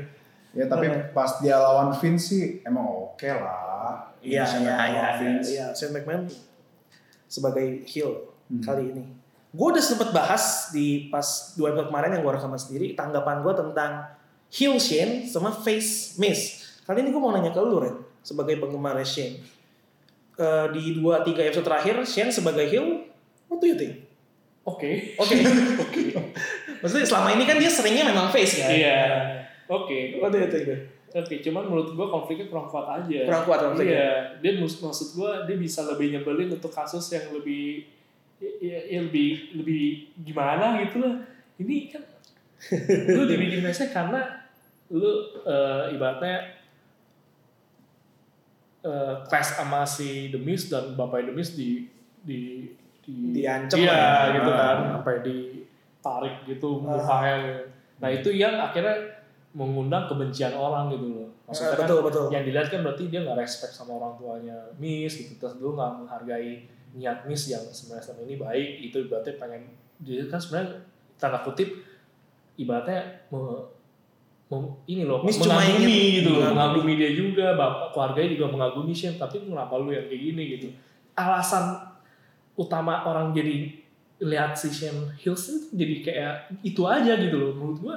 Ya 0.54 0.66
tapi 0.68 0.86
pas 1.12 1.32
dia 1.40 1.56
lawan 1.56 1.90
Vince 1.96 2.24
sih 2.28 2.44
emang 2.62 2.86
oke 2.86 3.26
lah. 3.26 4.12
Iya, 4.20 4.46
iya, 4.62 4.76
iya, 4.86 5.06
iya. 5.42 5.66
Shane 5.72 5.96
McMahon 5.96 6.28
sebagai 7.26 7.82
heel 7.84 8.33
Hmm. 8.54 8.62
kali 8.62 8.94
ini. 8.94 9.04
Gue 9.54 9.68
udah 9.74 9.82
sempet 9.82 10.10
bahas 10.14 10.74
di 10.74 11.10
pas 11.14 11.54
dua 11.58 11.74
episode 11.74 11.90
kemarin 11.94 12.18
yang 12.18 12.22
gue 12.26 12.34
rekaman 12.34 12.58
sendiri 12.58 12.98
tanggapan 12.98 13.42
gue 13.42 13.54
tentang 13.54 13.92
heel 14.50 14.78
Shane 14.78 15.26
sama 15.26 15.50
face 15.50 16.18
Miz. 16.22 16.62
Kali 16.86 17.02
ini 17.02 17.10
gue 17.10 17.22
mau 17.22 17.34
nanya 17.34 17.54
ke 17.54 17.62
lu 17.62 17.82
Ren 17.82 17.98
sebagai 18.26 18.58
penggemar 18.58 18.98
Shane. 19.06 19.42
Eh, 20.34 20.66
di 20.74 20.98
dua 20.98 21.22
tiga 21.22 21.46
episode 21.46 21.70
terakhir 21.70 22.02
Shane 22.06 22.34
sebagai 22.34 22.66
heel, 22.66 23.06
what 23.46 23.62
do 23.62 23.70
you 23.70 23.78
think? 23.78 24.10
Oke. 24.66 25.14
Oke, 25.22 25.36
oke. 25.86 26.02
Maksudnya 26.82 27.06
selama 27.06 27.38
ini 27.38 27.46
kan 27.46 27.62
dia 27.62 27.70
seringnya 27.70 28.10
memang 28.10 28.34
face 28.34 28.58
kan? 28.58 28.74
Iya. 28.74 29.02
Oke. 29.70 30.18
What 30.18 30.34
do 30.34 30.42
you 30.42 30.50
think? 30.50 30.66
Oke, 31.14 31.46
cuman 31.46 31.70
menurut 31.70 31.94
gue 31.94 32.08
konfliknya 32.10 32.50
kurang 32.50 32.66
kuat 32.74 32.90
aja. 32.90 33.30
Kurang 33.30 33.46
kuat 33.46 33.60
konfliknya? 33.62 33.94
Iya, 33.94 34.10
dia 34.42 34.52
maksud 34.58 35.14
gue 35.14 35.32
dia 35.46 35.58
bisa 35.62 35.86
lebih 35.86 36.10
nyebelin 36.10 36.58
untuk 36.58 36.74
kasus 36.74 37.06
yang 37.14 37.30
lebih 37.30 37.86
ya, 38.60 38.80
ya 38.84 39.00
lebih 39.02 39.56
lebih 39.56 39.84
gimana 40.22 40.84
gitu 40.84 41.00
lah. 41.00 41.16
Ini 41.56 41.76
kan 41.88 42.04
lu 43.16 43.24
dibikin 43.26 43.60
messnya 43.60 43.88
karena 43.90 44.20
lu 44.88 45.08
eh, 45.44 45.96
ibaratnya 45.96 46.60
eh, 48.84 49.14
clash 49.28 49.58
sama 49.58 49.84
si 49.88 50.30
The 50.30 50.40
Miz 50.40 50.68
dan 50.68 50.94
bapak 50.94 51.28
The 51.28 51.34
Miz 51.34 51.56
di 51.56 51.88
di 52.24 52.68
di 53.04 53.36
Diancam 53.36 53.80
iya, 53.80 54.32
ya. 54.32 54.36
gitu 54.40 54.50
Ah. 54.50 54.56
kan 54.56 54.78
sampai 54.96 55.16
ditarik 55.24 56.36
gitu 56.48 56.70
Ah. 56.84 56.96
mukanya 56.96 57.36
nah 58.00 58.10
itu 58.12 58.30
yang 58.32 58.56
akhirnya 58.60 58.96
mengundang 59.54 60.08
kebencian 60.08 60.52
orang 60.52 60.88
gitu 60.92 61.08
loh 61.14 61.30
maksudnya 61.46 61.76
kan 61.78 61.86
betul 61.86 62.00
betul. 62.04 62.26
yang 62.32 62.44
dilihat 62.44 62.68
kan 62.72 62.80
berarti 62.82 63.04
dia 63.08 63.22
nggak 63.22 63.38
respect 63.38 63.76
sama 63.76 64.00
orang 64.00 64.16
tuanya 64.16 64.58
Miss 64.80 65.14
gitu 65.16 65.36
terus 65.36 65.60
dulu 65.60 65.76
nggak 65.76 65.92
menghargai 66.04 66.64
niat 66.94 67.26
Miss 67.26 67.48
yang 67.48 67.64
sebenarnya 67.66 68.04
selama 68.04 68.22
ini 68.24 68.36
baik 68.36 68.70
itu 68.84 68.98
berarti 69.04 69.32
pengen 69.36 69.64
dia 69.98 70.22
kan 70.26 70.38
sebenarnya 70.38 70.78
tanda 71.16 71.40
kutip 71.40 71.70
ibaratnya 72.54 73.02
me- 73.28 73.66
mem- 74.48 74.76
ini 74.86 75.04
loh 75.04 75.22
Miss 75.22 75.36
cuma 75.36 75.58
mengagumi 75.58 75.82
ingin- 75.82 76.14
gitu 76.16 76.30
loh 76.32 76.42
mengagumi. 76.44 76.54
mengagumi 76.54 76.94
dia 76.96 77.12
juga 77.12 77.46
bapak 77.54 77.88
keluarganya 77.92 78.30
juga 78.32 78.46
mengagumi 78.48 78.92
Shane 78.92 79.18
tapi 79.18 79.36
kenapa 79.42 79.74
lu 79.76 79.90
yang 79.90 80.06
kayak 80.06 80.22
gini 80.24 80.44
gitu? 80.52 80.68
Alasan 81.14 81.82
utama 82.54 83.02
orang 83.04 83.32
jadi 83.32 83.74
lihat 84.20 84.54
si 84.54 84.70
Shane 84.70 85.10
Hills 85.16 85.44
itu 85.44 85.58
jadi 85.74 85.96
kayak 86.00 86.34
itu 86.62 86.82
aja 86.84 87.14
gitu 87.16 87.34
loh 87.34 87.52
menurut 87.52 87.80
gua 87.82 87.96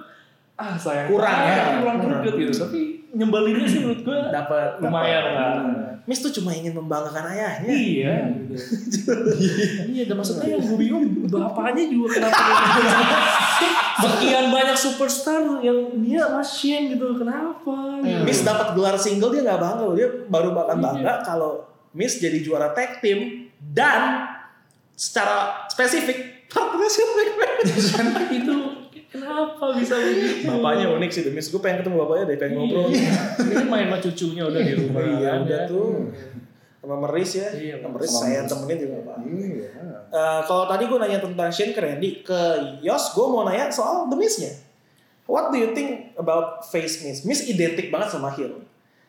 ah 0.55 0.73
sayang 0.75 1.07
Kurang 1.07 1.37
ya, 1.43 1.57
kurang 1.79 1.97
kurang. 2.01 2.23
gitu 2.25 2.53
tapi 2.57 2.81
nyembelinnya 3.11 3.67
sih 3.67 3.81
menurut 3.83 4.01
gua 4.03 4.19
Dapat 4.31 4.81
lumayan 4.81 5.25
lah 5.31 5.53
Miss 6.07 6.23
tuh 6.23 6.31
cuma 6.31 6.55
ingin 6.55 6.71
membanggakan 6.71 7.35
ayahnya. 7.35 7.67
Iya. 7.67 8.17
gitu. 8.55 9.11
iya, 9.95 10.03
dan 10.07 10.15
maksudnya 10.15 10.55
yang 10.55 10.63
gue 10.63 10.79
bingung 10.79 11.05
bapaknya 11.27 11.91
juga 11.91 12.23
kenapa 12.23 12.43
sekian 14.07 14.55
banyak 14.55 14.79
superstar 14.79 15.43
yang 15.61 15.99
dia 15.99 16.23
Shane 16.47 16.95
gitu 16.95 17.19
kenapa? 17.19 17.99
Hmm. 17.99 18.23
Miss 18.23 18.47
dapat 18.47 18.79
gelar 18.79 18.95
single 18.95 19.35
dia 19.35 19.43
nggak 19.43 19.59
bangga, 19.59 19.83
loh. 19.83 19.95
dia 19.99 20.09
baru 20.31 20.55
bakal 20.55 20.79
Iya. 20.79 20.85
bangga 20.87 21.15
kalau 21.27 21.53
Miss 21.91 22.23
jadi 22.23 22.39
juara 22.39 22.71
tag 22.71 23.03
team 23.03 23.51
dan 23.59 24.31
secara 24.95 25.67
spesifik 25.67 26.47
partnernya 26.55 26.91
itu 28.31 28.57
kenapa 29.17 29.65
bisa 29.73 29.97
begitu? 29.97 30.45
Bapaknya 30.45 30.87
unik 30.93 31.11
sih, 31.11 31.23
Miss. 31.33 31.49
Gue 31.49 31.65
pengen 31.65 31.81
ketemu 31.81 31.97
bapaknya 32.05 32.25
deh, 32.29 32.37
pengen 32.37 32.53
ngobrol. 32.61 32.87
Ini 32.93 33.65
main 33.65 33.87
sama 33.89 33.99
cucunya 34.05 34.43
udah 34.45 34.61
di 34.61 34.75
rumah. 34.77 35.01
Iya, 35.01 35.29
kan, 35.33 35.41
udah 35.49 35.61
tuh. 35.65 35.91
Sama 36.85 36.97
Meris 37.03 37.31
ya, 37.35 37.49
Iya, 37.51 37.75
sama 37.81 37.89
Meris 37.99 38.11
sama 38.13 38.21
saya 38.23 38.41
temenin 38.47 38.79
juga 38.79 38.97
apa. 39.03 39.15
Iya. 39.25 39.69
Eh, 40.07 40.41
kalau 40.47 40.65
tadi 40.71 40.83
gue 40.87 40.99
nanya 41.03 41.19
tentang 41.19 41.49
Shane 41.51 41.73
ke 41.75 41.81
Randy, 41.83 42.11
ke 42.23 42.41
Yos, 42.85 43.05
gue 43.17 43.27
mau 43.27 43.43
nanya 43.43 43.73
soal 43.73 44.07
The 44.07 44.15
Miz-nya. 44.15 44.53
What 45.27 45.51
do 45.51 45.59
you 45.59 45.75
think 45.75 46.15
about 46.15 46.63
face 46.71 47.03
Miz? 47.03 47.27
Miz 47.27 47.43
identik 47.51 47.91
banget 47.91 48.15
sama 48.15 48.31
heel. 48.31 48.63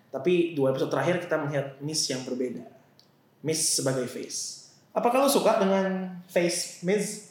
Tapi 0.10 0.58
dua 0.58 0.74
episode 0.74 0.90
terakhir 0.90 1.22
kita 1.22 1.38
melihat 1.38 1.78
Miz 1.78 2.02
yang 2.10 2.26
berbeda. 2.26 2.66
Miz 3.46 3.62
sebagai 3.62 4.10
face. 4.10 4.74
Apakah 4.98 5.22
lo 5.22 5.30
suka 5.30 5.62
dengan 5.62 6.18
face 6.26 6.82
Miz? 6.82 7.30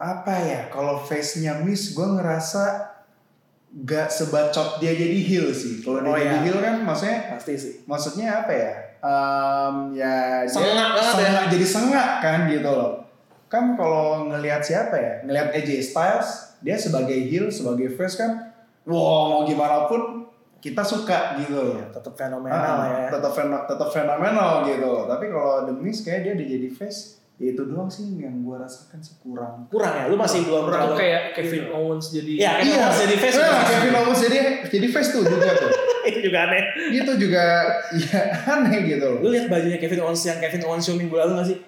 Apa 0.00 0.32
ya? 0.40 0.60
Kalau 0.66 0.96
face-nya 0.98 1.60
Miss, 1.60 1.92
gue 1.92 2.08
ngerasa 2.08 2.88
gak 3.82 4.08
sebacot 4.08 4.80
dia 4.80 4.90
jadi 4.90 5.18
heel 5.20 5.52
sih. 5.52 5.78
Kalau 5.78 6.00
dia 6.00 6.08
Oh, 6.08 6.16
jadi 6.16 6.26
iya. 6.32 6.42
heel 6.42 6.58
kan, 6.58 6.76
maksudnya 6.80 7.18
Pasti 7.30 7.52
sih. 7.54 7.72
maksudnya 7.84 8.26
apa 8.40 8.50
ya? 8.50 8.72
Em, 9.00 9.74
ya 9.94 10.14
dia 10.42 10.50
Sengak 10.50 10.88
ya. 10.94 11.04
sengak, 11.06 11.44
jadi 11.48 11.66
sengak 11.66 12.08
kan 12.18 12.48
gitu 12.48 12.66
loh. 12.66 13.04
Kan 13.46 13.74
kalau 13.74 14.26
ngelihat 14.26 14.60
siapa 14.60 14.94
ya? 14.94 15.12
Ngelihat 15.22 15.52
AJ 15.52 15.70
Styles, 15.84 16.28
dia 16.58 16.74
sebagai 16.74 17.20
heel, 17.20 17.46
sebagai 17.48 17.88
face 17.90 18.16
kan, 18.16 18.50
wow 18.82 19.28
mau 19.28 19.42
gimana 19.44 19.84
pun 19.84 20.24
kita 20.58 20.80
suka 20.80 21.36
gitu 21.36 21.56
loh. 21.56 21.76
Ya, 21.76 21.86
tetap 21.90 22.14
fenomenal 22.14 22.56
Ah, 22.56 22.74
lah 22.78 22.88
ya. 22.98 23.08
tetap 23.10 23.32
fen- 23.32 23.64
tetap 23.64 23.88
fenomenal 23.90 24.64
gitu 24.64 24.86
loh. 24.86 25.04
Tapi 25.04 25.28
kalau 25.28 25.64
The 25.64 25.74
Miz 25.74 26.00
kayak 26.00 26.20
dia 26.22 26.32
udah 26.34 26.46
jadi 26.48 26.68
face, 26.70 27.19
Ya 27.40 27.50
itu 27.50 27.62
doang 27.64 27.88
sih 27.88 28.04
yang 28.14 28.44
gue 28.44 28.52
rasakan 28.52 29.00
sih 29.00 29.16
kurang. 29.16 29.64
Kurang 29.66 29.96
ya, 29.96 30.04
lu 30.06 30.14
masih 30.14 30.44
belum 30.44 30.60
Itu 30.60 30.70
terlalu. 30.70 30.94
kayak 30.94 31.22
Kevin 31.32 31.64
Owens 31.72 32.06
jadi 32.12 32.32
Iya, 32.36 32.52
Kevin 32.60 32.76
Owens 32.76 32.98
jadi 33.00 33.14
face 33.16 33.32
Nah, 33.32 33.48
juga. 33.48 33.64
Kevin 33.64 33.94
Owens 33.96 34.20
jadi 34.20 34.38
jadi 34.68 34.86
face 34.86 35.10
tuh 35.10 35.22
juga 35.24 35.48
tuh. 35.56 35.70
itu 36.12 36.18
juga 36.20 36.38
aneh. 36.44 36.62
Itu 36.92 37.12
juga 37.16 37.42
ya 37.96 38.20
aneh 38.46 38.78
gitu 38.86 39.04
loh. 39.06 39.18
Lu 39.24 39.28
lihat 39.32 39.48
bajunya 39.48 39.76
Kevin 39.76 40.00
Owens 40.04 40.20
yang 40.22 40.36
Kevin 40.36 40.62
Owens 40.62 40.84
show 40.84 40.94
minggu 40.94 41.16
lalu 41.16 41.32
gak 41.34 41.48
sih? 41.48 41.58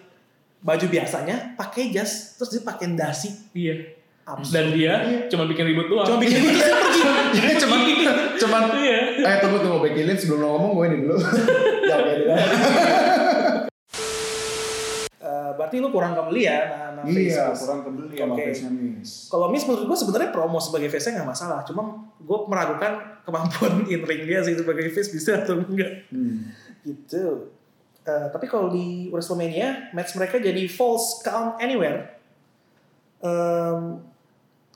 Baju 0.60 0.86
biasanya 0.86 1.36
pakai 1.56 1.88
jas, 1.88 2.36
terus 2.36 2.52
dia 2.52 2.62
pakai 2.62 2.92
dasi. 2.92 3.32
Iya. 3.50 3.96
Absurd. 4.22 4.52
Dan 4.52 4.66
dia 4.70 4.94
cuma 5.26 5.48
bikin 5.48 5.66
ribut 5.66 5.88
doang. 5.88 6.04
Cuma 6.06 6.20
bikin 6.20 6.36
terus 6.38 6.60
dia 6.60 6.70
pergi. 6.70 7.00
Jadi 7.40 7.52
cuman 7.58 7.80
cuman 8.38 8.62
Iya. 8.76 9.00
eh 9.24 9.36
tunggu 9.40 9.58
tunggu 9.58 9.78
Becky 9.80 10.04
Lynch 10.04 10.20
sebelum 10.20 10.38
lo 10.38 10.48
ngomong 10.52 10.70
gue 10.76 10.84
ini 10.86 10.96
dulu. 11.02 11.16
ya 11.82 11.94
oke 11.96 12.12
dulu. 12.14 12.32
Berarti 15.62 15.78
lu 15.78 15.89
kurang 15.94 16.18
kebeli 16.18 16.43
ya 16.51 16.59
nah, 16.66 16.89
nah, 16.98 17.05
Iya, 17.06 17.55
face. 17.55 17.62
kurang 17.62 17.80
kebeli 17.86 18.14
sama 18.18 18.34
Oke. 18.34 18.44
face-nya 18.51 18.70
Miss. 18.74 19.10
Kalau 19.30 19.47
Miss 19.55 19.62
menurut 19.62 19.84
gue 19.86 19.98
sebenarnya 20.02 20.30
promo 20.34 20.59
sebagai 20.59 20.90
face 20.90 21.14
nggak 21.14 21.28
masalah, 21.30 21.62
cuma 21.62 21.82
gue 22.18 22.39
meragukan 22.51 23.22
kemampuan 23.22 23.72
in 23.94 24.02
ring 24.02 24.26
dia 24.26 24.43
sih 24.43 24.59
sebagai 24.59 24.90
face 24.90 25.14
bisa 25.14 25.47
atau 25.47 25.62
enggak. 25.62 26.10
Hmm. 26.10 26.51
Gitu. 26.82 27.55
Eh, 28.02 28.26
tapi 28.34 28.51
kalau 28.51 28.66
di 28.74 29.06
WrestleMania 29.14 29.94
match 29.94 30.18
mereka 30.18 30.43
jadi 30.43 30.66
false 30.66 31.22
count 31.22 31.62
anywhere. 31.62 32.18
Em, 33.22 34.02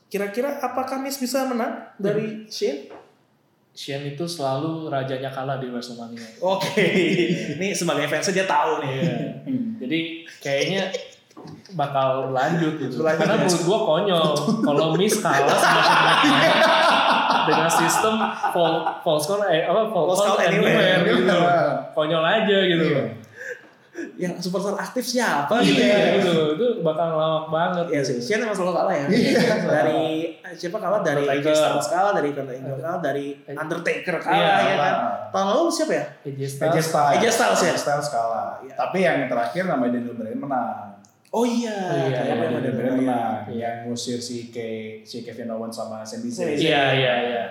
kira-kira 0.07 0.63
apakah 0.63 1.03
Miss 1.03 1.19
bisa 1.19 1.43
menang 1.51 1.91
dari 1.99 2.47
Shane? 2.47 2.87
Shane 3.77 4.16
itu 4.16 4.24
selalu 4.24 4.89
rajanya 4.89 5.28
kalah 5.28 5.61
di 5.61 5.69
WrestleMania. 5.69 6.40
Oke, 6.40 6.81
ini 7.61 7.77
sebagai 7.77 8.09
fans 8.09 8.32
dia 8.32 8.48
tahu 8.48 8.81
nih. 8.81 8.93
Iya. 8.97 9.16
Jadi 9.77 9.98
kayaknya 10.40 10.89
bakal 11.77 12.32
berlanjut 12.32 12.81
gitu. 12.81 13.05
Berlanjut, 13.05 13.20
Karena 13.20 13.35
ya. 13.36 13.40
menurut 13.44 13.62
gua 13.69 13.78
konyol 13.85 14.28
kalau 14.65 14.86
Miss 14.97 15.20
kalah 15.20 15.59
sama 15.61 15.81
Shane 15.93 16.16
dengan 17.47 17.70
sistem 17.70 18.15
false 19.05 19.24
count 19.28 19.44
eh 19.47 19.69
apa 19.69 19.86
false, 19.93 20.09
False 20.09 20.24
count 20.24 20.39
count 20.40 20.48
anywhere. 20.48 20.73
anywhere 20.73 21.01
gitu. 21.05 21.39
Konyol 21.93 22.24
aja 22.24 22.59
gitu. 22.65 22.86
Iya. 22.90 23.05
Yang 24.20 24.44
superstar 24.44 24.77
aktif 24.77 25.05
siapa 25.09 25.56
gitu 25.64 25.81
ya? 25.81 25.97
Iya 25.97 26.09
gitu. 26.20 26.35
Itu 26.56 26.66
bakal 26.85 27.16
lawak 27.16 27.47
banget. 27.48 27.86
Iya 27.97 28.02
sih, 28.05 28.18
Shane 28.20 28.44
emang 28.44 28.56
selalu 28.56 28.73
kalah 28.77 28.94
ya. 28.94 29.06
Iya. 29.09 29.40
Dari 29.64 30.05
eh, 30.36 30.52
siapa 30.52 30.77
kalah 30.77 31.01
dari 31.01 31.24
AJ 31.24 31.32
Undertaker. 31.40 31.56
Styles 31.56 31.89
kalah, 31.89 32.12
dari 32.12 32.28
Kurt 32.36 32.51
Angle 32.52 32.77
kalah, 32.77 33.01
dari 33.01 33.27
Undertaker 33.48 34.16
kalah 34.20 34.36
Iya, 34.36 34.52
ya 34.60 34.77
kan. 34.77 34.94
Tahun 35.32 35.47
lalu 35.48 35.62
siapa 35.73 35.93
ya? 35.97 36.05
AJ 36.28 36.28
AJ 36.28 36.40
Styles. 36.52 36.86
Styles. 36.93 37.12
AJ 37.16 37.24
Styles 37.32 37.60
ya? 37.60 37.73
AJ 37.73 37.78
Styles 37.81 38.09
kalah. 38.12 38.51
Iya. 38.60 38.74
Tapi 38.77 38.98
yang 39.01 39.18
terakhir 39.32 39.62
namanya 39.64 39.90
Daniel 39.97 40.14
Bryan 40.16 40.39
menang. 40.44 40.89
Oh 41.35 41.44
iya, 41.44 41.77
Iya, 41.93 42.09
kayak 42.16 42.24
iya, 42.24 42.35
Bryan 42.36 42.55
ada 42.60 42.70
menang. 42.73 43.35
Iya. 43.48 43.56
Yang 43.56 43.77
ngusir 43.89 44.18
si, 44.20 44.52
Ke, 44.52 45.01
si 45.09 45.24
Kevin 45.24 45.52
Owens 45.56 45.73
sama 45.73 46.05
Sami 46.05 46.28
Zayn. 46.28 46.52
Iya 46.52 46.82
iya 46.93 47.14
iya. 47.32 47.43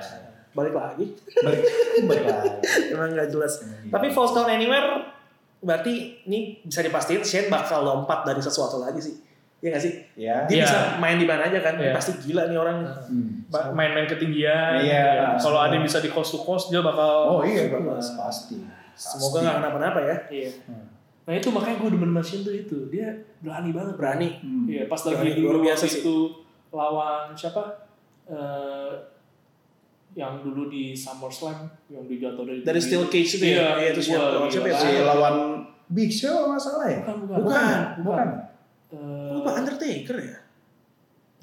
Balik 0.54 0.78
lagi. 0.78 1.06
Balik, 1.42 1.62
balik 2.06 2.26
lagi. 2.30 2.50
Emang 2.94 3.12
nggak 3.18 3.34
jelas. 3.34 3.66
Iya. 3.66 3.92
Tapi 3.92 4.08
false 4.14 4.32
count 4.38 4.48
anywhere 4.48 5.15
berarti 5.66 5.94
ini 6.24 6.62
bisa 6.62 6.80
dipastikan 6.80 7.20
Shane 7.20 7.50
bakal 7.50 7.82
lompat 7.82 8.22
dari 8.24 8.38
sesuatu 8.38 8.78
lagi 8.78 9.02
sih. 9.02 9.16
Iya 9.58 9.70
nggak 9.72 9.82
sih? 9.82 9.94
Ya. 10.16 10.36
Dia 10.46 10.56
Iya. 10.56 10.64
bisa 10.64 10.78
main 10.98 11.18
di 11.18 11.26
mana 11.26 11.42
aja 11.44 11.58
kan? 11.58 11.74
Iya. 11.76 11.90
Pasti 11.92 12.12
gila 12.22 12.46
nih 12.46 12.56
orang. 12.56 12.86
Hmm. 12.86 13.50
Main-main 13.74 14.06
ketinggian. 14.06 14.78
Iya. 14.80 15.34
Kalau 15.36 15.58
ada 15.58 15.74
yang 15.74 15.82
bisa 15.82 15.98
di 15.98 16.08
coast 16.08 16.32
to 16.32 16.40
coast 16.40 16.70
dia 16.70 16.80
bakal 16.80 17.34
Oh 17.36 17.42
iya, 17.42 17.66
jelas. 17.66 18.14
pasti. 18.14 18.62
Semoga 18.94 19.42
nggak 19.42 19.56
kenapa-napa 19.60 20.00
ya. 20.00 20.16
Iya. 20.30 20.50
Hmm. 20.64 20.86
Nah 21.26 21.34
itu 21.34 21.50
makanya 21.50 21.76
gue 21.78 21.90
demen 21.92 22.14
Machine 22.14 22.46
tuh 22.46 22.54
itu 22.54 22.78
dia 22.88 23.10
berani 23.42 23.74
banget. 23.74 23.98
Berani. 23.98 24.30
Hmm. 24.38 24.70
Iya 24.70 24.86
pas 24.86 25.02
Berani, 25.02 25.18
lagi 25.26 25.42
luar 25.42 25.50
dulu 25.52 25.66
biasa 25.66 25.82
waktu 25.82 25.90
sih. 25.90 26.00
itu 26.00 26.16
lawan 26.70 27.22
siapa? 27.34 27.64
Eh, 28.26 28.92
yang 30.16 30.40
dulu 30.40 30.68
di 30.68 30.96
SummerSlam 30.96 31.68
yang 31.88 32.04
dijatuh 32.06 32.44
dari 32.44 32.60
Dari 32.62 32.80
steel 32.80 33.04
cage 33.06 33.36
itu 33.36 33.46
ya? 33.46 33.52
Iya, 33.52 33.68
Iya, 33.76 33.88
itu 33.92 34.02
siapa? 34.06 34.48
siapa 34.48 34.68
ya? 34.70 35.04
lawan 35.04 35.55
Big 35.92 36.10
Show 36.10 36.50
nggak 36.50 36.62
salah 36.62 36.88
ya? 36.90 37.00
Bukan, 37.06 37.16
bukan. 37.26 37.38
Bukan. 37.42 37.78
Bukan. 38.02 38.28
Eh, 38.96 39.30
Lupa 39.34 39.52
Undertaker 39.58 40.18
ya? 40.18 40.38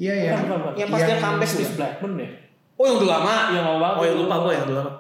Iya 0.01 0.13
bukan, 0.13 0.25
yang 0.25 0.39
bukan, 0.43 0.59
bukan. 0.59 0.75
Yang 0.81 0.89
pas 0.89 1.01
dia 1.05 1.17
comeback 1.21 1.51
tuh. 1.51 1.75
Blackman 1.77 2.13
ya? 2.19 2.31
Oh 2.75 2.85
yang 2.89 2.97
udah 2.99 3.11
lama. 3.15 3.37
Yang 3.55 3.65
mau 3.65 3.77
banget. 3.79 3.99
Oh 3.99 4.05
ya 4.05 4.13
lupa 4.19 4.35
gue 4.43 4.53
yang 4.53 4.65
udah 4.67 4.77
lama. 4.83 4.93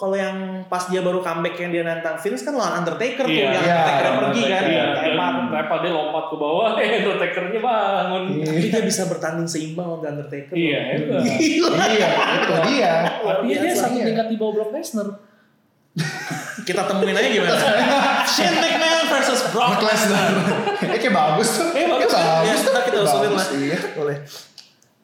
Kalau 0.00 0.16
yang 0.16 0.36
pas 0.64 0.88
dia 0.88 1.04
baru 1.04 1.20
comeback 1.20 1.54
yang 1.60 1.70
dia 1.76 1.82
nantang 1.84 2.16
Vince 2.16 2.40
kan 2.40 2.56
lawan 2.56 2.80
Undertaker 2.80 3.20
tuh 3.20 3.36
Iya. 3.36 3.44
yang 3.44 3.52
Iya, 3.52 3.60
Undertaker 3.60 4.00
yang 4.00 4.16
pergi 4.16 4.42
kan. 4.48 4.62
Iya, 4.64 4.84
Tepar. 4.96 5.32
Repa 5.52 5.74
dia 5.84 5.90
lompat 5.92 6.24
ke 6.32 6.36
bawah, 6.40 6.68
eh 6.80 6.88
Undertaker-nya 7.04 7.60
bangun. 7.60 8.22
Tapi 8.40 8.66
dia 8.72 8.80
bisa 8.80 9.02
bertanding 9.12 9.44
seimbang 9.44 9.86
sama 9.92 10.08
Undertaker. 10.08 10.54
Iya, 10.56 10.78
hebat. 10.96 11.20
Iya, 11.20 12.08
itu 12.16 12.54
dia. 12.64 12.92
Artinya 13.28 13.56
dia 13.60 13.74
satu 13.76 13.96
iya. 14.00 14.06
tingkat 14.08 14.26
di 14.32 14.36
bawah 14.40 14.52
Brock 14.56 14.72
Lesnar. 14.72 15.08
Kita 16.64 16.80
temuin 16.88 17.16
aja 17.18 17.28
gimana. 17.28 17.60
Shane 18.40 18.69
Brock 19.52 19.80
Lesnar. 19.82 20.32
Eh 20.90 20.98
kayak 20.98 21.14
bagus 21.14 21.48
tuh. 21.60 21.68
Eh, 21.76 21.86
bagus. 21.86 22.10
Kayak 22.10 22.42
Ya, 22.48 22.54
ntar 22.56 22.82
kita 22.88 22.98
usulin 23.04 23.30
Bagus, 23.30 23.46
lah. 23.46 23.48
Iya. 23.60 23.78
Boleh. 23.94 24.16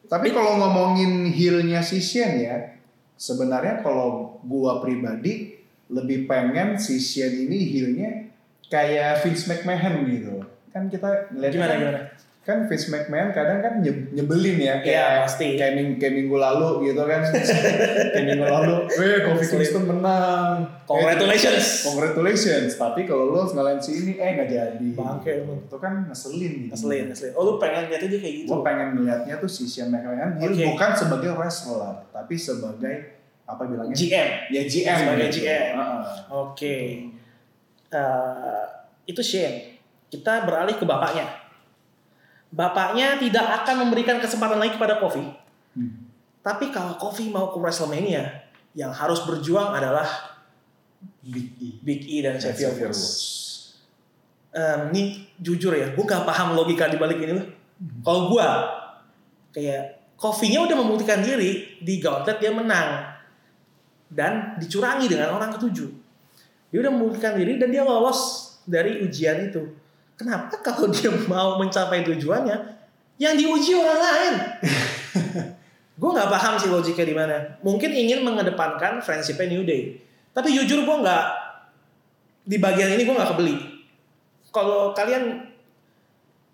Tapi 0.07 0.27
kalau 0.31 0.51
ngomongin 0.59 1.27
heel-nya 1.31 1.79
si 1.83 1.99
Shane 1.99 2.37
ya, 2.43 2.57
sebenarnya 3.19 3.83
kalau 3.83 4.39
gua 4.43 4.79
pribadi 4.79 5.59
lebih 5.91 6.27
pengen 6.27 6.75
si 6.79 6.99
Shane 6.99 7.47
ini 7.47 7.57
heel-nya 7.71 8.09
kayak 8.67 9.23
Vince 9.23 9.47
McMahon 9.47 9.95
gitu. 10.11 10.33
Kan 10.71 10.91
kita 10.91 11.31
ngeliat 11.31 11.51
Gimana 11.51 11.71
kan, 11.71 11.79
gimana? 11.79 12.01
Kan 12.47 12.63
Vince 12.63 12.87
McMahon 12.87 13.29
kadang 13.29 13.59
kan 13.59 13.73
nye- 13.77 14.07
nyebelin 14.09 14.55
ya 14.57 14.79
kayak 14.79 14.87
Iya, 14.87 15.07
pasti. 15.19 15.47
kayak, 15.53 15.73
ming- 15.75 15.97
kayak 15.97 16.15
minggu 16.15 16.31
lalu 16.33 16.87
gitu 16.87 17.03
kan. 17.03 17.19
kayak 18.15 18.23
minggu 18.25 18.47
lalu, 18.47 18.75
"Eh, 18.87 19.19
Kofi. 19.21 19.45
Kingston 19.51 19.83
menang." 19.85 20.63
Congratulations. 20.87 21.59
Eh, 21.59 21.83
congratulations. 21.85 22.71
Tapi 22.73 23.03
kalau 23.03 23.29
lo 23.29 23.43
ngalahin 23.43 23.77
si 23.77 23.99
ini 23.99 24.15
eh 24.15 24.31
nggak 24.33 24.47
jadi. 24.47 24.87
Bangke 24.95 25.43
emang. 25.43 25.59
Itu 25.61 25.75
kan 25.75 26.07
ngeselin 26.07 26.53
gitu. 26.63 26.71
Ngeselin, 26.71 27.03
ngeselin. 27.11 27.33
Oh 27.33 27.43
lu 27.43 27.53
pengen 27.57 27.91
lihatnya 27.91 28.07
dia 28.07 28.21
kayak 28.23 28.35
gitu? 28.37 28.47
Gue 28.47 28.59
pengen 28.63 28.87
melihatnya 28.93 29.35
tuh 29.35 29.49
si 29.49 29.67
Shane 29.67 29.91
McMahon 29.91 30.39
Oke. 30.39 30.63
bukan 30.65 30.89
sebagai 30.95 31.31
wrestler, 31.33 32.07
tapi 32.09 32.33
sebagai 32.33 32.95
apa 33.43 33.63
bilangnya? 33.63 33.91
GM. 33.91 34.29
Ya 34.49 34.61
GM. 34.63 34.97
Sebagai 34.97 35.27
gitu. 35.29 35.43
GM. 35.43 35.75
Heeh. 35.75 36.03
Oke. 36.29 36.75
Eh, 37.89 38.63
itu 39.05 39.21
Shane. 39.21 39.79
Kita 40.07 40.43
beralih 40.43 40.75
ke 40.75 40.83
bapaknya. 40.83 41.27
Bapaknya 42.57 43.21
tidak 43.21 43.45
akan 43.61 43.85
memberikan 43.85 44.17
kesempatan 44.17 44.57
lagi 44.57 44.73
kepada 44.73 44.97
Kofi. 44.97 45.21
Hmm. 45.77 46.09
Tapi 46.41 46.73
kalau 46.73 46.97
Kofi 46.97 47.29
mau 47.29 47.53
ke 47.53 47.61
WrestleMania, 47.61 48.49
yang 48.73 48.89
harus 48.89 49.21
berjuang 49.29 49.77
adalah 49.77 50.09
Big 51.21 51.53
E. 51.61 51.77
Big 51.85 52.01
E 52.09 52.25
dan 52.25 52.41
Xavier 52.41 52.73
Woods. 52.73 53.01
Ini 54.57 55.01
jujur 55.37 55.69
ya, 55.77 55.93
gue 55.93 56.01
gak 56.01 56.25
paham 56.25 56.57
logika 56.57 56.89
di 56.89 56.97
balik 56.97 57.21
ini 57.21 57.37
loh. 57.37 57.45
Hmm. 57.45 58.01
Kalau 58.01 58.21
gue, 58.33 58.47
kayak 59.53 60.01
Kofinya 60.17 60.65
udah 60.65 60.73
membuktikan 60.81 61.21
diri 61.21 61.77
di 61.77 62.01
Gauntlet 62.01 62.41
dia 62.41 62.49
menang 62.49 63.21
dan 64.09 64.57
dicurangi 64.57 65.05
dengan 65.05 65.37
orang 65.37 65.53
ketujuh. 65.53 65.89
Dia 66.73 66.79
udah 66.81 66.89
membuktikan 66.89 67.37
diri 67.37 67.61
dan 67.61 67.69
dia 67.69 67.85
lolos 67.85 68.49
dari 68.65 69.05
ujian 69.05 69.53
itu. 69.53 69.76
Kenapa 70.17 70.57
kalau 70.65 70.89
dia 70.95 71.13
mau 71.29 71.61
mencapai 71.61 72.01
tujuannya, 72.01 72.57
yang 73.21 73.37
diuji 73.37 73.77
orang 73.77 74.01
lain? 74.01 74.33
gue 76.01 76.09
nggak 76.13 76.29
paham 76.29 76.53
sih 76.57 76.69
logiknya 76.69 77.05
di 77.05 77.15
mana. 77.15 77.37
Mungkin 77.61 77.93
ingin 77.93 78.25
mengedepankan 78.25 78.99
friendship 79.01 79.37
New 79.45 79.63
Day. 79.63 80.01
Tapi 80.33 80.53
jujur 80.53 80.85
gue 80.85 80.97
nggak 81.05 81.25
di 82.49 82.57
bagian 82.57 82.93
ini 82.97 83.05
gue 83.05 83.15
nggak 83.15 83.31
kebeli. 83.37 83.55
Kalau 84.53 84.93
kalian 84.97 85.53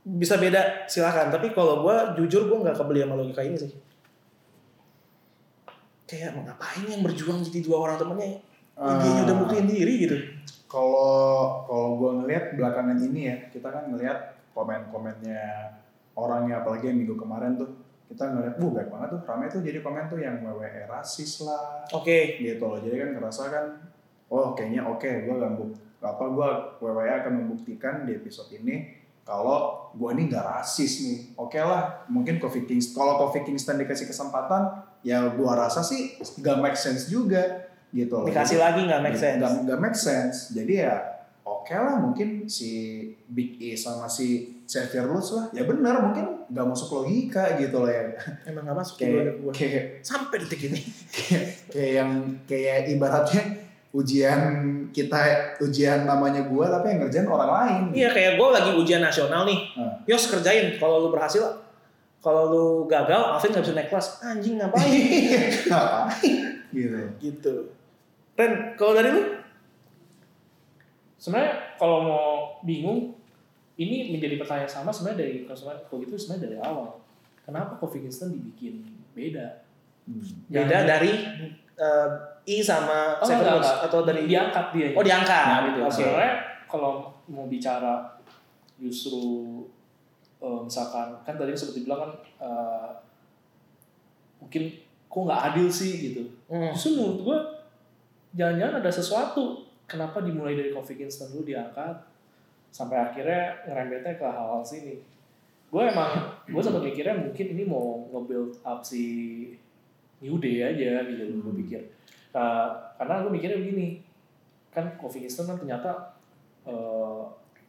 bisa 0.03 0.35
beda 0.35 0.87
silakan. 0.87 1.31
Tapi 1.31 1.55
kalau 1.55 1.83
gue 1.87 1.95
jujur 2.23 2.47
gue 2.51 2.57
nggak 2.67 2.75
kebeli 2.75 3.03
sama 3.03 3.15
logika 3.19 3.43
ini 3.43 3.57
sih. 3.59 3.71
Kayak 6.03 6.35
mau 6.35 6.43
ngapain 6.47 6.83
yang 6.87 7.03
berjuang 7.03 7.43
jadi 7.43 7.59
dua 7.63 7.77
orang 7.79 7.95
temennya? 7.99 8.39
Dia 8.77 9.21
udah 9.29 9.35
buktiin 9.45 9.67
diri 9.69 9.93
gitu. 10.09 10.17
Kalau 10.65 11.61
kalau 11.69 11.89
gue 12.01 12.11
ngelihat 12.23 12.57
belakangan 12.57 12.97
ini 12.97 13.29
ya, 13.29 13.37
kita 13.53 13.69
kan 13.69 13.93
ngelihat 13.93 14.33
komen-komennya 14.57 15.69
orangnya 16.13 16.61
apalagi 16.61 16.89
yang 16.89 16.97
minggu 17.05 17.17
kemarin 17.17 17.57
tuh 17.57 17.69
kita 18.09 18.29
ngeliat, 18.29 18.55
wuh 18.61 18.69
baik 18.69 18.89
banget 18.93 19.09
tuh, 19.17 19.21
ramai 19.25 19.49
tuh 19.49 19.61
jadi 19.65 19.81
komen 19.81 20.05
tuh 20.05 20.21
yang 20.21 20.37
WWE 20.45 20.85
rasis 20.85 21.41
lah, 21.41 21.81
Oke. 21.89 22.37
gitu 22.37 22.61
loh. 22.61 22.77
Jadi 22.77 22.95
kan 23.01 23.09
ngerasa 23.17 23.41
kan, 23.49 23.65
oh 24.29 24.53
kayaknya 24.53 24.85
oke, 24.85 25.09
gue 25.09 25.33
gak 25.33 26.13
apa 26.13 26.23
gue 26.29 26.49
WWE 26.83 27.09
akan 27.09 27.33
membuktikan 27.41 28.05
di 28.05 28.13
episode 28.13 28.53
ini 28.53 29.01
kalau 29.25 29.89
gue 29.97 30.09
ini 30.13 30.29
gak 30.29 30.45
rasis 30.45 31.01
nih. 31.01 31.19
Oke 31.41 31.57
lah, 31.57 32.05
mungkin 32.05 32.37
Kofi 32.37 32.69
Kingston, 32.69 33.01
kalau 33.01 33.13
Kofi 33.17 33.41
Kingston 33.41 33.81
dikasih 33.81 34.05
kesempatan, 34.05 34.83
ya 35.01 35.33
gue 35.33 35.49
rasa 35.49 35.81
sih 35.81 36.13
gak 36.43 36.61
make 36.61 36.77
sense 36.77 37.09
juga, 37.09 37.65
gitu 37.93 38.13
loh. 38.15 38.25
Dikasih 38.25 38.57
lagi 38.57 38.83
nggak 38.83 39.01
make 39.01 39.15
sense. 39.15 39.39
Gak, 39.39 39.53
gak 39.63 39.79
make 39.79 39.95
sense. 39.95 40.37
Jadi 40.51 40.73
ya 40.81 40.97
oke 41.43 41.71
lah 41.71 41.95
mungkin 41.95 42.43
si 42.45 42.71
Big 43.27 43.55
E 43.57 43.71
sama 43.73 44.07
si 44.07 44.59
Xavier 44.63 45.05
Woods 45.05 45.29
lah 45.31 45.45
ya 45.51 45.63
benar 45.63 45.99
mungkin 46.01 46.47
nggak 46.47 46.65
masuk 46.65 47.03
logika 47.03 47.59
gitu 47.59 47.83
loh 47.83 47.91
ya 47.91 48.15
Emang 48.43 48.63
gak 48.63 48.79
masuk 48.79 48.95
kayak 48.97 49.43
gue. 49.43 49.51
kayak 49.51 49.83
Sampai 49.99 50.39
detik 50.39 50.71
ini. 50.71 50.79
kayak 51.11 51.43
kayak 51.67 51.91
yang 51.93 52.11
kayak 52.43 52.77
ibaratnya 52.89 53.43
ujian 53.93 54.41
kita 54.89 55.19
ujian 55.59 56.07
namanya 56.07 56.47
gua 56.47 56.65
tapi 56.71 56.95
yang 56.95 57.05
ngerjain 57.05 57.27
orang 57.27 57.51
lain 57.51 57.83
Iya 57.93 58.09
kayak 58.09 58.31
gue 58.39 58.47
lagi 58.49 58.71
ujian 58.73 59.03
nasional 59.03 59.43
nih. 59.45 59.59
Hmm. 59.75 59.93
Yos 60.07 60.25
kerjain. 60.27 60.79
Kalau 60.79 61.03
lu 61.03 61.09
berhasil, 61.11 61.43
kalau 62.17 62.43
lu 62.49 62.65
gagal, 62.87 63.19
Alvin 63.35 63.51
nggak 63.51 63.63
bisa 63.67 63.75
naik 63.75 63.89
kelas. 63.91 64.07
Anjing 64.23 64.55
ngapain? 64.57 64.89
ngapain 65.69 66.35
gitu 66.71 66.99
gitu. 67.21 67.53
Ren, 68.33 68.51
kalau 68.73 68.93
dari 68.93 69.09
lu? 69.09 69.23
sebenarnya 71.15 71.79
kalau 71.79 72.03
mau 72.03 72.27
bingung 72.61 73.15
ini 73.75 74.11
menjadi 74.11 74.35
pertanyaan 74.35 74.67
sama 74.67 74.91
sebenarnya 74.91 75.23
dari 75.23 75.33
kalau 75.47 75.55
kalau 75.87 75.99
gitu 76.03 76.19
sebenarnya 76.19 76.43
dari 76.43 76.57
awal 76.59 76.99
kenapa 77.41 77.79
Kofi 77.79 78.03
Kingston 78.03 78.33
dibikin 78.33 78.83
beda 79.11 79.63
Hmm. 80.03 80.19
Beda 80.51 80.83
Yang- 80.83 80.87
dari 80.91 81.11
eh, 81.79 82.09
I 82.43 82.59
sama 82.59 83.15
Oh, 83.15 83.23
enggak, 83.23 83.87
atau 83.87 84.03
dari 84.03 84.27
diangkat 84.27 84.75
dia 84.75 84.91
Oh 84.91 84.99
diangkat. 84.99 85.45
Nah, 85.47 85.59
gitu. 85.63 85.79
Oke. 85.79 85.95
Sebenarnya 85.95 86.33
kalau 86.67 87.07
mau 87.23 87.47
bicara 87.47 88.19
justru 88.75 89.23
eh, 90.43 90.59
misalkan 90.59 91.15
kan 91.23 91.39
tadi 91.39 91.55
seperti 91.55 91.87
bilang 91.87 92.03
kan 92.03 92.11
eh, 92.43 92.89
mungkin 94.43 94.63
kok 95.07 95.21
nggak 95.23 95.41
adil 95.55 95.71
sih 95.71 96.11
gitu. 96.11 96.27
Hmm. 96.51 96.75
Justru 96.75 96.99
menurut 96.99 97.19
gue 97.23 97.37
jangan-jangan 98.33 98.81
ada 98.81 98.91
sesuatu 98.91 99.43
kenapa 99.85 100.21
dimulai 100.21 100.53
dari 100.53 100.73
Kofi 100.73 100.93
Kingston 100.95 101.29
dulu 101.29 101.45
diangkat 101.45 101.95
sampai 102.69 102.97
akhirnya 102.97 103.61
ngerembetnya 103.65 104.17
ke 104.17 104.25
hal-hal 104.25 104.65
sini. 104.65 104.97
Gue 105.69 105.83
emang 105.85 106.09
gue 106.45 106.61
sempat 106.61 106.81
mikirnya 106.81 107.17
mungkin 107.17 107.45
ini 107.53 107.63
mau 107.63 108.05
nge-build 108.09 108.61
up 108.61 108.81
si 108.81 109.03
New 110.21 110.37
Day 110.37 110.61
aja 110.61 111.05
gitu 111.05 111.23
gue 111.29 111.43
Hmm. 111.43 111.59
pikir. 111.59 111.81
Nah, 112.33 112.73
karena 112.97 113.21
gue 113.21 113.31
mikirnya 113.31 113.57
begini 113.57 114.01
kan 114.69 114.97
Kofi 114.97 115.21
Kingston 115.21 115.45
kan 115.45 115.57
ternyata 115.57 116.17
eh, 116.63 117.21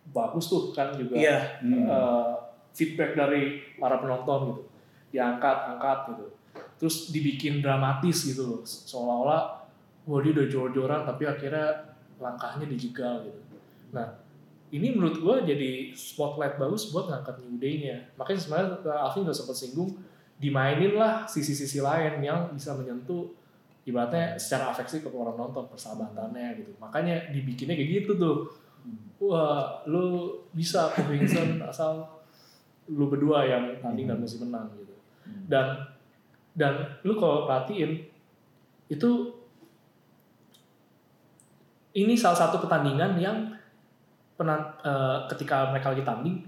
bagus 0.08 0.46
tuh 0.46 0.70
kan 0.70 0.94
juga 0.94 1.16
Iya. 1.16 1.60
Hmm. 1.60 1.84
eh, 1.84 2.32
feedback 2.72 3.14
dari 3.14 3.60
para 3.76 3.98
penonton 3.98 4.40
gitu 4.50 4.62
diangkat 5.10 5.56
angkat 5.70 5.98
gitu 6.10 6.26
terus 6.74 7.08
dibikin 7.08 7.62
dramatis 7.62 8.26
gitu 8.26 8.50
loh 8.50 8.60
seolah-olah 8.62 9.63
wah 10.04 10.20
dia 10.20 10.32
udah 10.36 10.46
jor-joran 10.48 11.00
tapi 11.08 11.24
akhirnya 11.24 11.96
langkahnya 12.20 12.68
dijegal 12.68 13.24
gitu. 13.24 13.40
Nah 13.92 14.24
ini 14.74 14.90
menurut 14.90 15.16
gua 15.22 15.36
jadi 15.44 15.94
spotlight 15.94 16.58
bagus 16.58 16.90
buat 16.90 17.06
ngangkat 17.06 17.40
New 17.46 17.56
Day-nya. 17.62 18.10
Makanya 18.18 18.38
sebenarnya 18.40 18.68
eh, 18.84 19.04
Alvin 19.06 19.22
udah 19.24 19.36
sempat 19.36 19.56
singgung 19.56 19.90
dimainin 20.34 20.98
lah 20.98 21.24
sisi-sisi 21.30 21.78
lain 21.78 22.18
yang 22.18 22.50
bisa 22.50 22.74
menyentuh 22.74 23.30
ibaratnya 23.86 24.34
secara 24.34 24.74
afeksi 24.74 25.04
ke 25.04 25.08
orang 25.12 25.38
nonton 25.38 25.64
persahabatannya 25.70 26.58
gitu. 26.58 26.72
Makanya 26.82 27.30
dibikinnya 27.30 27.78
kayak 27.78 27.90
gitu 28.02 28.12
tuh. 28.18 28.36
Wah 29.22 29.80
lu 29.88 30.36
bisa 30.52 30.90
Kofi 30.92 31.22
Kingston 31.22 31.62
asal 31.70 32.02
lu 32.90 33.08
berdua 33.08 33.46
yang 33.48 33.80
tanding 33.80 34.10
dan 34.10 34.20
mesti 34.20 34.42
menang 34.42 34.68
gitu. 34.76 34.94
Dan 35.48 35.86
dan 36.52 36.98
lu 37.06 37.16
kalau 37.16 37.46
perhatiin 37.46 38.04
itu 38.90 39.10
ini 41.94 42.14
salah 42.18 42.36
satu 42.36 42.58
pertandingan 42.58 43.16
yang 43.18 43.54
penan, 44.34 44.58
eh, 44.82 45.18
ketika 45.30 45.70
mereka 45.70 45.94
lagi 45.94 46.02
tanding 46.02 46.42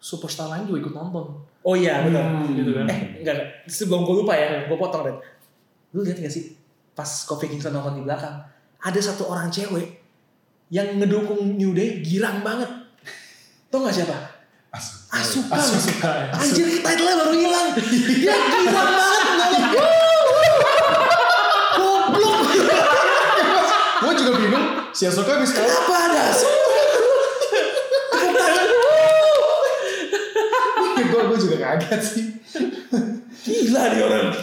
superstar 0.00 0.48
lain 0.48 0.68
juga 0.68 0.88
ikut 0.88 0.94
nonton 0.96 1.26
Oh 1.60 1.76
iya 1.76 2.00
benar. 2.00 2.24
Hmm. 2.24 2.56
gitu 2.56 2.72
kan 2.72 2.88
Eh 2.88 3.20
enggak, 3.20 3.36
enggak. 3.36 3.48
Sebelum 3.68 4.08
gue 4.08 4.24
lupa 4.24 4.32
ya, 4.32 4.64
gue 4.64 4.78
potong 4.80 5.04
Ren. 5.04 5.16
Lu 5.92 6.00
lihat 6.00 6.16
gak 6.16 6.32
sih 6.32 6.56
pas 6.96 7.08
Kofi 7.28 7.48
Kingston 7.52 7.72
nonton 7.76 8.00
di 8.00 8.02
belakang, 8.04 8.32
ada 8.80 9.00
satu 9.00 9.28
orang 9.28 9.52
cewek 9.52 10.00
yang 10.72 10.96
ngedukung 10.96 11.56
New 11.60 11.76
Day 11.76 12.00
girang 12.00 12.40
banget. 12.40 12.68
Tau 13.68 13.84
gak 13.84 13.92
siapa? 13.92 14.16
Asuka. 14.72 15.52
Asuka. 15.52 16.12
Anjir 16.32 16.80
title-nya 16.80 17.14
baru 17.20 17.34
hilang. 17.36 17.68
Dia 18.24 18.36
girang 18.40 18.86
banget 18.96 19.22
nonton. 19.36 19.62
Goblok. 21.76 22.40
gue 24.00 24.12
juga 24.16 24.32
bingung 24.32 24.66
si 25.00 25.08
Asuka 25.08 25.32
habis 25.32 25.56
kalah 25.56 25.80
Kenapa 25.80 26.12
ada 26.12 26.24
gue 31.00 31.22
gue 31.24 31.38
juga 31.40 31.56
kaget 31.56 32.02
sih 32.04 32.24
Gila 33.40 33.96
nih 33.96 34.04
orang. 34.04 34.36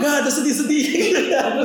Enggak 0.00 0.24
ada 0.24 0.30
sedih-sedih. 0.32 1.12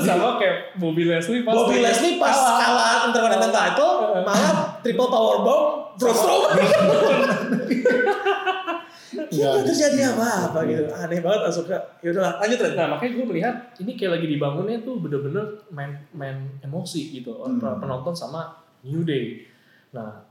Sama 0.03 0.35
kayak 0.35 0.75
Bobby 0.75 1.07
Leslie 1.07 1.47
pas 1.47 1.55
Bobby 1.55 1.79
Leslie 1.79 2.19
pas 2.19 2.35
kalah 2.35 3.07
Intercontinental 3.07 3.55
title 3.55 4.19
malah 4.27 4.83
triple 4.83 5.07
power 5.07 5.39
bomb 5.39 5.95
Braun 5.95 6.15
Strowman. 6.19 6.59
Gak 9.15 9.63
terjadi 9.63 9.99
apa-apa 10.11 10.59
gitu. 10.67 10.83
Aneh 10.91 11.19
banget 11.23 11.41
Asuka. 11.47 11.77
Yaudahlah 12.03 12.37
lanjut 12.43 12.59
Ren. 12.61 12.73
Nah 12.75 12.87
makanya 12.95 13.11
gue 13.15 13.25
melihat 13.25 13.55
ini 13.79 13.91
kayak 13.95 14.11
lagi 14.19 14.27
dibangunnya 14.27 14.77
tuh 14.83 14.99
bener-bener 14.99 15.45
main 15.71 15.91
main 16.11 16.37
emosi 16.59 17.15
gitu 17.15 17.31
Hmm. 17.39 17.59
penonton 17.59 18.11
sama 18.11 18.51
New 18.83 19.07
Day. 19.07 19.47
Nah 19.95 20.21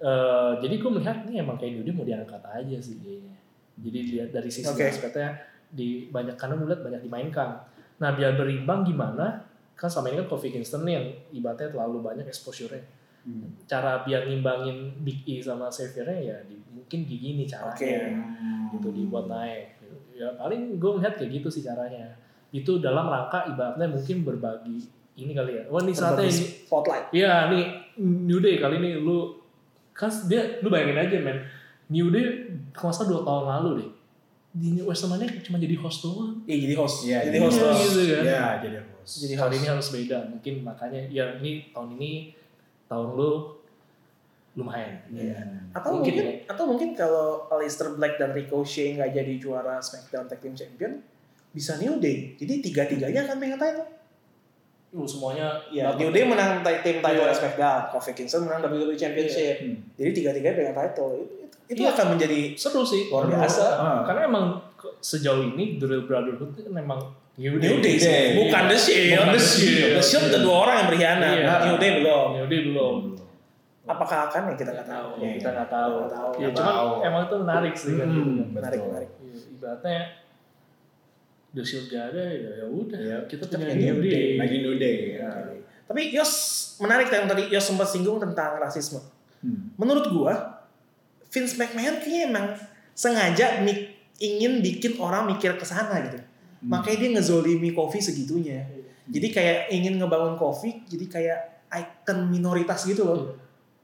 eh, 0.00 0.52
jadi 0.62 0.74
gue 0.80 0.90
melihat 0.90 1.26
ini 1.28 1.42
emang 1.42 1.60
kayak 1.60 1.80
New 1.80 1.84
Day 1.84 1.92
mau 1.92 2.06
diangkat 2.06 2.42
aja 2.42 2.76
sih 2.80 2.96
kayaknya. 3.02 3.36
Jadi 3.80 3.98
lihat 4.12 4.30
dari 4.30 4.50
sisi 4.52 4.68
Oke. 4.68 4.88
aspeknya 4.88 5.36
di 5.70 6.08
banyak 6.08 6.34
karena 6.34 6.54
gue 6.58 6.68
lihat 6.68 6.82
banyak 6.82 7.02
dimainkan. 7.04 7.62
Nah 8.00 8.10
biar 8.16 8.34
berimbang 8.36 8.84
gimana? 8.84 9.44
Kan 9.76 9.88
sama 9.88 10.12
ini 10.12 10.20
kan 10.20 10.28
Kofi 10.28 10.52
Kingston 10.52 10.84
nih 10.84 10.92
yang 10.92 11.06
ibaratnya 11.32 11.72
terlalu 11.72 12.04
banyak 12.04 12.28
exposure-nya. 12.28 12.84
Hmm. 13.20 13.52
Cara 13.68 14.00
biar 14.00 14.24
ngimbangin 14.24 14.96
Big 15.04 15.20
E 15.28 15.44
sama 15.44 15.68
Xavier-nya 15.68 16.16
ya 16.24 16.36
di, 16.48 16.56
mungkin 16.72 17.04
gini 17.04 17.44
caranya 17.44 17.76
Oke. 17.76 17.94
gitu 18.74 18.88
dibuat 18.90 19.30
naik 19.30 19.78
gitu. 19.78 19.96
ya 20.18 20.28
paling 20.34 20.80
gue 20.80 20.90
melihat 20.96 21.14
kayak 21.20 21.30
gitu 21.38 21.48
sih 21.52 21.62
caranya 21.62 22.10
itu 22.50 22.82
dalam 22.82 23.06
rangka 23.06 23.46
ibaratnya 23.46 23.86
mungkin 23.86 24.26
berbagi 24.26 24.82
ini 25.20 25.32
kali 25.36 25.60
ya 25.60 25.62
wah 25.70 25.78
ini 25.84 25.92
saatnya 25.94 26.26
ini 26.26 26.66
spotlight. 26.66 27.06
ya 27.14 27.46
nih 27.52 27.64
New 28.02 28.42
Day 28.42 28.58
kali 28.58 28.82
ini 28.82 28.98
lu 28.98 29.38
kan 29.94 30.10
dia 30.26 30.58
lu 30.64 30.72
bayangin 30.72 30.98
aja 30.98 31.16
men 31.22 31.38
New 31.92 32.10
Day 32.10 32.50
kalau 32.74 32.90
dua 33.06 33.20
tahun 33.22 33.44
lalu 33.46 33.70
deh 33.84 33.90
di 34.50 34.82
Wrestlemania 34.82 35.30
cuma 35.46 35.62
jadi 35.62 35.78
host 35.78 36.02
doang 36.02 36.42
Iya 36.42 36.56
jadi 36.66 36.74
host. 36.74 36.96
Iya, 37.06 37.18
jadi 37.30 37.38
iya. 37.38 37.46
host. 37.46 37.54
Iya, 37.54 37.70
gitu 37.70 38.02
kan. 38.02 38.24
ya 38.26 38.42
jadi 38.58 38.76
host 38.82 39.14
Jadi 39.22 39.34
kali 39.38 39.46
host. 39.46 39.58
ini 39.62 39.66
harus 39.70 39.88
beda 39.94 40.18
mungkin 40.26 40.54
makanya 40.66 41.00
ya 41.06 41.24
ini 41.38 41.70
tahun 41.70 41.94
ini 41.94 42.10
tahun 42.90 43.08
lu 43.14 43.30
lumayan 44.52 44.98
Iya. 45.08 45.38
Hmm. 45.38 45.70
Atau 45.70 45.90
Mungkin 45.96 46.10
mungkin, 46.12 46.26
ya. 46.26 46.50
atau 46.50 46.64
mungkin 46.66 46.88
kalau 46.92 47.46
Aleister 47.48 47.94
Black 47.94 48.18
dan 48.18 48.34
Ricochet 48.34 48.98
nggak 48.98 49.14
jadi 49.14 49.32
juara 49.38 49.78
SmackDown 49.78 50.26
Tag 50.26 50.42
Team 50.42 50.52
Champion 50.52 50.98
bisa 51.50 51.78
New 51.78 51.96
Day. 51.96 52.34
Jadi 52.34 52.58
tiga-tiganya 52.60 53.24
akan 53.24 53.38
pegang 53.38 53.56
title. 53.56 53.86
lu 54.90 55.06
semuanya 55.06 55.54
Ya. 55.70 55.94
New 55.94 56.10
Day 56.10 56.26
menang 56.26 56.60
tag 56.60 56.82
team 56.82 56.98
title 56.98 57.22
Iya. 57.22 57.30
SmackDown, 57.32 57.82
Kofi 57.88 58.10
Kingston 58.12 58.42
menang 58.42 58.58
WWE 58.64 58.90
Championship. 58.92 59.62
Hmm. 59.62 59.78
Jadi 59.94 60.10
tiga-tiganya 60.12 60.54
pegang 60.56 60.74
title. 60.76 61.10
Itu, 61.14 61.34
itu, 61.70 61.80
Iya. 61.80 61.94
akan 61.94 62.06
menjadi 62.10 62.40
seru 62.52 62.82
sih 62.82 63.06
Luar 63.06 63.30
biasa. 63.30 63.64
Ah. 63.72 64.02
karena 64.02 64.26
emang 64.26 64.46
sejauh 65.00 65.42
ini 65.46 65.76
The 65.76 65.86
Real 65.86 66.04
Brotherhood 66.04 66.52
itu 66.52 66.62
kan 66.62 66.74
memang 66.76 67.00
New 67.34 67.56
Day, 67.56 67.66
New 67.66 67.78
Day, 67.80 67.94
sih. 67.96 68.04
Day. 68.04 68.26
bukan 68.36 68.62
The 68.68 68.76
Shield. 68.76 69.08
Bukan 69.10 69.28
The 69.30 69.40
Shield. 69.40 69.90
The 69.96 70.04
Shield 70.04 70.24
ada 70.28 70.38
dua 70.38 70.56
orang 70.60 70.74
yang 70.76 70.88
berkhianat. 70.88 71.34
Iya. 71.34 71.52
New 71.64 71.76
Day 71.76 71.90
belum. 71.96 72.28
New 72.34 72.46
Day 72.46 72.60
belum 72.64 72.96
Apakah 73.82 74.18
akan 74.24 74.42
ya 74.44 74.54
kita 74.54 74.70
nggak 74.70 74.86
tahu. 74.86 75.08
Iya. 75.18 75.32
kita 75.34 75.48
nggak 75.50 75.68
tahu, 75.68 75.92
Nggak 75.98 76.12
tahu. 76.12 76.30
ya 76.30 76.38
Nggak 76.38 76.52
cuman 76.54 76.74
tahu. 76.76 76.90
emang 77.02 77.22
itu 77.22 77.36
menarik 77.40 77.74
sih 77.74 77.92
kan 77.92 78.06
Hmm, 78.06 78.14
gitu 78.14 78.30
kan. 78.30 78.48
Menarik, 78.52 78.80
menarik. 78.84 79.10
Iya, 79.18 79.36
ibaratnya 79.50 80.00
The 81.50 81.62
Shield 81.64 81.86
gak 81.88 82.04
ada 82.14 82.22
ya 82.22 82.50
ya 82.56 82.66
udah 82.68 82.94
Iya, 82.94 83.16
kita 83.26 83.42
kita 83.42 83.58
punya 83.58 83.74
New 83.74 83.94
New 83.96 84.06
Day, 84.06 84.26
lagi 84.36 84.56
New 84.60 84.74
Day 84.76 84.96
ya. 85.16 85.30
Tapi 85.82 86.14
Yos 86.14 86.32
menarik 86.78 87.10
yang 87.10 87.26
tadi 87.26 87.42
Yos 87.48 87.64
sempat 87.64 87.88
singgung 87.88 88.16
tentang 88.16 88.54
rasisme. 88.56 89.02
Hmm. 89.40 89.74
Menurut 89.74 90.06
gua 90.06 90.62
Vince 91.26 91.56
McMahon 91.56 91.98
kayaknya 91.98 92.22
emang 92.28 92.46
sengaja 92.92 93.58
mi- 93.60 93.98
ingin 94.20 94.60
bikin 94.60 95.00
orang 95.00 95.26
mikir 95.26 95.56
ke 95.56 95.64
sana 95.64 95.96
gitu. 96.04 96.20
Hmm. 96.20 96.76
Makanya 96.76 96.96
dia 97.00 97.10
ngezolimi 97.16 97.72
Kofi 97.72 97.98
segitunya. 97.98 98.68
Jadi 99.10 99.32
kayak 99.32 99.72
ingin 99.72 99.98
ngebangun 99.98 100.36
Kofi 100.36 100.84
jadi 100.86 101.06
kayak 101.08 101.40
icon 101.72 102.28
minoritas 102.28 102.84
gitu 102.84 103.02
loh. 103.02 103.18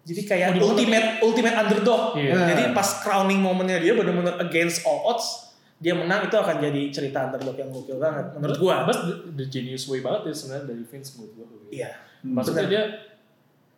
Jadi 0.07 0.23
kayak 0.23 0.55
dibangun 0.55 0.71
ultimate 0.77 1.09
ultimate 1.25 1.57
underdog. 1.57 2.15
Iya. 2.15 2.55
Jadi 2.55 2.63
pas 2.71 3.03
crowning 3.03 3.43
momennya 3.43 3.83
dia 3.83 3.97
benar-benar 3.99 4.39
against 4.39 4.87
all 4.87 5.03
odds, 5.03 5.51
dia 5.83 5.99
menang 5.99 6.31
itu 6.31 6.37
akan 6.39 6.63
jadi 6.63 6.83
cerita 6.95 7.27
underdog 7.27 7.57
yang 7.59 7.75
gokil 7.75 7.99
banget 7.99 8.39
menurut 8.39 8.57
gua. 8.61 8.87
Mas 8.87 9.03
the, 9.35 9.45
genius 9.51 9.91
way 9.91 10.05
banget 10.05 10.31
ya 10.31 10.35
sebenarnya 10.37 10.65
dari 10.71 10.83
Vince 10.87 11.11
menurut 11.19 11.33
gua 11.35 11.47
Iya. 11.75 11.91
Hmm. 12.23 12.33
maksudnya 12.39 12.65
dia 12.71 12.83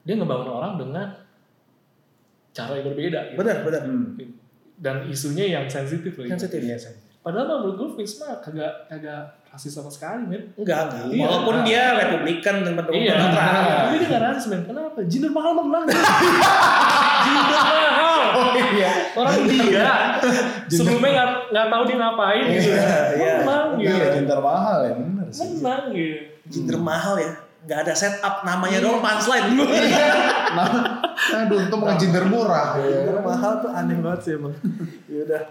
dia 0.04 0.14
ngebangun 0.14 0.48
orang 0.52 0.72
dengan 0.76 1.06
cara 2.52 2.72
yang 2.76 2.86
berbeda 2.92 3.20
gitu. 3.32 3.36
Benar, 3.40 3.56
benar. 3.64 3.82
Hmm. 3.88 4.08
Dan 4.78 5.04
isunya 5.10 5.58
yang 5.58 5.64
sensitif 5.66 6.14
loh. 6.14 6.26
Sensitif. 6.26 6.62
Iya, 6.62 6.76
saya. 6.78 6.96
Padahal 7.18 7.44
mah 7.44 7.56
menurut 7.60 7.76
gue 7.76 7.88
mah 7.98 8.40
kagak 8.40 8.72
kagak 8.88 9.20
rasis 9.50 9.74
sama 9.74 9.90
sekali 9.90 10.22
men. 10.24 10.42
Enggak, 10.54 10.88
enggak. 10.88 11.04
Iya. 11.12 11.24
Walaupun 11.26 11.56
dia 11.66 11.82
Republikan 11.98 12.54
dan 12.62 12.72
pendukung 12.78 13.02
Iya. 13.02 13.12
Donald 13.18 13.34
Trump. 13.34 13.66
Tapi 13.68 13.96
dia 13.98 14.08
nggak 14.08 14.22
rasis 14.30 14.46
men. 14.48 14.62
Kenapa? 14.64 14.98
Jinder 15.04 15.32
mahal 15.34 15.52
menang. 15.58 15.84
Jinder 15.88 17.44
mahal. 17.52 17.76
Oh 18.28 18.54
iya. 18.54 18.92
Orang 19.18 19.34
ketiga 19.48 19.88
sebelumnya 20.70 21.10
nggak 21.10 21.28
nggak 21.50 21.66
tahu 21.72 21.82
dia 21.88 21.96
ngapain 21.96 22.44
gitu. 22.54 22.70
Iya, 22.70 22.92
iya. 23.18 23.34
Menang 23.42 23.68
gitu. 23.80 23.88
Iya, 23.88 24.06
Jinter 24.14 24.38
mahal 24.38 24.76
ya, 24.84 24.92
bener 24.94 25.26
sih. 25.32 25.48
Menang 25.58 25.82
gitu. 25.90 26.16
Jinder 26.46 26.78
mahal 26.78 27.14
ya. 27.18 27.32
Nggak 27.68 27.84
ada 27.84 27.92
setup 27.92 28.34
namanya 28.42 28.80
doang 28.80 28.98
punchline. 28.98 29.52
Nah, 30.48 31.04
aduh, 31.44 31.60
untung 31.60 31.84
bukan 31.84 31.94
Jinter 31.94 32.24
murah. 32.24 32.80
Jinder 32.80 33.20
mahal 33.20 33.60
tuh 33.60 33.68
aneh 33.68 34.00
banget 34.00 34.20
sih 34.24 34.32
emang. 34.34 34.54
ya 35.12 35.20
udah. 35.22 35.42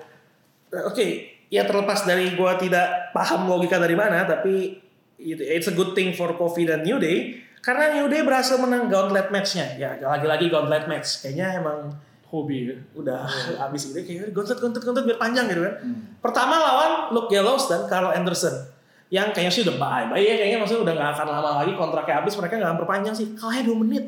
Oke, 0.84 1.06
ya 1.48 1.64
terlepas 1.64 2.02
dari 2.02 2.34
gua 2.34 2.57
tidak 2.57 3.14
paham 3.14 3.45
logika 3.45 3.77
dari 3.77 3.94
mana, 3.94 4.26
tapi 4.26 4.81
it- 5.15 5.38
it's 5.39 5.69
a 5.69 5.73
good 5.73 5.94
thing 5.94 6.11
for 6.11 6.34
Kofi 6.34 6.65
dan 6.65 6.81
New 6.81 6.98
Day 6.98 7.38
karena 7.60 7.94
New 7.94 8.10
Day 8.10 8.22
berhasil 8.22 8.57
menang 8.57 8.89
gauntlet 8.89 9.30
match-nya. 9.30 9.77
Ya, 9.77 9.95
lagi-lagi 9.95 10.49
gauntlet 10.49 10.89
match. 10.89 11.22
Kayaknya 11.22 11.61
emang 11.61 11.94
Hobi 12.27 12.57
ya. 12.65 12.76
udah 12.94 13.23
habis 13.61 13.88
ini 13.88 14.02
kayaknya 14.02 14.34
gauntlet 14.34 14.57
gauntlet 14.57 14.81
gauntlet 14.81 15.06
biar 15.06 15.19
panjang 15.22 15.45
gitu 15.45 15.61
kan. 15.61 15.76
Pertama 16.19 16.57
lawan 16.57 16.91
Luke 17.14 17.30
Gallows 17.30 17.69
dan 17.69 17.85
Carl 17.85 18.10
Anderson. 18.10 18.56
Yang 19.07 19.27
kayaknya 19.31 19.53
sih 19.55 19.63
udah 19.63 19.75
bye 19.79 20.05
bye 20.11 20.19
ya 20.19 20.35
kayaknya 20.35 20.59
maksudnya 20.59 20.84
udah 20.84 20.93
nggak 20.99 21.11
akan 21.15 21.27
lama 21.31 21.49
lagi 21.63 21.73
kontraknya 21.79 22.15
habis 22.19 22.34
mereka 22.35 22.53
nggak 22.59 22.69
akan 22.69 22.79
perpanjang 22.84 23.15
sih 23.15 23.27
kalahnya 23.39 23.63
2 23.71 23.84
menit. 23.88 24.05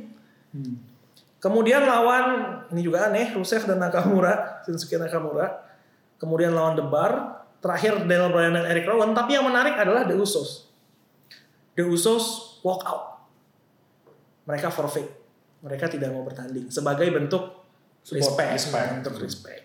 Kemudian 1.39 1.87
lawan 1.87 2.25
ini 2.67 2.81
juga 2.83 3.07
aneh 3.07 3.31
Rusev 3.31 3.63
dan 3.63 3.79
Nakamura, 3.79 4.59
Shinsuke 4.67 4.99
Nakamura. 4.99 5.47
Kemudian 6.19 6.51
lawan 6.51 6.75
The 6.75 6.83
Bar, 6.83 7.11
terakhir 7.63 8.03
Daniel 8.03 8.35
Bryan 8.35 8.59
dan 8.59 8.67
Eric 8.67 8.83
Rowan. 8.91 9.15
Tapi 9.15 9.39
yang 9.39 9.47
menarik 9.47 9.79
adalah 9.79 10.03
The 10.03 10.19
Usos. 10.19 10.67
The 11.79 11.87
Usos 11.87 12.59
walk 12.59 12.83
out. 12.83 13.23
Mereka 14.43 14.67
forfeit. 14.67 15.07
Mereka 15.63 15.87
tidak 15.87 16.11
mau 16.11 16.27
bertanding 16.27 16.67
sebagai 16.67 17.07
bentuk 17.07 17.59
Support, 18.03 18.35
respect, 18.35 18.49
respect. 18.55 18.87
bentuk 18.99 19.15
respect. 19.21 19.63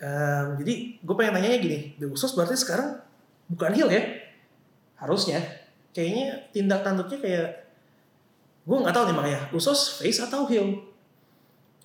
Ehm, 0.00 0.56
jadi 0.62 0.74
gue 1.02 1.14
pengen 1.18 1.36
nanya 1.36 1.58
gini, 1.60 1.94
The 1.98 2.06
Usos 2.08 2.32
berarti 2.32 2.56
sekarang 2.56 2.96
bukan 3.50 3.72
heel 3.72 3.90
ya? 3.90 4.02
Harusnya. 4.96 5.40
Kayaknya 5.90 6.26
tindak 6.50 6.80
tanduknya 6.80 7.18
kayak 7.18 7.48
gue 8.60 8.76
nggak 8.76 8.92
tahu 8.92 9.04
nih 9.04 9.16
makanya 9.16 9.40
Usos 9.50 9.98
face 9.98 10.20
atau 10.20 10.46
heel. 10.46 10.70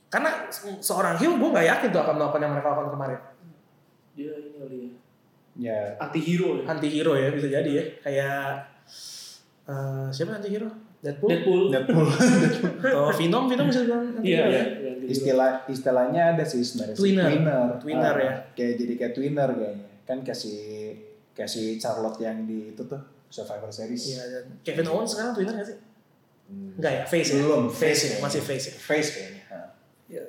Karena 0.08 0.48
se- 0.48 0.80
seorang 0.80 1.18
heel 1.18 1.34
gue 1.34 1.50
nggak 1.50 1.66
yakin 1.68 1.90
tuh 1.90 2.00
akan 2.00 2.16
melakukan 2.16 2.42
yang 2.42 2.54
mereka 2.54 2.68
lakukan 2.70 2.92
kemarin. 2.94 3.20
Dia 4.14 4.32
ini 4.32 4.50
kali 4.56 4.78
ya. 4.78 4.90
Ya, 5.56 5.80
Anti 5.98 6.20
hero 6.20 6.60
ya. 6.60 6.64
Anti 6.68 6.88
hero 6.88 7.14
ya 7.16 7.28
bisa 7.32 7.48
jadi 7.48 7.72
ya. 7.72 7.84
Kayak 8.00 8.44
eh, 9.66 10.08
siapa 10.12 10.36
anti 10.36 10.52
hero? 10.52 10.70
Deadpool? 11.00 11.30
Deadpool. 11.32 11.62
Deadpool. 11.72 12.08
Atau 12.84 13.14
Venom? 13.16 13.46
Venom 13.46 13.66
bisa 13.66 13.82
bilang 13.82 14.10
anti 14.12 14.26
Iya 14.26 14.38
hero 14.38 14.50
iya. 14.50 14.58
ya. 14.58 14.64
iya, 14.76 14.92
hero. 14.94 15.06
Istilah 15.08 15.52
istilahnya 15.66 16.22
ada 16.34 16.44
sih 16.44 16.60
sebenarnya. 16.60 16.96
Twinner. 16.96 17.26
Twinner. 17.26 17.68
Twinner, 17.80 18.16
Ah, 18.16 18.22
ya. 18.22 18.34
Kayak 18.54 18.74
jadi 18.78 18.94
kayak 18.96 19.14
twinner 19.14 19.50
kayaknya. 19.50 19.88
Kan 20.04 20.18
kasih 20.22 20.60
kasih 21.36 21.78
Charlotte 21.78 22.24
yang 22.24 22.48
di 22.48 22.72
itu 22.72 22.82
tuh 22.88 23.02
Survivor 23.28 23.70
Series. 23.70 24.16
Iya 24.16 24.24
dan 24.32 24.46
Kevin 24.64 24.88
Owens 24.90 25.12
sekarang 25.14 25.36
Twitter 25.36 25.54
nggak 25.54 25.68
sih? 25.68 25.78
Hmm. 26.46 26.78
Enggak 26.80 26.94
ya, 26.94 27.04
face 27.04 27.30
ya? 27.34 27.42
Belum, 27.42 27.64
face, 27.68 28.02
ya, 28.06 28.16
masih 28.24 28.42
face 28.42 28.66
ya. 28.72 28.76
Face 28.80 29.10
kayaknya. 29.12 29.44
Ya, 30.06 30.22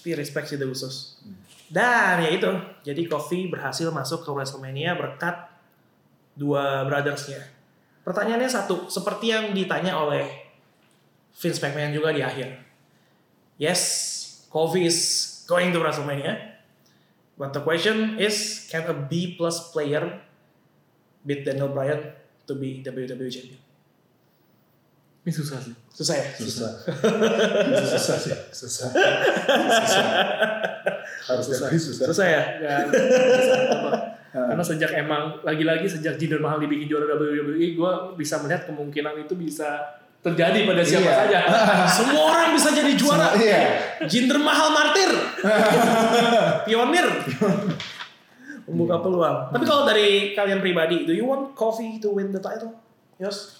tapi 0.00 0.18
respect 0.18 0.50
sih 0.50 0.58
The 0.58 0.66
Usos. 0.66 1.22
Dan 1.70 2.26
ya 2.26 2.30
itu, 2.34 2.50
jadi 2.82 3.06
Kofi 3.06 3.46
berhasil 3.46 3.86
masuk 3.94 4.26
ke 4.26 4.30
WrestleMania 4.34 4.98
berkat 4.98 5.46
dua 6.34 6.82
brothersnya. 6.82 7.46
Pertanyaannya 8.02 8.50
satu, 8.50 8.90
seperti 8.90 9.30
yang 9.30 9.54
ditanya 9.54 9.94
oleh 9.94 10.26
Vince 11.30 11.62
McMahon 11.62 11.94
juga 11.94 12.10
di 12.10 12.26
akhir. 12.26 12.58
Yes, 13.54 13.80
Kofi 14.50 14.82
is 14.82 14.98
going 15.46 15.70
to 15.70 15.78
WrestleMania. 15.78 16.58
But 17.38 17.54
the 17.54 17.62
question 17.62 18.18
is, 18.18 18.66
can 18.66 18.90
a 18.90 18.96
B 18.96 19.38
plus 19.38 19.70
player 19.70 20.26
beat 21.22 21.44
Daniel 21.44 21.70
Bryan 21.70 22.00
to 22.44 22.54
be 22.54 22.80
WWE 22.80 23.28
champion? 23.28 23.60
Ini 25.20 25.30
susah 25.30 25.60
sih. 25.60 25.74
Susah 25.92 26.14
ya? 26.16 26.26
Susah. 26.32 26.70
susah 27.84 28.16
sih. 28.16 28.32
Susah. 28.50 28.88
susah. 28.88 30.04
Harus 31.28 31.44
susah. 31.44 31.68
susah. 31.68 32.04
Susah 32.08 32.26
ya? 32.26 32.42
Ya, 32.64 32.74
apa. 33.68 33.90
Karena 34.30 34.62
sejak 34.62 34.90
emang 34.96 35.42
lagi-lagi 35.42 35.84
sejak 35.84 36.14
Jinder 36.16 36.38
Mahal 36.38 36.62
dibikin 36.62 36.86
juara 36.86 37.04
WWE, 37.04 37.74
gue 37.74 37.92
bisa 38.16 38.38
melihat 38.40 38.64
kemungkinan 38.64 39.26
itu 39.26 39.34
bisa 39.34 40.00
terjadi 40.20 40.64
pada 40.64 40.82
siapa 40.86 41.04
Iya. 41.04 41.16
saja. 41.18 41.38
Semua 42.00 42.22
orang 42.30 42.54
bisa 42.54 42.68
jadi 42.72 42.92
juara. 42.94 43.34
Iya. 43.36 43.60
Jinder 44.08 44.38
mahal 44.38 44.72
martir. 44.72 45.10
Pionir. 46.68 47.06
Membuka 48.70 49.02
peluang. 49.02 49.36
Tapi 49.50 49.64
kalau 49.66 49.82
dari 49.82 50.32
kalian 50.32 50.62
pribadi, 50.62 51.02
do 51.02 51.10
you 51.10 51.26
want 51.26 51.52
Kofi 51.52 51.98
to 51.98 52.14
win 52.14 52.30
the 52.30 52.38
title? 52.38 52.70
Yes. 53.18 53.58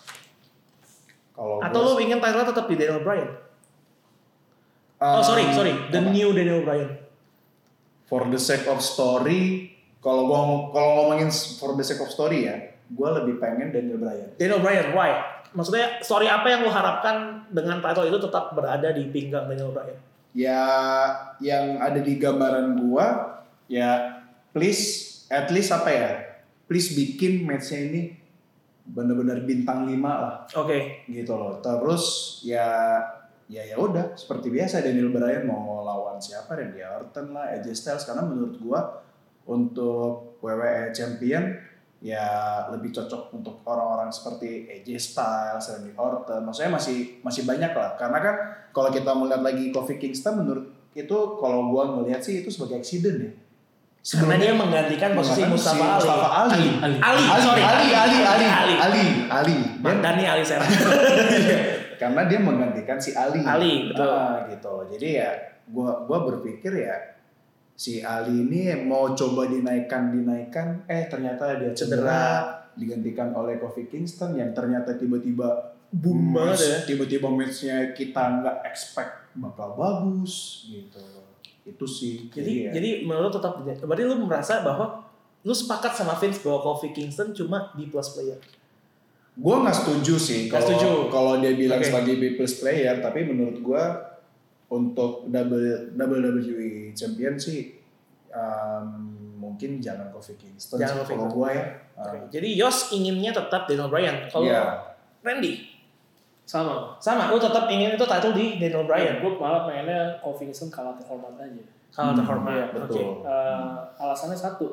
Kalau 1.35 1.59
Atau 1.59 1.81
lo 1.83 1.99
ingin 1.99 2.23
title 2.23 2.47
tetap 2.47 2.65
di 2.65 2.77
Daniel 2.79 3.03
Bryan? 3.03 3.29
Um, 5.01 5.19
Oh 5.19 5.25
sorry, 5.25 5.49
sorry. 5.51 5.73
The 5.89 6.01
apa? 6.05 6.13
new 6.13 6.31
Daniel 6.31 6.63
Bryan. 6.63 7.01
for 8.05 8.27
the 8.27 8.43
sake 8.43 8.67
of 8.67 8.83
story, 8.83 9.71
kalau 10.03 10.27
gua 10.27 10.43
kalau 10.75 10.91
ngomongin 10.99 11.31
for 11.31 11.79
the 11.79 11.85
sake 11.87 12.03
of 12.03 12.11
story 12.11 12.51
ya, 12.51 12.75
gua 12.91 13.23
lebih 13.23 13.39
pengen 13.39 13.71
Daniel 13.71 14.03
Bryan. 14.03 14.35
Daniel 14.35 14.59
Bryan, 14.59 14.91
why? 14.91 15.11
Maksudnya 15.55 16.03
story 16.03 16.27
apa 16.27 16.51
yang 16.51 16.67
lo 16.67 16.75
harapkan 16.75 17.47
dengan 17.55 17.79
title 17.79 18.11
itu 18.11 18.19
tetap 18.19 18.51
berada 18.51 18.91
di 18.91 19.07
pinggang 19.15 19.47
Daniel 19.47 19.71
Bryan? 19.71 19.95
Ya, 20.35 20.67
yang 21.39 21.79
ada 21.79 22.03
di 22.03 22.19
gambaran 22.19 22.83
gua, 22.83 23.39
ya 23.71 24.20
please, 24.51 24.83
at 25.31 25.51
least 25.51 25.71
apa 25.71 25.91
ya, 25.91 26.11
please 26.67 26.95
bikin 26.95 27.47
matchnya 27.47 27.81
ini 27.91 28.03
benar-benar 28.91 29.47
bintang 29.47 29.87
5 29.87 29.95
lah, 30.03 30.47
Oke. 30.59 31.07
gitu 31.07 31.35
loh. 31.39 31.63
Terus 31.63 32.05
ya, 32.43 32.99
ya 33.47 33.63
ya 33.63 33.77
udah, 33.79 34.19
seperti 34.19 34.51
biasa 34.51 34.83
Daniel 34.83 35.15
Bryan 35.15 35.47
mau 35.47 35.87
lawan 35.87 36.19
siapa, 36.19 36.59
Randy 36.59 36.83
Orton 36.83 37.31
lah, 37.31 37.55
AJ 37.55 37.75
Styles, 37.75 38.05
karena 38.07 38.27
menurut 38.27 38.59
gua 38.59 39.03
untuk 39.47 40.39
WWE 40.43 40.91
Champion 40.95 41.71
ya 42.01 42.25
lebih 42.73 42.97
cocok 42.97 43.29
untuk 43.37 43.61
orang-orang 43.69 44.09
seperti 44.09 44.65
AJ 44.67 44.89
Styles, 44.97 45.69
Randy 45.69 45.93
Orton. 45.95 46.41
Maksudnya 46.49 46.73
masih 46.73 47.21
masih 47.21 47.45
banyak 47.45 47.73
lah. 47.77 47.95
Karena 48.01 48.19
kan 48.25 48.35
kalau 48.73 48.89
kita 48.89 49.13
melihat 49.13 49.45
lagi 49.45 49.69
Kofi 49.69 50.01
Kingston 50.01 50.41
menurut 50.41 50.67
itu 50.97 51.19
kalau 51.39 51.71
gua 51.71 51.95
ngelihat 51.95 52.25
sih 52.25 52.43
itu 52.43 52.51
sebagai 52.51 52.81
accident 52.81 53.19
ya. 53.21 53.33
Karena 54.01 54.35
dia 54.37 54.53
menggantikan 54.57 55.13
posisi 55.13 55.45
Mustafa 55.45 55.77
si 55.77 55.85
Ali. 55.85 55.93
Mustafa 56.01 56.29
Ali. 56.33 56.65
Ali. 56.81 56.97
Ali, 56.99 57.23
Ali, 57.23 57.43
sorry. 57.45 57.63
Ali, 57.63 57.89
Ali, 57.93 58.19
Ali, 58.19 58.47
Ali. 58.49 58.75
Ali, 58.81 59.05
Ali. 59.29 59.57
Dia- 59.77 60.01
Dani 60.01 60.25
Ali 60.25 60.43
Serra. 60.43 60.65
karena 62.01 62.23
dia 62.25 62.41
menggantikan 62.41 62.97
si 62.97 63.13
Ali. 63.13 63.45
Ali, 63.45 63.93
betul. 63.93 64.09
Ah, 64.09 64.49
gitu. 64.49 64.75
Jadi 64.89 65.09
ya 65.21 65.31
gua 65.69 66.09
gua 66.09 66.25
berpikir 66.25 66.73
ya 66.73 66.97
si 67.77 68.01
Ali 68.01 68.41
ini 68.43 68.73
mau 68.81 69.13
coba 69.13 69.45
dinaikkan 69.47 70.09
dinaikkan 70.11 70.85
eh 70.85 71.05
ternyata 71.07 71.57
dia 71.57 71.73
cedera, 71.73 72.25
digantikan 72.73 73.33
oleh 73.33 73.57
Kofi 73.57 73.85
Kingston 73.85 74.33
yang 74.33 74.53
ternyata 74.53 74.97
tiba-tiba 74.97 75.77
Boom 75.91 76.33
banget 76.33 76.61
ya. 76.61 76.77
tiba-tiba 76.87 77.27
matchnya 77.27 77.91
kita 77.91 78.41
nggak 78.41 78.63
expect 78.65 79.35
bakal 79.35 79.75
bagus 79.75 80.65
gitu 80.69 81.03
itu 81.63 81.85
sih 81.85 82.27
Jadi 82.29 82.53
ya. 82.67 82.71
jadi 82.73 83.05
menurut 83.05 83.31
tetap 83.31 83.61
berarti 83.61 84.03
lu 84.03 84.17
merasa 84.25 84.65
bahwa 84.65 85.05
lu 85.41 85.53
sepakat 85.53 85.93
sama 85.93 86.13
Vince 86.17 86.41
bahwa 86.41 86.61
Kofi 86.61 86.93
Kingston 86.93 87.33
cuma 87.33 87.73
B 87.73 87.89
plus 87.89 88.13
player. 88.13 88.37
gue 89.31 89.55
nggak 89.57 89.73
setuju 89.73 90.15
sih 90.21 90.41
kalau 90.47 91.09
kalau 91.09 91.33
dia 91.41 91.55
bilang 91.55 91.81
Oke. 91.81 91.89
sebagai 91.89 92.15
B 92.19 92.37
plus 92.37 92.61
player 92.61 93.01
tapi 93.01 93.25
menurut 93.25 93.57
gue 93.57 93.83
untuk 94.69 95.25
double 95.27 95.97
double 95.97 96.21
WWE 96.21 96.93
champion 96.93 97.41
sih 97.41 97.79
um, 98.29 99.17
mungkin 99.41 99.81
jangan 99.81 100.13
Kofi 100.13 100.37
Kingston 100.37 100.77
Jangan 100.77 101.03
sih, 101.03 101.03
Kofi 101.07 101.13
kalau 101.17 101.27
gue 101.33 101.51
ya 101.51 101.65
Oke. 102.01 102.19
Jadi 102.33 102.49
Yos 102.57 102.97
inginnya 102.97 103.29
tetap 103.29 103.69
Daniel 103.69 103.93
Bryan. 103.93 104.25
Kalau 104.33 104.49
Iya. 104.49 104.89
Randy 105.21 105.69
Sama. 106.51 106.99
sama, 106.99 107.31
lu 107.31 107.39
tetap 107.39 107.65
ingin 107.65 107.95
itu 107.95 108.03
title 108.03 108.35
di 108.35 108.59
Daniel 108.59 108.83
Bryan. 108.83 109.19
Gue 109.19 109.39
malah 109.39 109.63
pengennya 109.63 110.19
Kofi 110.19 110.45
Kingston 110.45 110.67
kalah 110.67 110.99
terhormat 110.99 111.39
aja. 111.39 111.63
Kalau 111.89 112.11
Hmm, 112.11 112.19
terhormat. 112.19 112.51
iya, 112.53 112.67
Oke. 112.67 112.79
betul. 112.83 113.07
Eh, 113.23 113.71
alasannya 113.97 114.35
satu. 114.35 114.67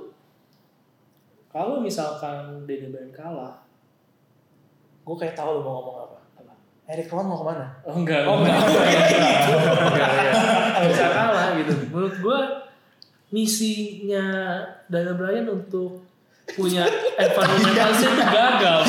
Kalau 1.48 1.78
misalkan 1.78 2.66
Daniel 2.66 2.90
Bryan 2.90 3.12
kalah, 3.12 3.62
Gue 5.02 5.16
kayak 5.16 5.34
tahu 5.34 5.49
lu 5.54 5.62
mau 5.62 5.80
ngomong 5.80 5.98
apa. 6.04 6.18
Apa? 6.36 6.54
Eric 6.86 7.08
Rowan 7.08 7.28
mau 7.28 7.38
ke 7.38 7.45
mana? 7.45 7.66
oh 7.82 7.95
enggak, 7.95 8.26
Oh, 8.26 8.36
enggak. 8.38 8.58
enggak, 8.60 9.08
enggak, 9.88 10.10
enggak. 10.12 10.34
bisa 10.84 11.06
kalah 11.08 11.48
gitu. 11.56 11.74
Menurut 11.88 12.16
gue 12.18 12.40
misinya 13.30 14.26
Daniel 14.88 15.16
Bryan 15.16 15.48
untuk 15.48 16.07
punya 16.56 16.88
environmentalism 17.19 18.11
itu 18.15 18.24
gagal. 18.24 18.80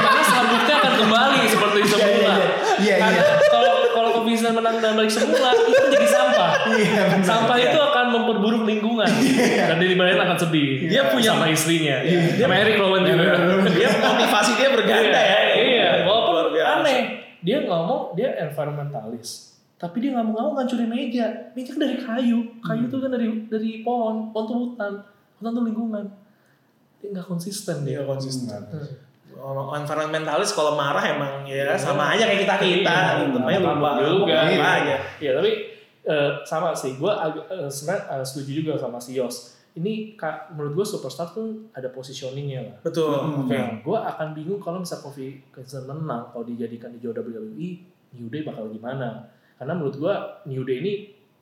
Karena 0.00 0.22
sabuknya 0.24 0.74
akan 0.80 0.92
kembali 0.96 1.40
seperti 1.44 1.80
semula. 1.84 2.34
iya, 2.80 2.94
iya. 2.96 2.96
karena 2.96 3.22
kalau 3.52 3.72
kalau 3.92 4.10
Vincent 4.24 4.56
menang 4.56 4.80
dan 4.80 4.96
balik 4.96 5.12
semula 5.12 5.52
itu 5.52 5.72
jadi 5.92 6.08
sampah. 6.08 6.50
Iya, 6.72 7.02
benar. 7.12 7.26
sampah 7.26 7.56
itu 7.60 7.78
akan 7.78 8.04
memperburuk 8.16 8.62
lingkungan. 8.64 9.10
Dan 9.12 9.76
Daniel 9.76 9.94
Bryan 10.00 10.20
akan 10.24 10.36
sedih. 10.40 10.88
Dia 10.88 11.02
punya- 11.12 11.36
sama 11.36 11.46
istrinya. 11.52 11.96
Sama 12.40 12.54
Eric 12.56 12.76
Rowan 12.80 13.02
juga. 13.04 13.32
Dia 13.76 13.88
motivasi 13.92 14.50
dia 14.56 14.68
berganda 14.72 15.20
ya. 15.20 15.38
iya. 15.60 15.88
Walaupun 16.08 16.56
aneh 16.56 17.00
dia 17.44 17.66
ngomong 17.68 18.16
dia 18.16 18.40
environmentalis. 18.40 19.52
Tapi 19.76 19.98
dia 19.98 20.14
nggak 20.14 20.24
mau 20.30 20.32
nggak 20.32 20.44
mau 20.46 20.54
ngancurin 20.62 20.88
meja. 20.88 21.26
Meja 21.52 21.70
kan 21.74 21.80
dari 21.82 21.96
kayu. 22.00 22.38
Kayu 22.62 22.82
itu 22.88 22.96
kan 23.02 23.10
dari 23.12 23.26
dari 23.50 23.70
pohon. 23.84 24.30
Pohon 24.30 24.44
tuh 24.48 24.56
hutan. 24.64 24.92
Hutan 25.42 25.50
tuh 25.52 25.64
lingkungan 25.66 26.21
dia 27.02 27.10
nggak 27.10 27.26
konsisten 27.26 27.82
dia 27.82 27.98
Dia 27.98 28.06
konsisten. 28.06 28.62
Hmm. 28.62 28.86
Kalau 29.32 29.74
environmentalis 29.74 30.50
kalau 30.52 30.72
marah 30.72 31.02
emang 31.02 31.42
ya 31.42 31.74
sama 31.74 32.14
aja 32.14 32.24
kayak 32.24 32.40
kita 32.40 32.56
kita 32.56 32.94
Iya, 32.94 33.26
gitu. 33.26 33.36
Makanya 33.36 33.60
lupa 33.66 33.90
juga. 33.98 34.38
lupa 34.46 34.70
aja. 34.78 34.94
Iya 35.18 35.30
tapi 35.34 35.50
eh, 36.04 36.30
sama 36.42 36.70
sih 36.72 36.94
gue 36.94 37.10
eh, 37.10 37.66
sebenarnya 37.66 38.02
eh, 38.12 38.22
setuju 38.22 38.50
juga 38.56 38.72
sama 38.76 38.96
si 38.96 39.14
Yos 39.14 39.50
ini 39.72 40.14
kak 40.14 40.52
menurut 40.52 40.78
gue 40.78 40.86
superstar 40.86 41.26
tuh 41.28 41.48
ada 41.72 41.88
positioningnya 41.88 42.60
lah 42.62 42.76
Betul. 42.82 43.18
Hmm. 43.18 43.42
Oke, 43.42 43.58
gue 43.80 43.98
akan 43.98 44.28
bingung 44.32 44.60
kalau 44.60 44.78
misal 44.78 45.00
Kofi 45.00 45.42
Kingston 45.48 45.86
menang 45.86 46.28
kalau 46.28 46.44
dijadikan 46.44 46.92
di 46.92 47.00
WWE 47.00 47.68
New 48.12 48.28
Day 48.28 48.42
bakal 48.42 48.68
gimana? 48.68 49.26
Karena 49.56 49.72
menurut 49.72 49.96
gue 49.96 50.14
New 50.46 50.62
Day 50.62 50.78
ini 50.78 50.94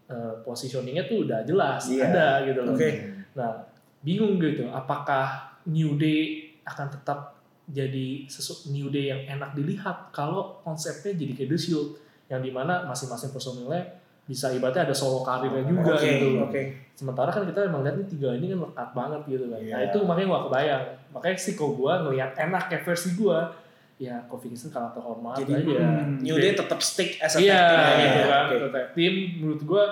eh, 0.06 0.34
positioningnya 0.40 1.04
tuh 1.04 1.26
udah 1.26 1.42
jelas 1.42 1.84
Iya. 1.84 2.06
ada 2.06 2.26
gitu 2.44 2.60
loh. 2.62 2.72
Oke. 2.72 2.88
Nah 3.34 3.66
bingung 4.00 4.38
gitu, 4.38 4.64
apakah 4.64 5.49
New 5.70 5.94
Day 5.94 6.20
akan 6.62 6.90
tetap 6.90 7.38
jadi 7.64 8.26
sesu 8.26 8.68
New 8.68 8.90
Day 8.90 9.08
yang 9.08 9.38
enak 9.38 9.54
dilihat 9.54 10.10
kalau 10.10 10.58
konsepnya 10.60 11.14
jadi 11.14 11.32
kayak 11.32 11.50
The 11.50 11.58
Shield 11.58 11.88
yang 12.26 12.42
di 12.42 12.50
mana 12.50 12.82
masing-masing 12.84 13.30
personilnya 13.30 14.02
bisa 14.22 14.46
ibaratnya 14.50 14.86
ada 14.86 14.94
solo 14.94 15.22
karirnya 15.22 15.62
juga 15.64 15.98
Oke, 15.98 16.06
gitu. 16.06 16.26
oke. 16.38 16.62
Sementara 16.94 17.30
kan 17.30 17.42
kita 17.42 17.66
emang 17.66 17.82
lihat 17.82 17.98
nih 17.98 18.06
tiga 18.06 18.30
ini 18.32 18.46
kan 18.48 18.62
lekat 18.62 18.88
banget 18.92 19.20
gitu 19.26 19.44
kan. 19.50 19.58
Nah 19.58 19.80
Iya. 19.80 19.90
itu 19.90 19.98
makanya 20.04 20.26
gua 20.28 20.40
kebayang. 20.46 20.84
Makanya 21.10 21.34
sih 21.36 21.52
kok 21.52 21.70
gua 21.74 21.92
ngelihat 22.00 22.30
enak 22.38 22.62
kayak 22.66 22.82
versi 22.84 23.10
gua. 23.14 23.50
Ya 23.98 24.16
Kofi 24.24 24.48
Kingston 24.48 24.70
kalah 24.70 24.94
terhormat 24.94 25.36
Jadi, 25.36 25.52
aja. 25.60 25.82
hmm, 25.82 26.22
New 26.22 26.36
Day 26.36 26.54
tetap 26.54 26.78
stick 26.80 27.18
as 27.18 27.34
a 27.34 27.38
Iya 27.38 27.58
tag 27.58 27.74
team 27.74 27.98
gitu 28.00 28.16
ya. 28.16 28.26
kan. 28.26 28.44
Tetap 28.48 28.86
Tim 28.94 29.14
menurut 29.36 29.62
gua 29.62 29.84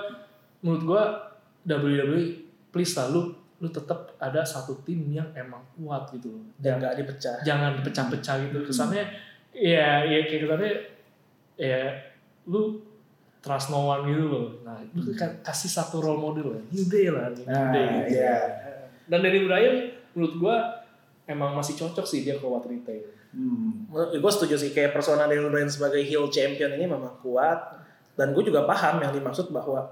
menurut 0.59 0.83
gua 0.85 1.03
WWE 1.61 2.21
please 2.69 2.95
lah 2.95 3.07
lu 3.07 3.35
lu 3.59 3.67
tetap 3.67 4.15
ada 4.17 4.39
satu 4.41 4.79
tim 4.81 5.03
yang 5.09 5.27
emang 5.33 5.59
kuat 5.75 6.07
gitu 6.11 6.31
loh. 6.31 6.43
Dan 6.55 6.79
nggak 6.79 6.95
dipecah. 6.95 7.43
Jangan 7.43 7.79
dipecah-pecah 7.79 8.35
gitu. 8.47 8.57
Kesannya 8.63 9.03
ya 9.51 10.01
ya 10.01 10.17
kayak 10.23 10.41
kesannya 10.47 10.71
ya 11.55 11.81
lu 12.47 12.79
trust 13.39 13.67
no 13.69 13.85
one 13.85 14.07
gitu 14.07 14.25
loh. 14.25 14.47
Nah, 14.63 14.79
lu 14.91 15.11
ka- 15.11 15.39
kasih 15.43 15.67
satu 15.67 15.99
role 15.99 16.17
model 16.17 16.55
lah. 16.55 16.63
New 16.71 16.85
Day 16.87 17.07
lah, 17.07 17.31
New 17.31 17.43
Nah, 17.43 17.71
Day. 17.71 17.87
gitu. 18.07 18.15
iya. 18.17 18.37
Dan 19.05 19.19
Danny 19.19 19.43
Bryan 19.43 19.75
menurut 20.11 20.35
gua 20.37 20.55
emang 21.23 21.53
masih 21.53 21.75
cocok 21.75 22.03
sih 22.03 22.23
dia 22.23 22.35
ke 22.35 22.43
What 22.43 22.63
Retail. 22.63 23.05
Hmm. 23.29 23.85
Gue 23.93 24.31
setuju 24.33 24.57
sih 24.57 24.73
kayak 24.73 24.89
persona 24.89 25.29
Daniel 25.29 25.53
Bryan 25.53 25.69
sebagai 25.69 26.01
heel 26.01 26.25
champion 26.27 26.73
ini 26.73 26.89
memang 26.89 27.13
kuat 27.21 27.77
dan 28.17 28.33
gue 28.33 28.41
juga 28.41 28.65
paham 28.65 28.97
yang 28.99 29.13
dimaksud 29.13 29.53
bahwa 29.53 29.85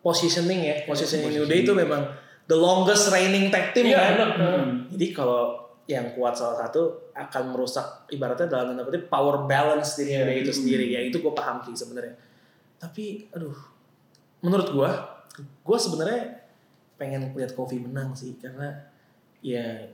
positioning 0.00 0.60
ya, 0.60 0.76
positioning 0.84 1.32
New 1.32 1.46
Day 1.48 1.64
itu 1.64 1.72
memang 1.72 2.04
the 2.46 2.56
longest 2.56 3.08
reigning 3.10 3.48
tag 3.48 3.72
team 3.72 3.88
Iya, 3.88 3.98
kan. 4.00 4.28
benar. 4.36 4.58
Jadi 4.92 5.06
kalau 5.16 5.64
yang 5.84 6.16
kuat 6.16 6.32
salah 6.32 6.64
satu 6.64 7.12
akan 7.12 7.52
merusak 7.52 8.08
ibaratnya 8.08 8.48
dalam 8.48 8.72
tanda 8.72 8.88
kutip 8.88 9.12
power 9.12 9.44
balance 9.44 10.00
di 10.00 10.08
New 10.08 10.24
Day 10.24 10.40
itu 10.40 10.52
sendiri 10.52 10.88
ya 10.96 11.00
itu 11.04 11.20
gue 11.20 11.32
paham 11.36 11.60
sih 11.68 11.76
sebenarnya. 11.76 12.16
Tapi 12.80 13.28
aduh, 13.36 13.52
menurut 14.40 14.68
gue, 14.72 14.90
gue 15.44 15.78
sebenarnya 15.78 16.44
pengen 16.96 17.36
lihat 17.36 17.52
Kofi 17.52 17.82
menang 17.84 18.16
sih 18.16 18.38
karena 18.40 18.88
ya 19.44 19.92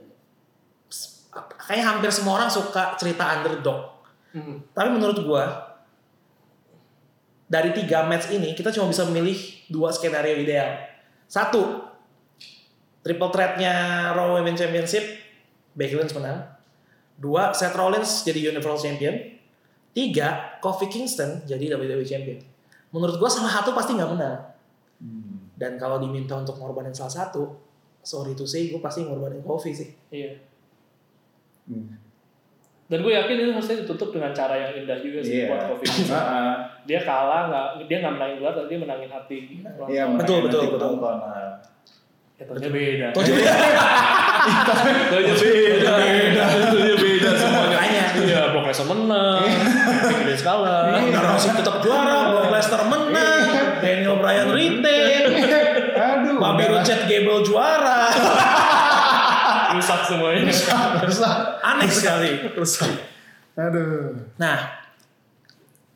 kayaknya 1.59 1.85
hampir 1.87 2.11
semua 2.11 2.39
orang 2.39 2.51
suka 2.51 2.95
cerita 2.99 3.39
underdog. 3.39 4.03
Hmm. 4.31 4.63
Tapi 4.71 4.89
menurut 4.95 5.19
gua 5.27 5.75
dari 7.51 7.75
tiga 7.75 8.07
match 8.07 8.31
ini 8.31 8.55
kita 8.55 8.71
cuma 8.71 8.87
bisa 8.87 9.03
memilih 9.07 9.35
dua 9.67 9.91
skenario 9.91 10.39
ideal. 10.39 10.87
Satu, 11.27 11.90
triple 13.01 13.29
threat-nya 13.33 13.73
Raw 14.13 14.37
Women's 14.37 14.61
Championship, 14.61 15.03
Becky 15.73 15.97
Lynch 15.97 16.13
menang. 16.13 16.45
Dua, 17.17 17.53
Seth 17.53 17.77
Rollins 17.77 18.25
jadi 18.25 18.49
Universal 18.49 18.81
Champion. 18.81 19.13
Tiga, 19.91 20.57
Kofi 20.63 20.87
Kingston 20.87 21.43
jadi 21.43 21.75
WWE 21.75 22.05
Champion. 22.07 22.39
Menurut 22.95 23.19
gua 23.19 23.29
salah 23.29 23.61
satu 23.61 23.75
pasti 23.75 23.93
nggak 23.93 24.11
menang. 24.15 24.37
Hmm. 25.01 25.51
Dan 25.57 25.77
kalau 25.77 26.01
diminta 26.01 26.33
untuk 26.37 26.57
ngorbanin 26.57 26.95
salah 26.95 27.11
satu, 27.11 27.53
sorry 28.01 28.33
to 28.33 28.49
say, 28.49 28.73
gue 28.73 28.81
pasti 28.81 29.05
ngorbanin 29.05 29.45
Kofi 29.45 29.69
sih. 29.73 29.89
Iya. 30.09 30.33
Hmm. 31.69 32.01
Dan 32.89 33.07
gue 33.07 33.13
yakin 33.13 33.39
itu 33.39 33.51
harusnya 33.55 33.77
ditutup 33.85 34.11
dengan 34.11 34.35
cara 34.35 34.51
yang 34.57 34.83
indah 34.83 34.99
juga 34.99 35.23
sih 35.23 35.45
Iya. 35.45 35.47
buat 35.53 35.61
Kofi 35.75 35.85
Kingston. 35.85 36.17
Ah, 36.17 36.25
ah. 36.33 36.55
Dia 36.89 36.99
kalah 37.05 37.41
nggak 37.47 37.67
dia 37.85 37.97
nggak 38.01 38.13
menangin 38.17 38.35
gelar, 38.41 38.53
tapi 38.57 38.67
dia 38.73 38.79
menangin 38.81 39.09
hati. 39.13 39.37
Iya, 39.37 39.69
Betul, 39.69 39.77
makanya 39.77 40.05
betul, 40.17 40.39
nanti 40.41 40.67
betul. 40.73 40.91
Tentunya 42.41 42.69
beda. 42.73 43.07
Tojo 43.13 43.31
beda. 43.37 43.53
Tentunya 45.11 45.33
beda. 45.37 46.43
Tentunya 46.49 46.95
beda 46.97 47.29
semuanya. 47.37 48.05
Iya, 48.21 48.41
Brock 48.53 48.65
Lesnar 48.69 48.87
menang. 48.91 49.45
Becky 50.01 50.23
Lynch 50.29 50.43
kalah. 50.45 50.93
Narasi 50.97 51.49
tetap 51.57 51.75
juara, 51.81 52.17
Brock 52.33 52.49
Lesnar 52.53 52.83
menang, 52.85 53.41
Daniel 53.81 54.15
Bryan 54.21 54.47
retain, 54.53 55.23
Aduh. 55.97 56.37
Bobby. 56.37 56.63
Roode 56.69 56.95
Gable 57.09 57.41
juara. 57.45 58.09
Rusak 59.71 60.01
semuanya. 60.05 60.51
Rusak. 61.01 61.35
Aneh 61.63 61.89
sekali. 61.89 62.29
Rusak. 62.53 62.91
Aduh. 63.57 64.17
Nah, 64.37 64.57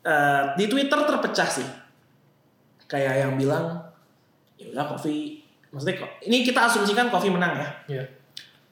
eh, 0.02 0.42
di 0.56 0.64
Twitter 0.66 1.00
terpecah 1.06 1.48
sih. 1.48 1.68
Kayak 2.86 3.26
yang 3.26 3.32
bilang, 3.34 3.82
ya 4.54 4.70
udah 4.70 4.86
Kofi, 4.94 5.45
maksudnya 5.76 6.00
ini 6.24 6.40
kita 6.40 6.64
asumsikan 6.64 7.12
Kofi 7.12 7.28
menang 7.28 7.60
ya. 7.60 7.68
Iya. 7.84 8.04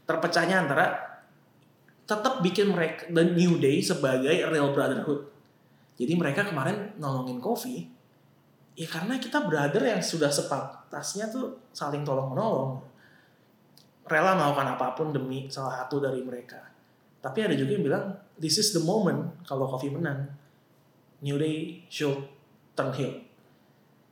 Terpecahnya 0.09 0.65
antara 0.65 0.97
tetap 2.09 2.41
bikin 2.41 2.73
mereka 2.73 3.05
The 3.13 3.25
New 3.37 3.61
Day 3.61 3.85
sebagai 3.85 4.33
real 4.49 4.73
brotherhood. 4.73 5.29
Jadi 6.01 6.13
mereka 6.17 6.49
kemarin 6.49 6.97
nolongin 6.97 7.39
Kofi, 7.45 7.87
ya 8.75 8.89
karena 8.89 9.21
kita 9.21 9.45
brother 9.45 9.85
yang 9.85 10.03
sudah 10.03 10.33
sepatasnya 10.33 11.29
tuh 11.29 11.61
saling 11.71 12.03
tolong 12.03 12.33
menolong. 12.33 12.81
Rela 14.05 14.37
melakukan 14.37 14.77
apa 14.77 14.87
pun 14.97 15.13
demi 15.13 15.49
salah 15.49 15.85
satu 15.85 16.01
dari 16.01 16.21
mereka. 16.21 16.61
Tapi 17.25 17.41
ada 17.41 17.57
juga 17.57 17.73
yang 17.73 17.85
bilang, 17.89 18.05
this 18.37 18.61
is 18.61 18.77
the 18.77 18.83
moment 18.83 19.33
kalau 19.49 19.65
Kofi 19.69 19.89
menang. 19.89 20.29
New 21.25 21.41
Day 21.41 21.81
should 21.89 22.21
turn 22.77 22.93
heel. 22.93 23.25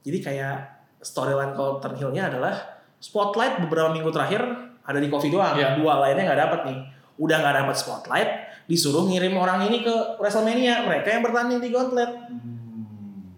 Jadi 0.00 0.18
kayak 0.22 0.56
storyline 1.02 1.52
kalau 1.52 1.82
turn 1.82 1.98
heel-nya 1.98 2.30
adalah 2.30 2.81
spotlight 3.02 3.58
beberapa 3.58 3.90
minggu 3.90 4.14
terakhir 4.14 4.40
ada 4.86 4.98
di 5.02 5.10
Kofi 5.10 5.28
doang. 5.28 5.58
Iya. 5.58 5.74
Dua 5.74 5.98
lainnya 5.98 6.30
nggak 6.30 6.40
dapat 6.40 6.60
nih. 6.70 6.78
Udah 7.18 7.36
nggak 7.42 7.56
dapat 7.66 7.76
spotlight, 7.76 8.30
disuruh 8.70 9.04
ngirim 9.10 9.34
orang 9.36 9.66
ini 9.66 9.82
ke 9.82 9.94
WrestleMania. 10.22 10.86
Mereka 10.86 11.08
yang 11.10 11.22
bertanding 11.26 11.58
di 11.58 11.68
Gauntlet. 11.74 12.10
Hmm. 12.30 13.36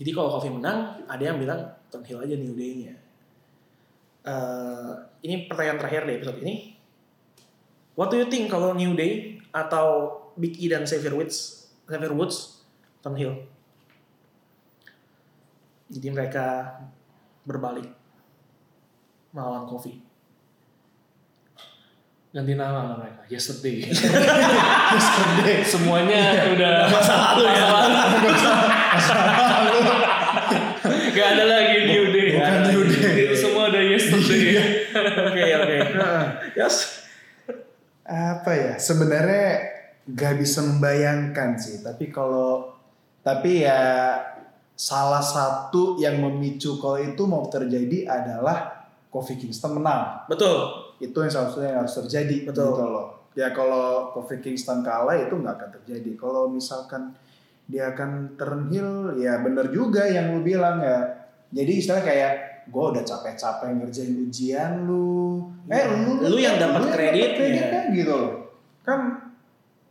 Jadi 0.00 0.10
kalau 0.10 0.32
Kofi 0.32 0.50
menang, 0.50 1.04
ada 1.06 1.22
yang 1.22 1.38
bilang 1.38 1.60
heel 2.02 2.18
aja 2.18 2.34
New 2.34 2.58
Day-nya. 2.58 2.98
Eh, 4.24 4.92
ini 5.22 5.46
pertanyaan 5.46 5.78
terakhir 5.78 6.02
di 6.08 6.12
episode 6.18 6.40
ini. 6.42 6.74
What 7.94 8.10
do 8.10 8.18
you 8.18 8.26
think 8.26 8.50
kalau 8.50 8.74
New 8.74 8.98
Day 8.98 9.38
atau 9.54 10.18
Big 10.34 10.58
E 10.58 10.66
dan 10.66 10.82
Xavier 10.82 11.14
Woods, 11.14 11.70
Xavier 11.86 12.10
Woods 12.10 12.66
heel? 13.14 13.46
Jadi 15.92 16.08
mereka 16.10 16.80
berbalik 17.46 17.86
melawan 19.34 19.66
Kofi. 19.66 19.98
Ganti 22.34 22.54
nama 22.58 22.82
lah 22.82 22.94
mereka. 22.98 23.22
Yesterday. 23.30 23.86
Semuanya 25.70 26.50
udah 26.50 26.90
masa 26.90 27.14
lalu 27.14 27.46
ya. 27.46 27.66
Gak 31.14 31.28
ada 31.38 31.44
lagi 31.46 31.78
New 31.86 32.04
Day. 32.10 32.28
Bukan 32.34 32.60
New 32.70 32.82
Day. 32.90 33.10
Itu 33.30 33.34
semua 33.38 33.70
udah 33.70 33.82
yesterday. 33.86 34.42
Oke 35.30 35.42
oke. 35.62 35.76
Yes. 36.58 37.06
apa 38.04 38.52
ya 38.52 38.74
sebenarnya 38.76 39.48
gak 40.12 40.36
bisa 40.36 40.60
membayangkan 40.60 41.56
sih 41.56 41.80
tapi 41.80 42.12
kalau 42.12 42.76
tapi 43.24 43.64
ya 43.64 44.20
salah 44.76 45.24
satu 45.24 45.96
yang 45.96 46.20
memicu 46.20 46.76
kalau 46.76 47.00
itu 47.00 47.24
mau 47.24 47.48
terjadi 47.48 48.04
adalah 48.04 48.83
Kofi 49.14 49.38
Kingston 49.38 49.78
menang. 49.78 50.26
Betul. 50.26 50.90
Itu 50.98 51.22
yang 51.22 51.30
seharusnya 51.30 51.70
yang 51.70 51.78
harus 51.86 51.94
terjadi. 51.94 52.50
Betul. 52.50 52.74
Gitu 52.74 52.82
loh. 52.82 53.06
Ya 53.38 53.54
kalau 53.54 54.10
Kofi 54.10 54.42
Kingston 54.42 54.82
kalah 54.82 55.14
itu 55.14 55.30
nggak 55.30 55.54
akan 55.54 55.70
terjadi. 55.78 56.10
Kalau 56.18 56.50
misalkan 56.50 57.14
dia 57.70 57.94
akan 57.94 58.34
turn 58.34 58.66
heel, 58.74 59.14
ya 59.14 59.38
bener 59.38 59.70
juga 59.70 60.02
yang 60.10 60.34
lu 60.34 60.42
bilang 60.42 60.82
ya. 60.82 61.30
Jadi 61.54 61.72
istilahnya 61.78 62.02
kayak 62.02 62.32
gue 62.66 62.84
udah 62.90 63.04
capek-capek 63.06 63.70
ngerjain 63.78 64.12
ujian 64.26 64.82
lu. 64.82 65.46
Eh 65.70 65.84
lu, 65.94 66.18
Lu 66.26 66.38
yang 66.42 66.58
dapat 66.58 66.80
lu 66.82 66.88
kreditnya. 66.90 67.30
kreditnya 67.38 67.82
gitu 67.94 68.12
loh. 68.18 68.32
Kan 68.82 69.00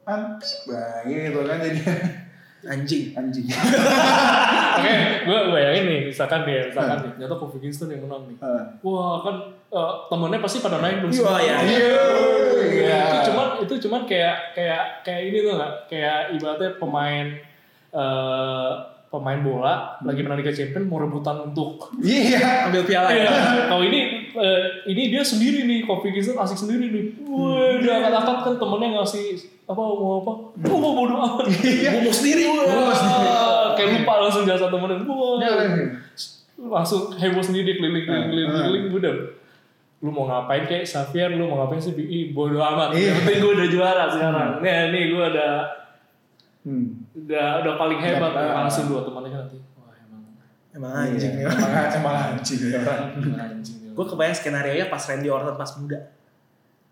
anti 0.04 0.52
banget 0.68 1.32
gitu 1.32 1.40
kan 1.48 1.58
jadi 1.64 1.80
Anjing. 2.64 3.11
anjing. 3.11 3.45
Oke, 4.73 4.94
gue 5.23 5.40
bayangin 5.52 5.84
nih, 5.85 5.99
misalkan 6.10 6.48
nih, 6.48 6.72
misalkan 6.72 6.98
nih, 7.03 7.11
ternyata 7.14 7.35
Kofi 7.35 7.57
Kingston 7.60 7.91
yang 7.91 8.07
menang 8.07 8.26
nih. 8.26 8.38
Wah 8.81 9.19
kan 9.22 9.35
eh, 9.69 9.94
temennya 10.07 10.40
pasti 10.40 10.57
pada 10.60 10.80
naik 10.80 11.03
dong. 11.03 11.11
Semua. 11.11 11.38
ya. 11.38 11.60
Itu 11.61 13.18
cuman 13.30 13.48
itu 13.61 13.73
cuman 13.84 14.02
kayak 14.03 14.56
kayak 14.56 14.84
kayak 15.03 15.22
ini 15.27 15.38
tuh 15.44 15.53
nggak? 15.56 15.73
Kayak 15.88 16.19
ibaratnya 16.34 16.72
pemain 16.80 17.27
eh 17.94 18.72
pemain 19.14 19.40
bola 19.45 19.94
lagi 20.02 20.26
menang 20.26 20.41
Liga 20.41 20.49
Champions 20.49 20.90
mau 20.90 20.98
rebutan 20.98 21.38
untuk 21.45 21.94
Iya. 22.02 22.65
Ambil 22.65 22.81
piala 22.81 23.14
ya. 23.14 23.30
kalau 23.69 23.85
ini 23.85 24.23
eh, 24.35 24.61
ini 24.85 25.07
dia 25.07 25.22
sendiri 25.22 25.64
nih, 25.64 25.84
Kofi 25.84 26.10
Kingston 26.10 26.35
asik 26.35 26.57
sendiri 26.60 26.88
nih. 26.88 27.05
Wah, 27.23 27.77
dia 27.77 27.97
angkat-angkat 27.97 28.38
kan 28.39 28.53
temennya 28.55 28.88
ngasih 28.95 29.26
apa 29.64 29.80
mau 29.80 30.19
apa? 30.19 30.31
Oh, 30.65 30.77
mau 30.77 30.93
bodo 30.93 31.15
amat. 31.15 31.45
Gue 31.47 31.99
mau 31.99 32.11
sendiri. 32.11 32.43
Kayak 33.73 33.89
lupa 33.95 34.14
langsung 34.19 34.43
jasa 34.43 34.68
temennya. 34.68 35.01
Wah, 35.03 35.38
Iya. 35.38 35.51
langsung 36.55 37.11
heboh 37.11 37.41
sendiri 37.41 37.76
keliling 37.76 38.03
keliling 38.03 38.23
keliling 38.26 38.47
Hmm. 38.47 38.64
keliling 38.64 38.85
udah 38.93 39.14
lu 39.99 40.10
mau 40.10 40.23
ngapain 40.23 40.64
kayak 40.64 40.85
Xavier 40.85 41.31
lu 41.31 41.43
mau 41.45 41.60
ngapain 41.60 41.76
sih 41.77 41.91
Ih, 41.93 42.31
bodo 42.31 42.55
amat 42.55 42.91
Iya. 42.91 43.10
yang 43.10 43.18
penting 43.19 43.38
gue 43.38 43.51
udah 43.53 43.68
juara 43.69 44.03
sekarang 44.07 44.49
nih 44.60 44.72
nih 44.89 45.03
gue 45.10 45.23
udah 45.27 45.53
Hmm. 46.64 47.03
udah 47.14 47.47
udah 47.60 47.73
paling 47.76 47.99
hebat 47.99 48.31
Hebat. 48.31 48.55
langsung 48.57 48.88
dua 48.88 49.03
temannya 49.03 49.35
nanti 49.35 49.57
wah 49.76 49.91
emang 49.93 50.23
Emang 50.72 50.91
anjing. 50.95 51.34
Iya, 51.35 51.51
Emang 51.51 51.72
emang 51.91 52.15
anjing 52.31 52.60
ya 52.64 52.80
orang. 52.80 53.01
anjing 53.51 53.77
ya. 53.81 53.82
Gue 53.94 54.06
kebayang 54.06 54.34
skenario 54.34 54.74
nya 54.74 54.88
pas 54.88 54.99
Randy 54.99 55.28
Orton 55.28 55.53
pas 55.53 55.72
muda. 55.78 55.99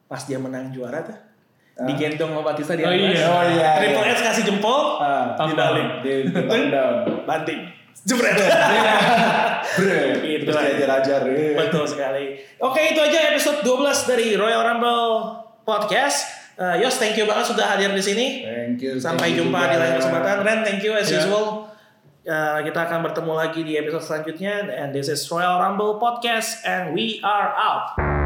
Pas 0.05 0.21
dia 0.21 0.37
menang 0.37 0.69
juara 0.69 1.01
tuh. 1.01 1.17
Digendong 1.81 2.29
sama 2.31 2.43
Batista 2.45 2.73
di 2.73 2.81
Oh 2.81 2.89
iya. 2.89 3.25
Oh 3.25 3.43
iya. 3.47 3.69
Triple 3.75 4.03
iya. 4.03 4.13
H 4.13 4.21
kasih 4.21 4.43
jempol, 4.45 5.01
Ah, 5.01 5.33
dibalik. 5.41 6.03
di 6.03 6.13
di 6.23 6.69
down. 6.69 7.25
banting. 7.25 7.61
Jebret. 8.01 8.33
Bre. 9.77 9.97
Itu 10.35 10.51
aja. 10.51 11.15
eh. 11.23 11.53
Betul 11.53 11.85
sekali. 11.85 12.37
Oke, 12.59 12.81
itu 12.87 12.99
aja 12.99 13.29
episode 13.29 13.61
12 13.61 13.71
dari 14.05 14.33
Royal 14.33 14.61
Rumble 14.63 15.37
Podcast. 15.61 16.27
Eh, 16.53 16.83
Yos, 16.83 16.97
thank 16.97 17.15
you 17.15 17.25
banget 17.25 17.45
sudah 17.47 17.65
hadir 17.67 17.89
di 17.89 18.03
sini. 18.03 18.25
Thank 18.43 18.77
you. 18.79 18.93
Sampai 18.97 19.31
thank 19.31 19.37
you 19.37 19.47
jumpa 19.47 19.57
juga. 19.59 19.71
di 19.71 19.77
lain 19.79 19.93
kesempatan. 19.95 20.35
Ren, 20.41 20.59
thank 20.61 20.81
you 20.81 20.91
as 20.91 21.07
Ya. 21.07 21.17
usual. 21.19 21.70
Eh, 22.21 22.59
kita 22.69 22.85
akan 22.85 23.01
bertemu 23.01 23.33
lagi 23.33 23.65
di 23.65 23.73
episode 23.81 24.05
selanjutnya. 24.05 24.69
And 24.69 24.93
this 24.93 25.09
is 25.09 25.25
Royal 25.25 25.57
Rumble 25.57 25.97
Podcast 25.97 26.61
and 26.69 26.93
we 26.93 27.17
are 27.25 27.49
out. 27.57 28.20